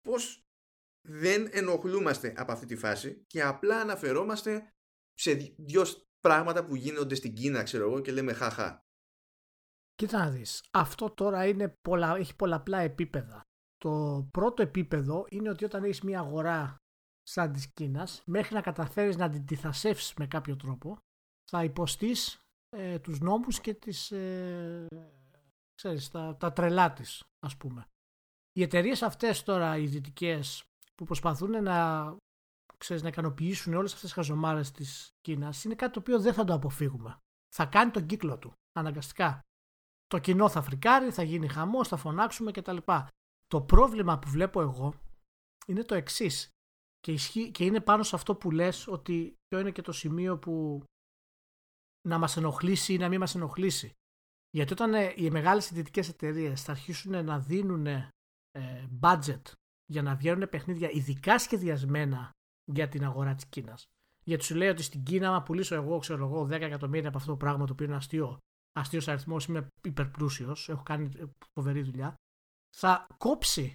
πώς 0.01 0.47
δεν 1.09 1.49
ενοχλούμαστε 1.51 2.35
από 2.37 2.53
αυτή 2.53 2.67
τη 2.67 2.77
φάση 2.77 3.25
και 3.27 3.43
απλά 3.43 3.81
αναφερόμαστε 3.81 4.73
σε 5.15 5.33
δυο 5.57 5.85
πράγματα 6.21 6.65
που 6.65 6.75
γίνονται 6.75 7.15
στην 7.15 7.35
Κίνα, 7.35 7.63
ξέρω 7.63 7.91
εγώ, 7.91 8.01
και 8.01 8.13
λέμε 8.13 8.33
χαχά. 8.33 8.81
Κοίτα 9.95 10.19
να 10.19 10.31
δεις, 10.31 10.69
αυτό 10.71 11.11
τώρα 11.11 11.47
είναι 11.47 11.69
πολλα, 11.81 12.17
έχει 12.17 12.37
πολλαπλά 12.37 12.79
επίπεδα. 12.79 13.41
Το 13.77 14.27
πρώτο 14.31 14.63
επίπεδο 14.63 15.27
είναι 15.31 15.49
ότι 15.49 15.65
όταν 15.65 15.85
έχεις 15.85 16.01
μια 16.01 16.21
αγορά 16.21 16.77
σαν 17.23 17.53
της 17.53 17.73
Κίνας, 17.73 18.23
μέχρι 18.27 18.55
να 18.55 18.61
καταφέρεις 18.61 19.17
να 19.17 19.31
την 19.31 19.47
τυθασεύσεις 19.47 20.15
με 20.15 20.27
κάποιο 20.27 20.57
τρόπο, 20.57 20.97
θα 21.51 21.65
υποστείς 21.65 22.39
ε, 22.77 22.99
τους 22.99 23.21
νόμους 23.21 23.61
και 23.61 23.75
τις, 23.75 24.11
ε, 24.11 24.87
ξέρεις, 25.75 26.11
τα, 26.11 26.37
τα 26.37 26.53
τρελά 26.53 26.93
της, 26.93 27.25
ας 27.47 27.57
πούμε. 27.57 27.87
Οι 28.53 28.63
εταιρείες 28.63 29.03
αυτές 29.03 29.43
τώρα, 29.43 29.77
οι 29.77 29.87
δυτικές 29.87 30.65
που 30.95 31.05
προσπαθούν 31.05 31.63
να, 31.63 32.17
ξέρεις, 32.79 33.03
να 33.03 33.09
ικανοποιήσουν 33.09 33.75
όλες 33.75 33.93
αυτές 33.93 34.05
τις 34.05 34.13
χαζομάρες 34.13 34.71
της 34.71 35.11
Κίνας, 35.21 35.65
είναι 35.65 35.75
κάτι 35.75 35.93
το 35.93 35.99
οποίο 35.99 36.21
δεν 36.21 36.35
θα 36.35 36.45
το 36.45 36.55
αποφύγουμε. 36.55 37.19
Θα 37.55 37.67
κάνει 37.67 37.91
τον 37.91 38.07
κύκλο 38.07 38.39
του, 38.39 38.53
αναγκαστικά. 38.73 39.41
Το 40.07 40.19
κοινό 40.19 40.49
θα 40.49 40.63
φρικάρει, 40.63 41.11
θα 41.11 41.23
γίνει 41.23 41.49
χαμός, 41.49 41.89
θα 41.89 41.97
φωνάξουμε 41.97 42.51
κτλ. 42.51 42.77
Το 43.47 43.63
πρόβλημα 43.63 44.19
που 44.19 44.29
βλέπω 44.29 44.61
εγώ 44.61 44.95
είναι 45.67 45.83
το 45.83 45.95
εξής. 45.95 46.49
Και, 47.01 47.15
και 47.51 47.65
είναι 47.65 47.81
πάνω 47.81 48.03
σε 48.03 48.17
αυτό 48.17 48.35
που 48.35 48.51
λες 48.51 48.87
ότι 48.87 49.35
ποιο 49.47 49.61
είναι 49.61 49.71
και 49.71 49.83
το 49.83 49.93
σημείο 49.93 50.39
που 50.39 50.85
να 52.07 52.19
μας 52.19 52.37
ενοχλήσει 52.37 52.93
ή 52.93 52.99
να 52.99 53.09
μην 53.09 53.21
μας 53.21 53.35
ενοχλήσει. 53.35 53.93
Γιατί 54.51 54.73
όταν 54.73 54.95
ε, 54.95 55.13
οι 55.17 55.31
μεγάλες 55.31 55.71
ιδιωτικές 55.71 56.09
εταιρείες 56.09 56.63
θα 56.63 56.73
αρχίσουν 56.73 57.25
να 57.25 57.39
δίνουν 57.41 57.87
ε, 57.87 58.13
budget 59.01 59.43
για 59.87 60.03
να 60.03 60.15
βγαίνουν 60.15 60.49
παιχνίδια 60.49 60.91
ειδικά 60.91 61.39
σχεδιασμένα 61.39 62.31
για 62.65 62.89
την 62.89 63.05
αγορά 63.05 63.35
της 63.35 63.47
Κίνας. 63.47 63.85
Γιατί 64.25 64.45
σου 64.45 64.55
λέει 64.55 64.69
ότι 64.69 64.83
στην 64.83 65.03
Κίνα, 65.03 65.29
άμα 65.29 65.43
πουλήσω 65.43 65.75
εγώ, 65.75 65.99
ξέρω 65.99 66.27
εγώ, 66.27 66.43
10 66.43 66.51
εκατομμύρια 66.51 67.09
από 67.09 67.19
αυτό 67.19 67.31
το 67.31 67.37
πράγμα 67.37 67.67
το 67.67 67.73
οποίο 67.73 67.87
είναι 67.87 67.97
αστείο, 67.97 68.39
αστείος 68.73 69.09
αριθμός, 69.09 69.47
είμαι 69.47 69.67
υπερπλούσιος, 69.83 70.69
έχω 70.69 70.83
κάνει 70.83 71.11
ε, 71.17 71.25
φοβερή 71.53 71.83
δουλειά, 71.83 72.15
θα 72.77 73.07
κόψει 73.17 73.73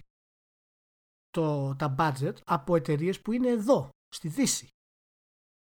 το, 1.30 1.76
τα 1.76 1.94
budget 1.98 2.34
από 2.44 2.76
εταιρείες 2.76 3.20
που 3.20 3.32
είναι 3.32 3.48
εδώ, 3.48 3.88
στη 4.08 4.28
Δύση 4.28 4.68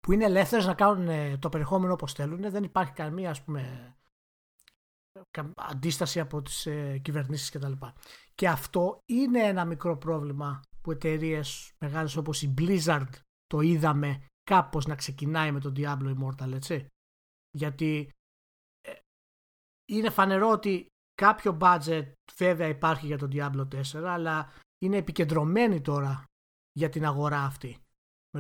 που 0.06 0.12
είναι 0.12 0.26
ελεύθερες 0.26 0.66
να 0.66 0.74
κάνουν 0.74 1.08
ε, 1.08 1.38
το 1.38 1.49
περιεχόμενο 1.49 1.93
όπως 1.93 2.14
θέλουν. 2.14 2.49
Δεν 2.51 2.64
υπάρχει 2.64 2.91
καμία 2.93 3.30
ας 3.30 3.43
πούμε, 3.43 3.95
αντίσταση 5.56 6.20
από 6.20 6.41
τις 6.41 6.66
ε, 6.66 6.97
κυβερνήσεις 6.97 7.49
κτλ. 7.49 7.72
Και, 7.72 7.91
και 8.36 8.47
αυτό 8.47 8.99
είναι 9.06 9.39
ένα 9.39 9.66
μικρό 9.66 9.97
πρόβλημα 9.97 10.62
που 10.82 10.91
εταιρείες 10.91 11.74
μεγάλες 11.80 12.16
όπως 12.16 12.41
η 12.41 12.53
Blizzard 12.58 13.10
το 13.45 13.60
είδαμε 13.60 14.26
κάπως 14.43 14.86
να 14.86 14.95
ξεκινάει 14.95 15.51
με 15.51 15.60
τον 15.60 15.74
Diablo 15.78 16.16
Immortal, 16.18 16.51
έτσι. 16.53 16.88
Γιατί 17.58 18.10
ε, 18.82 18.93
είναι 19.91 20.10
φανερό 20.10 20.49
ότι 20.49 20.88
κάποιο 21.14 21.58
budget 21.62 22.12
βέβαια 22.36 22.68
υπάρχει 22.68 23.06
για 23.06 23.18
τον 23.18 23.30
Diablo 23.34 23.68
4, 23.93 24.03
αλλά 24.03 24.51
είναι 24.78 24.97
επικεντρωμένη 24.97 25.82
τώρα 25.82 26.24
για 26.72 26.89
την 26.89 27.06
αγορά 27.06 27.43
αυτή 27.43 27.85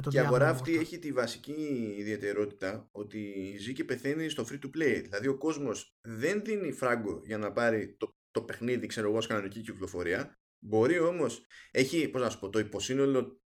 και 0.01 0.17
η 0.17 0.19
αγορά 0.19 0.49
αυτή 0.49 0.77
έχει 0.77 0.99
τη 0.99 1.11
βασική 1.11 1.95
ιδιαιτερότητα 1.97 2.89
ότι 2.91 3.55
ζει 3.59 3.73
και 3.73 3.83
πεθαίνει 3.83 4.29
στο 4.29 4.45
free 4.49 4.59
to 4.65 4.77
play. 4.77 5.01
Δηλαδή 5.03 5.27
ο 5.27 5.37
κόσμος 5.37 5.97
δεν 6.01 6.41
δίνει 6.43 6.71
φράγκο 6.71 7.21
για 7.25 7.37
να 7.37 7.51
πάρει 7.51 7.95
το, 7.97 8.15
το 8.31 8.41
παιχνίδι, 8.41 8.87
ξέρω 8.87 9.07
εγώ, 9.07 9.17
ως 9.17 9.27
κανονική 9.27 9.61
κυκλοφορία. 9.61 10.37
Μπορεί 10.59 10.99
όμως, 10.99 11.45
έχει, 11.71 12.09
πώς 12.09 12.21
να 12.21 12.29
σου 12.29 12.39
πω, 12.39 12.49
το 12.49 12.59
υποσύνολο 12.59 13.41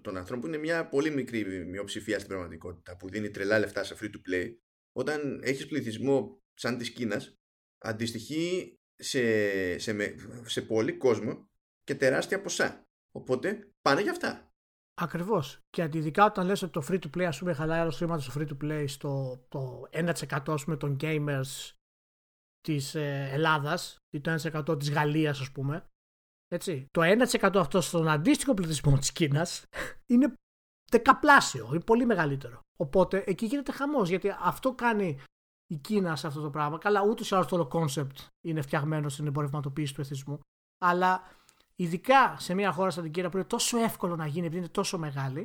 των 0.00 0.16
ανθρώπων 0.16 0.48
είναι 0.52 0.62
μια 0.62 0.88
πολύ 0.88 1.10
μικρή 1.10 1.66
μειοψηφία 1.66 2.16
στην 2.16 2.28
πραγματικότητα 2.28 2.96
που 2.96 3.08
δίνει 3.08 3.30
τρελά 3.30 3.58
λεφτά 3.58 3.84
σε 3.84 3.96
free 4.00 4.04
to 4.04 4.30
play. 4.30 4.54
Όταν 4.92 5.40
έχεις 5.42 5.66
πληθυσμό 5.66 6.42
σαν 6.54 6.78
της 6.78 6.90
Κίνας, 6.90 7.38
αντιστοιχεί 7.78 8.74
σε, 8.96 9.78
σε, 9.78 10.14
σε 10.44 10.62
πολύ 10.62 10.96
κόσμο 10.96 11.50
και 11.84 11.94
τεράστια 11.94 12.40
ποσά. 12.40 12.88
Οπότε 13.10 13.72
πάνε 13.80 14.02
για 14.02 14.10
αυτά. 14.10 14.49
Ακριβώς. 15.02 15.58
Και 15.70 15.82
αντιδικά 15.82 16.24
όταν 16.24 16.46
λες 16.46 16.62
ότι 16.62 16.72
το 16.72 16.84
free 16.88 16.98
to 16.98 17.16
play, 17.16 17.22
ας 17.22 17.38
πούμε, 17.38 17.52
χαλάει 17.52 17.80
άλλος 17.80 17.96
χρήματα 17.96 18.20
στο 18.20 18.32
free 18.36 18.48
to 18.48 18.64
play 18.64 18.84
στο 18.88 19.40
το 19.48 19.82
1% 19.90 20.52
ας 20.52 20.64
πούμε, 20.64 20.76
των 20.76 20.96
gamers 21.00 21.72
της 22.60 22.94
ε, 22.94 23.28
Ελλάδας 23.32 23.96
ή 24.10 24.20
το 24.20 24.30
1% 24.30 24.78
της 24.78 24.90
Γαλλίας, 24.90 25.40
ας 25.40 25.52
πούμε. 25.52 25.86
Έτσι. 26.48 26.86
Το 26.90 27.00
1% 27.02 27.56
αυτό 27.56 27.80
στον 27.80 28.08
αντίστοιχο 28.08 28.54
πληθυσμό 28.54 28.98
της 28.98 29.12
Κίνας 29.12 29.64
είναι 30.12 30.34
δεκαπλάσιο, 30.90 31.68
είναι 31.70 31.80
πολύ 31.80 32.04
μεγαλύτερο. 32.06 32.60
Οπότε 32.76 33.24
εκεί 33.26 33.46
γίνεται 33.46 33.72
χαμός 33.72 34.08
γιατί 34.08 34.34
αυτό 34.40 34.74
κάνει 34.74 35.20
η 35.66 35.76
Κίνα 35.76 36.16
σε 36.16 36.26
αυτό 36.26 36.40
το 36.40 36.50
πράγμα. 36.50 36.78
Καλά, 36.78 37.02
ούτως 37.02 37.30
ή 37.30 37.34
άλλως 37.34 37.46
το 37.46 37.54
όλο 37.54 37.70
concept 37.72 38.28
είναι 38.46 38.62
φτιαγμένο 38.62 39.08
στην 39.08 39.26
εμπορευματοποίηση 39.26 39.94
του 39.94 40.00
εθισμού. 40.00 40.40
Αλλά 40.84 41.22
ειδικά 41.80 42.38
σε 42.38 42.54
μια 42.54 42.72
χώρα 42.72 42.90
σαν 42.90 43.02
την 43.02 43.12
Κίνα 43.12 43.30
που 43.30 43.36
είναι 43.36 43.46
τόσο 43.46 43.78
εύκολο 43.78 44.16
να 44.16 44.26
γίνει 44.26 44.46
επειδή 44.46 44.58
είναι 44.62 44.72
τόσο 44.72 44.98
μεγάλη, 44.98 45.40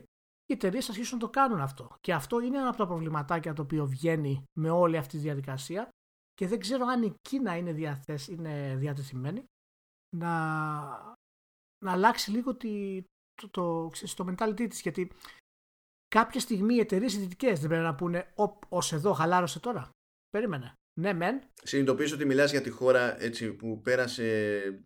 οι 0.46 0.54
εταιρείες 0.54 0.90
αρχίσουν 0.90 1.18
να 1.18 1.24
το 1.24 1.30
κάνουν 1.30 1.60
αυτό. 1.60 1.96
Και 2.02 2.14
αυτό 2.14 2.40
είναι 2.40 2.58
ένα 2.58 2.68
από 2.68 2.78
τα 2.78 2.88
προβληματάκια 2.88 3.54
το 3.54 3.62
οποίο 3.62 3.86
βγαίνει 3.86 4.44
με 4.60 4.70
όλη 4.70 4.98
αυτή 4.98 5.18
τη 5.18 5.24
διαδικασία 5.24 5.90
και 6.34 6.48
δεν 6.48 6.60
ξέρω 6.60 6.86
αν 6.86 7.04
η 7.04 7.16
Κίνα 7.22 7.58
είναι, 7.58 7.74
διαθέσ, 7.74 8.28
είναι 8.28 8.76
διατεθειμένη 8.78 9.44
να, 10.16 10.34
να 11.86 11.92
αλλάξει 11.92 12.32
λίγο 12.32 12.56
τη, 12.56 13.04
το, 13.42 13.50
το, 13.50 13.92
το 14.16 14.26
mentality 14.30 14.70
της 14.70 14.82
γιατί 14.82 15.12
κάποια 16.08 16.40
στιγμή 16.40 16.76
οι 16.76 16.80
εταιρείες 16.80 17.18
δυτικέ 17.18 17.54
δεν 17.54 17.68
πρέπει 17.68 17.84
να 17.84 17.96
πούνε 17.96 18.34
ως 18.70 18.94
εδώ 18.94 19.14
χαλάρωσε 19.14 19.60
τώρα. 19.60 19.90
Περίμενε. 20.30 20.74
Ναι, 21.00 21.14
μεν. 21.14 21.42
Συνειδητοποιήσω 21.64 22.16
ότι 22.16 22.26
μιλάς 22.26 22.52
για 22.52 22.62
τη 22.62 22.70
χώρα 22.70 23.22
έτσι, 23.22 23.54
που 23.54 23.82
πέρασε 23.82 24.56
ε, 24.56 24.80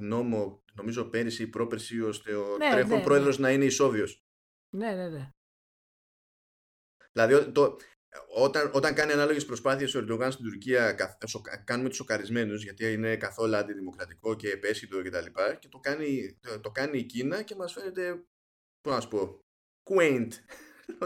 νόμο, 0.00 0.64
νομίζω 0.74 1.04
πέρυσι 1.04 1.42
ή 1.42 1.46
πρόπερσι, 1.46 2.00
ώστε 2.00 2.34
ο 2.34 2.56
ναι, 2.56 2.70
τρέχον 2.70 2.98
ναι, 2.98 3.02
πρόεδρος 3.02 3.38
ναι. 3.38 3.46
να 3.46 3.52
είναι 3.52 3.64
ισόβιος. 3.64 4.24
Ναι, 4.76 4.94
ναι, 4.94 5.08
ναι. 5.08 5.30
Δηλαδή, 7.12 7.52
το, 7.52 7.76
όταν, 8.34 8.70
όταν 8.74 8.94
κάνει 8.94 9.12
ανάλογες 9.12 9.44
προσπάθειες 9.44 9.94
ο 9.94 9.98
Ερντογάν 9.98 10.32
στην 10.32 10.44
Τουρκία, 10.44 10.92
κάνουμε 11.64 11.88
τους 11.88 11.96
σοκαρισμένους, 11.96 12.62
γιατί 12.62 12.92
είναι 12.92 13.16
καθόλου 13.16 13.56
αντιδημοκρατικό 13.56 14.34
και 14.34 14.50
επέσχυτο 14.50 15.02
κτλ. 15.02 15.24
Και, 15.24 15.56
και, 15.58 15.68
το, 15.68 15.78
κάνει, 15.78 16.38
το, 16.40 16.60
το 16.60 16.70
κάνει 16.70 16.98
η 16.98 17.04
Κίνα 17.04 17.42
και 17.42 17.54
μας 17.54 17.72
φαίνεται, 17.72 18.24
πώς 18.80 18.94
να 18.94 19.00
σου 19.00 19.08
πω, 19.08 19.44
quaint. 19.90 20.28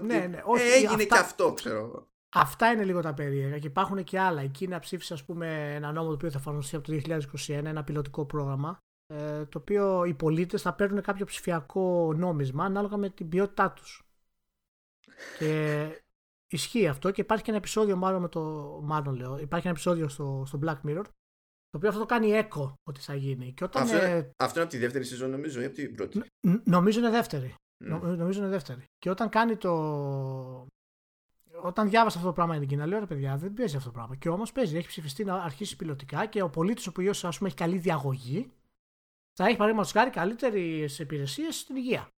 Ναι, 0.03 0.27
ναι, 0.27 0.43
όχι, 0.45 0.63
έγινε 0.63 0.93
αυτά... 0.93 1.05
και 1.05 1.19
αυτό, 1.19 1.53
ξέρω 1.53 1.79
εγώ. 1.79 2.14
Αυτά 2.37 2.71
είναι 2.71 2.85
λίγο 2.85 3.01
τα 3.01 3.15
περίεργα 3.15 3.59
και 3.59 3.67
υπάρχουν 3.67 4.05
και 4.05 4.21
άλλα. 4.21 4.43
Η 4.43 4.49
Κίνα 4.49 4.79
ψήφισε, 4.79 5.15
ας 5.15 5.25
πούμε, 5.25 5.75
ένα 5.75 5.93
νόμο 5.93 6.09
το 6.09 6.15
οποίο 6.15 6.31
θα 6.31 6.39
εφαρμοστεί 6.39 6.77
από 6.77 6.87
το 6.87 7.01
2021, 7.47 7.49
ένα 7.49 7.85
πιλωτικό 7.85 8.25
πρόγραμμα, 8.25 8.79
ε, 9.07 9.45
το 9.45 9.59
οποίο 9.59 10.05
οι 10.05 10.15
πολίτες 10.15 10.63
θα 10.63 10.75
παίρνουν 10.75 11.03
κάποιο 11.03 11.27
ψηφιακό 11.27 12.13
νόμισμα 12.17 12.65
ανάλογα 12.65 12.97
με 12.97 13.11
την 13.11 13.29
ποιότητά 13.29 13.73
τους. 13.73 14.03
Και 15.39 15.87
ισχύει 16.53 16.89
αυτό 16.89 17.11
και 17.11 17.21
υπάρχει 17.21 17.45
και 17.45 17.51
ένα 17.51 17.59
επεισόδιο, 17.59 17.97
μάλλον 17.97 18.21
με 18.21 18.29
το. 18.29 18.41
Μάλλον 18.83 19.15
λέω, 19.15 19.39
υπάρχει 19.39 19.67
ένα 19.67 19.75
επεισόδιο 19.75 20.09
στο, 20.09 20.43
στο 20.47 20.59
Black 20.63 20.81
Mirror, 20.87 21.05
το 21.69 21.77
οποίο 21.77 21.89
αυτό 21.89 22.01
το 22.01 22.07
κάνει 22.07 22.31
έκο 22.31 22.75
ότι 22.83 23.01
θα 23.01 23.15
γίνει. 23.15 23.53
Και 23.53 23.65
όταν, 23.65 23.83
αυτό, 23.83 23.97
είναι, 23.97 24.31
αυτό 24.37 24.55
είναι 24.55 24.65
από 24.65 24.71
τη 24.71 24.79
δεύτερη 24.79 25.05
σεζόν, 25.05 25.31
νομίζω, 25.31 25.61
ή 25.61 25.65
από 25.65 25.75
την 25.75 25.95
πρώτη; 25.95 26.23
νομίζω 26.65 26.99
είναι 26.99 27.11
δεύτερη. 27.11 27.55
Νομίζω 27.85 28.41
είναι 28.41 28.49
δεύτερη. 28.49 28.85
Και 28.99 29.11
όταν 29.11 29.29
κάνει 29.29 29.57
το, 29.57 29.73
όταν 31.67 31.89
διάβασα 31.89 32.17
αυτό 32.17 32.29
το 32.29 32.35
πράγμα 32.35 32.59
την 32.59 32.69
Κίνα, 32.69 32.87
λέω 32.87 32.99
ρε 32.99 33.07
παιδιά, 33.07 33.37
δεν 33.37 33.53
παίζει 33.53 33.77
αυτό 33.77 33.89
το 33.89 33.95
πράγμα. 33.95 34.17
Και 34.17 34.29
όμως 34.29 34.53
παίζει, 34.53 34.77
έχει 34.77 34.87
ψηφιστεί 34.87 35.25
να 35.25 35.35
αρχίσει 35.35 35.77
πιλωτικά 35.77 36.27
και 36.27 36.43
ο 36.43 36.51
πολίτης 36.51 36.87
ο 36.87 36.91
οποίος 36.91 37.25
έχει 37.25 37.55
καλή 37.55 37.79
διαγωγή 37.79 38.53
θα 39.37 39.45
έχει 39.45 39.57
παραδείγματος 39.57 39.93
χάρη 39.93 40.11
καλύτερες 40.11 40.99
υπηρεσίες 40.99 41.59
στην 41.59 41.77
υγεία. 41.77 42.09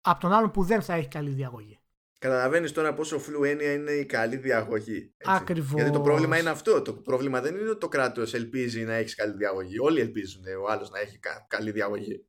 Από 0.00 0.20
τον 0.20 0.32
άλλον 0.32 0.50
που 0.50 0.62
δεν 0.62 0.82
θα 0.82 0.94
έχει 0.94 1.08
καλή 1.08 1.30
διαγωγή. 1.30 1.78
Καταλαβαίνεις 2.18 2.72
τώρα 2.72 2.94
πόσο 2.94 3.18
φλου 3.18 3.44
έννοια 3.44 3.72
είναι 3.72 3.90
η 3.90 4.06
καλή 4.06 4.36
διαγωγή. 4.36 5.14
Ακριβώς. 5.24 5.72
Γιατί 5.72 5.90
το 5.90 6.00
πρόβλημα 6.00 6.38
είναι 6.38 6.50
αυτό. 6.50 6.82
Το 6.82 6.94
πρόβλημα 6.94 7.40
δεν 7.40 7.54
είναι 7.54 7.68
ότι 7.68 7.80
το 7.80 7.88
κράτος 7.88 8.34
ελπίζει 8.34 8.84
να 8.84 8.94
έχεις 8.94 9.14
καλή 9.14 9.36
διαγωγή. 9.36 9.78
Όλοι 9.78 10.00
ελπίζουν 10.00 10.42
ο 10.62 10.70
άλλος 10.70 10.90
να 10.90 10.98
έχει 10.98 11.18
καλή 11.48 11.70
διαγωγή. 11.70 12.26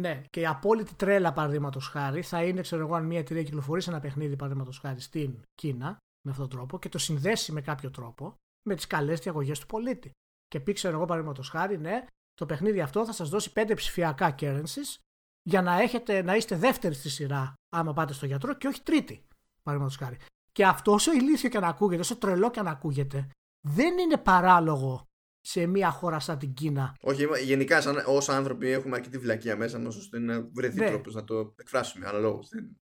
Ναι, 0.00 0.22
και 0.30 0.40
η 0.40 0.46
απόλυτη 0.46 0.94
τρέλα 0.94 1.32
παραδείγματος 1.32 1.88
χάρη 1.88 2.22
θα 2.22 2.44
είναι, 2.44 2.60
ξέρω 2.60 2.82
εγώ, 2.82 2.94
αν 2.94 3.06
μια 3.06 3.18
εταιρεία 3.18 3.42
κυκλοφορεί 3.42 3.82
ένα 3.86 4.00
παιχνίδι 4.00 4.36
παραδείγματος 4.36 4.78
χάρη 4.78 5.00
στην 5.00 5.40
Κίνα 5.54 5.96
με 6.26 6.30
αυτόν 6.30 6.48
τον 6.48 6.58
τρόπο 6.58 6.78
και 6.78 6.88
το 6.88 6.98
συνδέσει 6.98 7.52
με 7.52 7.60
κάποιο 7.60 7.90
τρόπο 7.90 8.34
με 8.68 8.74
τις 8.74 8.86
καλές 8.86 9.20
διαγωγές 9.20 9.58
του 9.58 9.66
πολίτη. 9.66 10.10
Και 10.48 10.60
πει, 10.60 10.72
ξέρω 10.72 10.96
εγώ, 10.96 11.04
παραδείγματος 11.04 11.48
χάρη, 11.48 11.78
ναι, 11.78 12.06
το 12.34 12.46
παιχνίδι 12.46 12.80
αυτό 12.80 13.04
θα 13.04 13.12
σας 13.12 13.28
δώσει 13.28 13.52
πέντε 13.52 13.74
ψηφιακά 13.74 14.34
currencies 14.38 14.98
για 15.42 15.62
να, 15.62 15.80
έχετε, 15.80 16.22
να 16.22 16.36
είστε 16.36 16.56
δεύτερη 16.56 16.94
στη 16.94 17.08
σειρά 17.08 17.54
άμα 17.76 17.92
πάτε 17.92 18.12
στο 18.12 18.26
γιατρό 18.26 18.54
και 18.54 18.66
όχι 18.66 18.82
τρίτη. 18.82 19.26
Παραδείγματος 19.62 20.06
χάρη. 20.06 20.16
Και 20.52 20.66
αυτός 20.66 20.94
όσο 20.94 21.12
ηλίθιος 21.12 21.52
και 21.52 21.58
να 21.58 21.68
ακούγεται, 21.68 22.00
όσο 22.00 22.16
τρελό 22.16 22.50
και 22.50 22.62
να 22.62 22.70
ακούγεται, 22.70 23.28
δεν 23.68 23.98
είναι 23.98 24.16
παράλογο 24.16 25.04
σε 25.40 25.66
μια 25.66 25.90
χώρα 25.90 26.18
σαν 26.18 26.38
την 26.38 26.52
Κίνα. 26.52 26.96
Όχι, 27.00 27.26
γενικά 27.44 27.80
σαν, 27.80 28.02
ως 28.06 28.28
άνθρωποι 28.28 28.68
έχουμε 28.70 28.96
αρκετή 28.96 29.18
βλακία 29.18 29.56
μέσα 29.56 29.78
μας 29.78 29.96
ώστε 29.96 30.18
να 30.18 30.48
βρεθεί 30.52 30.78
ναι. 30.78 30.88
τρόπος 30.88 31.14
να 31.14 31.24
το 31.24 31.54
εκφράσουμε 31.56 32.06
αναλόγως. 32.06 32.48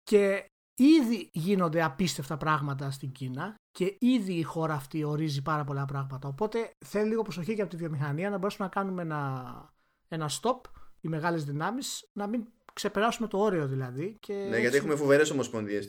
Και 0.04 0.46
ήδη 0.76 1.30
γίνονται 1.32 1.84
απίστευτα 1.84 2.38
πράγματα 2.38 2.92
στην 2.92 3.12
Κίνα 3.12 3.56
και 3.72 3.96
ήδη 4.00 4.34
η 4.34 4.44
χώρα 4.44 4.74
αυτή 4.74 5.04
ορίζει 5.04 5.42
πάρα 5.42 5.64
πολλά 5.64 5.86
πράγματα. 5.86 6.28
Οπότε 6.28 6.72
θέλει 6.86 7.08
λίγο 7.08 7.22
προσοχή 7.22 7.56
και 7.56 7.62
από 7.62 7.70
τη 7.70 7.78
βιομηχανία 7.78 8.30
να 8.30 8.38
μπορέσουμε 8.38 8.68
να 8.68 8.82
κάνουμε 8.82 9.02
ένα, 9.02 9.74
ένα 10.08 10.30
stop, 10.42 10.62
οι 11.02 11.08
μεγάλες 11.08 11.44
δυνάμεις, 11.44 12.10
να 12.14 12.28
μην 12.28 12.46
ξεπεράσουμε 12.74 13.28
το 13.28 13.38
όριο 13.38 13.68
δηλαδή. 13.68 14.18
Και... 14.20 14.34
Ναι, 14.34 14.60
γιατί 14.60 14.78
έχουμε 14.78 14.96
φοβερές 14.96 15.30
ομοσπονδίες 15.30 15.86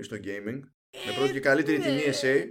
στο 0.00 0.16
gaming. 0.16 0.60
Με 1.06 1.12
πρώτη 1.16 1.32
και 1.32 1.40
καλύτερη 1.40 1.78
ναι, 1.78 1.84
την 1.84 2.12
ESA. 2.12 2.44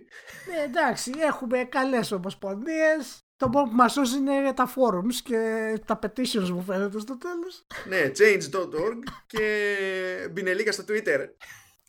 Ναι, 0.49 0.63
εντάξει, 0.63 1.11
έχουμε 1.17 1.63
καλές 1.63 2.11
ομοσπονδίες. 2.11 3.24
Το 3.35 3.49
μόνο 3.49 3.69
που 3.69 3.75
μα 3.75 3.87
σώζει 3.87 4.17
είναι 4.17 4.53
τα 4.53 4.73
forums 4.75 5.13
και 5.23 5.81
τα 5.85 5.99
petitions 6.01 6.49
μου 6.49 6.61
φαίνεται 6.61 6.99
στο 6.99 7.17
τέλος. 7.17 7.65
ναι, 7.87 8.11
change.org 8.17 8.99
και 9.27 10.29
μπινελίκα 10.31 10.71
στο 10.71 10.83
Twitter. 10.87 11.27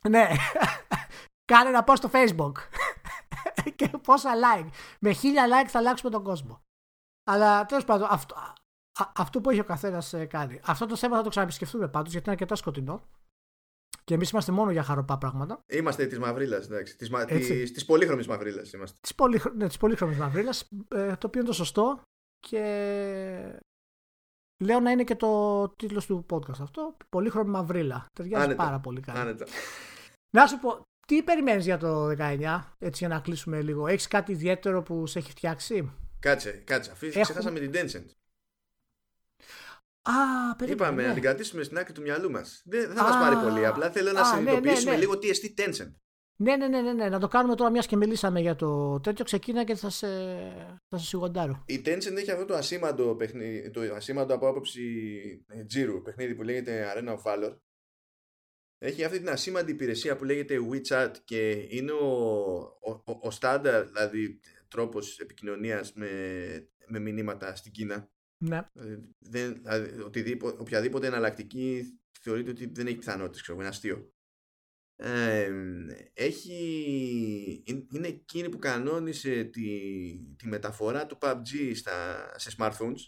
ναι. 0.08 0.28
Κάνε 1.52 1.68
ένα 1.68 1.84
post 1.86 1.96
στο 1.96 2.10
Facebook. 2.12 2.52
και 3.76 3.88
πόσα 3.88 4.32
like. 4.34 4.68
Με 5.00 5.12
χίλια 5.12 5.46
like 5.46 5.68
θα 5.68 5.78
αλλάξουμε 5.78 6.10
τον 6.10 6.22
κόσμο. 6.22 6.62
Αλλά 7.30 7.66
τέλος 7.66 7.84
πάντων, 7.84 8.08
αυτό, 8.10 8.52
αυτό 9.14 9.40
που 9.40 9.50
έχει 9.50 9.60
ο 9.60 9.64
καθένας 9.64 10.12
ε, 10.12 10.24
κάνει. 10.24 10.60
Αυτό 10.64 10.86
το 10.86 10.96
θέμα 10.96 11.16
θα 11.16 11.22
το 11.22 11.28
ξαναεπισκεφτούμε 11.28 11.88
πάντως 11.88 12.12
γιατί 12.12 12.24
είναι 12.24 12.34
αρκετά 12.34 12.54
σκοτεινό. 12.54 13.02
Και 14.06 14.14
εμείς 14.14 14.30
είμαστε 14.30 14.52
μόνο 14.52 14.70
για 14.70 14.82
χαροπά 14.82 15.18
πράγματα. 15.18 15.62
Είμαστε 15.66 16.06
της 16.06 16.18
μαυρίλας, 16.18 16.64
εντάξει. 16.64 16.96
Της 16.96 17.10
μα... 17.10 17.24
της, 17.24 17.84
πολύχρωμης 17.84 18.26
μαυρίλας 18.26 18.72
είμαστε. 18.72 18.96
Της 19.00 19.14
πολύ... 19.14 19.42
ναι, 19.56 19.66
πολύχρωμης 19.78 20.18
μαυρίλας, 20.18 20.68
ε, 20.94 21.16
το 21.16 21.26
οποίο 21.26 21.40
είναι 21.40 21.48
το 21.48 21.52
σωστό. 21.52 22.02
Και 22.38 23.60
λέω 24.64 24.80
να 24.80 24.90
είναι 24.90 25.04
και 25.04 25.14
το 25.14 25.68
τίτλος 25.68 26.06
του 26.06 26.26
podcast 26.30 26.60
αυτό. 26.60 26.96
Πολύχρωμη 27.08 27.50
μαυρίλα. 27.50 28.06
Ταιριάζει 28.12 28.44
Άνετα. 28.44 28.64
πάρα 28.64 28.78
πολύ 28.80 29.00
καλά. 29.00 29.20
Άνετα. 29.20 29.46
Να 30.36 30.46
σου 30.46 30.58
πω, 30.58 30.82
τι 31.06 31.22
περιμένεις 31.22 31.64
για 31.64 31.78
το 31.78 32.08
19, 32.08 32.60
έτσι 32.78 33.06
για 33.06 33.08
να 33.08 33.20
κλείσουμε 33.20 33.62
λίγο. 33.62 33.86
Έχεις 33.86 34.08
κάτι 34.08 34.32
ιδιαίτερο 34.32 34.82
που 34.82 35.06
σε 35.06 35.18
έχει 35.18 35.30
φτιάξει; 35.30 35.92
Κάτσε, 36.20 36.50
κάτσε. 36.50 36.90
Αφού 36.90 37.06
Έχουμε... 37.06 37.22
ξεχάσαμε 37.22 37.58
την 37.58 37.70
Tencent. 37.74 38.04
Α, 40.06 40.56
περίπου, 40.56 40.82
Είπαμε 40.82 41.02
ναι. 41.02 41.08
να 41.08 41.14
την 41.14 41.22
κρατήσουμε 41.22 41.62
στην 41.62 41.78
άκρη 41.78 41.92
του 41.92 42.00
μυαλού 42.00 42.30
μας. 42.30 42.62
Δεν 42.64 42.90
θα 42.92 43.02
μας 43.02 43.16
πάρει 43.16 43.36
πολύ. 43.50 43.66
Απλά 43.66 43.90
θέλω 43.90 44.12
να 44.12 44.24
συνειδητοποιήσουμε 44.24 44.84
ναι, 44.84 44.90
ναι, 44.90 44.94
ναι. 44.96 45.00
λίγο 45.00 45.18
τι 45.18 45.28
εστί 45.28 45.54
Tencent. 45.58 45.92
Ναι, 46.38 46.56
ναι, 46.56 46.68
ναι, 46.68 46.80
ναι, 46.80 46.92
ναι, 46.92 47.08
να 47.08 47.18
το 47.18 47.28
κάνουμε 47.28 47.54
τώρα 47.54 47.70
μιας 47.70 47.86
και 47.86 47.96
μιλήσαμε 47.96 48.40
για 48.40 48.56
το 48.56 49.00
τέτοιο. 49.00 49.24
Ξεκίνα 49.24 49.64
και 49.64 49.74
θα 49.74 49.90
σε, 49.90 50.06
θα 50.88 50.98
σε 50.98 51.06
σιγοντάρω. 51.06 51.62
Η 51.66 51.82
Tencent 51.84 52.16
έχει 52.16 52.30
αυτό 52.30 52.44
το 52.44 52.54
ασήμαντο, 52.54 53.14
παιχνίδι, 53.16 53.70
το 53.70 53.80
ασήμαντο 53.80 54.34
από 54.34 54.48
άποψη 54.48 54.82
ε, 55.48 55.64
τζίρου 55.64 56.02
παιχνίδι 56.02 56.34
που 56.34 56.42
λέγεται 56.42 56.92
Arena 56.94 57.16
of 57.16 57.22
Valor. 57.22 57.56
Έχει 58.78 59.04
αυτή 59.04 59.18
την 59.18 59.28
ασήμαντη 59.28 59.70
υπηρεσία 59.70 60.16
που 60.16 60.24
λέγεται 60.24 60.56
WeChat 60.72 61.10
και 61.24 61.66
είναι 61.68 61.92
ο, 61.92 62.06
ο, 62.80 62.90
ο, 62.90 63.18
ο 63.20 63.30
στάνταρ, 63.30 63.86
δηλαδή 63.86 64.40
τρόπος 64.68 65.18
επικοινωνίας 65.18 65.92
με, 65.92 66.08
με 66.86 66.98
μηνύματα 66.98 67.56
στην 67.56 67.72
Κίνα. 67.72 68.10
Ναι. 68.38 68.56
Ε, 68.72 68.98
δεν, 69.18 69.54
δηλαδή, 69.54 70.00
οτιδήποτε, 70.00 70.60
οποιαδήποτε 70.60 71.06
εναλλακτική 71.06 71.98
θεωρείται 72.20 72.50
ότι 72.50 72.66
δεν 72.66 72.86
έχει 72.86 72.96
πιθανότητες, 72.96 73.42
ξέρω, 73.42 73.58
είναι 73.58 73.68
αστείο. 73.68 74.10
Ε, 74.98 75.52
έχει, 76.12 77.62
είναι 77.92 78.08
εκείνη 78.08 78.48
που 78.48 78.58
κανόνισε 78.58 79.44
τη, 79.44 79.70
τη 80.36 80.48
μεταφορά 80.48 81.06
του 81.06 81.18
PUBG 81.20 81.72
στα, 81.74 82.28
σε 82.38 82.54
smartphones 82.58 83.00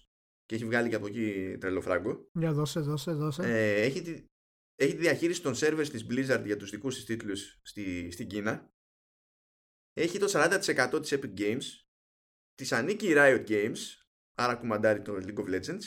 και 0.44 0.54
έχει 0.54 0.64
βγάλει 0.64 0.88
και 0.88 0.94
από 0.94 1.06
εκεί 1.06 1.56
τρελό 1.60 1.80
φράγκο. 1.80 2.28
Για 2.32 2.52
δώσε, 2.52 2.80
δώσε, 2.80 3.12
δώσε. 3.12 3.42
Ε, 3.42 3.82
έχει 3.82 4.02
τη, 4.02 4.24
έχει 4.74 4.92
τη 4.92 5.00
διαχείριση 5.00 5.42
των 5.42 5.54
servers 5.56 5.88
της 5.90 6.06
Blizzard 6.10 6.42
για 6.44 6.56
τους 6.56 6.70
δικούς 6.70 6.94
της 6.94 7.04
τίτλους 7.04 7.60
στη, 7.62 8.10
στην 8.10 8.28
Κίνα. 8.28 8.72
Έχει 9.92 10.18
το 10.18 10.26
40% 10.30 10.98
της 11.00 11.14
Epic 11.14 11.38
Games. 11.38 11.64
Της 12.54 12.72
ανήκει 12.72 13.06
η 13.06 13.14
Riot 13.16 13.46
Games, 13.48 13.76
άρα 14.38 14.54
κουμαντάρει 14.54 15.02
το 15.02 15.12
League 15.14 15.38
of 15.38 15.48
Legends. 15.54 15.84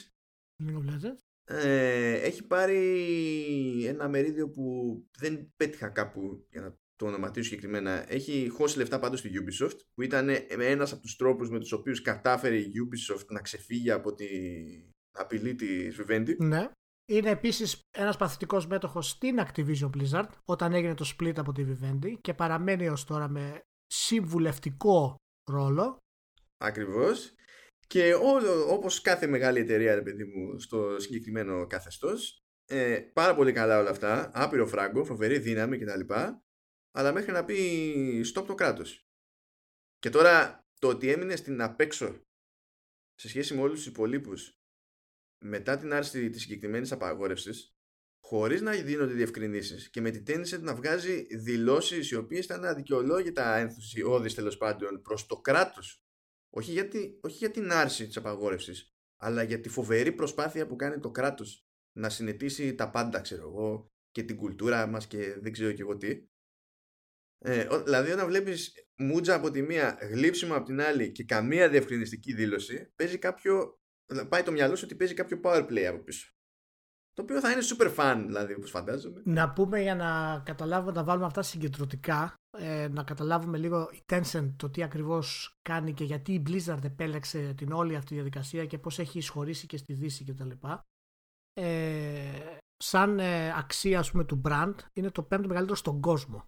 League 0.63 0.75
of 0.75 0.89
Legends. 0.89 1.19
Ε, 1.43 2.13
έχει 2.13 2.47
πάρει 2.47 3.85
ένα 3.85 4.07
μερίδιο 4.07 4.49
που 4.49 4.95
δεν 5.17 5.53
πέτυχα 5.57 5.89
κάπου 5.89 6.47
για 6.49 6.61
να 6.61 6.77
το 6.95 7.05
ονοματίσω 7.05 7.49
συγκεκριμένα. 7.49 8.11
Έχει 8.11 8.49
χώσει 8.49 8.77
λεφτά 8.77 8.99
πάντως 8.99 9.19
στη 9.19 9.29
Ubisoft 9.33 9.77
που 9.93 10.01
ήταν 10.01 10.29
ένας 10.49 10.91
από 10.91 11.01
τους 11.01 11.15
τρόπους 11.15 11.49
με 11.49 11.59
τους 11.59 11.71
οποίους 11.71 12.01
κατάφερε 12.01 12.57
η 12.57 12.71
Ubisoft 12.85 13.25
να 13.27 13.41
ξεφύγει 13.41 13.91
από 13.91 14.13
την 14.13 14.27
απειλή 15.11 15.55
της 15.55 15.99
Vivendi. 16.01 16.35
Ναι. 16.37 16.69
Είναι 17.05 17.29
επίσης 17.29 17.81
ένας 17.91 18.17
παθητικός 18.17 18.67
μέτοχος 18.67 19.09
στην 19.09 19.39
Activision 19.39 19.89
Blizzard 19.89 20.29
όταν 20.45 20.73
έγινε 20.73 20.93
το 20.93 21.13
split 21.17 21.33
από 21.37 21.51
τη 21.51 21.65
Vivendi 21.67 22.13
και 22.21 22.33
παραμένει 22.33 22.87
ως 22.87 23.03
τώρα 23.03 23.27
με 23.27 23.61
συμβουλευτικό 23.85 25.15
ρόλο. 25.51 25.97
Ακριβώς. 26.57 27.33
Και 27.91 28.13
όπως 28.67 29.01
κάθε 29.01 29.27
μεγάλη 29.27 29.59
εταιρεία, 29.59 29.95
ρε 29.95 30.01
παιδί 30.01 30.23
μου, 30.23 30.59
στο 30.59 30.99
συγκεκριμένο 30.99 31.67
καθεστώς, 31.67 32.45
ε, 32.65 32.99
πάρα 33.13 33.35
πολύ 33.35 33.51
καλά 33.51 33.79
όλα 33.79 33.89
αυτά, 33.89 34.31
άπειρο 34.33 34.67
φράγκο, 34.67 35.05
φοβερή 35.05 35.39
δύναμη 35.39 35.77
κτλ. 35.77 36.13
Αλλά 36.91 37.11
μέχρι 37.13 37.31
να 37.31 37.45
πει 37.45 38.25
stop 38.33 38.45
το 38.47 38.55
κράτος. 38.55 39.07
Και 39.99 40.09
τώρα 40.09 40.65
το 40.79 40.87
ότι 40.87 41.09
έμεινε 41.09 41.35
στην 41.35 41.61
απέξω 41.61 42.25
σε 43.13 43.29
σχέση 43.29 43.53
με 43.53 43.61
όλους 43.61 43.75
τους 43.75 43.87
υπολείπους 43.87 44.59
μετά 45.43 45.77
την 45.77 45.93
άρση 45.93 46.29
της 46.29 46.41
συγκεκριμένης 46.41 46.91
απαγόρευσης, 46.91 47.75
χωρίς 48.23 48.61
να 48.61 48.71
δίνονται 48.71 49.13
διευκρινήσεις 49.13 49.89
και 49.89 50.01
με 50.01 50.09
την 50.11 50.25
τέννηση 50.25 50.61
να 50.61 50.75
βγάζει 50.75 51.37
δηλώσεις 51.37 52.11
οι 52.11 52.15
οποίες 52.15 52.45
ήταν 52.45 52.65
αδικαιολόγητα 52.65 53.55
ενθουσιώδεις 53.55 54.35
τέλος 54.35 54.57
πάντων 54.57 55.01
προς 55.01 55.25
το 55.25 55.41
κράτος. 55.41 56.05
Όχι, 56.53 56.71
γιατί, 56.71 57.19
όχι 57.21 57.37
για 57.37 57.51
την 57.51 57.71
άρση 57.71 58.07
της 58.07 58.17
απαγόρευσης, 58.17 58.89
αλλά 59.17 59.43
για 59.43 59.59
τη 59.59 59.69
φοβερή 59.69 60.11
προσπάθεια 60.11 60.67
που 60.67 60.75
κάνει 60.75 60.99
το 60.99 61.11
κράτος 61.11 61.65
να 61.97 62.09
συνετίσει 62.09 62.75
τα 62.75 62.89
πάντα, 62.89 63.21
ξέρω 63.21 63.47
εγώ, 63.47 63.87
και 64.11 64.23
την 64.23 64.37
κουλτούρα 64.37 64.87
μας 64.87 65.07
και 65.07 65.39
δεν 65.39 65.51
ξέρω 65.51 65.71
και 65.71 65.81
εγώ 65.81 65.97
τι. 65.97 66.29
Ε, 67.37 67.67
δηλαδή, 67.83 68.11
όταν 68.11 68.27
βλέπεις 68.27 68.73
μούτζα 68.97 69.35
από 69.35 69.51
τη 69.51 69.61
μία, 69.61 69.97
γλύψιμο 70.01 70.55
από 70.55 70.65
την 70.65 70.81
άλλη 70.81 71.11
και 71.11 71.23
καμία 71.23 71.69
διευκρινιστική 71.69 72.33
δήλωση, 72.33 72.93
παίζει 72.95 73.17
κάποιο 73.17 73.81
πάει 74.29 74.43
το 74.43 74.51
μυαλό 74.51 74.75
σου 74.75 74.83
ότι 74.85 74.95
παίζει 74.95 75.13
κάποιο 75.13 75.39
power 75.43 75.67
play 75.69 75.83
από 75.83 76.03
πίσω. 76.03 76.35
Το 77.13 77.21
οποίο 77.21 77.39
θα 77.39 77.51
είναι 77.51 77.61
super 77.61 77.95
fun, 77.95 78.23
δηλαδή, 78.25 78.53
όπως 78.53 78.69
φαντάζομαι. 78.69 79.21
Να 79.25 79.53
πούμε 79.53 79.81
για 79.81 79.95
να 79.95 80.41
καταλάβουμε, 80.45 80.91
να 80.91 81.03
βάλουμε 81.03 81.25
αυτά 81.25 81.41
συγκεντρωτικά, 81.41 82.33
ε, 82.57 82.87
να 82.87 83.03
καταλάβουμε 83.03 83.57
λίγο 83.57 83.89
η 83.91 84.03
Tencent 84.09 84.53
το 84.55 84.69
τι 84.69 84.83
ακριβώς 84.83 85.55
κάνει 85.61 85.93
και 85.93 86.03
γιατί 86.03 86.33
η 86.33 86.43
Blizzard 86.47 86.83
επέλεξε 86.83 87.53
την 87.53 87.71
όλη 87.71 87.95
αυτή 87.95 88.13
διαδικασία 88.13 88.65
και 88.65 88.77
πώς 88.77 88.99
έχει 88.99 89.17
εισχωρήσει 89.17 89.67
και 89.67 89.77
στη 89.77 89.93
Δύση 89.93 90.23
κτλ. 90.23 90.49
Ε, 91.53 92.57
σαν 92.77 93.19
ε, 93.19 93.57
αξία 93.57 93.99
ας 93.99 94.11
πούμε, 94.11 94.23
του 94.23 94.41
brand 94.45 94.75
είναι 94.93 95.11
το 95.11 95.23
πέμπτο 95.23 95.47
μεγαλύτερο 95.47 95.77
στον 95.77 96.01
κόσμο 96.01 96.45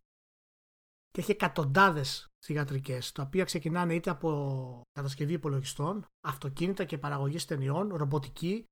και 1.10 1.22
έχει 1.22 1.32
εκατοντάδες 1.32 2.28
θηγατρικές, 2.46 3.12
τα 3.12 3.24
οποία 3.24 3.44
ξεκινάνε 3.44 3.94
είτε 3.94 4.10
από 4.10 4.82
κατασκευή 4.92 5.34
υπολογιστών, 5.34 6.06
αυτοκίνητα 6.28 6.84
και 6.84 6.98
παραγωγής 6.98 7.46
ταινιών, 7.46 7.96
ρομποτική, 7.96 8.66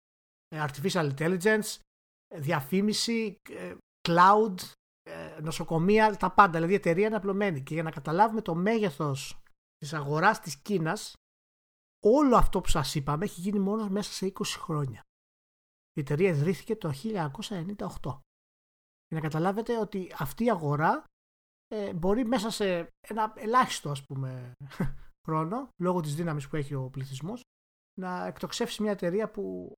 ε, 0.48 0.66
artificial 0.68 1.14
intelligence, 1.16 1.80
διαφήμιση, 2.36 3.38
ε, 3.50 3.76
cloud, 4.08 4.56
ε, 4.60 4.81
νοσοκομεία, 5.42 6.18
τα 6.18 6.32
πάντα. 6.32 6.52
Δηλαδή 6.52 6.72
η 6.72 6.76
εταιρεία 6.76 7.08
είναι 7.08 7.16
απλωμένη. 7.16 7.64
Και 7.64 7.74
για 7.74 7.84
να 7.84 7.92
καταλάβουμε 7.92 8.42
το 8.42 8.56
μέγεθος 8.56 9.44
της 9.78 9.94
αγοράς 9.94 10.40
της 10.40 10.58
Κίνας, 10.62 11.14
όλο 12.04 12.36
αυτό 12.36 12.62
που 12.62 12.70
σας 12.70 12.96
είπαμε 12.96 13.24
έχει 13.26 13.42
γίνει 13.42 13.60
μόνος 13.60 13.90
μέσα 13.90 14.12
σε 14.12 14.26
20 14.26 14.60
χρόνια. 14.60 15.02
Η 15.94 16.00
εταιρεία 16.00 16.30
ιδρύθηκε 16.30 16.76
το 16.76 16.90
1998. 16.90 18.20
Για 19.08 19.20
να 19.20 19.20
καταλάβετε 19.20 19.80
ότι 19.80 20.14
αυτή 20.18 20.44
η 20.44 20.50
αγορά 20.50 21.04
ε, 21.68 21.94
μπορεί 21.94 22.26
μέσα 22.26 22.50
σε 22.50 22.88
ένα 23.08 23.34
ελάχιστο 23.36 23.90
ας 23.90 24.06
πούμε 24.06 24.54
χρόνο, 25.28 25.68
λόγω 25.82 26.00
της 26.00 26.16
δύναμης 26.16 26.48
που 26.48 26.56
έχει 26.56 26.74
ο 26.76 26.90
πληθυσμός, 26.90 27.42
να 28.00 28.26
εκτοξεύσει 28.26 28.82
μια 28.82 28.92
εταιρεία 28.92 29.32
που 29.32 29.74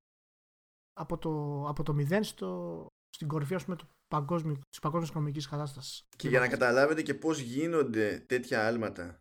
από 0.94 1.18
το, 1.18 1.64
από 1.68 1.84
το 1.84 1.94
μηδέν 1.94 2.24
στο, 2.24 2.88
στην 3.10 3.28
κορυφή 3.28 3.56
ας 3.56 3.64
πούμε, 3.64 3.76
του 3.76 3.88
παγκόσμιου, 4.14 4.60
της 4.70 4.80
παγκόσμιας 4.80 5.10
οικονομικής 5.10 5.48
κατάστασης. 5.48 6.06
Και 6.16 6.28
για 6.28 6.40
να 6.40 6.48
καταλάβετε 6.48 7.02
και 7.02 7.14
πώς 7.14 7.40
γίνονται 7.40 8.20
τέτοια 8.20 8.68
άλματα, 8.68 9.20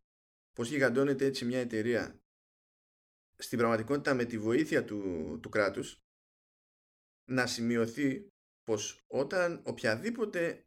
πώς 0.52 0.68
γιγαντώνεται 0.68 1.24
έτσι 1.24 1.44
μια 1.44 1.58
εταιρεία, 1.58 2.20
στην 3.36 3.58
πραγματικότητα 3.58 4.14
με 4.14 4.24
τη 4.24 4.38
βοήθεια 4.38 4.84
του, 4.84 5.00
του 5.42 5.48
κράτους, 5.48 5.96
να 7.30 7.46
σημειωθεί 7.46 8.28
πως 8.62 9.04
όταν 9.06 9.62
οποιαδήποτε 9.64 10.66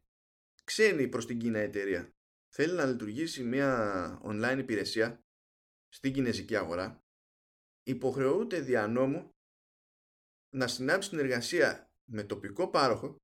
ξένη 0.63 1.07
προς 1.07 1.25
την 1.25 1.39
Κίνα 1.39 1.59
εταιρεία 1.59 2.09
θέλει 2.53 2.73
να 2.73 2.85
λειτουργήσει 2.85 3.43
μια 3.43 4.21
online 4.23 4.57
υπηρεσία 4.59 5.19
στην 5.87 6.13
κινέζικη 6.13 6.55
αγορά 6.55 6.99
υποχρεούται 7.83 8.59
δια 8.59 8.87
νόμου 8.87 9.29
να 10.55 10.67
συνάψει 10.67 11.09
συνεργασία 11.09 11.89
με 12.11 12.23
τοπικό 12.23 12.69
πάροχο 12.69 13.15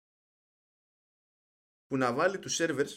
που 1.91 1.97
να 1.97 2.13
βάλει 2.13 2.39
τους 2.39 2.57
servers 2.59 2.89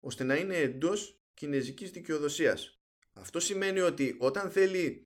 ώστε 0.00 0.24
να 0.24 0.36
είναι 0.36 0.56
εντός 0.56 1.22
κινέζικης 1.34 1.90
δικαιοδοσίας. 1.90 2.80
Αυτό 3.12 3.40
σημαίνει 3.40 3.80
ότι 3.80 4.16
όταν 4.20 4.50
θέλει 4.50 5.02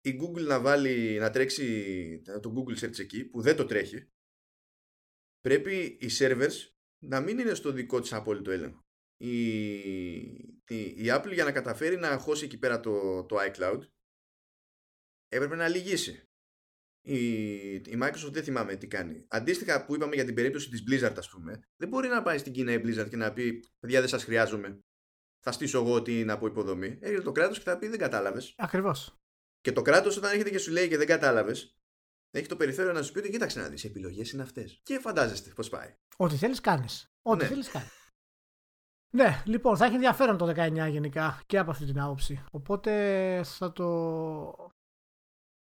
η 0.00 0.18
Google 0.22 0.42
να 0.46 0.60
βάλει 0.60 1.18
να 1.18 1.30
τρέξει 1.30 2.22
το 2.40 2.54
Google 2.56 2.84
Search 2.84 2.98
εκεί 2.98 3.24
που 3.24 3.40
δεν 3.40 3.56
το 3.56 3.64
τρέχει 3.64 4.08
πρέπει 5.40 5.98
οι 6.00 6.06
servers 6.18 6.52
να 7.04 7.20
μην 7.20 7.38
είναι 7.38 7.54
στο 7.54 7.72
δικό 7.72 8.00
της 8.00 8.12
απόλυτο 8.12 8.50
έλεγχο. 8.50 8.80
Η, 9.16 9.76
η, 10.68 11.04
Apple 11.06 11.32
για 11.32 11.44
να 11.44 11.52
καταφέρει 11.52 11.96
να 11.96 12.18
χώσει 12.18 12.44
εκεί 12.44 12.58
πέρα 12.58 12.80
το, 12.80 13.24
το 13.24 13.36
iCloud 13.40 13.80
έπρεπε 15.28 15.56
να 15.56 15.68
λυγίσει. 15.68 16.22
Η, 17.04 17.24
η 17.74 17.98
Microsoft 18.02 18.32
δεν 18.32 18.42
θυμάμαι 18.42 18.76
τι 18.76 18.86
κάνει. 18.86 19.24
Αντίστοιχα 19.28 19.84
που 19.84 19.94
είπαμε 19.94 20.14
για 20.14 20.24
την 20.24 20.34
περίπτωση 20.34 20.68
της 20.68 20.84
Blizzard 20.90 21.14
ας 21.16 21.28
πούμε, 21.28 21.60
δεν 21.76 21.88
μπορεί 21.88 22.08
να 22.08 22.22
πάει 22.22 22.38
στην 22.38 22.52
Κίνα 22.52 22.72
η 22.72 22.80
Blizzard 22.84 23.08
και 23.08 23.16
να 23.16 23.32
πει 23.32 23.64
παιδιά 23.80 24.00
δεν 24.00 24.08
σας 24.08 24.24
χρειάζομαι. 24.24 24.78
Θα 25.44 25.52
στήσω 25.52 25.78
εγώ 25.78 25.94
ότι 25.94 26.20
είναι 26.20 26.32
από 26.32 26.46
υποδομή. 26.46 26.98
Έρχεται 27.00 27.22
το 27.22 27.32
κράτος 27.32 27.58
και 27.58 27.64
θα 27.64 27.78
πει 27.78 27.88
δεν 27.88 27.98
κατάλαβες. 27.98 28.54
Ακριβώς. 28.56 29.16
Και 29.60 29.72
το 29.72 29.82
κράτος 29.82 30.16
όταν 30.16 30.30
έρχεται 30.30 30.50
και 30.50 30.58
σου 30.58 30.70
λέει 30.70 30.88
και 30.88 30.96
δεν 30.96 31.06
κατάλαβες 31.06 31.76
έχει 32.34 32.46
το 32.46 32.56
περιθώριο 32.56 32.92
να 32.92 33.02
σου 33.02 33.12
πει 33.12 33.18
ότι 33.18 33.30
κοίταξε 33.30 33.60
να 33.60 33.68
δεις. 33.68 33.84
Οι 33.84 33.86
επιλογές 33.86 34.32
είναι 34.32 34.42
αυτές. 34.42 34.80
Και 34.82 34.98
φαντάζεστε 34.98 35.50
πώς 35.50 35.68
πάει. 35.68 35.96
Ό,τι 36.16 36.36
θέλεις, 36.36 36.60
κάνεις. 36.60 37.06
Ό,τι 37.22 37.42
ναι. 37.42 37.48
θέλεις, 37.48 37.68
κάνεις. 37.68 37.90
Ναι, 39.14 39.42
λοιπόν, 39.46 39.76
θα 39.76 39.84
έχει 39.84 39.94
ενδιαφέρον 39.94 40.36
το 40.36 40.46
19 40.46 40.90
γενικά 40.90 41.42
και 41.46 41.58
από 41.58 41.70
αυτή 41.70 41.84
την 41.84 42.00
άποψη. 42.00 42.44
Οπότε 42.50 43.42
θα 43.44 43.72
το, 43.72 43.86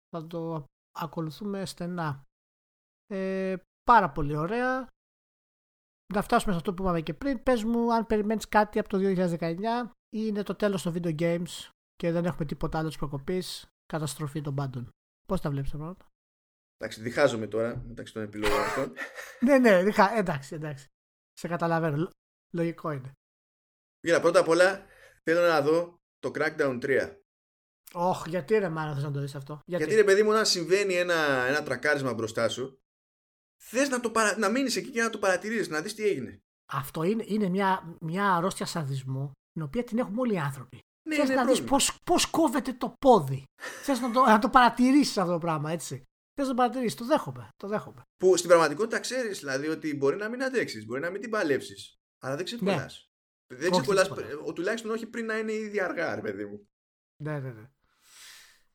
θα 0.10 0.28
το 0.28 0.66
ακολουθούμε 0.96 1.66
στενά. 1.66 2.24
Ε, 3.08 3.56
πάρα 3.84 4.10
πολύ 4.12 4.36
ωραία. 4.36 4.88
Να 6.14 6.22
φτάσουμε 6.22 6.52
σε 6.52 6.58
αυτό 6.58 6.74
που 6.74 6.84
είπαμε 6.84 7.02
και 7.02 7.14
πριν. 7.14 7.44
Πες 7.44 7.64
μου 7.64 7.94
αν 7.94 8.06
περιμένεις 8.06 8.48
κάτι 8.48 8.80
από 8.80 8.90
το 8.90 8.98
2019 9.02 9.92
ή 10.10 10.20
είναι 10.28 10.44
το 10.44 10.56
τέλος 10.56 10.82
των 10.82 10.94
video 10.96 11.20
games 11.20 11.70
και 11.96 12.12
δεν 12.12 12.26
έχουμε 12.26 12.46
τίποτα 12.46 12.78
άλλο 12.78 12.88
της 12.88 12.98
προκοπής. 12.98 13.68
Καταστροφή 13.86 14.42
των 14.42 14.56
πάντων. 14.56 14.90
Πώς 15.28 15.42
τα 15.42 15.50
βλέπεις 15.50 15.72
τα 15.72 15.78
πράγματα. 15.78 16.06
Εντάξει, 16.78 17.02
διχάζομαι 17.02 17.48
τώρα 17.48 17.84
μεταξύ 17.88 18.14
των 18.14 18.24
επιλογών 18.24 18.60
αυτών. 18.60 18.94
ναι, 19.46 19.58
ναι, 19.58 19.84
διχα... 19.84 20.18
εντάξει, 20.18 20.56
εντάξει. 20.56 20.88
Σε 21.34 21.48
καταλαβαίνω. 21.48 22.10
Λογικό 22.54 22.92
είναι. 22.92 23.12
Κοίτα, 24.00 24.22
πρώτα 24.22 24.40
απ' 24.40 24.48
όλα 24.48 24.86
θέλω 25.24 25.48
να 25.48 25.62
δω 25.62 25.96
το 26.20 26.32
Crackdown 26.36 26.80
3. 26.84 27.16
Όχι, 27.98 28.30
γιατί 28.30 28.58
ρε 28.58 28.70
μάνα 28.70 28.94
θες 28.94 29.04
να 29.04 29.12
το 29.12 29.20
δεις 29.20 29.36
αυτό; 29.36 29.60
Γιατί, 29.66 29.84
γιατί 29.84 30.00
ρε 30.00 30.08
παιδί 30.08 30.24
μου, 30.24 30.30
όταν 30.30 30.46
συμβαίνει 30.46 30.94
ένα, 30.94 31.46
ένα 31.48 31.64
τρακάρισμα 31.64 32.14
μπροστά 32.14 32.50
σου, 32.50 32.80
θες 33.64 33.90
να, 33.90 34.00
το 34.00 34.12
παρα... 34.12 34.38
να 34.38 34.50
μείνεις 34.50 34.76
εκεί 34.76 34.92
και 34.92 35.02
να 35.02 35.10
το 35.10 35.18
παρατηρήσεις, 35.20 35.70
να 35.70 35.82
δεις 35.82 35.94
τι 35.96 36.04
έγινε. 36.04 36.40
Αυτό 36.72 37.04
είναι, 37.04 37.24
είναι 37.28 37.50
μια, 37.50 37.98
μια 38.02 38.36
αρρώστια 38.36 38.66
σαδισμού, 38.66 39.32
την 39.52 39.62
οποία 39.62 39.84
την 39.84 39.98
έχουμε 39.98 40.22
όλοι 40.22 40.34
οι 40.34 40.40
άνθρωποι. 40.40 40.80
Ναι, 41.10 41.16
θες 41.16 41.30
να 41.30 41.46
δεις 41.46 41.64
πώς, 41.64 41.98
πώς 42.06 42.26
κόβεται 42.26 42.74
το 42.74 42.94
πόδι. 43.00 43.44
θες 43.84 44.00
να 44.00 44.12
το, 44.12 44.22
να 44.22 44.40
το 44.40 44.50
παρατηρήσεις 44.50 45.18
αυτό 45.18 45.32
το 45.32 45.38
πράγμα, 45.38 45.72
έτσι. 45.72 46.04
Θες 46.34 46.48
να 46.48 46.54
παρατηρήσεις, 46.54 46.96
το 46.96 47.06
δέχομαι. 47.06 47.50
Το 47.56 47.68
δέχομαι. 47.68 48.02
Που 48.18 48.38
στην 48.38 48.50
πραγματικότητα 48.50 49.00
ξέρεις 49.00 49.40
δηλαδή 49.40 49.68
ότι 49.68 49.96
μπορεί 49.96 50.16
να 50.16 50.30
μην 50.30 50.44
αντέξεις, 50.44 50.86
μπορεί 50.86 51.02
να 51.02 51.10
μην 51.10 51.22
την 51.22 51.30
παλέψεις. 51.30 51.96
Αλλά 52.24 52.36
δεν 52.36 52.46
ξεκολλάς. 52.46 53.10
Ναι. 53.54 53.60
Δεν 53.60 53.72
ξεκολλάς, 53.72 54.10
τουλάχιστον 54.56 54.92
όχι 54.92 55.08
πριν 55.08 55.26
να 55.26 55.38
είναι 55.38 55.54
ήδη 55.54 55.80
αργά, 55.80 56.16
ρε 56.16 56.22
παιδί 56.22 56.46
μου. 56.46 56.68
Ναι, 57.24 57.40
ναι, 57.40 57.52
ναι. 57.52 57.70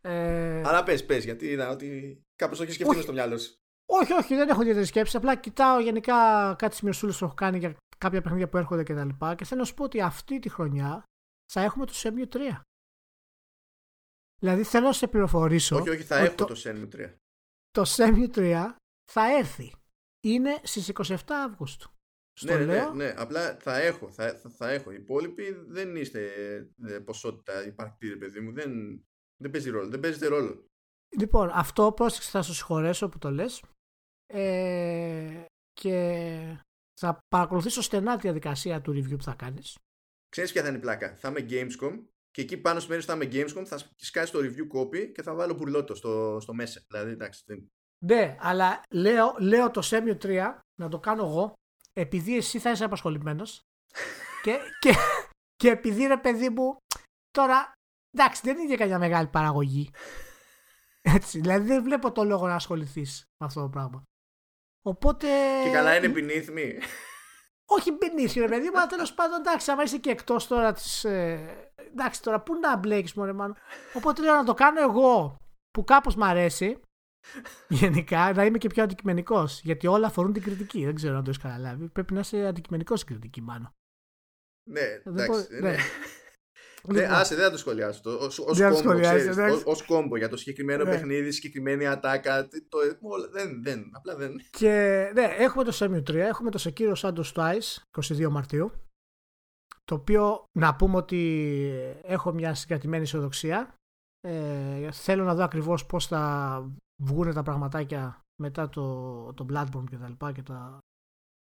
Ε... 0.00 0.62
Αλλά 0.64 0.82
πες, 0.82 1.06
πες, 1.06 1.24
γιατί 1.24 1.46
είδα 1.46 1.70
ότι 1.70 2.20
κάπως 2.36 2.56
το 2.56 2.62
έχεις 2.62 2.74
σκεφτεί 2.74 3.02
στο 3.02 3.12
μυαλό 3.12 3.38
σου. 3.38 3.54
Όχι, 3.92 4.12
όχι, 4.12 4.34
δεν 4.34 4.48
έχω 4.48 4.60
ιδιαίτερη 4.60 4.86
σκέψη. 4.86 5.16
Απλά 5.16 5.36
κοιτάω 5.36 5.80
γενικά 5.80 6.14
κάτι 6.58 6.74
σημειωσούλε 6.74 7.12
που 7.12 7.24
έχω 7.24 7.34
κάνει 7.34 7.58
για 7.58 7.76
κάποια 7.98 8.20
παιχνίδια 8.20 8.48
που 8.48 8.56
έρχονται 8.56 8.82
κτλ. 8.82 9.08
Και, 9.08 9.34
και 9.36 9.44
θέλω 9.44 9.60
να 9.60 9.66
σου 9.66 9.74
πω 9.74 9.84
ότι 9.84 10.00
αυτή 10.00 10.38
τη 10.38 10.48
χρονιά 10.48 11.02
θα 11.52 11.60
έχουμε 11.60 11.86
το 11.86 11.92
Shenmue 11.94 12.36
3. 12.36 12.60
Δηλαδή 14.40 14.62
θέλω 14.62 14.86
να 14.86 14.92
σε 14.92 15.06
πληροφορήσω. 15.06 15.76
Όχι, 15.76 15.88
όχι, 15.88 16.02
θα 16.02 16.16
έχω 16.16 16.34
το, 16.34 16.44
το 16.44 16.60
Shenmue 16.64 16.88
3. 16.96 17.14
Το 17.70 17.82
Shenmue 17.86 18.30
3 18.34 18.66
θα 19.12 19.36
έρθει. 19.38 19.74
Είναι 20.24 20.60
στις 20.62 20.92
27 21.06 21.16
Αύγουστου. 21.28 21.90
ναι, 22.44 22.54
ναι, 22.54 22.64
ναι, 22.64 22.90
ναι, 22.94 23.14
απλά 23.16 23.56
θα 23.60 23.76
έχω, 23.78 24.10
θα, 24.10 24.34
θα, 24.34 24.50
θα 24.50 24.70
έχω. 24.70 24.90
Οι 24.90 24.94
υπόλοιποι 24.94 25.52
δεν 25.66 25.96
είστε 25.96 26.30
ε, 26.86 26.98
ποσότητα 26.98 27.66
υπαρκτήρια, 27.66 28.18
παιδί 28.18 28.40
μου. 28.40 28.52
Δεν, 28.52 29.02
δεν 29.40 29.50
παίζει 29.50 29.70
ρόλο. 29.70 29.88
Δεν 29.88 30.00
παίζετε 30.00 30.26
ρόλο. 30.26 30.64
Λοιπόν, 31.16 31.50
αυτό 31.52 31.92
πρόσεξε 31.92 32.30
θα 32.30 32.42
σου 32.42 32.54
συγχωρέσω 32.54 33.08
που 33.08 33.18
το 33.18 33.30
λες. 33.30 33.62
Ε, 34.26 35.44
και 35.72 36.62
θα 37.00 37.18
παρακολουθήσω 37.28 37.82
στενά 37.82 38.14
τη 38.14 38.20
διαδικασία 38.20 38.80
του 38.80 38.92
review 38.92 39.16
που 39.16 39.22
θα 39.22 39.34
κάνεις. 39.34 39.78
Ξέρεις 40.28 40.52
ποια 40.52 40.62
θα 40.62 40.68
είναι 40.68 40.76
η 40.76 40.80
πλάκα; 40.80 41.16
Θα 41.16 41.28
είμαι 41.28 41.46
Gamescom 41.50 42.04
και 42.30 42.42
εκεί 42.42 42.56
πάνω 42.56 42.80
στο 42.80 42.88
μέρος 42.88 43.04
θα 43.04 43.14
είμαι 43.14 43.28
Gamescom 43.32 43.64
θα 43.66 43.78
σκάσει 43.96 44.32
το 44.32 44.38
review 44.38 44.76
copy 44.78 45.12
και 45.12 45.22
θα 45.22 45.34
βάλω 45.34 45.54
πουρλότο 45.54 45.94
στο, 45.94 46.38
στο 46.40 46.54
μέσα. 46.54 46.84
Δηλαδή, 46.88 47.10
εντάξει, 47.10 47.68
Ναι, 48.04 48.36
αλλά 48.40 48.82
λέω, 48.90 49.36
λέω 49.38 49.70
το 49.70 49.80
Semio 49.84 50.18
3 50.22 50.58
να 50.80 50.88
το 50.88 50.98
κάνω 50.98 51.24
εγώ 51.24 51.52
επειδή 51.92 52.36
εσύ 52.36 52.58
θα 52.58 52.70
είσαι 52.70 52.84
απασχολημένος. 52.84 53.60
και, 54.44 54.58
και, 54.78 54.90
και 55.56 55.68
επειδή 55.68 56.06
ρε 56.06 56.16
παιδί 56.18 56.48
μου 56.48 56.76
τώρα 57.30 57.72
εντάξει 58.10 58.40
δεν 58.44 58.56
είναι 58.56 58.66
για 58.66 58.76
καμιά 58.76 58.98
μεγάλη 58.98 59.26
παραγωγή 59.26 59.90
έτσι 61.00 61.40
δηλαδή 61.40 61.66
δεν 61.66 61.82
βλέπω 61.82 62.12
το 62.12 62.24
λόγο 62.24 62.46
να 62.46 62.54
ασχοληθείς 62.54 63.30
με 63.36 63.46
αυτό 63.46 63.60
το 63.60 63.68
πράγμα 63.68 64.02
οπότε 64.82 65.26
και 65.64 65.70
καλά 65.70 65.96
είναι 65.96 66.12
beneath 66.16 66.48
me 66.58 66.82
όχι 67.64 67.90
beneath 68.00 68.34
ρε 68.34 68.48
παιδί 68.48 68.70
μου 68.70 68.78
αλλά 68.78 68.86
τέλος 68.86 69.14
πάντων 69.14 69.40
εντάξει 69.40 69.70
άμα 69.70 69.82
είσαι 69.82 69.98
και 69.98 70.10
εκτός 70.10 70.46
τώρα 70.46 70.72
της. 70.72 71.04
Ε, 71.04 71.72
εντάξει 71.74 72.22
τώρα 72.22 72.40
πού 72.40 72.54
να 72.54 72.76
μπλέκεις 72.76 73.14
μωρέ 73.14 73.32
μάλλον 73.32 73.56
οπότε 73.94 74.22
λέω 74.22 74.34
να 74.34 74.44
το 74.44 74.54
κάνω 74.54 74.80
εγώ 74.80 75.36
που 75.70 75.84
κάπως 75.84 76.16
μ' 76.16 76.22
αρέσει 76.22 76.80
Γενικά 77.80 78.32
να 78.32 78.44
είμαι 78.44 78.58
και 78.58 78.68
πιο 78.68 78.82
αντικειμενικός. 78.82 79.60
Γιατί 79.60 79.86
όλα 79.86 80.06
αφορούν 80.06 80.32
την 80.32 80.42
κριτική. 80.42 80.84
Δεν 80.84 80.94
ξέρω 80.94 81.16
αν 81.16 81.24
το 81.24 81.30
έχεις 81.30 81.42
καταλάβει. 81.42 81.88
Πρέπει 81.88 82.12
να 82.12 82.20
είσαι 82.20 82.46
αντικειμενικός 82.46 83.00
στην 83.00 83.12
κριτική, 83.12 83.42
μάλλον. 83.42 83.74
Ναι, 84.70 85.00
εντάξει. 85.04 85.46
Ναι. 85.60 85.76
ναι. 86.86 86.94
Ναι, 86.94 87.00
λοιπόν. 87.00 87.16
άσε, 87.16 87.34
δεν 87.34 87.44
θα 87.44 87.50
το 87.50 87.58
σχολιάσω. 87.58 88.00
Το, 88.02 88.10
ως, 88.10 88.38
ως, 88.38 88.60
κόμπο, 88.82 89.00
ξέρεις, 89.00 89.36
ως, 89.36 89.62
ως 89.64 89.82
κόμπο 89.82 90.16
για 90.16 90.28
το 90.28 90.36
συγκεκριμένο 90.36 90.84
ναι. 90.84 90.90
παιχνίδι, 90.90 91.30
συγκεκριμένη 91.30 91.86
ατάκα. 91.86 92.48
Το, 92.68 92.78
δεν, 93.32 93.62
δεν, 93.62 93.90
απλά 93.92 94.16
δεν. 94.16 94.40
Και 94.50 94.70
ναι, 95.14 95.22
έχουμε 95.22 95.64
το 95.64 95.72
Semi 95.74 96.10
3, 96.10 96.14
έχουμε 96.14 96.50
το 96.50 96.62
Sekiro 96.62 96.94
Shadows 96.94 97.32
Twice 97.34 98.00
22 98.00 98.28
Μαρτίου. 98.28 98.72
Το 99.84 99.94
οποίο 99.94 100.44
να 100.58 100.76
πούμε 100.76 100.96
ότι 100.96 101.72
έχω 102.02 102.32
μια 102.32 102.54
συγκρατημένη 102.54 103.02
ισοδοξία. 103.02 103.74
Ε, 104.20 104.90
θέλω 104.92 105.24
να 105.24 105.34
δω 105.34 105.42
ακριβώς 105.42 105.86
πώς 105.86 106.06
θα 106.06 106.64
βγουν 107.02 107.34
τα 107.34 107.42
πραγματάκια 107.42 108.20
μετά 108.42 108.68
το, 108.68 109.32
το 109.32 109.46
Bloodborne 109.52 109.84
και 109.90 109.96
τα 109.96 110.08
λοιπά 110.08 110.32
και, 110.32 110.42
τα, 110.42 110.78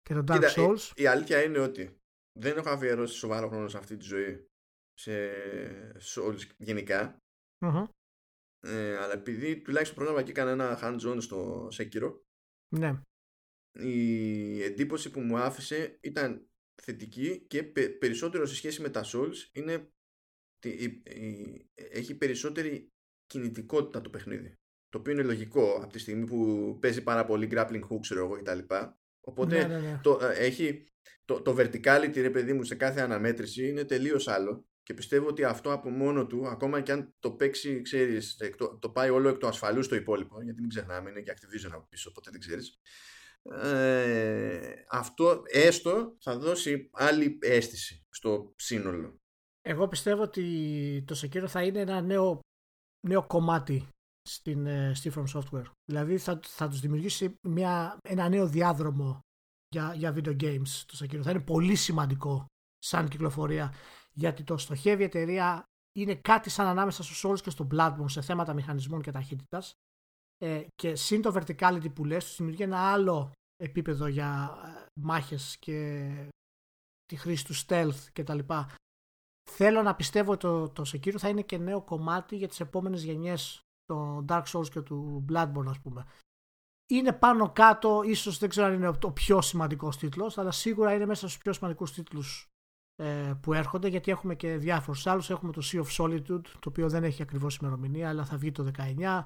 και 0.01 0.13
το 0.13 0.19
Dark 0.19 0.39
Κοίτα, 0.39 0.49
Souls. 0.55 0.91
Η, 0.95 1.03
η, 1.03 1.07
αλήθεια 1.07 1.43
είναι 1.43 1.59
ότι 1.59 1.97
δεν 2.39 2.57
έχω 2.57 2.69
αφιερώσει 2.69 3.15
σοβαρό 3.17 3.47
χρόνο 3.47 3.67
σε 3.67 3.77
αυτή 3.77 3.97
τη 3.97 4.05
ζωή 4.05 4.45
σε 5.01 5.31
Souls 6.15 6.39
γενικά. 6.57 7.17
Mm-hmm. 7.65 7.87
Ε, 8.59 8.97
αλλά 8.97 9.13
επειδή 9.13 9.61
τουλάχιστον 9.61 9.97
πρόλαβα 9.97 10.23
και 10.23 10.31
έκανα 10.31 10.51
ένα 10.51 10.79
hands-on 10.81 11.17
στο 11.19 11.67
Sekiro 11.77 12.13
ναι. 12.75 13.01
η 13.79 14.63
εντύπωση 14.63 15.11
που 15.11 15.19
μου 15.19 15.37
άφησε 15.37 15.97
ήταν 16.01 16.49
θετική 16.81 17.45
και 17.47 17.63
περισσότερο 17.99 18.45
σε 18.45 18.55
σχέση 18.55 18.81
με 18.81 18.89
τα 18.89 19.03
Souls 19.05 19.49
είναι 19.51 19.91
έχει 21.75 22.17
περισσότερη 22.17 22.91
κινητικότητα 23.25 24.01
το 24.01 24.09
παιχνίδι. 24.09 24.55
Το 24.89 24.97
οποίο 24.97 25.13
είναι 25.13 25.23
λογικό 25.23 25.75
από 25.75 25.91
τη 25.91 25.99
στιγμή 25.99 26.25
που 26.25 26.77
παίζει 26.81 27.03
πάρα 27.03 27.25
πολύ 27.25 27.49
grappling 27.51 27.87
hook, 27.89 27.99
ξέρω 28.01 28.25
εγώ 28.25 28.41
κτλ. 28.41 28.59
Οπότε 29.21 29.67
ναι, 29.67 29.79
ναι, 29.79 29.79
ναι. 29.79 29.99
Το, 30.03 30.19
ε, 30.21 30.45
έχει, 30.45 30.87
το, 31.25 31.41
το 31.41 31.55
verticality, 31.57 32.15
ρε 32.15 32.29
παιδί 32.29 32.53
μου, 32.53 32.63
σε 32.63 32.75
κάθε 32.75 33.01
αναμέτρηση 33.01 33.67
είναι 33.67 33.83
τελείως 33.83 34.27
άλλο. 34.27 34.65
Και 34.91 34.97
πιστεύω 34.97 35.27
ότι 35.27 35.43
αυτό 35.43 35.71
από 35.71 35.89
μόνο 35.89 36.27
του, 36.27 36.47
ακόμα 36.47 36.81
και 36.81 36.91
αν 36.91 37.13
το 37.19 37.31
παίξει, 37.31 37.81
ξέρεις, 37.81 38.37
το, 38.57 38.77
το 38.77 38.89
πάει 38.89 39.09
όλο 39.09 39.29
εκ 39.29 39.37
του 39.37 39.47
ασφαλού 39.47 39.83
στο 39.83 39.95
υπόλοιπο, 39.95 40.41
γιατί 40.41 40.59
μην 40.59 40.69
ξεχνάμε, 40.69 41.09
είναι 41.09 41.21
και 41.21 41.33
Activision 41.35 41.69
από 41.71 41.85
πίσω, 41.89 42.09
οπότε 42.09 42.31
δεν 42.31 42.39
ξέρεις. 42.39 42.79
Ε, 43.43 44.73
αυτό 44.89 45.41
έστω 45.45 46.15
θα 46.19 46.37
δώσει 46.37 46.89
άλλη 46.91 47.37
αίσθηση 47.41 48.05
στο 48.09 48.53
σύνολο. 48.55 49.15
Εγώ 49.61 49.87
πιστεύω 49.87 50.21
ότι 50.21 51.03
το 51.07 51.19
Sekiro 51.21 51.47
θα 51.47 51.63
είναι 51.63 51.79
ένα 51.79 52.01
νέο, 52.01 52.39
νέο 53.07 53.27
κομμάτι 53.27 53.87
στην, 54.29 54.65
ε, 54.65 54.93
στη 54.95 55.11
From 55.15 55.25
Software. 55.33 55.71
Δηλαδή 55.85 56.17
θα, 56.17 56.39
θα 56.43 56.67
τους 56.67 56.79
δημιουργήσει 56.79 57.35
μια, 57.41 57.97
ένα 58.01 58.29
νέο 58.29 58.47
διάδρομο 58.47 59.19
για, 59.67 59.93
για 59.93 60.13
video 60.15 60.41
games 60.41 60.83
το 60.85 60.97
Sekiro. 60.99 61.21
Θα 61.21 61.31
είναι 61.31 61.43
πολύ 61.43 61.75
σημαντικό 61.75 62.45
σαν 62.77 63.07
κυκλοφορία 63.07 63.73
γιατί 64.13 64.43
το 64.43 64.57
στοχεύει 64.57 65.01
η 65.01 65.05
εταιρεία 65.05 65.63
είναι 65.99 66.15
κάτι 66.15 66.49
σαν 66.49 66.67
ανάμεσα 66.67 67.03
στους 67.03 67.25
Souls 67.25 67.41
και 67.41 67.49
στο 67.49 67.67
Bloodborne 67.71 68.05
σε 68.05 68.21
θέματα 68.21 68.53
μηχανισμών 68.53 69.01
και 69.01 69.11
ταχύτητας 69.11 69.73
ε, 70.37 70.65
και 70.75 70.95
συν 70.95 71.21
το 71.21 71.33
verticality 71.35 71.93
που 71.93 72.05
λες 72.05 72.25
τους 72.25 72.35
δημιουργεί 72.35 72.63
ένα 72.63 72.91
άλλο 72.91 73.31
επίπεδο 73.63 74.07
για 74.07 74.57
ε, 74.65 74.85
μάχες 75.01 75.57
και 75.57 76.09
τη 77.05 77.15
χρήση 77.15 77.45
του 77.45 77.55
stealth 77.55 78.09
και 78.13 78.23
τα 78.23 78.33
λοιπά. 78.33 78.75
Θέλω 79.49 79.81
να 79.81 79.95
πιστεύω 79.95 80.31
ότι 80.31 80.41
το, 80.41 80.69
το 80.69 80.83
Sekiro 80.93 81.17
θα 81.17 81.29
είναι 81.29 81.41
και 81.41 81.57
νέο 81.57 81.81
κομμάτι 81.81 82.35
για 82.35 82.47
τις 82.47 82.59
επόμενες 82.59 83.03
γενιές 83.03 83.61
το 83.85 84.25
Dark 84.27 84.43
Souls 84.43 84.69
και 84.69 84.81
του 84.81 85.25
Bloodborne 85.29 85.67
ας 85.67 85.79
πούμε. 85.79 86.07
Είναι 86.89 87.13
πάνω 87.13 87.51
κάτω, 87.51 88.01
ίσως 88.03 88.37
δεν 88.37 88.49
ξέρω 88.49 88.67
αν 88.67 88.73
είναι 88.73 88.87
ο 88.87 89.11
πιο 89.11 89.41
σημαντικός 89.41 89.97
τίτλος, 89.97 90.37
αλλά 90.37 90.51
σίγουρα 90.51 90.93
είναι 90.93 91.05
μέσα 91.05 91.27
στους 91.27 91.41
πιο 91.41 91.53
σημαντικούς 91.53 91.91
τίτλους 91.91 92.45
ε, 92.47 92.50
που 93.41 93.53
έρχονται, 93.53 93.87
γιατί 93.87 94.11
έχουμε 94.11 94.35
και 94.35 94.57
διάφορους 94.57 95.07
άλλους. 95.07 95.29
Έχουμε 95.29 95.51
το 95.51 95.61
Sea 95.71 95.81
of 95.81 96.05
Solitude, 96.05 96.41
το 96.41 96.67
οποίο 96.67 96.89
δεν 96.89 97.03
έχει 97.03 97.21
ακριβώς 97.21 97.55
ημερομηνία, 97.55 98.09
αλλά 98.09 98.25
θα 98.25 98.37
βγει 98.37 98.51
το 98.51 98.71
19. 98.77 99.25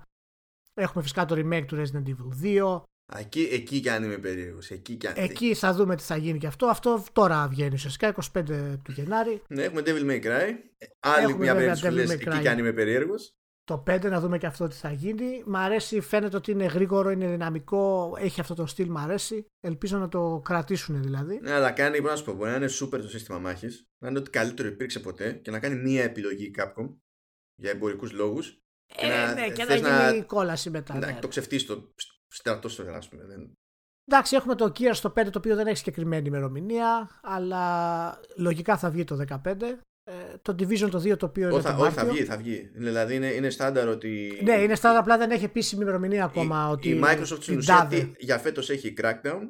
Έχουμε 0.74 1.04
φυσικά 1.04 1.26
το 1.26 1.36
remake 1.38 1.66
του 1.68 1.76
Resident 1.76 2.08
Evil 2.08 2.44
2. 2.44 2.82
Εκεί, 3.14 3.50
εκεί 3.52 3.80
κι 3.80 3.90
αν 3.90 4.04
είμαι 4.04 4.18
περίεργος. 4.18 4.70
Εκεί, 4.72 4.96
κι 4.96 5.08
αν... 5.08 5.14
εκεί 5.18 5.54
θα 5.54 5.74
δούμε 5.74 5.96
τι 5.96 6.04
θα 6.04 6.16
γίνει 6.16 6.38
και 6.38 6.48
αυτό. 6.48 6.66
Αυτό 6.66 7.04
τώρα 7.14 7.48
βγαίνει 7.48 7.74
ουσιαστικά 7.74 8.16
25 8.34 8.44
του 8.84 8.92
Γενάρη. 8.92 9.42
Ναι, 9.48 9.64
έχουμε 9.64 9.82
Devil 9.86 10.10
May 10.10 10.24
Cry. 10.26 10.54
Άλλη 11.00 11.24
έχουμε 11.24 11.44
μια 11.44 11.56
περίπτωση 11.56 11.88
που 11.88 11.94
λες 11.94 12.10
εκεί 12.10 12.40
κι 12.40 12.48
αν 12.48 12.58
είμαι 12.60 12.74
περίεργος 12.74 13.34
το 13.66 13.84
5 13.88 14.02
να 14.10 14.20
δούμε 14.20 14.38
και 14.38 14.46
αυτό 14.46 14.68
τι 14.68 14.76
θα 14.76 14.92
γίνει. 14.92 15.44
Μ' 15.46 15.56
αρέσει, 15.56 16.02
φαίνεται 16.02 16.36
ότι 16.36 16.52
είναι 16.52 16.66
γρήγορο, 16.66 17.10
είναι 17.10 17.28
δυναμικό, 17.28 18.14
έχει 18.18 18.42
αυτό 18.42 18.54
το 18.56 18.66
στυλ, 18.66 18.90
μ' 18.90 18.98
αρέσει. 18.98 19.46
Ελπίζω 19.60 19.98
να 19.98 20.08
το 20.08 20.42
κρατήσουν 20.44 21.02
δηλαδή. 21.04 21.40
Ναι, 21.42 21.52
αλλά 21.52 21.72
κάνει, 21.72 21.98
μπορώ 21.98 22.12
να 22.12 22.18
σου 22.18 22.26
πω, 22.26 22.34
μπορεί 22.34 22.50
να 22.50 22.56
είναι 22.56 22.70
super 22.82 23.00
το 23.02 23.10
σύστημα 23.10 23.40
μάχης, 23.40 23.88
να 23.98 24.10
είναι 24.10 24.20
ότι 24.20 24.30
καλύτερο 24.30 24.68
υπήρξε 24.68 25.00
ποτέ 25.00 25.32
και 25.32 25.52
να 25.52 25.60
κάνει 25.60 25.76
μία 25.76 26.04
επιλογή 26.04 26.52
Capcom 26.58 26.96
για 27.56 27.72
εμπορικούς 27.72 28.12
λόγους. 28.12 28.60
Ε, 28.96 29.08
να, 29.08 29.34
ναι, 29.34 29.50
και 29.50 29.64
να 29.64 29.76
γίνει 29.76 30.18
να... 30.18 30.24
κόλαση 30.24 30.70
μετά. 30.70 31.00
Να 31.00 31.12
ναι. 31.12 31.20
το 31.22 31.28
ξεφτεί 31.28 31.66
το 31.66 31.94
στρατό 32.28 32.70
στο 32.70 32.84
ας 32.94 33.10
πούμε. 33.10 33.24
Εντάξει, 34.06 34.36
έχουμε 34.36 34.56
το 34.56 34.66
Gears 34.66 34.94
στο 34.94 35.10
5 35.10 35.14
το 35.14 35.38
οποίο 35.38 35.56
δεν 35.56 35.68
έχει 35.68 35.78
συγκεκριμένη 35.78 36.28
ημερομηνία, 36.28 37.20
αλλά 37.22 38.20
λογικά 38.36 38.78
θα 38.78 38.90
βγει 38.90 39.04
το 39.04 39.26
15. 39.44 39.56
Ε, 40.08 40.38
το 40.42 40.56
Division 40.60 40.90
το 40.90 40.98
2 40.98 41.18
το 41.18 41.26
οποίο 41.26 41.50
είναι. 41.50 41.62
το 41.62 41.76
όχι, 41.78 41.92
θα 41.92 42.06
βγει, 42.06 42.24
θα 42.24 42.38
βγει. 42.38 42.72
Δηλαδή 42.74 43.16
είναι, 43.16 43.28
είναι 43.28 43.50
στάνταρ 43.50 43.88
ότι. 43.88 44.40
Ναι, 44.44 44.54
είναι 44.54 44.76
στάνταρ, 44.76 45.00
απλά 45.00 45.18
δεν 45.18 45.32
έχει 45.32 45.44
επίσημη 45.44 45.82
ημερομηνία 45.82 46.24
ακόμα. 46.24 46.68
Η, 46.70 46.72
ότι 46.72 46.90
η 46.90 47.02
Microsoft 47.04 47.42
στην 47.42 47.58
ουσία 47.58 47.90
για 48.18 48.40
φέτος 48.40 48.70
έχει 48.70 48.94
Crackdown, 48.98 49.42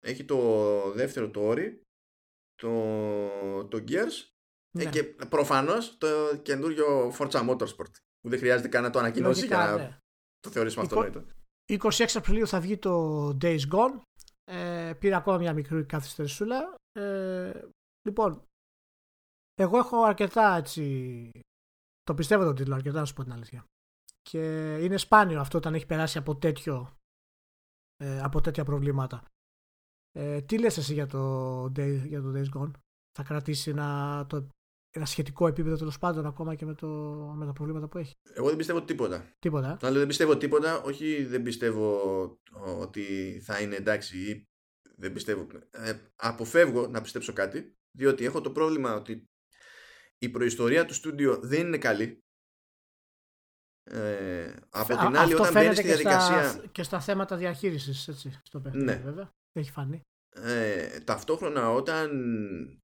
έχει 0.00 0.24
το 0.24 0.92
δεύτερο 0.94 1.30
το 1.30 1.50
Ori, 1.50 1.72
το, 2.54 3.64
το 3.64 3.84
Gears 3.88 4.28
ε, 4.78 4.84
ναι. 4.84 4.90
και 4.90 5.04
προφανώς 5.04 5.98
το 5.98 6.06
καινούριο 6.42 7.12
Forza 7.18 7.48
Motorsport. 7.48 7.92
Που 8.20 8.28
δεν 8.28 8.38
χρειάζεται 8.38 8.68
καν 8.68 8.82
να 8.82 8.90
το 8.90 8.98
ανακοινώσει 8.98 9.46
για 9.46 9.56
να 9.56 9.76
ναι. 9.76 9.98
το 10.40 10.50
θεωρήσουμε 10.50 10.84
αυτονόητο. 10.84 11.24
26 11.72 12.06
Απριλίου 12.14 12.46
θα 12.46 12.60
βγει 12.60 12.78
το 12.78 13.28
Days 13.42 13.60
Gone. 13.72 14.00
Ε, 14.44 14.92
πήρε 14.98 15.14
ακόμα 15.14 15.38
μια 15.38 15.52
μικρή 15.52 15.84
καθυστερησούλα. 15.84 16.74
Ε, 16.92 17.52
λοιπόν, 18.08 18.47
εγώ 19.58 19.78
έχω 19.78 20.02
αρκετά 20.02 20.56
έτσι. 20.56 21.30
Το 22.02 22.14
πιστεύω 22.14 22.44
τον 22.44 22.54
τίτλο 22.54 22.74
αρκετά, 22.74 22.98
να 22.98 23.04
σου 23.04 23.14
πω 23.14 23.22
την 23.22 23.32
αλήθεια. 23.32 23.64
Και 24.22 24.74
είναι 24.76 24.96
σπάνιο 24.96 25.40
αυτό 25.40 25.58
όταν 25.58 25.74
έχει 25.74 25.86
περάσει 25.86 26.18
από, 26.18 26.36
τέτοιο, 26.36 26.96
ε, 27.96 28.20
από 28.20 28.40
τέτοια 28.40 28.64
προβλήματα. 28.64 29.24
Ε, 30.12 30.40
τι 30.40 30.58
λες 30.58 30.76
εσύ 30.76 30.92
για 30.92 31.06
το, 31.06 31.64
Day, 31.64 32.02
για 32.06 32.22
το 32.22 32.32
Days 32.34 32.58
Gone? 32.58 32.70
Θα 33.12 33.22
κρατήσει 33.22 33.72
να 33.72 34.26
το 34.26 34.46
ένα 34.90 35.04
σχετικό 35.04 35.46
επίπεδο 35.46 35.76
τέλος 35.76 35.98
πάντων 35.98 36.26
ακόμα 36.26 36.54
και 36.54 36.64
με, 36.64 36.74
το, 36.74 36.86
με 37.36 37.46
τα 37.46 37.52
προβλήματα 37.52 37.88
που 37.88 37.98
έχει; 37.98 38.14
Εγώ 38.34 38.48
δεν 38.48 38.56
πιστεύω 38.56 38.82
τίποτα. 38.82 39.32
Τίποτα. 39.38 39.78
Ε; 39.82 39.90
δεν 39.90 40.06
πιστεύω 40.06 40.36
τίποτα, 40.36 40.82
όχι 40.82 41.24
δεν 41.24 41.42
πιστεύω 41.42 42.00
ότι 42.78 43.38
θα 43.44 43.60
είναι 43.60 43.76
εντάξει 43.76 44.18
ή 44.18 44.48
δεν 44.96 45.12
πιστεύω. 45.12 45.46
Ε, 45.70 45.92
αποφεύγω 46.16 46.86
να 46.86 47.00
πιστέψω 47.00 47.32
κάτι, 47.32 47.76
διότι 47.90 48.24
έχω 48.24 48.40
το 48.40 48.50
πρόβλημα 48.50 48.94
ότι 48.94 49.28
η 50.18 50.28
προϊστορία 50.28 50.84
του 50.84 50.94
στούντιο 50.94 51.38
δεν 51.42 51.66
είναι 51.66 51.78
καλή. 51.78 52.22
Ε, 53.90 54.54
από 54.70 54.96
την 54.96 55.16
άλλη, 55.16 55.34
όταν 55.34 55.52
μπαίνεις 55.52 55.76
στη 55.76 55.86
διαδικασία. 55.86 56.48
Στα, 56.48 56.66
και 56.66 56.82
στα 56.82 57.00
θέματα 57.00 57.36
διαχείρισης 57.36 58.10
στο 58.42 58.60
παιχνίδι, 58.60 58.84
ναι. 58.84 58.96
βέβαια. 58.96 59.30
Έχει 59.52 59.70
φανεί. 59.70 60.00
Ε, 60.28 61.00
ταυτόχρονα, 61.00 61.70
όταν 61.70 62.10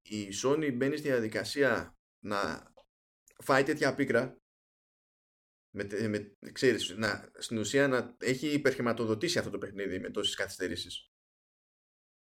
η 0.01 0.27
Sony 0.43 0.73
μπαίνει 0.73 0.97
στη 0.97 1.07
διαδικασία 1.07 1.95
να 2.25 2.71
φάει 3.43 3.63
τέτοια 3.63 3.95
πίκρα, 3.95 4.37
με, 5.75 5.87
με, 6.07 6.51
ξέρεις, 6.51 6.95
να, 6.97 7.31
στην 7.37 7.57
ουσία 7.57 7.87
να 7.87 8.15
έχει 8.19 8.47
υπερχρηματοδοτήσει 8.47 9.37
αυτό 9.37 9.49
το 9.49 9.57
παιχνίδι 9.57 9.99
με 9.99 10.09
τόσες 10.09 10.35
καθυστερήσεις. 10.35 11.09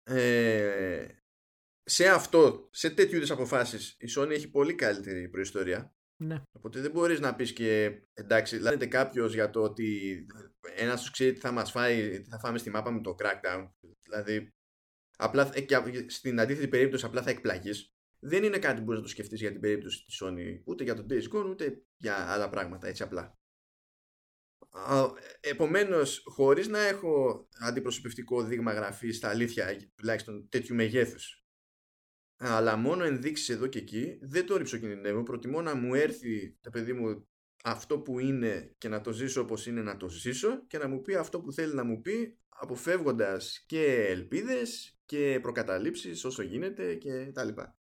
Ε, 0.02 1.09
σε 1.85 2.09
αυτό, 2.09 2.69
σε 2.73 2.90
τέτοιου 2.90 3.16
είδους 3.16 3.31
αποφάσεις, 3.31 3.97
η 3.98 4.06
Sony 4.16 4.31
έχει 4.31 4.51
πολύ 4.51 4.74
καλύτερη 4.74 5.28
προϊστορία 5.28 5.94
ναι. 6.16 6.43
Οπότε 6.52 6.81
δεν 6.81 6.90
μπορείς 6.90 7.20
να 7.20 7.35
πεις 7.35 7.52
και 7.52 8.01
εντάξει, 8.15 8.59
λένε 8.59 8.86
κάποιος 8.86 9.35
για 9.35 9.51
το 9.51 9.62
ότι 9.62 10.27
ένας 10.77 11.02
σου 11.02 11.11
ξέρει 11.11 11.32
τι 11.32 11.40
θα 11.40 11.52
μας 11.52 11.70
φάει, 11.70 12.20
τι 12.20 12.28
θα 12.28 12.39
φάμε 12.39 12.59
στη 12.59 12.70
μάπα 12.70 12.90
με 12.90 13.01
το 13.01 13.15
crackdown. 13.19 13.69
Δηλαδή, 14.02 14.55
απλά, 15.16 15.51
ε, 15.55 15.61
και 15.61 16.05
στην 16.06 16.40
αντίθετη 16.40 16.69
περίπτωση 16.69 17.05
απλά 17.05 17.23
θα 17.23 17.31
εκπλαγείς. 17.31 17.94
Δεν 18.19 18.44
είναι 18.44 18.59
κάτι 18.59 18.78
που 18.78 18.82
μπορείς 18.82 19.01
να 19.01 19.06
το 19.06 19.12
σκεφτείς 19.12 19.40
για 19.40 19.51
την 19.51 19.61
περίπτωση 19.61 20.05
της 20.05 20.23
Sony, 20.24 20.62
ούτε 20.65 20.85
για 20.85 20.94
τον 20.94 21.06
Days 21.11 21.28
Gone, 21.32 21.48
ούτε 21.48 21.82
για 21.97 22.16
άλλα 22.32 22.48
πράγματα, 22.48 22.86
έτσι 22.86 23.02
απλά. 23.02 23.39
Επομένως, 25.40 26.23
χωρίς 26.24 26.69
να 26.69 26.78
έχω 26.78 27.47
αντιπροσωπευτικό 27.59 28.43
δείγμα 28.43 28.73
γραφής 28.73 29.16
στα 29.16 29.28
αλήθεια, 29.28 29.93
τουλάχιστον 29.94 30.48
τέτοιου 30.48 30.74
μεγέθους, 30.74 31.44
αλλά 32.36 32.77
μόνο 32.77 33.05
ενδείξεις 33.05 33.48
εδώ 33.48 33.66
και 33.66 33.78
εκεί 33.78 34.19
δεν 34.20 34.47
το 34.47 34.62
κινδυνεύω. 34.62 35.23
Προτιμώ 35.23 35.62
να 35.62 35.74
μου 35.74 35.94
έρθει 35.94 36.56
το 36.61 36.70
παιδί 36.70 36.93
μου 36.93 37.28
αυτό 37.65 37.98
που 37.98 38.19
είναι 38.19 38.74
και 38.78 38.89
να 38.89 39.01
το 39.01 39.12
ζήσω 39.12 39.40
όπως 39.40 39.66
είναι 39.66 39.82
να 39.82 39.97
το 39.97 40.09
ζήσω 40.09 40.66
και 40.66 40.78
να 40.78 40.89
μου 40.89 41.02
πει 41.02 41.15
αυτό 41.15 41.40
που 41.40 41.52
θέλει 41.52 41.74
να 41.74 41.85
μου 41.85 42.01
πει 42.01 42.39
αποφεύγοντας 42.48 43.65
και 43.66 44.06
ελπίδες 44.09 44.98
και 45.05 45.39
προκαταλήψεις 45.43 46.24
όσο 46.24 46.43
γίνεται 46.43 46.94
και 46.94 47.31
τα 47.32 47.44
λοιπά. 47.44 47.77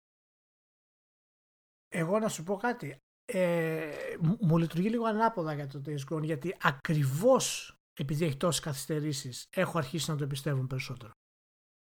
Εγώ 1.88 2.20
να 2.20 2.30
σου 2.30 2.44
πω 2.44 2.56
κάτι. 2.56 2.98
Ε, 3.26 3.92
μου 4.40 4.58
λειτουργεί 4.58 4.90
λίγο 4.90 5.06
ανάποδα 5.06 5.54
για 5.54 5.68
το 5.68 5.82
Days 5.86 6.14
Gone 6.14 6.24
γιατί 6.24 6.56
ακριβώς 6.62 7.76
επειδή 7.94 8.26
έχει 8.26 8.38
τόσες 8.38 8.62
καθυστερήσεις 8.62 9.48
έχω 9.50 9.78
αρχίσει 9.78 10.12
να 10.12 10.18
το 10.18 10.28
πιστεύω 10.28 10.68
περισσότερο. 10.68 11.12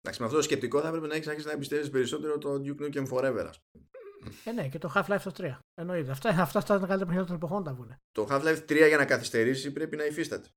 Εντάξει, 0.08 0.26
με 0.26 0.28
αυτό 0.28 0.42
το 0.42 0.48
σκεπτικό 0.50 0.82
θα 0.82 0.88
έπρεπε 0.88 1.08
να 1.08 1.16
έχεις 1.16 1.28
αρχίσει 1.28 1.48
να 1.48 1.58
πιστεύει 1.58 1.90
περισσότερο 1.90 2.38
το 2.38 2.62
Duke 2.66 2.82
Nukem 2.82 3.08
Forever, 3.08 3.50
Ε, 4.44 4.52
ναι, 4.52 4.68
και 4.68 4.78
το 4.78 4.92
Half-Life 4.96 5.22
το 5.24 5.32
3. 5.38 5.58
Εννοείται. 5.74 6.12
Αυτά, 6.12 6.30
αυτά, 6.30 6.60
αυτά 6.60 6.74
είναι 6.74 6.82
τα 6.82 6.88
καλύτερα 6.88 7.06
παιχνίδια 7.06 7.26
των 7.26 7.36
εποχών 7.36 7.64
τα 7.64 7.74
βγουν. 7.74 7.96
Το 8.12 8.28
Half-Life 8.30 8.66
3 8.70 8.88
για 8.88 8.98
να 8.98 9.06
καθυστερήσει 9.06 9.72
πρέπει 9.72 9.96
να 9.96 10.06
υφίσταται. 10.06 10.50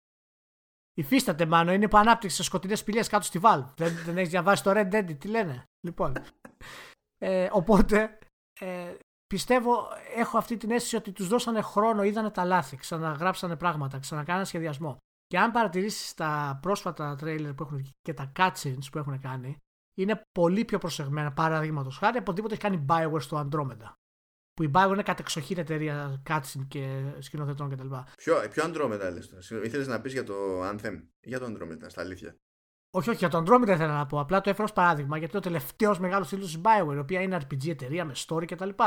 Υφίσταται, 0.94 1.46
μάλλον. 1.46 1.74
Είναι 1.74 1.88
ανάπτυξη 1.92 2.36
σε 2.36 2.42
σκοτεινές 2.42 2.84
πηγέ 2.84 3.00
κάτω 3.00 3.24
στη 3.24 3.40
Valve. 3.42 3.64
δεν 3.76 3.94
δεν 4.04 4.18
έχεις 4.18 4.30
διαβάσει 4.30 4.62
το 4.62 4.70
Red 4.74 4.92
Dead, 4.92 5.16
τι 5.18 5.28
λένε. 5.28 5.64
Λοιπόν. 5.86 6.12
ε, 7.24 7.48
οπότε 7.52 8.18
ε, 8.60 8.94
πιστεύω, 9.26 9.88
έχω 10.16 10.38
αυτή 10.38 10.56
την 10.56 10.70
αίσθηση 10.70 10.96
ότι 10.96 11.12
τους 11.12 11.28
δώσανε 11.28 11.60
χρόνο, 11.60 12.02
είδανε 12.02 12.30
τα 12.30 12.44
λάθη, 12.44 12.76
ξαναγράψανε 12.76 13.56
πράγματα, 13.56 13.98
ξανακάνανε 13.98 14.44
σχεδιασμό. 14.44 14.96
Και 15.30 15.38
αν 15.38 15.50
παρατηρήσεις 15.50 16.14
τα 16.14 16.58
πρόσφατα 16.62 17.16
τρέιλερ 17.16 17.54
που 17.54 17.62
έχουν 17.62 17.88
και 18.02 18.14
τα 18.14 18.32
cutscenes 18.36 18.90
που 18.92 18.98
έχουν 18.98 19.20
κάνει, 19.20 19.56
είναι 19.94 20.22
πολύ 20.32 20.64
πιο 20.64 20.78
προσεγμένα. 20.78 21.32
Παραδείγματος 21.32 21.98
χάρη 21.98 22.18
από 22.18 22.30
οτιδήποτε 22.30 22.54
έχει 22.54 22.62
κάνει 22.62 22.84
Bioware 22.88 23.20
στο 23.20 23.48
Andromeda. 23.48 23.94
Που 24.52 24.62
η 24.62 24.70
Bioware 24.74 24.90
είναι 24.92 25.02
κατεξοχήν 25.02 25.58
εταιρεία 25.58 26.22
cutscene 26.28 26.66
και 26.68 27.14
σκηνοθετών 27.18 27.70
κτλ. 27.70 27.94
Ποιο, 28.16 28.34
ποιο 28.50 28.64
Andromeda 28.66 29.10
λες 29.12 29.50
Ήθελες 29.50 29.86
να 29.86 30.00
πεις 30.00 30.12
για 30.12 30.24
το 30.24 30.34
Anthem; 30.68 31.02
Ή 31.20 31.28
για 31.28 31.38
το 31.38 31.46
Andromeda, 31.46 31.84
στα 31.86 32.00
αλήθεια. 32.00 32.36
Όχι, 32.90 33.10
όχι, 33.10 33.18
για 33.18 33.28
το 33.28 33.38
Andromeda 33.38 33.68
ήθελα 33.68 33.96
να 33.96 34.06
πω. 34.06 34.20
Απλά 34.20 34.40
το 34.40 34.50
έφερα 34.50 34.64
ως 34.64 34.72
παράδειγμα 34.72 35.18
γιατί 35.18 35.36
είναι 35.36 35.46
ο 35.46 35.50
τελευταίος 35.50 35.98
μεγάλος 35.98 36.28
τίτλο 36.28 36.44
της 36.44 36.60
Bioware, 36.64 36.94
η 36.94 36.98
οποία 36.98 37.22
είναι 37.22 37.36
RPG 37.36 37.68
εταιρεία 37.68 38.04
με 38.04 38.12
story 38.26 38.44
κτλ. 38.46 38.68
Και, 38.68 38.84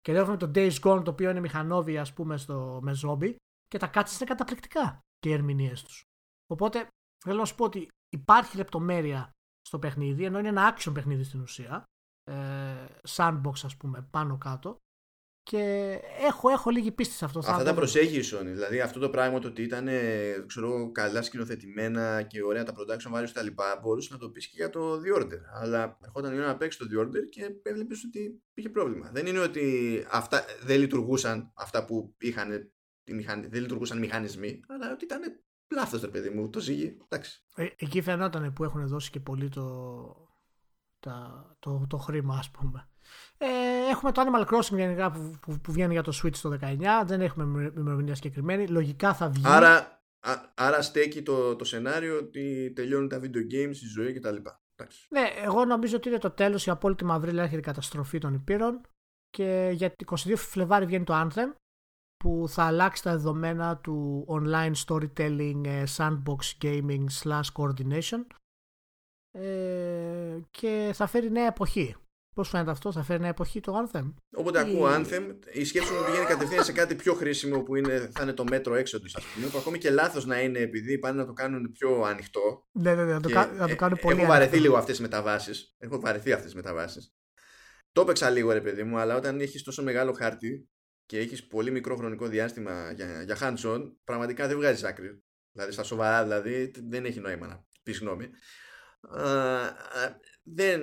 και 0.00 0.12
δεν 0.12 0.20
έχουμε 0.20 0.36
το 0.36 0.50
Days 0.54 0.80
Gone, 0.80 1.04
το 1.04 1.10
οποίο 1.10 1.30
είναι 1.30 1.40
μηχανόβι, 1.40 1.98
ας 1.98 2.12
πούμε, 2.12 2.36
στο, 2.36 2.80
με 2.82 2.96
zombie. 3.06 3.34
Και 3.68 3.78
τα 3.78 3.90
cutscenes 3.94 4.20
είναι 4.20 4.28
καταπληκτικά 4.28 5.04
και 5.24 5.30
οι 5.30 5.32
ερμηνείες 5.32 5.82
τους. 5.82 6.04
Οπότε 6.46 6.88
θέλω 7.24 7.38
να 7.38 7.44
σου 7.44 7.54
πω 7.54 7.64
ότι 7.64 7.88
υπάρχει 8.08 8.56
λεπτομέρεια 8.56 9.30
στο 9.60 9.78
παιχνίδι, 9.78 10.24
ενώ 10.24 10.38
είναι 10.38 10.48
ένα 10.48 10.76
action 10.76 10.90
παιχνίδι 10.94 11.24
στην 11.24 11.40
ουσία. 11.40 11.84
Ε, 12.24 12.86
sandbox, 13.08 13.52
ας 13.62 13.76
πούμε, 13.76 14.08
πάνω 14.10 14.38
κάτω. 14.38 14.76
Και 15.42 15.60
έχω, 16.18 16.48
έχω 16.48 16.70
λίγη 16.70 16.92
πίστη 16.92 17.14
σε 17.14 17.24
αυτό. 17.24 17.38
Αυτά 17.38 17.64
τα 17.64 17.74
προσέχεις 17.74 18.30
η 18.30 18.36
Sony. 18.36 18.44
Δηλαδή 18.44 18.80
αυτό 18.80 19.00
το 19.00 19.10
πράγμα 19.10 19.38
το 19.38 19.48
ότι 19.48 19.62
ήταν 19.62 19.88
ξέρω, 20.46 20.90
καλά 20.92 21.22
σκηνοθετημένα 21.22 22.22
και 22.22 22.42
ωραία 22.42 22.64
τα 22.64 22.74
production 22.76 23.14
values 23.14 23.30
τα 23.32 23.42
λοιπά, 23.42 23.78
μπορούσες 23.82 24.10
να 24.10 24.18
το 24.18 24.30
πεις 24.30 24.46
και 24.46 24.56
για 24.56 24.70
το 24.70 24.94
The 24.94 25.20
Order. 25.20 25.40
Αλλά 25.54 25.98
ερχόταν 26.04 26.34
η 26.34 26.38
ώρα 26.38 26.46
να 26.46 26.56
παίξεις 26.56 26.80
το 26.80 26.86
The 26.90 27.04
Order 27.04 27.28
και 27.30 27.50
έβλεπες 27.62 28.04
ότι 28.04 28.42
είχε 28.54 28.68
πρόβλημα. 28.68 29.10
Δεν 29.10 29.26
είναι 29.26 29.38
ότι 29.38 30.06
αυτά 30.10 30.44
δεν 30.62 30.78
λειτουργούσαν 30.80 31.52
αυτά 31.54 31.84
που 31.84 32.14
είχαν 32.18 32.73
δεν 33.48 33.60
λειτουργούσαν 33.60 33.98
μηχανισμοί, 33.98 34.60
αλλά 34.68 34.92
ότι 34.92 35.04
ήταν 35.04 35.20
λάθος, 35.74 36.00
ρε 36.00 36.08
παιδί 36.08 36.30
μου, 36.30 36.50
το 36.50 36.60
ζύγι. 36.60 36.96
Εντάξει. 37.08 37.42
Ε, 37.54 37.66
εκεί 37.76 38.02
φαινόταν 38.02 38.52
που 38.52 38.64
έχουν 38.64 38.86
δώσει 38.86 39.10
και 39.10 39.20
πολύ 39.20 39.48
το, 39.48 40.28
το, 41.58 41.86
το 41.88 41.96
χρήμα, 41.96 42.36
ας 42.38 42.50
πούμε. 42.50 42.88
Ε, 43.38 43.46
έχουμε 43.90 44.12
το 44.12 44.22
Animal 44.22 44.46
Crossing 44.46 44.76
γενικά 44.76 45.10
που, 45.10 45.34
που, 45.40 45.60
που, 45.60 45.72
βγαίνει 45.72 45.92
για 45.92 46.02
το 46.02 46.20
Switch 46.22 46.36
το 46.36 46.58
19. 46.62 47.02
Δεν 47.04 47.20
έχουμε 47.20 47.72
ημερομηνία 47.76 48.14
συγκεκριμένη. 48.14 48.66
Λογικά 48.66 49.14
θα 49.14 49.28
βγει. 49.28 49.42
Άρα, 49.46 50.02
άρα 50.54 50.82
στέκει 50.82 51.22
το, 51.22 51.56
το 51.56 51.64
σενάριο 51.64 52.18
ότι 52.18 52.72
τελειώνουν 52.74 53.08
τα 53.08 53.20
video 53.20 53.52
games, 53.52 53.76
η 53.82 53.86
ζωή 53.86 54.12
κτλ. 54.12 54.36
Ναι, 55.08 55.28
εγώ 55.42 55.64
νομίζω 55.64 55.96
ότι 55.96 56.08
είναι 56.08 56.18
το 56.18 56.30
τέλος. 56.30 56.66
Η 56.66 56.70
απόλυτη 56.70 57.04
μαύρη 57.04 57.38
έρχεται 57.38 57.56
η 57.56 57.60
καταστροφή 57.60 58.18
των 58.18 58.34
υπήρων. 58.34 58.80
Και 59.30 59.70
για 59.72 59.94
22 60.06 60.32
Φλεβάρι 60.36 60.86
βγαίνει 60.86 61.04
το 61.04 61.14
Anthem 61.14 61.54
που 62.24 62.44
θα 62.48 62.62
αλλάξει 62.62 63.02
τα 63.02 63.10
δεδομένα 63.10 63.76
του 63.76 64.26
online 64.28 64.72
storytelling 64.86 65.60
ε, 65.64 65.82
sandbox 65.96 66.62
gaming 66.62 67.04
slash 67.22 67.48
coordination 67.56 68.26
ε, 69.30 70.38
και 70.50 70.90
θα 70.94 71.06
φέρει 71.06 71.30
νέα 71.30 71.46
εποχή. 71.46 71.96
Πώς 72.34 72.48
φαίνεται 72.48 72.70
αυτό, 72.70 72.92
θα 72.92 73.02
φέρει 73.02 73.20
νέα 73.20 73.28
εποχή 73.28 73.60
το 73.60 73.72
Anthem; 73.84 74.14
Όποτε 74.36 74.58
ή... 74.58 74.62
ακούω 74.62 74.86
Anthem, 74.88 75.36
η 75.52 75.64
σκέψη 75.64 75.92
μου 75.92 76.04
πηγαίνει 76.04 76.24
κατευθείαν 76.24 76.64
σε 76.64 76.72
κάτι 76.72 76.94
πιο 76.94 77.14
χρήσιμο 77.14 77.62
που 77.62 77.76
είναι, 77.76 78.10
θα 78.12 78.22
είναι 78.22 78.32
το 78.32 78.44
μέτρο 78.44 78.74
έξω 78.74 79.00
του, 79.00 79.10
ας 79.14 79.24
πούμε. 79.24 79.46
Που 79.46 79.58
ακόμη 79.58 79.78
και 79.78 79.90
λάθος 79.90 80.26
να 80.26 80.40
είναι 80.40 80.58
επειδή 80.58 80.98
πάνε 80.98 81.16
να 81.16 81.26
το 81.26 81.32
κάνουν 81.32 81.72
πιο 81.72 82.02
ανοιχτό. 82.02 82.66
Ναι, 82.72 82.94
ναι, 82.94 83.04
ναι, 83.04 83.12
να 83.12 83.20
το, 83.20 83.28
να 83.56 83.68
το 83.68 83.76
κάνουν 83.76 83.98
πολύ 84.02 84.20
Έχω 84.20 84.26
βαρεθεί 84.26 84.58
λίγο 84.58 84.76
αυτές 84.76 84.96
τις 84.96 85.00
μεταβάσεις. 85.00 85.74
Έχω 85.78 86.00
βαρεθεί 86.00 86.32
αυτές 86.32 86.44
τις 86.44 86.54
μεταβάσεις. 86.54 87.14
Το 87.92 88.00
έπαιξα 88.00 88.30
λίγο, 88.30 88.52
ρε 88.52 88.60
παιδί 88.60 88.82
μου, 88.82 88.98
αλλά 88.98 89.16
όταν 89.16 89.40
έχεις 89.40 89.62
τόσο 89.62 89.82
μεγάλο 89.82 90.12
χάρτη 90.12 90.68
και 91.06 91.18
έχεις 91.18 91.46
πολύ 91.46 91.70
μικρό 91.70 91.96
χρονικό 91.96 92.26
διάστημα 92.26 92.92
για, 92.92 93.22
για 93.22 93.36
hands-on, 93.40 93.92
πραγματικά 94.04 94.48
δεν 94.48 94.56
βγάζεις 94.56 94.84
άκρη. 94.84 95.22
Δηλαδή, 95.52 95.72
στα 95.72 95.82
σοβαρά, 95.82 96.22
δηλαδή, 96.22 96.72
δεν 96.88 97.04
έχει 97.04 97.20
νόημα 97.20 97.46
να 97.46 97.64
πεις 97.82 97.98
γνώμη. 97.98 98.30
δεν, 100.42 100.80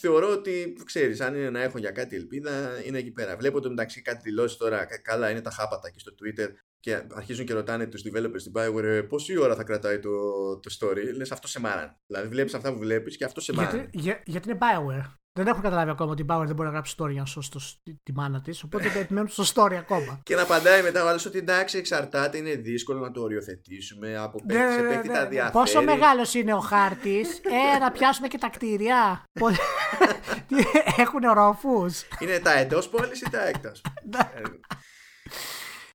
θεωρώ 0.00 0.30
ότι 0.30 0.76
ξέρεις, 0.84 1.20
αν 1.20 1.34
είναι 1.34 1.50
να 1.50 1.62
έχω 1.62 1.78
για 1.78 1.90
κάτι 1.90 2.16
ελπίδα, 2.16 2.84
είναι 2.84 2.98
εκεί 2.98 3.10
πέρα. 3.10 3.36
Βλέπω 3.36 3.60
το 3.60 3.68
μεταξύ 3.68 4.02
κάτι 4.02 4.20
δηλώσεις 4.22 4.56
τώρα. 4.56 4.86
Καλά, 5.02 5.30
είναι 5.30 5.40
τα 5.40 5.50
χάπατα 5.50 5.90
και 5.90 5.98
στο 5.98 6.12
Twitter 6.12 6.48
και 6.80 7.02
αρχίζουν 7.12 7.46
και 7.46 7.52
ρωτάνε 7.52 7.86
τους 7.86 8.02
developers 8.04 8.40
στην 8.40 8.52
Bioware 8.54 8.82
«Ε, 8.82 9.02
πόση 9.02 9.38
ώρα 9.38 9.54
θα 9.54 9.64
κρατάει 9.64 9.98
το, 9.98 10.10
το 10.58 10.76
story. 10.80 11.14
Λες 11.16 11.32
αυτό 11.32 11.48
σε 11.48 11.60
μάραν. 11.60 12.00
Δηλαδή, 12.06 12.28
βλέπεις 12.28 12.54
αυτά 12.54 12.72
που 12.72 12.78
βλέπεις 12.78 13.16
και 13.16 13.24
αυτό 13.24 13.40
σε 13.40 13.52
μάραν. 13.52 13.74
Γιατί, 13.74 13.98
για, 13.98 14.22
γιατί 14.26 14.50
είναι 14.50 14.58
Bioware. 14.60 15.21
Δεν 15.34 15.46
έχουν 15.46 15.62
καταλάβει 15.62 15.90
ακόμα 15.90 16.10
ότι 16.10 16.22
η 16.22 16.26
Bauer 16.28 16.42
δεν 16.46 16.54
μπορεί 16.54 16.68
να 16.68 16.74
γράψει 16.74 16.94
story 16.98 17.10
για 17.10 17.20
να 17.20 17.26
σώσει 17.26 17.50
το, 17.50 17.60
τη 18.02 18.12
μάνα 18.12 18.40
της. 18.40 18.62
Οπότε 18.62 18.90
το 18.90 18.98
επιμένουν 18.98 19.28
στο 19.28 19.44
story 19.54 19.74
ακόμα. 19.74 20.20
Και 20.22 20.34
να 20.34 20.42
απαντάει 20.42 20.82
μετά 20.82 21.04
ο 21.04 21.08
άλλος 21.08 21.26
ότι 21.26 21.38
εντάξει, 21.38 21.78
εξαρτάται, 21.78 22.38
είναι 22.38 22.54
δύσκολο 22.54 23.00
να 23.00 23.10
το 23.10 23.22
οριοθετήσουμε 23.22 24.16
από 24.16 24.38
παίκτη 24.46 24.64
ναι, 24.64 24.72
σε 24.72 24.80
ναι, 24.80 24.88
παίκτη 24.88 25.08
ναι, 25.08 25.14
τα 25.14 25.26
διαφέρει. 25.26 25.52
Πόσο 25.52 25.82
μεγάλος 25.82 26.34
είναι 26.34 26.54
ο 26.54 26.58
χάρτης, 26.58 27.40
ε, 27.74 27.78
να 27.78 27.90
πιάσουμε 27.90 28.28
και 28.28 28.38
τα 28.38 28.48
κτίρια. 28.48 29.22
Έχουν 31.02 31.20
ρόφους; 31.32 32.02
Είναι 32.20 32.38
τα 32.38 32.52
εντός 32.52 32.88
πόλης 32.88 33.20
ή 33.20 33.30
τα 33.30 33.46
εκτός; 33.46 33.82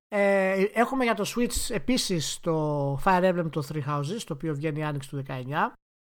Ε, 0.10 0.64
έχουμε 0.74 1.04
για 1.04 1.14
το 1.14 1.26
Switch 1.36 1.76
επίσης 1.76 2.40
το 2.40 2.94
Fire 3.04 3.24
Emblem 3.24 3.50
το 3.52 3.68
Three 3.74 3.84
Houses 3.90 4.22
το 4.26 4.34
οποίο 4.34 4.54
βγαίνει 4.54 4.86
άνοιξη 4.86 5.10
του 5.10 5.24
19 5.28 5.34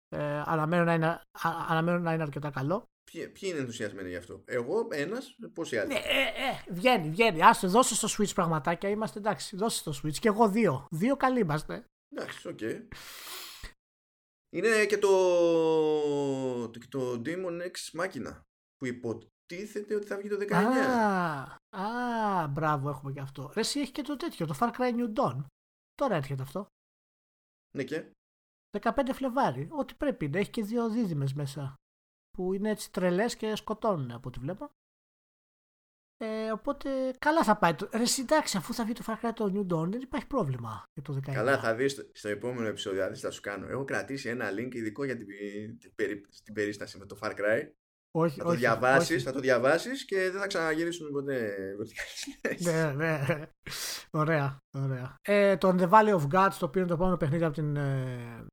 ε, 0.09 0.41
αναμένω, 0.45 0.83
να 0.83 0.93
είναι, 0.93 1.21
αναμένω 1.67 1.99
να 1.99 2.13
είναι 2.13 2.23
αρκετά 2.23 2.49
καλό 2.49 2.90
Ποιοι, 3.03 3.27
ποιοι 3.27 3.49
είναι 3.51 3.59
ενθουσιασμένοι 3.59 4.09
γι' 4.09 4.15
αυτό; 4.15 4.43
Εγώ, 4.45 4.87
ένας, 4.91 5.35
πόσοι 5.53 5.77
άλλοι; 5.77 5.87
Ναι, 5.87 5.99
ε, 5.99 6.21
ε, 6.21 6.73
βγαίνει, 6.73 7.09
βγαίνει. 7.09 7.43
Άσε, 7.43 7.67
δώσε 7.67 7.95
στο 7.95 8.07
Switch 8.17 8.33
πραγματάκια. 8.35 8.89
Είμαστε 8.89 9.19
εντάξει. 9.19 9.55
Δώσε 9.55 9.77
στο 9.77 9.91
Switch. 10.03 10.17
Και 10.19 10.27
εγώ 10.27 10.49
δύο. 10.49 10.87
Δύο 10.91 11.17
καλοί 11.17 11.39
είμαστε. 11.39 11.85
Εντάξει, 12.15 12.47
OK. 12.47 12.57
Okay. 12.61 12.81
Είναι 14.53 14.85
και 14.85 14.97
το, 14.97 15.09
και 16.79 16.87
το 16.89 17.21
Daemon 17.25 17.61
X 17.61 18.01
Machina 18.01 18.41
που 18.77 18.85
υποτίθεται 18.85 19.95
ότι 19.95 20.05
θα 20.05 20.17
βγει 20.17 20.29
το 20.29 20.37
19. 20.39 20.53
Α, 20.53 21.57
α 21.69 22.47
μπράβο, 22.47 22.89
έχουμε 22.89 23.11
και 23.11 23.19
αυτό. 23.19 23.51
Ρε, 23.53 23.59
εσύ 23.59 23.79
έχει 23.79 23.91
και 23.91 24.01
το 24.01 24.15
τέτοιο, 24.15 24.45
το 24.45 24.57
Far 24.59 24.71
Cry 24.71 24.95
New 24.95 25.13
Dawn. 25.13 25.45
Τώρα 25.95 26.15
έρχεται 26.15 26.41
αυτό. 26.41 26.65
Ναι 27.75 27.83
και. 27.83 28.11
15 28.81 29.09
Φλεβάρι. 29.13 29.67
Ό,τι 29.71 29.93
πρέπει 29.93 30.29
να 30.29 30.39
έχει 30.39 30.49
και 30.49 30.63
δύο 30.63 30.89
δίδυμες 30.89 31.33
μέσα. 31.33 31.75
Που 32.31 32.53
είναι 32.53 32.69
έτσι 32.69 32.91
τρελές 32.91 33.35
και 33.35 33.55
σκοτώνουν 33.55 34.11
από 34.11 34.27
ό,τι 34.27 34.39
βλέπω. 34.39 34.71
Ε, 36.17 36.51
οπότε 36.51 36.89
καλά 37.19 37.43
θα 37.43 37.57
πάει. 37.57 37.75
Ρε, 37.91 38.03
εντάξει, 38.19 38.57
αφού 38.57 38.73
θα 38.73 38.83
βγει 38.83 38.93
το 38.93 39.03
Far 39.07 39.25
Cry 39.25 39.31
το 39.35 39.51
New 39.55 39.73
Dawn, 39.73 39.89
δεν 39.89 40.01
υπάρχει 40.01 40.27
πρόβλημα 40.27 40.83
για 40.93 41.03
το 41.03 41.19
19. 41.29 41.33
Καλά, 41.33 41.59
θα 41.59 41.75
δεις 41.75 42.09
στο 42.13 42.29
επόμενο 42.29 42.67
επεισόδιο, 42.67 43.03
θα 43.03 43.15
θα 43.15 43.31
σου 43.31 43.41
κάνω. 43.41 43.67
Έχω 43.67 43.85
κρατήσει 43.85 44.29
ένα 44.29 44.49
link 44.51 44.75
ειδικό 44.75 45.03
για 45.03 45.17
την, 45.17 45.27
την, 45.95 46.25
την 46.43 46.53
περίσταση 46.53 46.97
με 46.97 47.05
το 47.05 47.17
Far 47.21 47.29
Cry. 47.29 47.69
Όχι, 48.13 48.39
θα, 48.39 48.45
όχι, 48.45 48.53
το 48.53 48.59
διαβάσεις, 48.59 49.23
θα 49.23 49.31
το 49.31 49.39
διαβάσεις 49.39 50.05
και 50.05 50.29
δεν 50.29 50.39
θα 50.39 50.47
ξαναγυρίσουμε 50.47 51.09
ποτέ 51.09 51.55
ναι, 52.59 52.91
ναι. 52.91 53.25
Ωραία, 54.11 54.57
ωραία. 54.71 55.15
Ε, 55.21 55.57
το 55.57 55.75
The 55.79 55.89
Valley 55.89 56.19
of 56.19 56.27
Gods, 56.31 56.55
το 56.59 56.65
οποίο 56.65 56.79
είναι 56.79 56.89
το 56.89 56.93
επόμενο 56.93 57.17
παιχνίδι 57.17 57.43
από 57.43 57.53
την, 57.53 57.75
ε, 57.75 58.45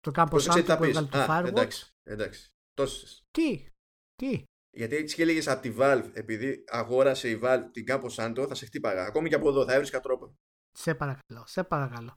το 0.00 0.12
Campos 0.14 0.40
Santo 0.40 0.76
που 0.78 0.84
έβγαλε 0.84 1.06
το 1.06 1.24
Firewatch. 1.28 1.46
Εντάξει, 1.46 1.92
εντάξει. 2.02 2.51
Τόσες. 2.74 3.22
Τι, 3.30 3.66
τι. 4.14 4.44
Γιατί 4.76 4.96
έτσι 4.96 5.14
και 5.14 5.22
έλεγες 5.22 5.48
από 5.48 5.62
τη 5.62 5.74
Valve, 5.78 6.10
επειδή 6.12 6.64
αγόρασε 6.66 7.30
η 7.30 7.40
Valve 7.42 7.64
την 7.72 7.84
Campos 7.88 8.10
Santo, 8.14 8.44
θα 8.48 8.54
σε 8.54 8.66
χτύπαγα. 8.66 9.04
Ακόμη 9.04 9.28
και 9.28 9.34
από 9.34 9.48
εδώ 9.48 9.64
θα 9.64 9.72
έβρισκα 9.72 10.00
τρόπο. 10.00 10.34
Σε 10.72 10.94
παρακαλώ, 10.94 11.46
σε 11.46 11.64
παρακαλώ. 11.64 12.16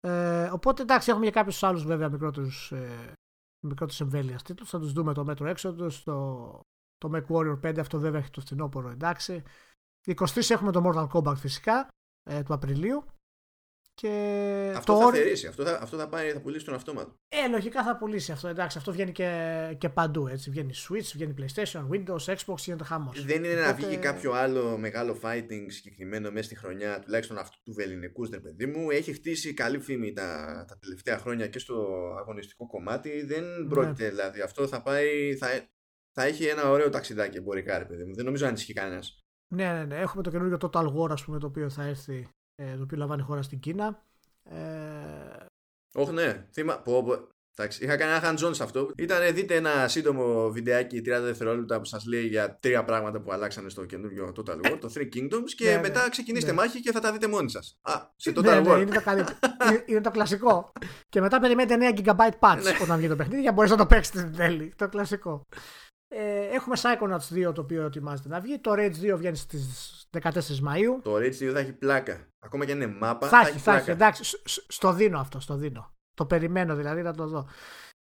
Ε, 0.00 0.48
οπότε 0.52 0.82
εντάξει, 0.82 1.10
έχουμε 1.10 1.26
και 1.26 1.32
κάποιους 1.32 1.62
άλλους 1.62 1.84
βέβαια 1.84 2.08
μικρότερους 2.08 2.72
ε, 2.72 3.12
μικρότερη 3.66 3.98
εμβέλειας 4.00 4.42
τίτλους. 4.42 4.70
Θα 4.70 4.78
τους 4.78 4.92
δούμε 4.92 5.14
το 5.14 5.24
μέτρο 5.24 5.46
έξω 5.48 5.74
το, 5.74 6.60
το 6.96 7.10
Mac 7.12 7.26
Warrior 7.26 7.60
5, 7.60 7.78
αυτό 7.78 7.98
βέβαια 7.98 8.20
έχει 8.20 8.30
το 8.30 8.40
φθινόπωρο 8.40 8.90
εντάξει. 8.90 9.42
23 10.06 10.50
έχουμε 10.50 10.72
το 10.72 10.82
Mortal 10.84 11.08
Kombat 11.08 11.36
φυσικά 11.36 11.88
ε, 12.22 12.42
του 12.42 12.54
Απριλίου. 12.54 13.04
Και 14.00 14.72
αυτό 14.76 14.92
το 14.92 15.00
θα 15.00 15.12
θερήσει, 15.12 15.46
αυτό 15.46 15.64
θα, 15.64 15.78
αυτό 15.82 15.96
θα, 15.96 16.08
πάει, 16.08 16.30
θα 16.30 16.40
πουλήσει 16.40 16.64
τον 16.64 16.74
αυτόματο. 16.74 17.14
Ε, 17.28 17.48
λογικά 17.48 17.82
θα 17.82 17.96
πουλήσει 17.96 18.32
αυτό. 18.32 18.48
Εντάξει, 18.48 18.78
αυτό 18.78 18.92
βγαίνει 18.92 19.12
και, 19.12 19.74
και 19.78 19.88
παντού. 19.88 20.26
Έτσι. 20.26 20.50
Βγαίνει 20.50 20.72
Switch, 20.88 21.10
βγαίνει 21.14 21.34
PlayStation, 21.38 21.88
Windows, 21.90 22.34
Xbox, 22.34 22.56
γίνεται 22.56 22.84
χαμός. 22.84 23.24
Δεν 23.24 23.44
είναι 23.44 23.52
Οπότε... 23.52 23.66
να 23.66 23.74
βγει 23.74 23.96
κάποιο 23.96 24.32
άλλο 24.32 24.78
μεγάλο 24.78 25.18
fighting 25.22 25.64
συγκεκριμένο 25.66 26.30
μέσα 26.30 26.44
στη 26.44 26.56
χρονιά, 26.56 27.00
τουλάχιστον 27.00 27.38
αυτού 27.38 27.62
του 27.62 27.72
βεληνικούς, 27.72 28.28
δεν 28.28 28.40
παιδί 28.40 28.66
μου. 28.66 28.90
Έχει 28.90 29.12
χτίσει 29.12 29.54
καλή 29.54 29.78
φήμη 29.78 30.12
τα, 30.12 30.64
τα 30.68 30.78
τελευταία 30.78 31.18
χρόνια 31.18 31.46
και 31.46 31.58
στο 31.58 31.74
αγωνιστικό 32.18 32.66
κομμάτι. 32.66 33.24
Δεν 33.24 33.44
ναι. 33.44 33.68
πρόκειται 33.68 34.08
δηλαδή. 34.08 34.40
Αυτό 34.40 34.66
θα 34.66 34.82
πάει. 34.82 35.36
Θα, 35.36 35.48
θα 36.12 36.24
έχει 36.24 36.44
ένα 36.44 36.70
ωραίο 36.70 36.90
ταξιδάκι 36.90 37.36
εμπορικά, 37.36 37.78
ρε 37.78 37.84
παιδί 37.84 38.04
μου. 38.04 38.14
Δεν 38.14 38.24
νομίζω 38.24 38.42
να 38.42 38.48
ανησυχεί 38.48 38.72
κανένας. 38.72 39.20
Ναι, 39.54 39.72
ναι, 39.72 39.84
ναι. 39.84 39.96
Έχουμε 39.96 40.22
το 40.22 40.30
καινούργιο 40.30 40.58
Total 40.60 40.86
War, 40.86 41.10
ας 41.10 41.24
πούμε, 41.24 41.38
το 41.38 41.46
οποίο 41.46 41.70
θα 41.70 41.82
έρθει 41.82 42.14
ε, 42.14 42.35
το 42.56 42.82
οποίο 42.82 42.96
λαμβάνει 42.96 43.22
χώρα 43.22 43.42
στην 43.42 43.60
Κίνα. 43.60 44.02
Ε... 44.44 45.46
Όχι, 45.94 46.12
ναι. 46.12 46.46
Θύμα... 46.52 46.78
Πω, 46.78 47.02
πω. 47.02 47.28
Εντάξει, 47.58 47.84
είχα 47.84 47.96
κάνει 47.96 48.12
ένα 48.12 48.32
hands-on 48.32 48.54
σε 48.54 48.62
αυτό. 48.62 48.90
Ήταν, 48.96 49.34
δείτε 49.34 49.54
ένα 49.54 49.88
σύντομο 49.88 50.50
βιντεάκι 50.50 50.98
30 50.98 51.02
δευτερόλεπτα 51.02 51.78
που 51.78 51.84
σας 51.84 52.06
λέει 52.06 52.26
για 52.26 52.58
τρία 52.60 52.84
πράγματα 52.84 53.20
που 53.20 53.32
αλλάξανε 53.32 53.68
στο 53.68 53.84
καινούριο 53.84 54.32
Total 54.36 54.54
War, 54.54 54.78
το 54.80 54.92
Three 54.94 55.08
Kingdoms, 55.14 55.50
και 55.56 55.70
ναι, 55.70 55.80
μετά 55.80 56.02
ναι, 56.02 56.08
ξεκινήστε 56.08 56.50
ναι. 56.50 56.56
μάχη 56.56 56.80
και 56.80 56.92
θα 56.92 57.00
τα 57.00 57.12
δείτε 57.12 57.28
μόνοι 57.28 57.50
σας. 57.50 57.78
Α, 57.82 57.92
σε 58.16 58.30
ναι, 58.30 58.38
Total 58.38 58.42
ναι, 58.42 58.70
War. 58.70 58.74
Ναι, 58.74 58.82
είναι, 58.82 58.94
το 58.94 59.02
καλύ... 59.02 59.20
είναι, 59.20 59.84
είναι, 59.86 60.00
το 60.00 60.10
κλασικό. 60.10 60.72
και 61.08 61.20
μετά 61.20 61.40
περιμένετε 61.40 61.94
9 61.96 62.04
GB 62.04 62.28
patch 62.38 62.60
ναι. 62.62 62.70
όταν 62.82 62.98
βγει 62.98 63.08
το 63.08 63.16
παιχνίδι 63.16 63.40
για 63.40 63.50
να 63.50 63.56
μπορέσει 63.56 63.72
να 63.72 63.78
το 63.78 63.86
παίξετε 63.86 64.18
στην 64.18 64.36
τέλη. 64.36 64.72
Το 64.76 64.88
κλασικό. 64.88 65.46
Ε, 66.08 66.46
έχουμε 66.46 66.76
Psychonauts 66.82 67.48
2 67.48 67.54
το 67.54 67.60
οποίο 67.60 67.84
ετοιμάζεται 67.84 68.28
να 68.28 68.40
βγει. 68.40 68.58
Το 68.58 68.72
Rage 68.72 69.12
2 69.12 69.14
βγαίνει 69.16 69.36
στις 69.36 70.05
14 70.10 70.30
Μαΐου. 70.40 71.00
Το 71.02 71.16
Rage 71.16 71.48
2 71.48 71.50
θα 71.52 71.58
έχει 71.58 71.72
πλάκα. 71.72 72.28
Ακόμα 72.38 72.64
και 72.64 72.72
αν 72.72 72.80
είναι 72.80 72.96
μάπα. 73.00 73.28
Θα, 73.28 73.42
θα 73.42 73.48
έχει, 73.48 73.58
θα 73.58 73.76
έχει 73.76 73.90
εντάξει. 73.90 74.38
Στο 74.68 74.92
δίνω 74.92 75.18
αυτό, 75.18 75.40
στο 75.40 75.56
δίνω. 75.56 75.92
Το 76.14 76.26
περιμένω 76.26 76.74
δηλαδή 76.74 77.02
να 77.02 77.14
το 77.14 77.26
δω. 77.26 77.48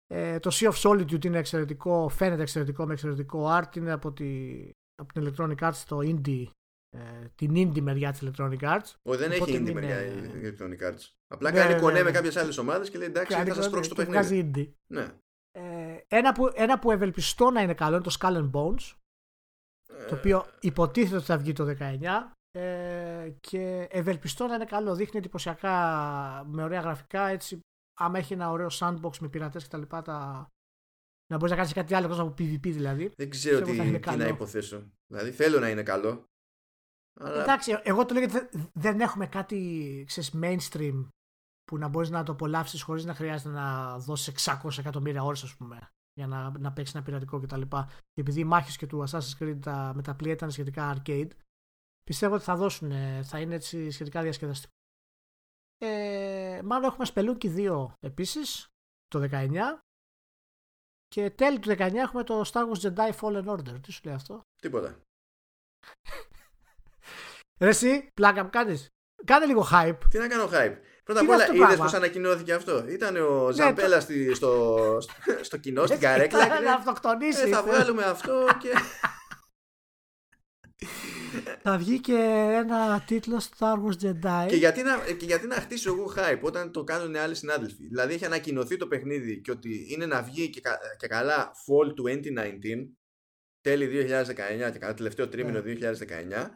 Ε, 0.07 0.39
το 0.39 0.49
Sea 0.53 0.71
of 0.71 0.89
Solitude 0.89 1.25
είναι 1.25 1.37
εξαιρετικό, 1.37 2.09
φαίνεται 2.09 2.41
εξαιρετικό 2.41 2.85
με 2.85 2.93
εξαιρετικό 2.93 3.57
art. 3.57 3.75
Είναι 3.75 3.91
από, 3.91 4.11
τη, 4.11 4.69
από 5.01 5.13
την 5.13 5.27
Electronic 5.27 5.69
Arts 5.69 5.83
το 5.87 5.97
indie, 5.97 6.45
ε, 6.89 6.99
την 7.35 7.51
indie 7.55 7.81
μεριά 7.81 8.11
της 8.11 8.23
Electronic 8.23 8.59
Arts. 8.59 8.93
Όχι, 9.01 9.17
δεν 9.17 9.31
έχει 9.31 9.43
indie 9.43 9.49
είναι... 9.49 9.73
μεριά 9.73 10.05
η 10.05 10.29
Electronic 10.43 10.89
Arts. 10.89 11.11
Απλά 11.27 11.51
ναι, 11.51 11.59
κάνει 11.59 11.73
ναι, 11.73 11.79
κονέ 11.79 11.93
ναι, 11.93 12.03
με 12.03 12.09
ναι. 12.09 12.15
κάποιες 12.15 12.37
άλλες 12.37 12.57
ομάδες 12.57 12.89
και 12.89 12.97
λέει 12.97 13.07
εντάξει, 13.07 13.43
θα 13.43 13.53
σας 13.53 13.69
πρόξω 13.69 13.89
το 13.89 13.95
παιχνίδι. 13.95 14.17
Βγάζει 14.17 14.51
indie. 14.55 14.71
Ναι. 14.87 15.07
Ε, 15.51 15.97
ένα, 16.07 16.31
που, 16.31 16.51
ένα 16.53 16.79
που 16.79 16.91
ευελπιστώ 16.91 17.49
να 17.51 17.61
είναι 17.61 17.73
καλό 17.73 17.95
είναι 17.95 18.03
το 18.03 18.15
Skull 18.19 18.35
and 18.35 18.51
Bones. 18.51 18.91
Το 20.07 20.15
οποίο 20.15 20.45
υποτίθεται 20.59 21.15
ότι 21.15 21.25
θα 21.25 21.37
βγει 21.37 21.53
το 21.53 21.75
19 21.79 22.01
ε, 22.51 23.33
και 23.39 23.87
ευελπιστώ 23.91 24.47
να 24.47 24.55
είναι 24.55 24.65
καλό. 24.65 24.95
Δείχνει 24.95 25.19
εντυπωσιακά 25.19 25.73
με 26.47 26.63
ωραία 26.63 26.79
γραφικά. 26.79 27.27
Έτσι, 27.27 27.59
άμα 27.99 28.17
έχει 28.17 28.33
ένα 28.33 28.49
ωραίο 28.49 28.67
sandbox 28.71 29.17
με 29.19 29.27
πειρατές 29.29 29.67
κτλ. 29.67 29.81
Τα... 29.81 30.47
Να 31.27 31.37
μπορείς 31.37 31.51
να 31.51 31.55
κάνεις 31.55 31.73
κάτι 31.73 31.93
άλλο 31.93 32.05
εκτός 32.05 32.19
από 32.19 32.29
PvP 32.29 32.59
δηλαδή. 32.59 33.11
Δεν 33.17 33.29
ξέρω 33.29 33.65
τι, 33.65 33.99
τι 33.99 34.15
να 34.15 34.27
υποθέσω. 34.27 34.91
Δηλαδή 35.07 35.31
θέλω 35.31 35.59
να 35.59 35.69
είναι 35.69 35.83
καλό. 35.83 36.25
Αλλά... 37.19 37.41
Εντάξει, 37.41 37.79
εγώ 37.83 38.05
το 38.05 38.13
λέω 38.13 38.23
γιατί 38.23 38.49
δεν 38.73 39.01
έχουμε 39.01 39.27
κάτι 39.27 40.03
ξέρεις, 40.07 40.31
mainstream 40.41 41.07
που 41.63 41.77
να 41.77 41.87
μπορείς 41.87 42.09
να 42.09 42.23
το 42.23 42.31
απολαύσεις 42.31 42.81
χωρίς 42.81 43.05
να 43.05 43.13
χρειάζεται 43.13 43.49
να 43.49 43.97
δώσεις 43.97 44.47
600 44.63 44.77
εκατομμύρια 44.77 45.23
ώρες, 45.23 45.43
ας 45.43 45.55
πούμε 45.55 45.89
για 46.13 46.27
να, 46.27 46.59
να 46.59 46.73
παίξει 46.73 46.93
ένα 46.95 47.05
πειρατικό 47.05 47.39
κτλ. 47.39 47.61
Και 47.61 48.21
επειδή 48.21 48.39
οι 48.39 48.43
μάχες 48.43 48.77
και 48.77 48.87
του 48.87 49.03
Assassin's 49.07 49.37
Creed 49.39 49.57
τα, 49.61 49.91
με 49.95 50.01
τα 50.01 50.15
πλοία 50.15 50.33
ήταν 50.33 50.51
σχετικά 50.51 50.95
arcade, 50.95 51.29
πιστεύω 52.03 52.35
ότι 52.35 52.43
θα 52.43 52.55
δώσουν, 52.55 52.91
θα 53.23 53.39
είναι 53.39 53.55
έτσι 53.55 53.89
σχετικά 53.89 54.21
διασκεδαστικό. 54.21 54.71
Ε, 55.77 56.61
μάλλον 56.63 56.89
έχουμε 56.89 57.05
Spelunky 57.13 57.55
2 57.57 57.87
επίσης, 57.99 58.67
το 59.07 59.27
19. 59.31 59.79
Και 61.07 61.29
τέλη 61.29 61.59
του 61.59 61.69
19 61.69 61.93
έχουμε 61.93 62.23
το 62.23 62.41
Star 62.45 62.71
Wars 62.71 62.81
Jedi 62.81 63.11
Fallen 63.19 63.45
Order. 63.45 63.81
Τι 63.81 63.91
σου 63.91 64.01
λέει 64.03 64.13
αυτό; 64.13 64.41
Τίποτα. 64.61 64.99
Ρε 67.63 67.69
εσύ, 67.69 68.07
πλάκα 68.13 68.43
μου 68.43 68.49
κάνεις. 68.49 68.89
Κάνε 69.25 69.45
λίγο 69.45 69.67
hype. 69.71 69.97
Τι 70.09 70.17
να 70.17 70.27
κάνω 70.27 70.49
hype. 70.51 70.77
Πρώτα 71.03 71.19
απ' 71.19 71.29
όλα, 71.29 71.53
είδες 71.53 71.77
πώς 71.77 71.93
ανακοινώθηκε 71.93 72.53
αυτό; 72.53 72.85
Ήταν 72.87 73.15
ο 73.15 73.47
ναι, 73.47 73.53
Ζαμπέλα 73.53 73.99
στο, 74.33 74.97
στο 75.41 75.57
κοινό, 75.57 75.85
στην 75.85 75.99
καρέκλα. 75.99 76.47
Να 76.63 76.73
αυτοκτονήσεις. 76.73 77.43
Ε, 77.43 77.47
θα 77.47 77.63
βγάλουμε 77.63 78.03
αυτό 78.03 78.47
και. 78.59 78.69
θα 81.61 81.77
βγει 81.77 81.99
και 81.99 82.13
ένα 82.63 83.03
τίτλο 83.07 83.41
Star 83.57 83.73
Wars 83.73 84.05
Jedi. 84.05 84.45
Και 84.47 84.55
γιατί, 84.55 84.83
να, 84.83 84.97
και 85.17 85.25
γιατί 85.25 85.47
να 85.47 85.55
χτίσω 85.55 85.93
εγώ 85.93 86.13
hype 86.17 86.41
όταν 86.41 86.71
το 86.71 86.83
κάνουν 86.83 87.15
άλλοι 87.15 87.35
συνάδελφοι; 87.35 87.87
Δηλαδή 87.87 88.13
έχει 88.13 88.25
ανακοινωθεί 88.25 88.77
το 88.77 88.87
παιχνίδι 88.87 89.41
και 89.41 89.51
ότι 89.51 89.85
είναι 89.89 90.05
να 90.05 90.21
βγει 90.21 90.49
και, 90.49 90.61
και 90.97 91.07
καλά 91.07 91.51
Fall 91.51 91.87
2019, 91.87 92.53
τέλη 93.61 94.07
2019 94.67 94.71
και 94.71 94.79
καλά 94.79 94.93
τελευταίο 94.93 95.29
τρίμηνο 95.29 95.59
2019. 95.59 95.65
Ναι. 96.27 96.47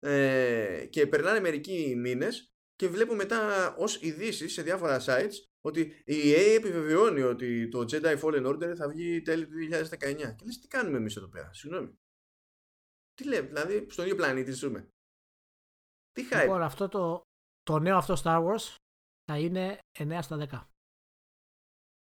Ε, 0.00 0.86
και 0.86 1.06
περνάνε 1.06 1.40
μερικοί 1.40 1.94
μήνες 1.96 2.55
και 2.76 2.88
βλέπω 2.88 3.14
μετά 3.14 3.74
ως 3.76 4.02
ειδήσεις 4.02 4.52
σε 4.52 4.62
διάφορα 4.62 5.00
sites 5.00 5.34
ότι 5.60 5.80
η 6.04 6.32
EA 6.32 6.56
επιβεβαιώνει 6.56 7.22
ότι 7.22 7.68
το 7.68 7.78
Jedi 7.78 8.20
Fallen 8.20 8.46
Order 8.46 8.74
θα 8.76 8.88
βγει 8.88 9.22
τέλη 9.22 9.46
του 9.46 9.54
2019. 9.54 10.34
Και 10.36 10.44
λες 10.44 10.58
τι 10.58 10.68
κάνουμε 10.68 10.96
εμείς 10.96 11.16
εδώ 11.16 11.28
πέρα, 11.28 11.52
συγγνώμη. 11.52 11.98
Τι 13.14 13.24
λέμε, 13.24 13.46
δηλαδή 13.46 13.86
στον 13.90 14.04
ίδιο 14.04 14.16
πλανήτη 14.16 14.52
ζούμε. 14.52 14.90
Τι 16.12 16.28
hype. 16.30 16.40
Λοιπόν, 16.40 16.62
αυτό 16.62 16.88
το, 16.88 17.22
το 17.62 17.78
νέο 17.78 17.96
αυτό 17.96 18.14
Star 18.24 18.44
Wars 18.46 18.74
θα 19.24 19.38
είναι 19.38 19.78
9 19.98 20.18
στα 20.22 20.48
10. 20.50 20.66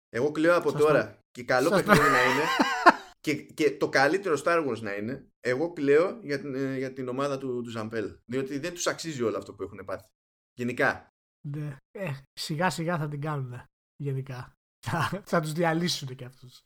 Εγώ 0.08 0.30
κλαίω 0.30 0.56
από 0.56 0.72
τώρα 0.72 1.18
και 1.30 1.44
καλό 1.44 1.70
παιχνίδι 1.70 2.10
να 2.10 2.24
είναι 2.24 2.44
και, 3.24 3.34
και 3.34 3.76
το 3.76 3.88
καλύτερο 3.88 4.36
Star 4.44 4.68
Wars 4.68 4.80
να 4.80 4.94
είναι 4.94 5.30
εγώ 5.40 5.72
κλαίω 5.72 6.20
για 6.22 6.40
την, 6.40 6.54
ε, 6.54 6.76
για 6.76 6.92
την 6.92 7.08
ομάδα 7.08 7.38
του, 7.38 7.62
του 7.62 7.70
Ζαμπέλ 7.70 8.18
διότι 8.24 8.58
δεν 8.58 8.74
τους 8.74 8.86
αξίζει 8.86 9.22
όλο 9.22 9.36
αυτό 9.36 9.54
που 9.54 9.62
έχουν 9.62 9.84
πάθει. 9.84 10.08
Γενικά. 10.54 11.08
Ναι. 11.48 11.76
Ε, 11.90 12.12
σιγά 12.32 12.70
σιγά 12.70 12.98
θα 12.98 13.08
την 13.08 13.20
κάνουν. 13.20 13.62
Γενικά. 13.96 14.52
Θα, 14.86 15.22
θα 15.24 15.40
τους 15.40 15.52
διαλύσουν 15.52 16.16
και 16.16 16.24
αυτούς. 16.24 16.62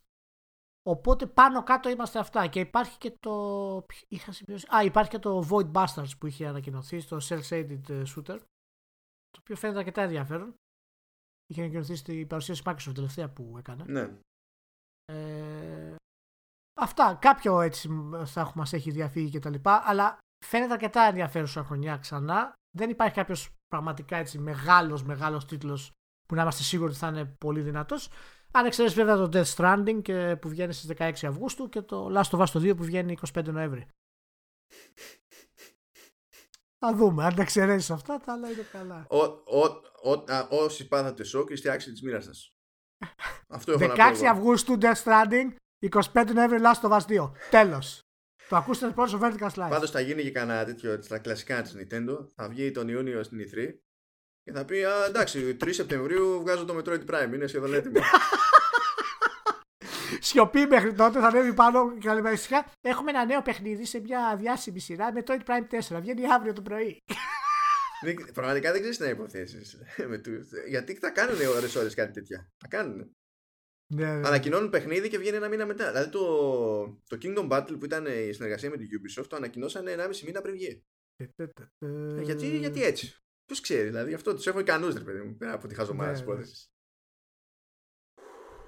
Οπότε 0.86 1.26
πάνω 1.26 1.62
κάτω 1.62 1.88
είμαστε 1.88 2.18
αυτά. 2.18 2.46
Και 2.46 2.60
υπάρχει 2.60 2.98
και 2.98 3.16
το. 3.20 3.86
Είχα 4.08 4.32
σημειώσει. 4.32 4.66
Α, 4.76 4.84
υπάρχει 4.84 5.10
και 5.10 5.18
το 5.18 5.48
Void 5.50 5.72
Bastards 5.72 6.18
που 6.18 6.26
είχε 6.26 6.46
ανακοινωθεί 6.46 7.00
στο 7.00 7.18
Cell 7.20 7.40
Shaded 7.48 7.88
ε, 7.88 8.02
Shooter. 8.16 8.38
Το 9.30 9.38
οποίο 9.40 9.56
φαίνεται 9.56 9.78
αρκετά 9.78 10.02
ενδιαφέρον. 10.02 10.54
Είχε 11.46 11.60
ανακοινωθεί 11.60 11.94
στην 11.94 12.26
παρουσίαση 12.26 12.62
Microsoft 12.64 12.94
τελευταία 12.94 13.30
που 13.30 13.54
έκανε. 13.58 13.84
Ναι. 13.84 14.18
Ε, 15.04 15.94
αυτά. 16.80 17.14
Κάποιο 17.14 17.60
έτσι 17.60 17.88
θα 18.24 18.52
μας 18.54 18.72
έχει 18.72 18.90
διαφύγει 18.90 19.30
και 19.30 19.38
τα 19.38 19.50
λοιπά. 19.50 19.82
Αλλά 19.84 20.18
φαίνεται 20.46 20.72
αρκετά 20.72 21.02
ενδιαφέρουσα 21.02 21.64
χρονιά 21.64 21.96
ξανά. 21.96 22.54
Δεν 22.76 22.90
υπάρχει 22.90 23.14
κάποιος 23.14 23.50
πραγματικά 23.68 24.16
έτσι 24.16 24.38
μεγάλος, 24.38 25.02
μεγάλος 25.02 25.44
τίτλος 25.44 25.92
που 26.26 26.34
να 26.34 26.42
είμαστε 26.42 26.62
σίγουροι 26.62 26.90
ότι 26.90 26.98
θα 26.98 27.08
είναι 27.08 27.24
πολύ 27.24 27.60
δυνατός. 27.60 28.08
Αν 28.52 28.66
εξαιρέσεις 28.66 28.96
βέβαια 28.96 29.16
το 29.16 29.28
Death 29.32 29.54
Stranding 29.54 30.02
και 30.02 30.36
που 30.40 30.48
βγαίνει 30.48 30.72
στις 30.72 30.96
16 30.98 31.12
Αυγούστου 31.26 31.68
και 31.68 31.82
το 31.82 32.08
Last 32.14 32.38
of 32.38 32.46
Us 32.46 32.46
2 32.46 32.76
που 32.76 32.84
βγαίνει 32.84 33.18
25 33.34 33.44
Νοέμβρη. 33.44 33.88
Θα 36.78 36.94
δούμε. 36.94 37.24
Αν 37.24 37.34
τα 37.34 37.42
εξαιρέσεις 37.42 37.90
αυτά, 37.90 38.20
τα 38.20 38.32
άλλα 38.32 38.50
είναι 38.50 38.62
καλά. 38.72 39.06
Ο, 39.08 39.16
ο, 39.18 39.64
ο, 40.02 40.12
α, 40.32 40.46
όσοι 40.50 40.88
πάθατε 40.88 41.24
σοκ, 41.24 41.50
είστε 41.50 41.70
άξιοι 41.70 41.92
της 41.92 42.02
μοίρας 42.02 42.24
σας. 42.24 42.54
Αυτό 43.48 43.72
έχω 43.72 43.84
16 43.84 43.96
να 43.96 44.12
πω 44.12 44.28
Αυγούστου 44.28 44.78
Death 44.80 45.02
Stranding, 45.04 45.54
25 46.12 46.32
Νοέμβρη 46.34 46.58
Last 46.62 46.88
of 46.88 47.00
Us 47.00 47.06
2. 47.06 47.30
Τέλος. 47.50 48.00
Το 48.48 48.56
ακούστε 48.56 48.90
πρώτο 48.90 49.08
στο 49.08 49.18
Vertical 49.22 49.48
Slice. 49.48 49.68
Πάντως 49.70 49.90
θα 49.90 50.00
γίνει 50.00 50.22
και 50.22 50.30
κανένα 50.30 50.64
τέτοιο 50.64 51.02
στα 51.02 51.18
κλασικά 51.18 51.62
της 51.62 51.76
Nintendo. 51.78 52.26
Θα 52.34 52.48
βγει 52.48 52.70
τον 52.70 52.88
Ιούνιο 52.88 53.22
στην 53.22 53.38
E3 53.38 53.68
και 54.42 54.52
θα 54.52 54.64
πει 54.64 54.84
Α, 54.84 55.04
εντάξει, 55.04 55.56
3 55.60 55.68
Σεπτεμβρίου 55.70 56.40
βγάζω 56.40 56.64
το 56.64 56.76
Metroid 56.76 57.04
Prime. 57.10 57.32
Είναι 57.34 57.46
σχεδόν 57.46 57.74
έτοιμο. 57.74 58.00
Σιωπή 60.20 60.66
μέχρι 60.66 60.92
τότε, 60.92 61.20
θα 61.20 61.26
ανέβει 61.26 61.54
πάνω 61.54 61.98
και 61.98 62.08
καλημέρα 62.08 62.36
Έχουμε 62.80 63.10
ένα 63.10 63.24
νέο 63.24 63.42
παιχνίδι 63.42 63.84
σε 63.84 64.00
μια 64.00 64.36
διάσημη 64.38 64.80
σειρά 64.80 65.12
Metroid 65.14 65.44
Prime 65.46 65.96
4. 65.96 66.00
Βγαίνει 66.00 66.32
αύριο 66.32 66.52
το 66.52 66.62
πρωί. 66.62 67.02
Πραγματικά 68.34 68.72
δεν 68.72 68.80
ξέρεις 68.80 68.96
τι 68.96 69.02
να 69.02 69.08
υποθέσεις. 69.08 69.78
Γιατί 70.68 70.94
θα 70.94 71.10
κάνουν 71.10 71.36
ώρε-ώρε 71.36 71.88
κάτι 71.94 72.12
τέτοια. 72.12 72.48
Θα 72.56 72.68
κάνουν. 72.68 73.16
Ναι, 73.86 74.14
ναι. 74.14 74.26
Ανακοινώνουν 74.26 74.70
παιχνίδι 74.70 75.08
και 75.08 75.18
βγαίνει 75.18 75.36
ένα 75.36 75.48
μήνα 75.48 75.66
μετά. 75.66 75.90
Δηλαδή 75.90 76.10
το, 76.10 76.26
το 76.84 77.18
Kingdom 77.22 77.48
Battle 77.48 77.76
που 77.78 77.84
ήταν 77.84 78.06
η 78.06 78.32
συνεργασία 78.32 78.70
με 78.70 78.76
την 78.76 78.88
Ubisoft 78.88 79.26
το 79.28 79.36
ανακοινώσανε 79.36 79.94
1,5 79.98 80.20
μήνα 80.24 80.40
πριν 80.40 80.54
βγει. 80.54 80.82
Ε, 81.78 82.22
γιατί, 82.22 82.58
γιατί 82.58 82.82
έτσι; 82.82 83.24
Ποιος 83.46 83.60
ξέρει, 83.60 83.84
δηλαδή 83.84 84.14
αυτό 84.14 84.34
τους 84.34 84.46
έχω 84.46 84.58
ικανούς, 84.58 84.94
ρε 84.94 85.04
παιδί 85.04 85.20
μου, 85.20 85.36
πέρα 85.36 85.52
από 85.52 85.66
τη 85.66 85.74
χαζομάρα 85.74 86.12
της 86.12 86.20
υπόθεσης. 86.20 86.68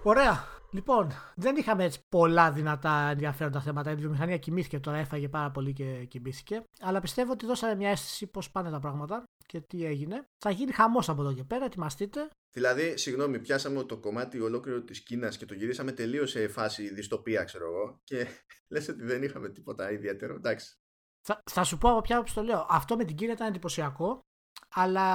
Ωραία. 0.03 0.55
Λοιπόν, 0.73 1.11
δεν 1.37 1.57
είχαμε 1.57 1.85
έτσι 1.85 2.01
πολλά 2.09 2.53
δυνατά 2.53 3.09
ενδιαφέροντα 3.11 3.61
θέματα. 3.61 3.91
Η 3.91 3.95
βιομηχανία 3.95 4.39
κοιμήθηκε 4.39 4.81
τώρα, 4.81 4.97
έφαγε 4.97 5.29
πάρα 5.29 5.51
πολύ 5.51 5.73
και 5.73 6.05
κοιμήθηκε. 6.05 6.63
Αλλά 6.81 7.01
πιστεύω 7.01 7.33
ότι 7.33 7.47
δώσαμε 7.47 7.75
μια 7.75 7.91
αίσθηση 7.91 8.27
πώς 8.27 8.51
πάνε 8.51 8.71
τα 8.71 8.79
πράγματα 8.79 9.25
και 9.47 9.60
τι 9.60 9.85
έγινε. 9.85 10.28
Θα 10.39 10.51
γίνει 10.51 10.73
χαμός 10.73 11.09
από 11.09 11.23
εδώ 11.23 11.35
και 11.35 11.44
πέρα, 11.44 11.64
ετοιμαστείτε. 11.64 12.31
Δηλαδή, 12.51 12.97
συγγνώμη, 12.97 13.40
πιάσαμε 13.40 13.85
το 13.85 13.98
κομμάτι 13.98 14.40
ολόκληρο 14.40 14.82
της 14.82 15.02
Κίνας 15.02 15.36
και 15.36 15.47
το 15.47 15.55
γυρίσαμε 15.55 15.93
τελείως 15.93 16.31
σε 16.31 16.48
φάση 16.48 16.94
δυστοπία, 16.94 17.44
ξέρω 17.44 17.64
εγώ. 17.64 18.01
Και 18.05 18.27
λες 18.73 18.89
ότι 18.89 19.02
δεν 19.02 19.23
είχαμε 19.23 19.48
τίποτα 19.48 19.90
ιδιαίτερο. 19.90 20.35
Εντάξει. 20.35 20.77
Θα, 21.20 21.43
θα 21.51 21.64
σου 21.64 21.78
πω 21.78 21.90
από 21.90 22.01
ποια 22.01 22.16
άποψη 22.16 22.35
το 22.35 22.43
λέω. 22.43 22.66
Αυτό 22.68 22.97
με 22.97 23.05
την 23.05 23.16
Κίνα 23.16 23.32
ήταν 23.32 23.48
εντυπωσιακό, 23.48 24.20
αλλά 24.68 25.06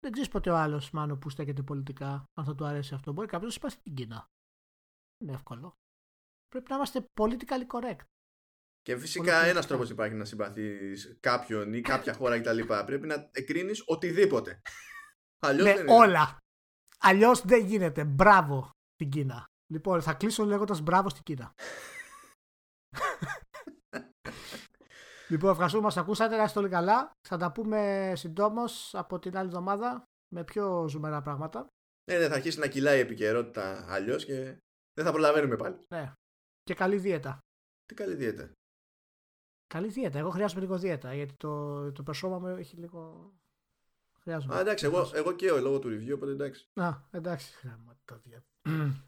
δεν 0.00 0.12
ξέρεις 0.12 0.30
ποτέ 0.30 0.50
ο 0.50 0.56
άλλος, 0.56 0.90
μάλλον 0.90 1.18
που 1.18 1.30
στέκεται 1.30 1.62
πολιτικά, 1.62 2.24
αν 2.34 2.44
θα 2.44 2.54
του 2.54 2.64
αρέσει 2.64 2.94
αυτό. 2.94 3.12
Μπορεί 3.12 3.26
κάποιος 3.26 3.48
να 3.50 3.56
σπάσει 3.56 3.82
την 3.82 3.94
Κίνα. 3.94 4.30
Είναι 5.18 5.32
εύκολο. 5.32 5.76
Πρέπει 6.48 6.70
να 6.70 6.76
είμαστε 6.76 7.04
politically 7.20 7.66
correct. 7.66 8.06
Και 8.82 8.96
φυσικά 8.96 9.44
ένας 9.44 9.66
τρόπος 9.66 9.90
υπάρχει 9.90 10.14
να 10.14 10.24
συμπαθείς 10.24 11.16
κάποιον 11.20 11.72
ή 11.72 11.80
κάποια 11.80 12.14
χώρα 12.14 12.40
κτλ. 12.40 12.60
Πρέπει 12.86 13.06
να 13.06 13.28
εκρίνεις 13.32 13.82
οτιδήποτε. 13.86 14.60
Αλλιώς 15.46 15.66
ναι, 15.66 15.74
δεν 15.74 15.88
όλα. 15.88 16.36
Αλλιώς 16.98 17.40
δεν 17.40 17.64
γίνεται. 17.64 18.04
Μπράβο 18.04 18.70
στην 18.94 19.10
Κίνα. 19.10 19.46
Λοιπόν, 19.72 20.02
θα 20.02 20.14
κλείσω 20.14 20.44
λέγοντας 20.44 20.80
μπράβο 20.80 21.08
στην 21.08 21.22
Κίνα. 21.22 21.54
λοιπόν, 25.28 25.50
ευχαριστούμε 25.50 25.82
που 25.82 25.88
μας 25.88 25.96
ακούσατε. 25.96 26.36
Να 26.36 26.42
είστε 26.42 26.58
όλοι 26.58 26.68
καλά. 26.68 27.10
Θα 27.28 27.36
τα 27.36 27.52
πούμε 27.52 28.12
συντόμως 28.16 28.94
από 28.94 29.18
την 29.18 29.36
άλλη 29.36 29.46
εβδομάδα 29.46 30.04
με 30.34 30.44
πιο 30.44 30.88
ζουμερά 30.88 31.22
πράγματα. 31.22 31.66
Ναι, 32.10 32.18
ναι, 32.18 32.28
θα 32.28 32.34
αρχίσει 32.34 32.58
να 32.58 32.66
κυλάει 32.66 32.96
η 32.96 33.00
επικαιρότητα 33.00 33.92
αλλιώς 33.92 34.24
και 34.24 34.58
δεν 34.92 35.04
θα 35.04 35.10
προλαβαίνουμε 35.10 35.56
πάλι. 35.56 35.78
Ναι. 35.94 36.12
Και 36.62 36.74
καλή 36.74 36.96
δίαιτα. 36.96 37.38
Τι 37.84 37.94
καλή 37.94 38.14
δίαιτα. 38.14 38.52
Καλή 39.72 39.88
δίαιτα. 39.88 40.18
Εγώ 40.18 40.30
χρειάζομαι 40.30 40.60
λίγο 40.60 40.78
δίαιτα 40.78 41.14
γιατί 41.14 41.34
το, 41.34 41.92
το 41.92 42.02
περσόμα 42.02 42.38
μου 42.38 42.46
έχει 42.46 42.76
λίγο. 42.76 43.32
Χρειάζομαι. 44.22 44.54
Α, 44.54 44.60
εντάξει, 44.60 44.84
εγώ, 44.84 45.10
εγώ 45.14 45.32
και 45.32 45.46
εγώ 45.46 45.58
λόγω 45.58 45.78
του 45.78 45.88
review, 45.88 46.14
οπότε 46.14 46.32
εντάξει. 46.32 46.68
Α, 46.74 46.90
εντάξει. 47.10 47.54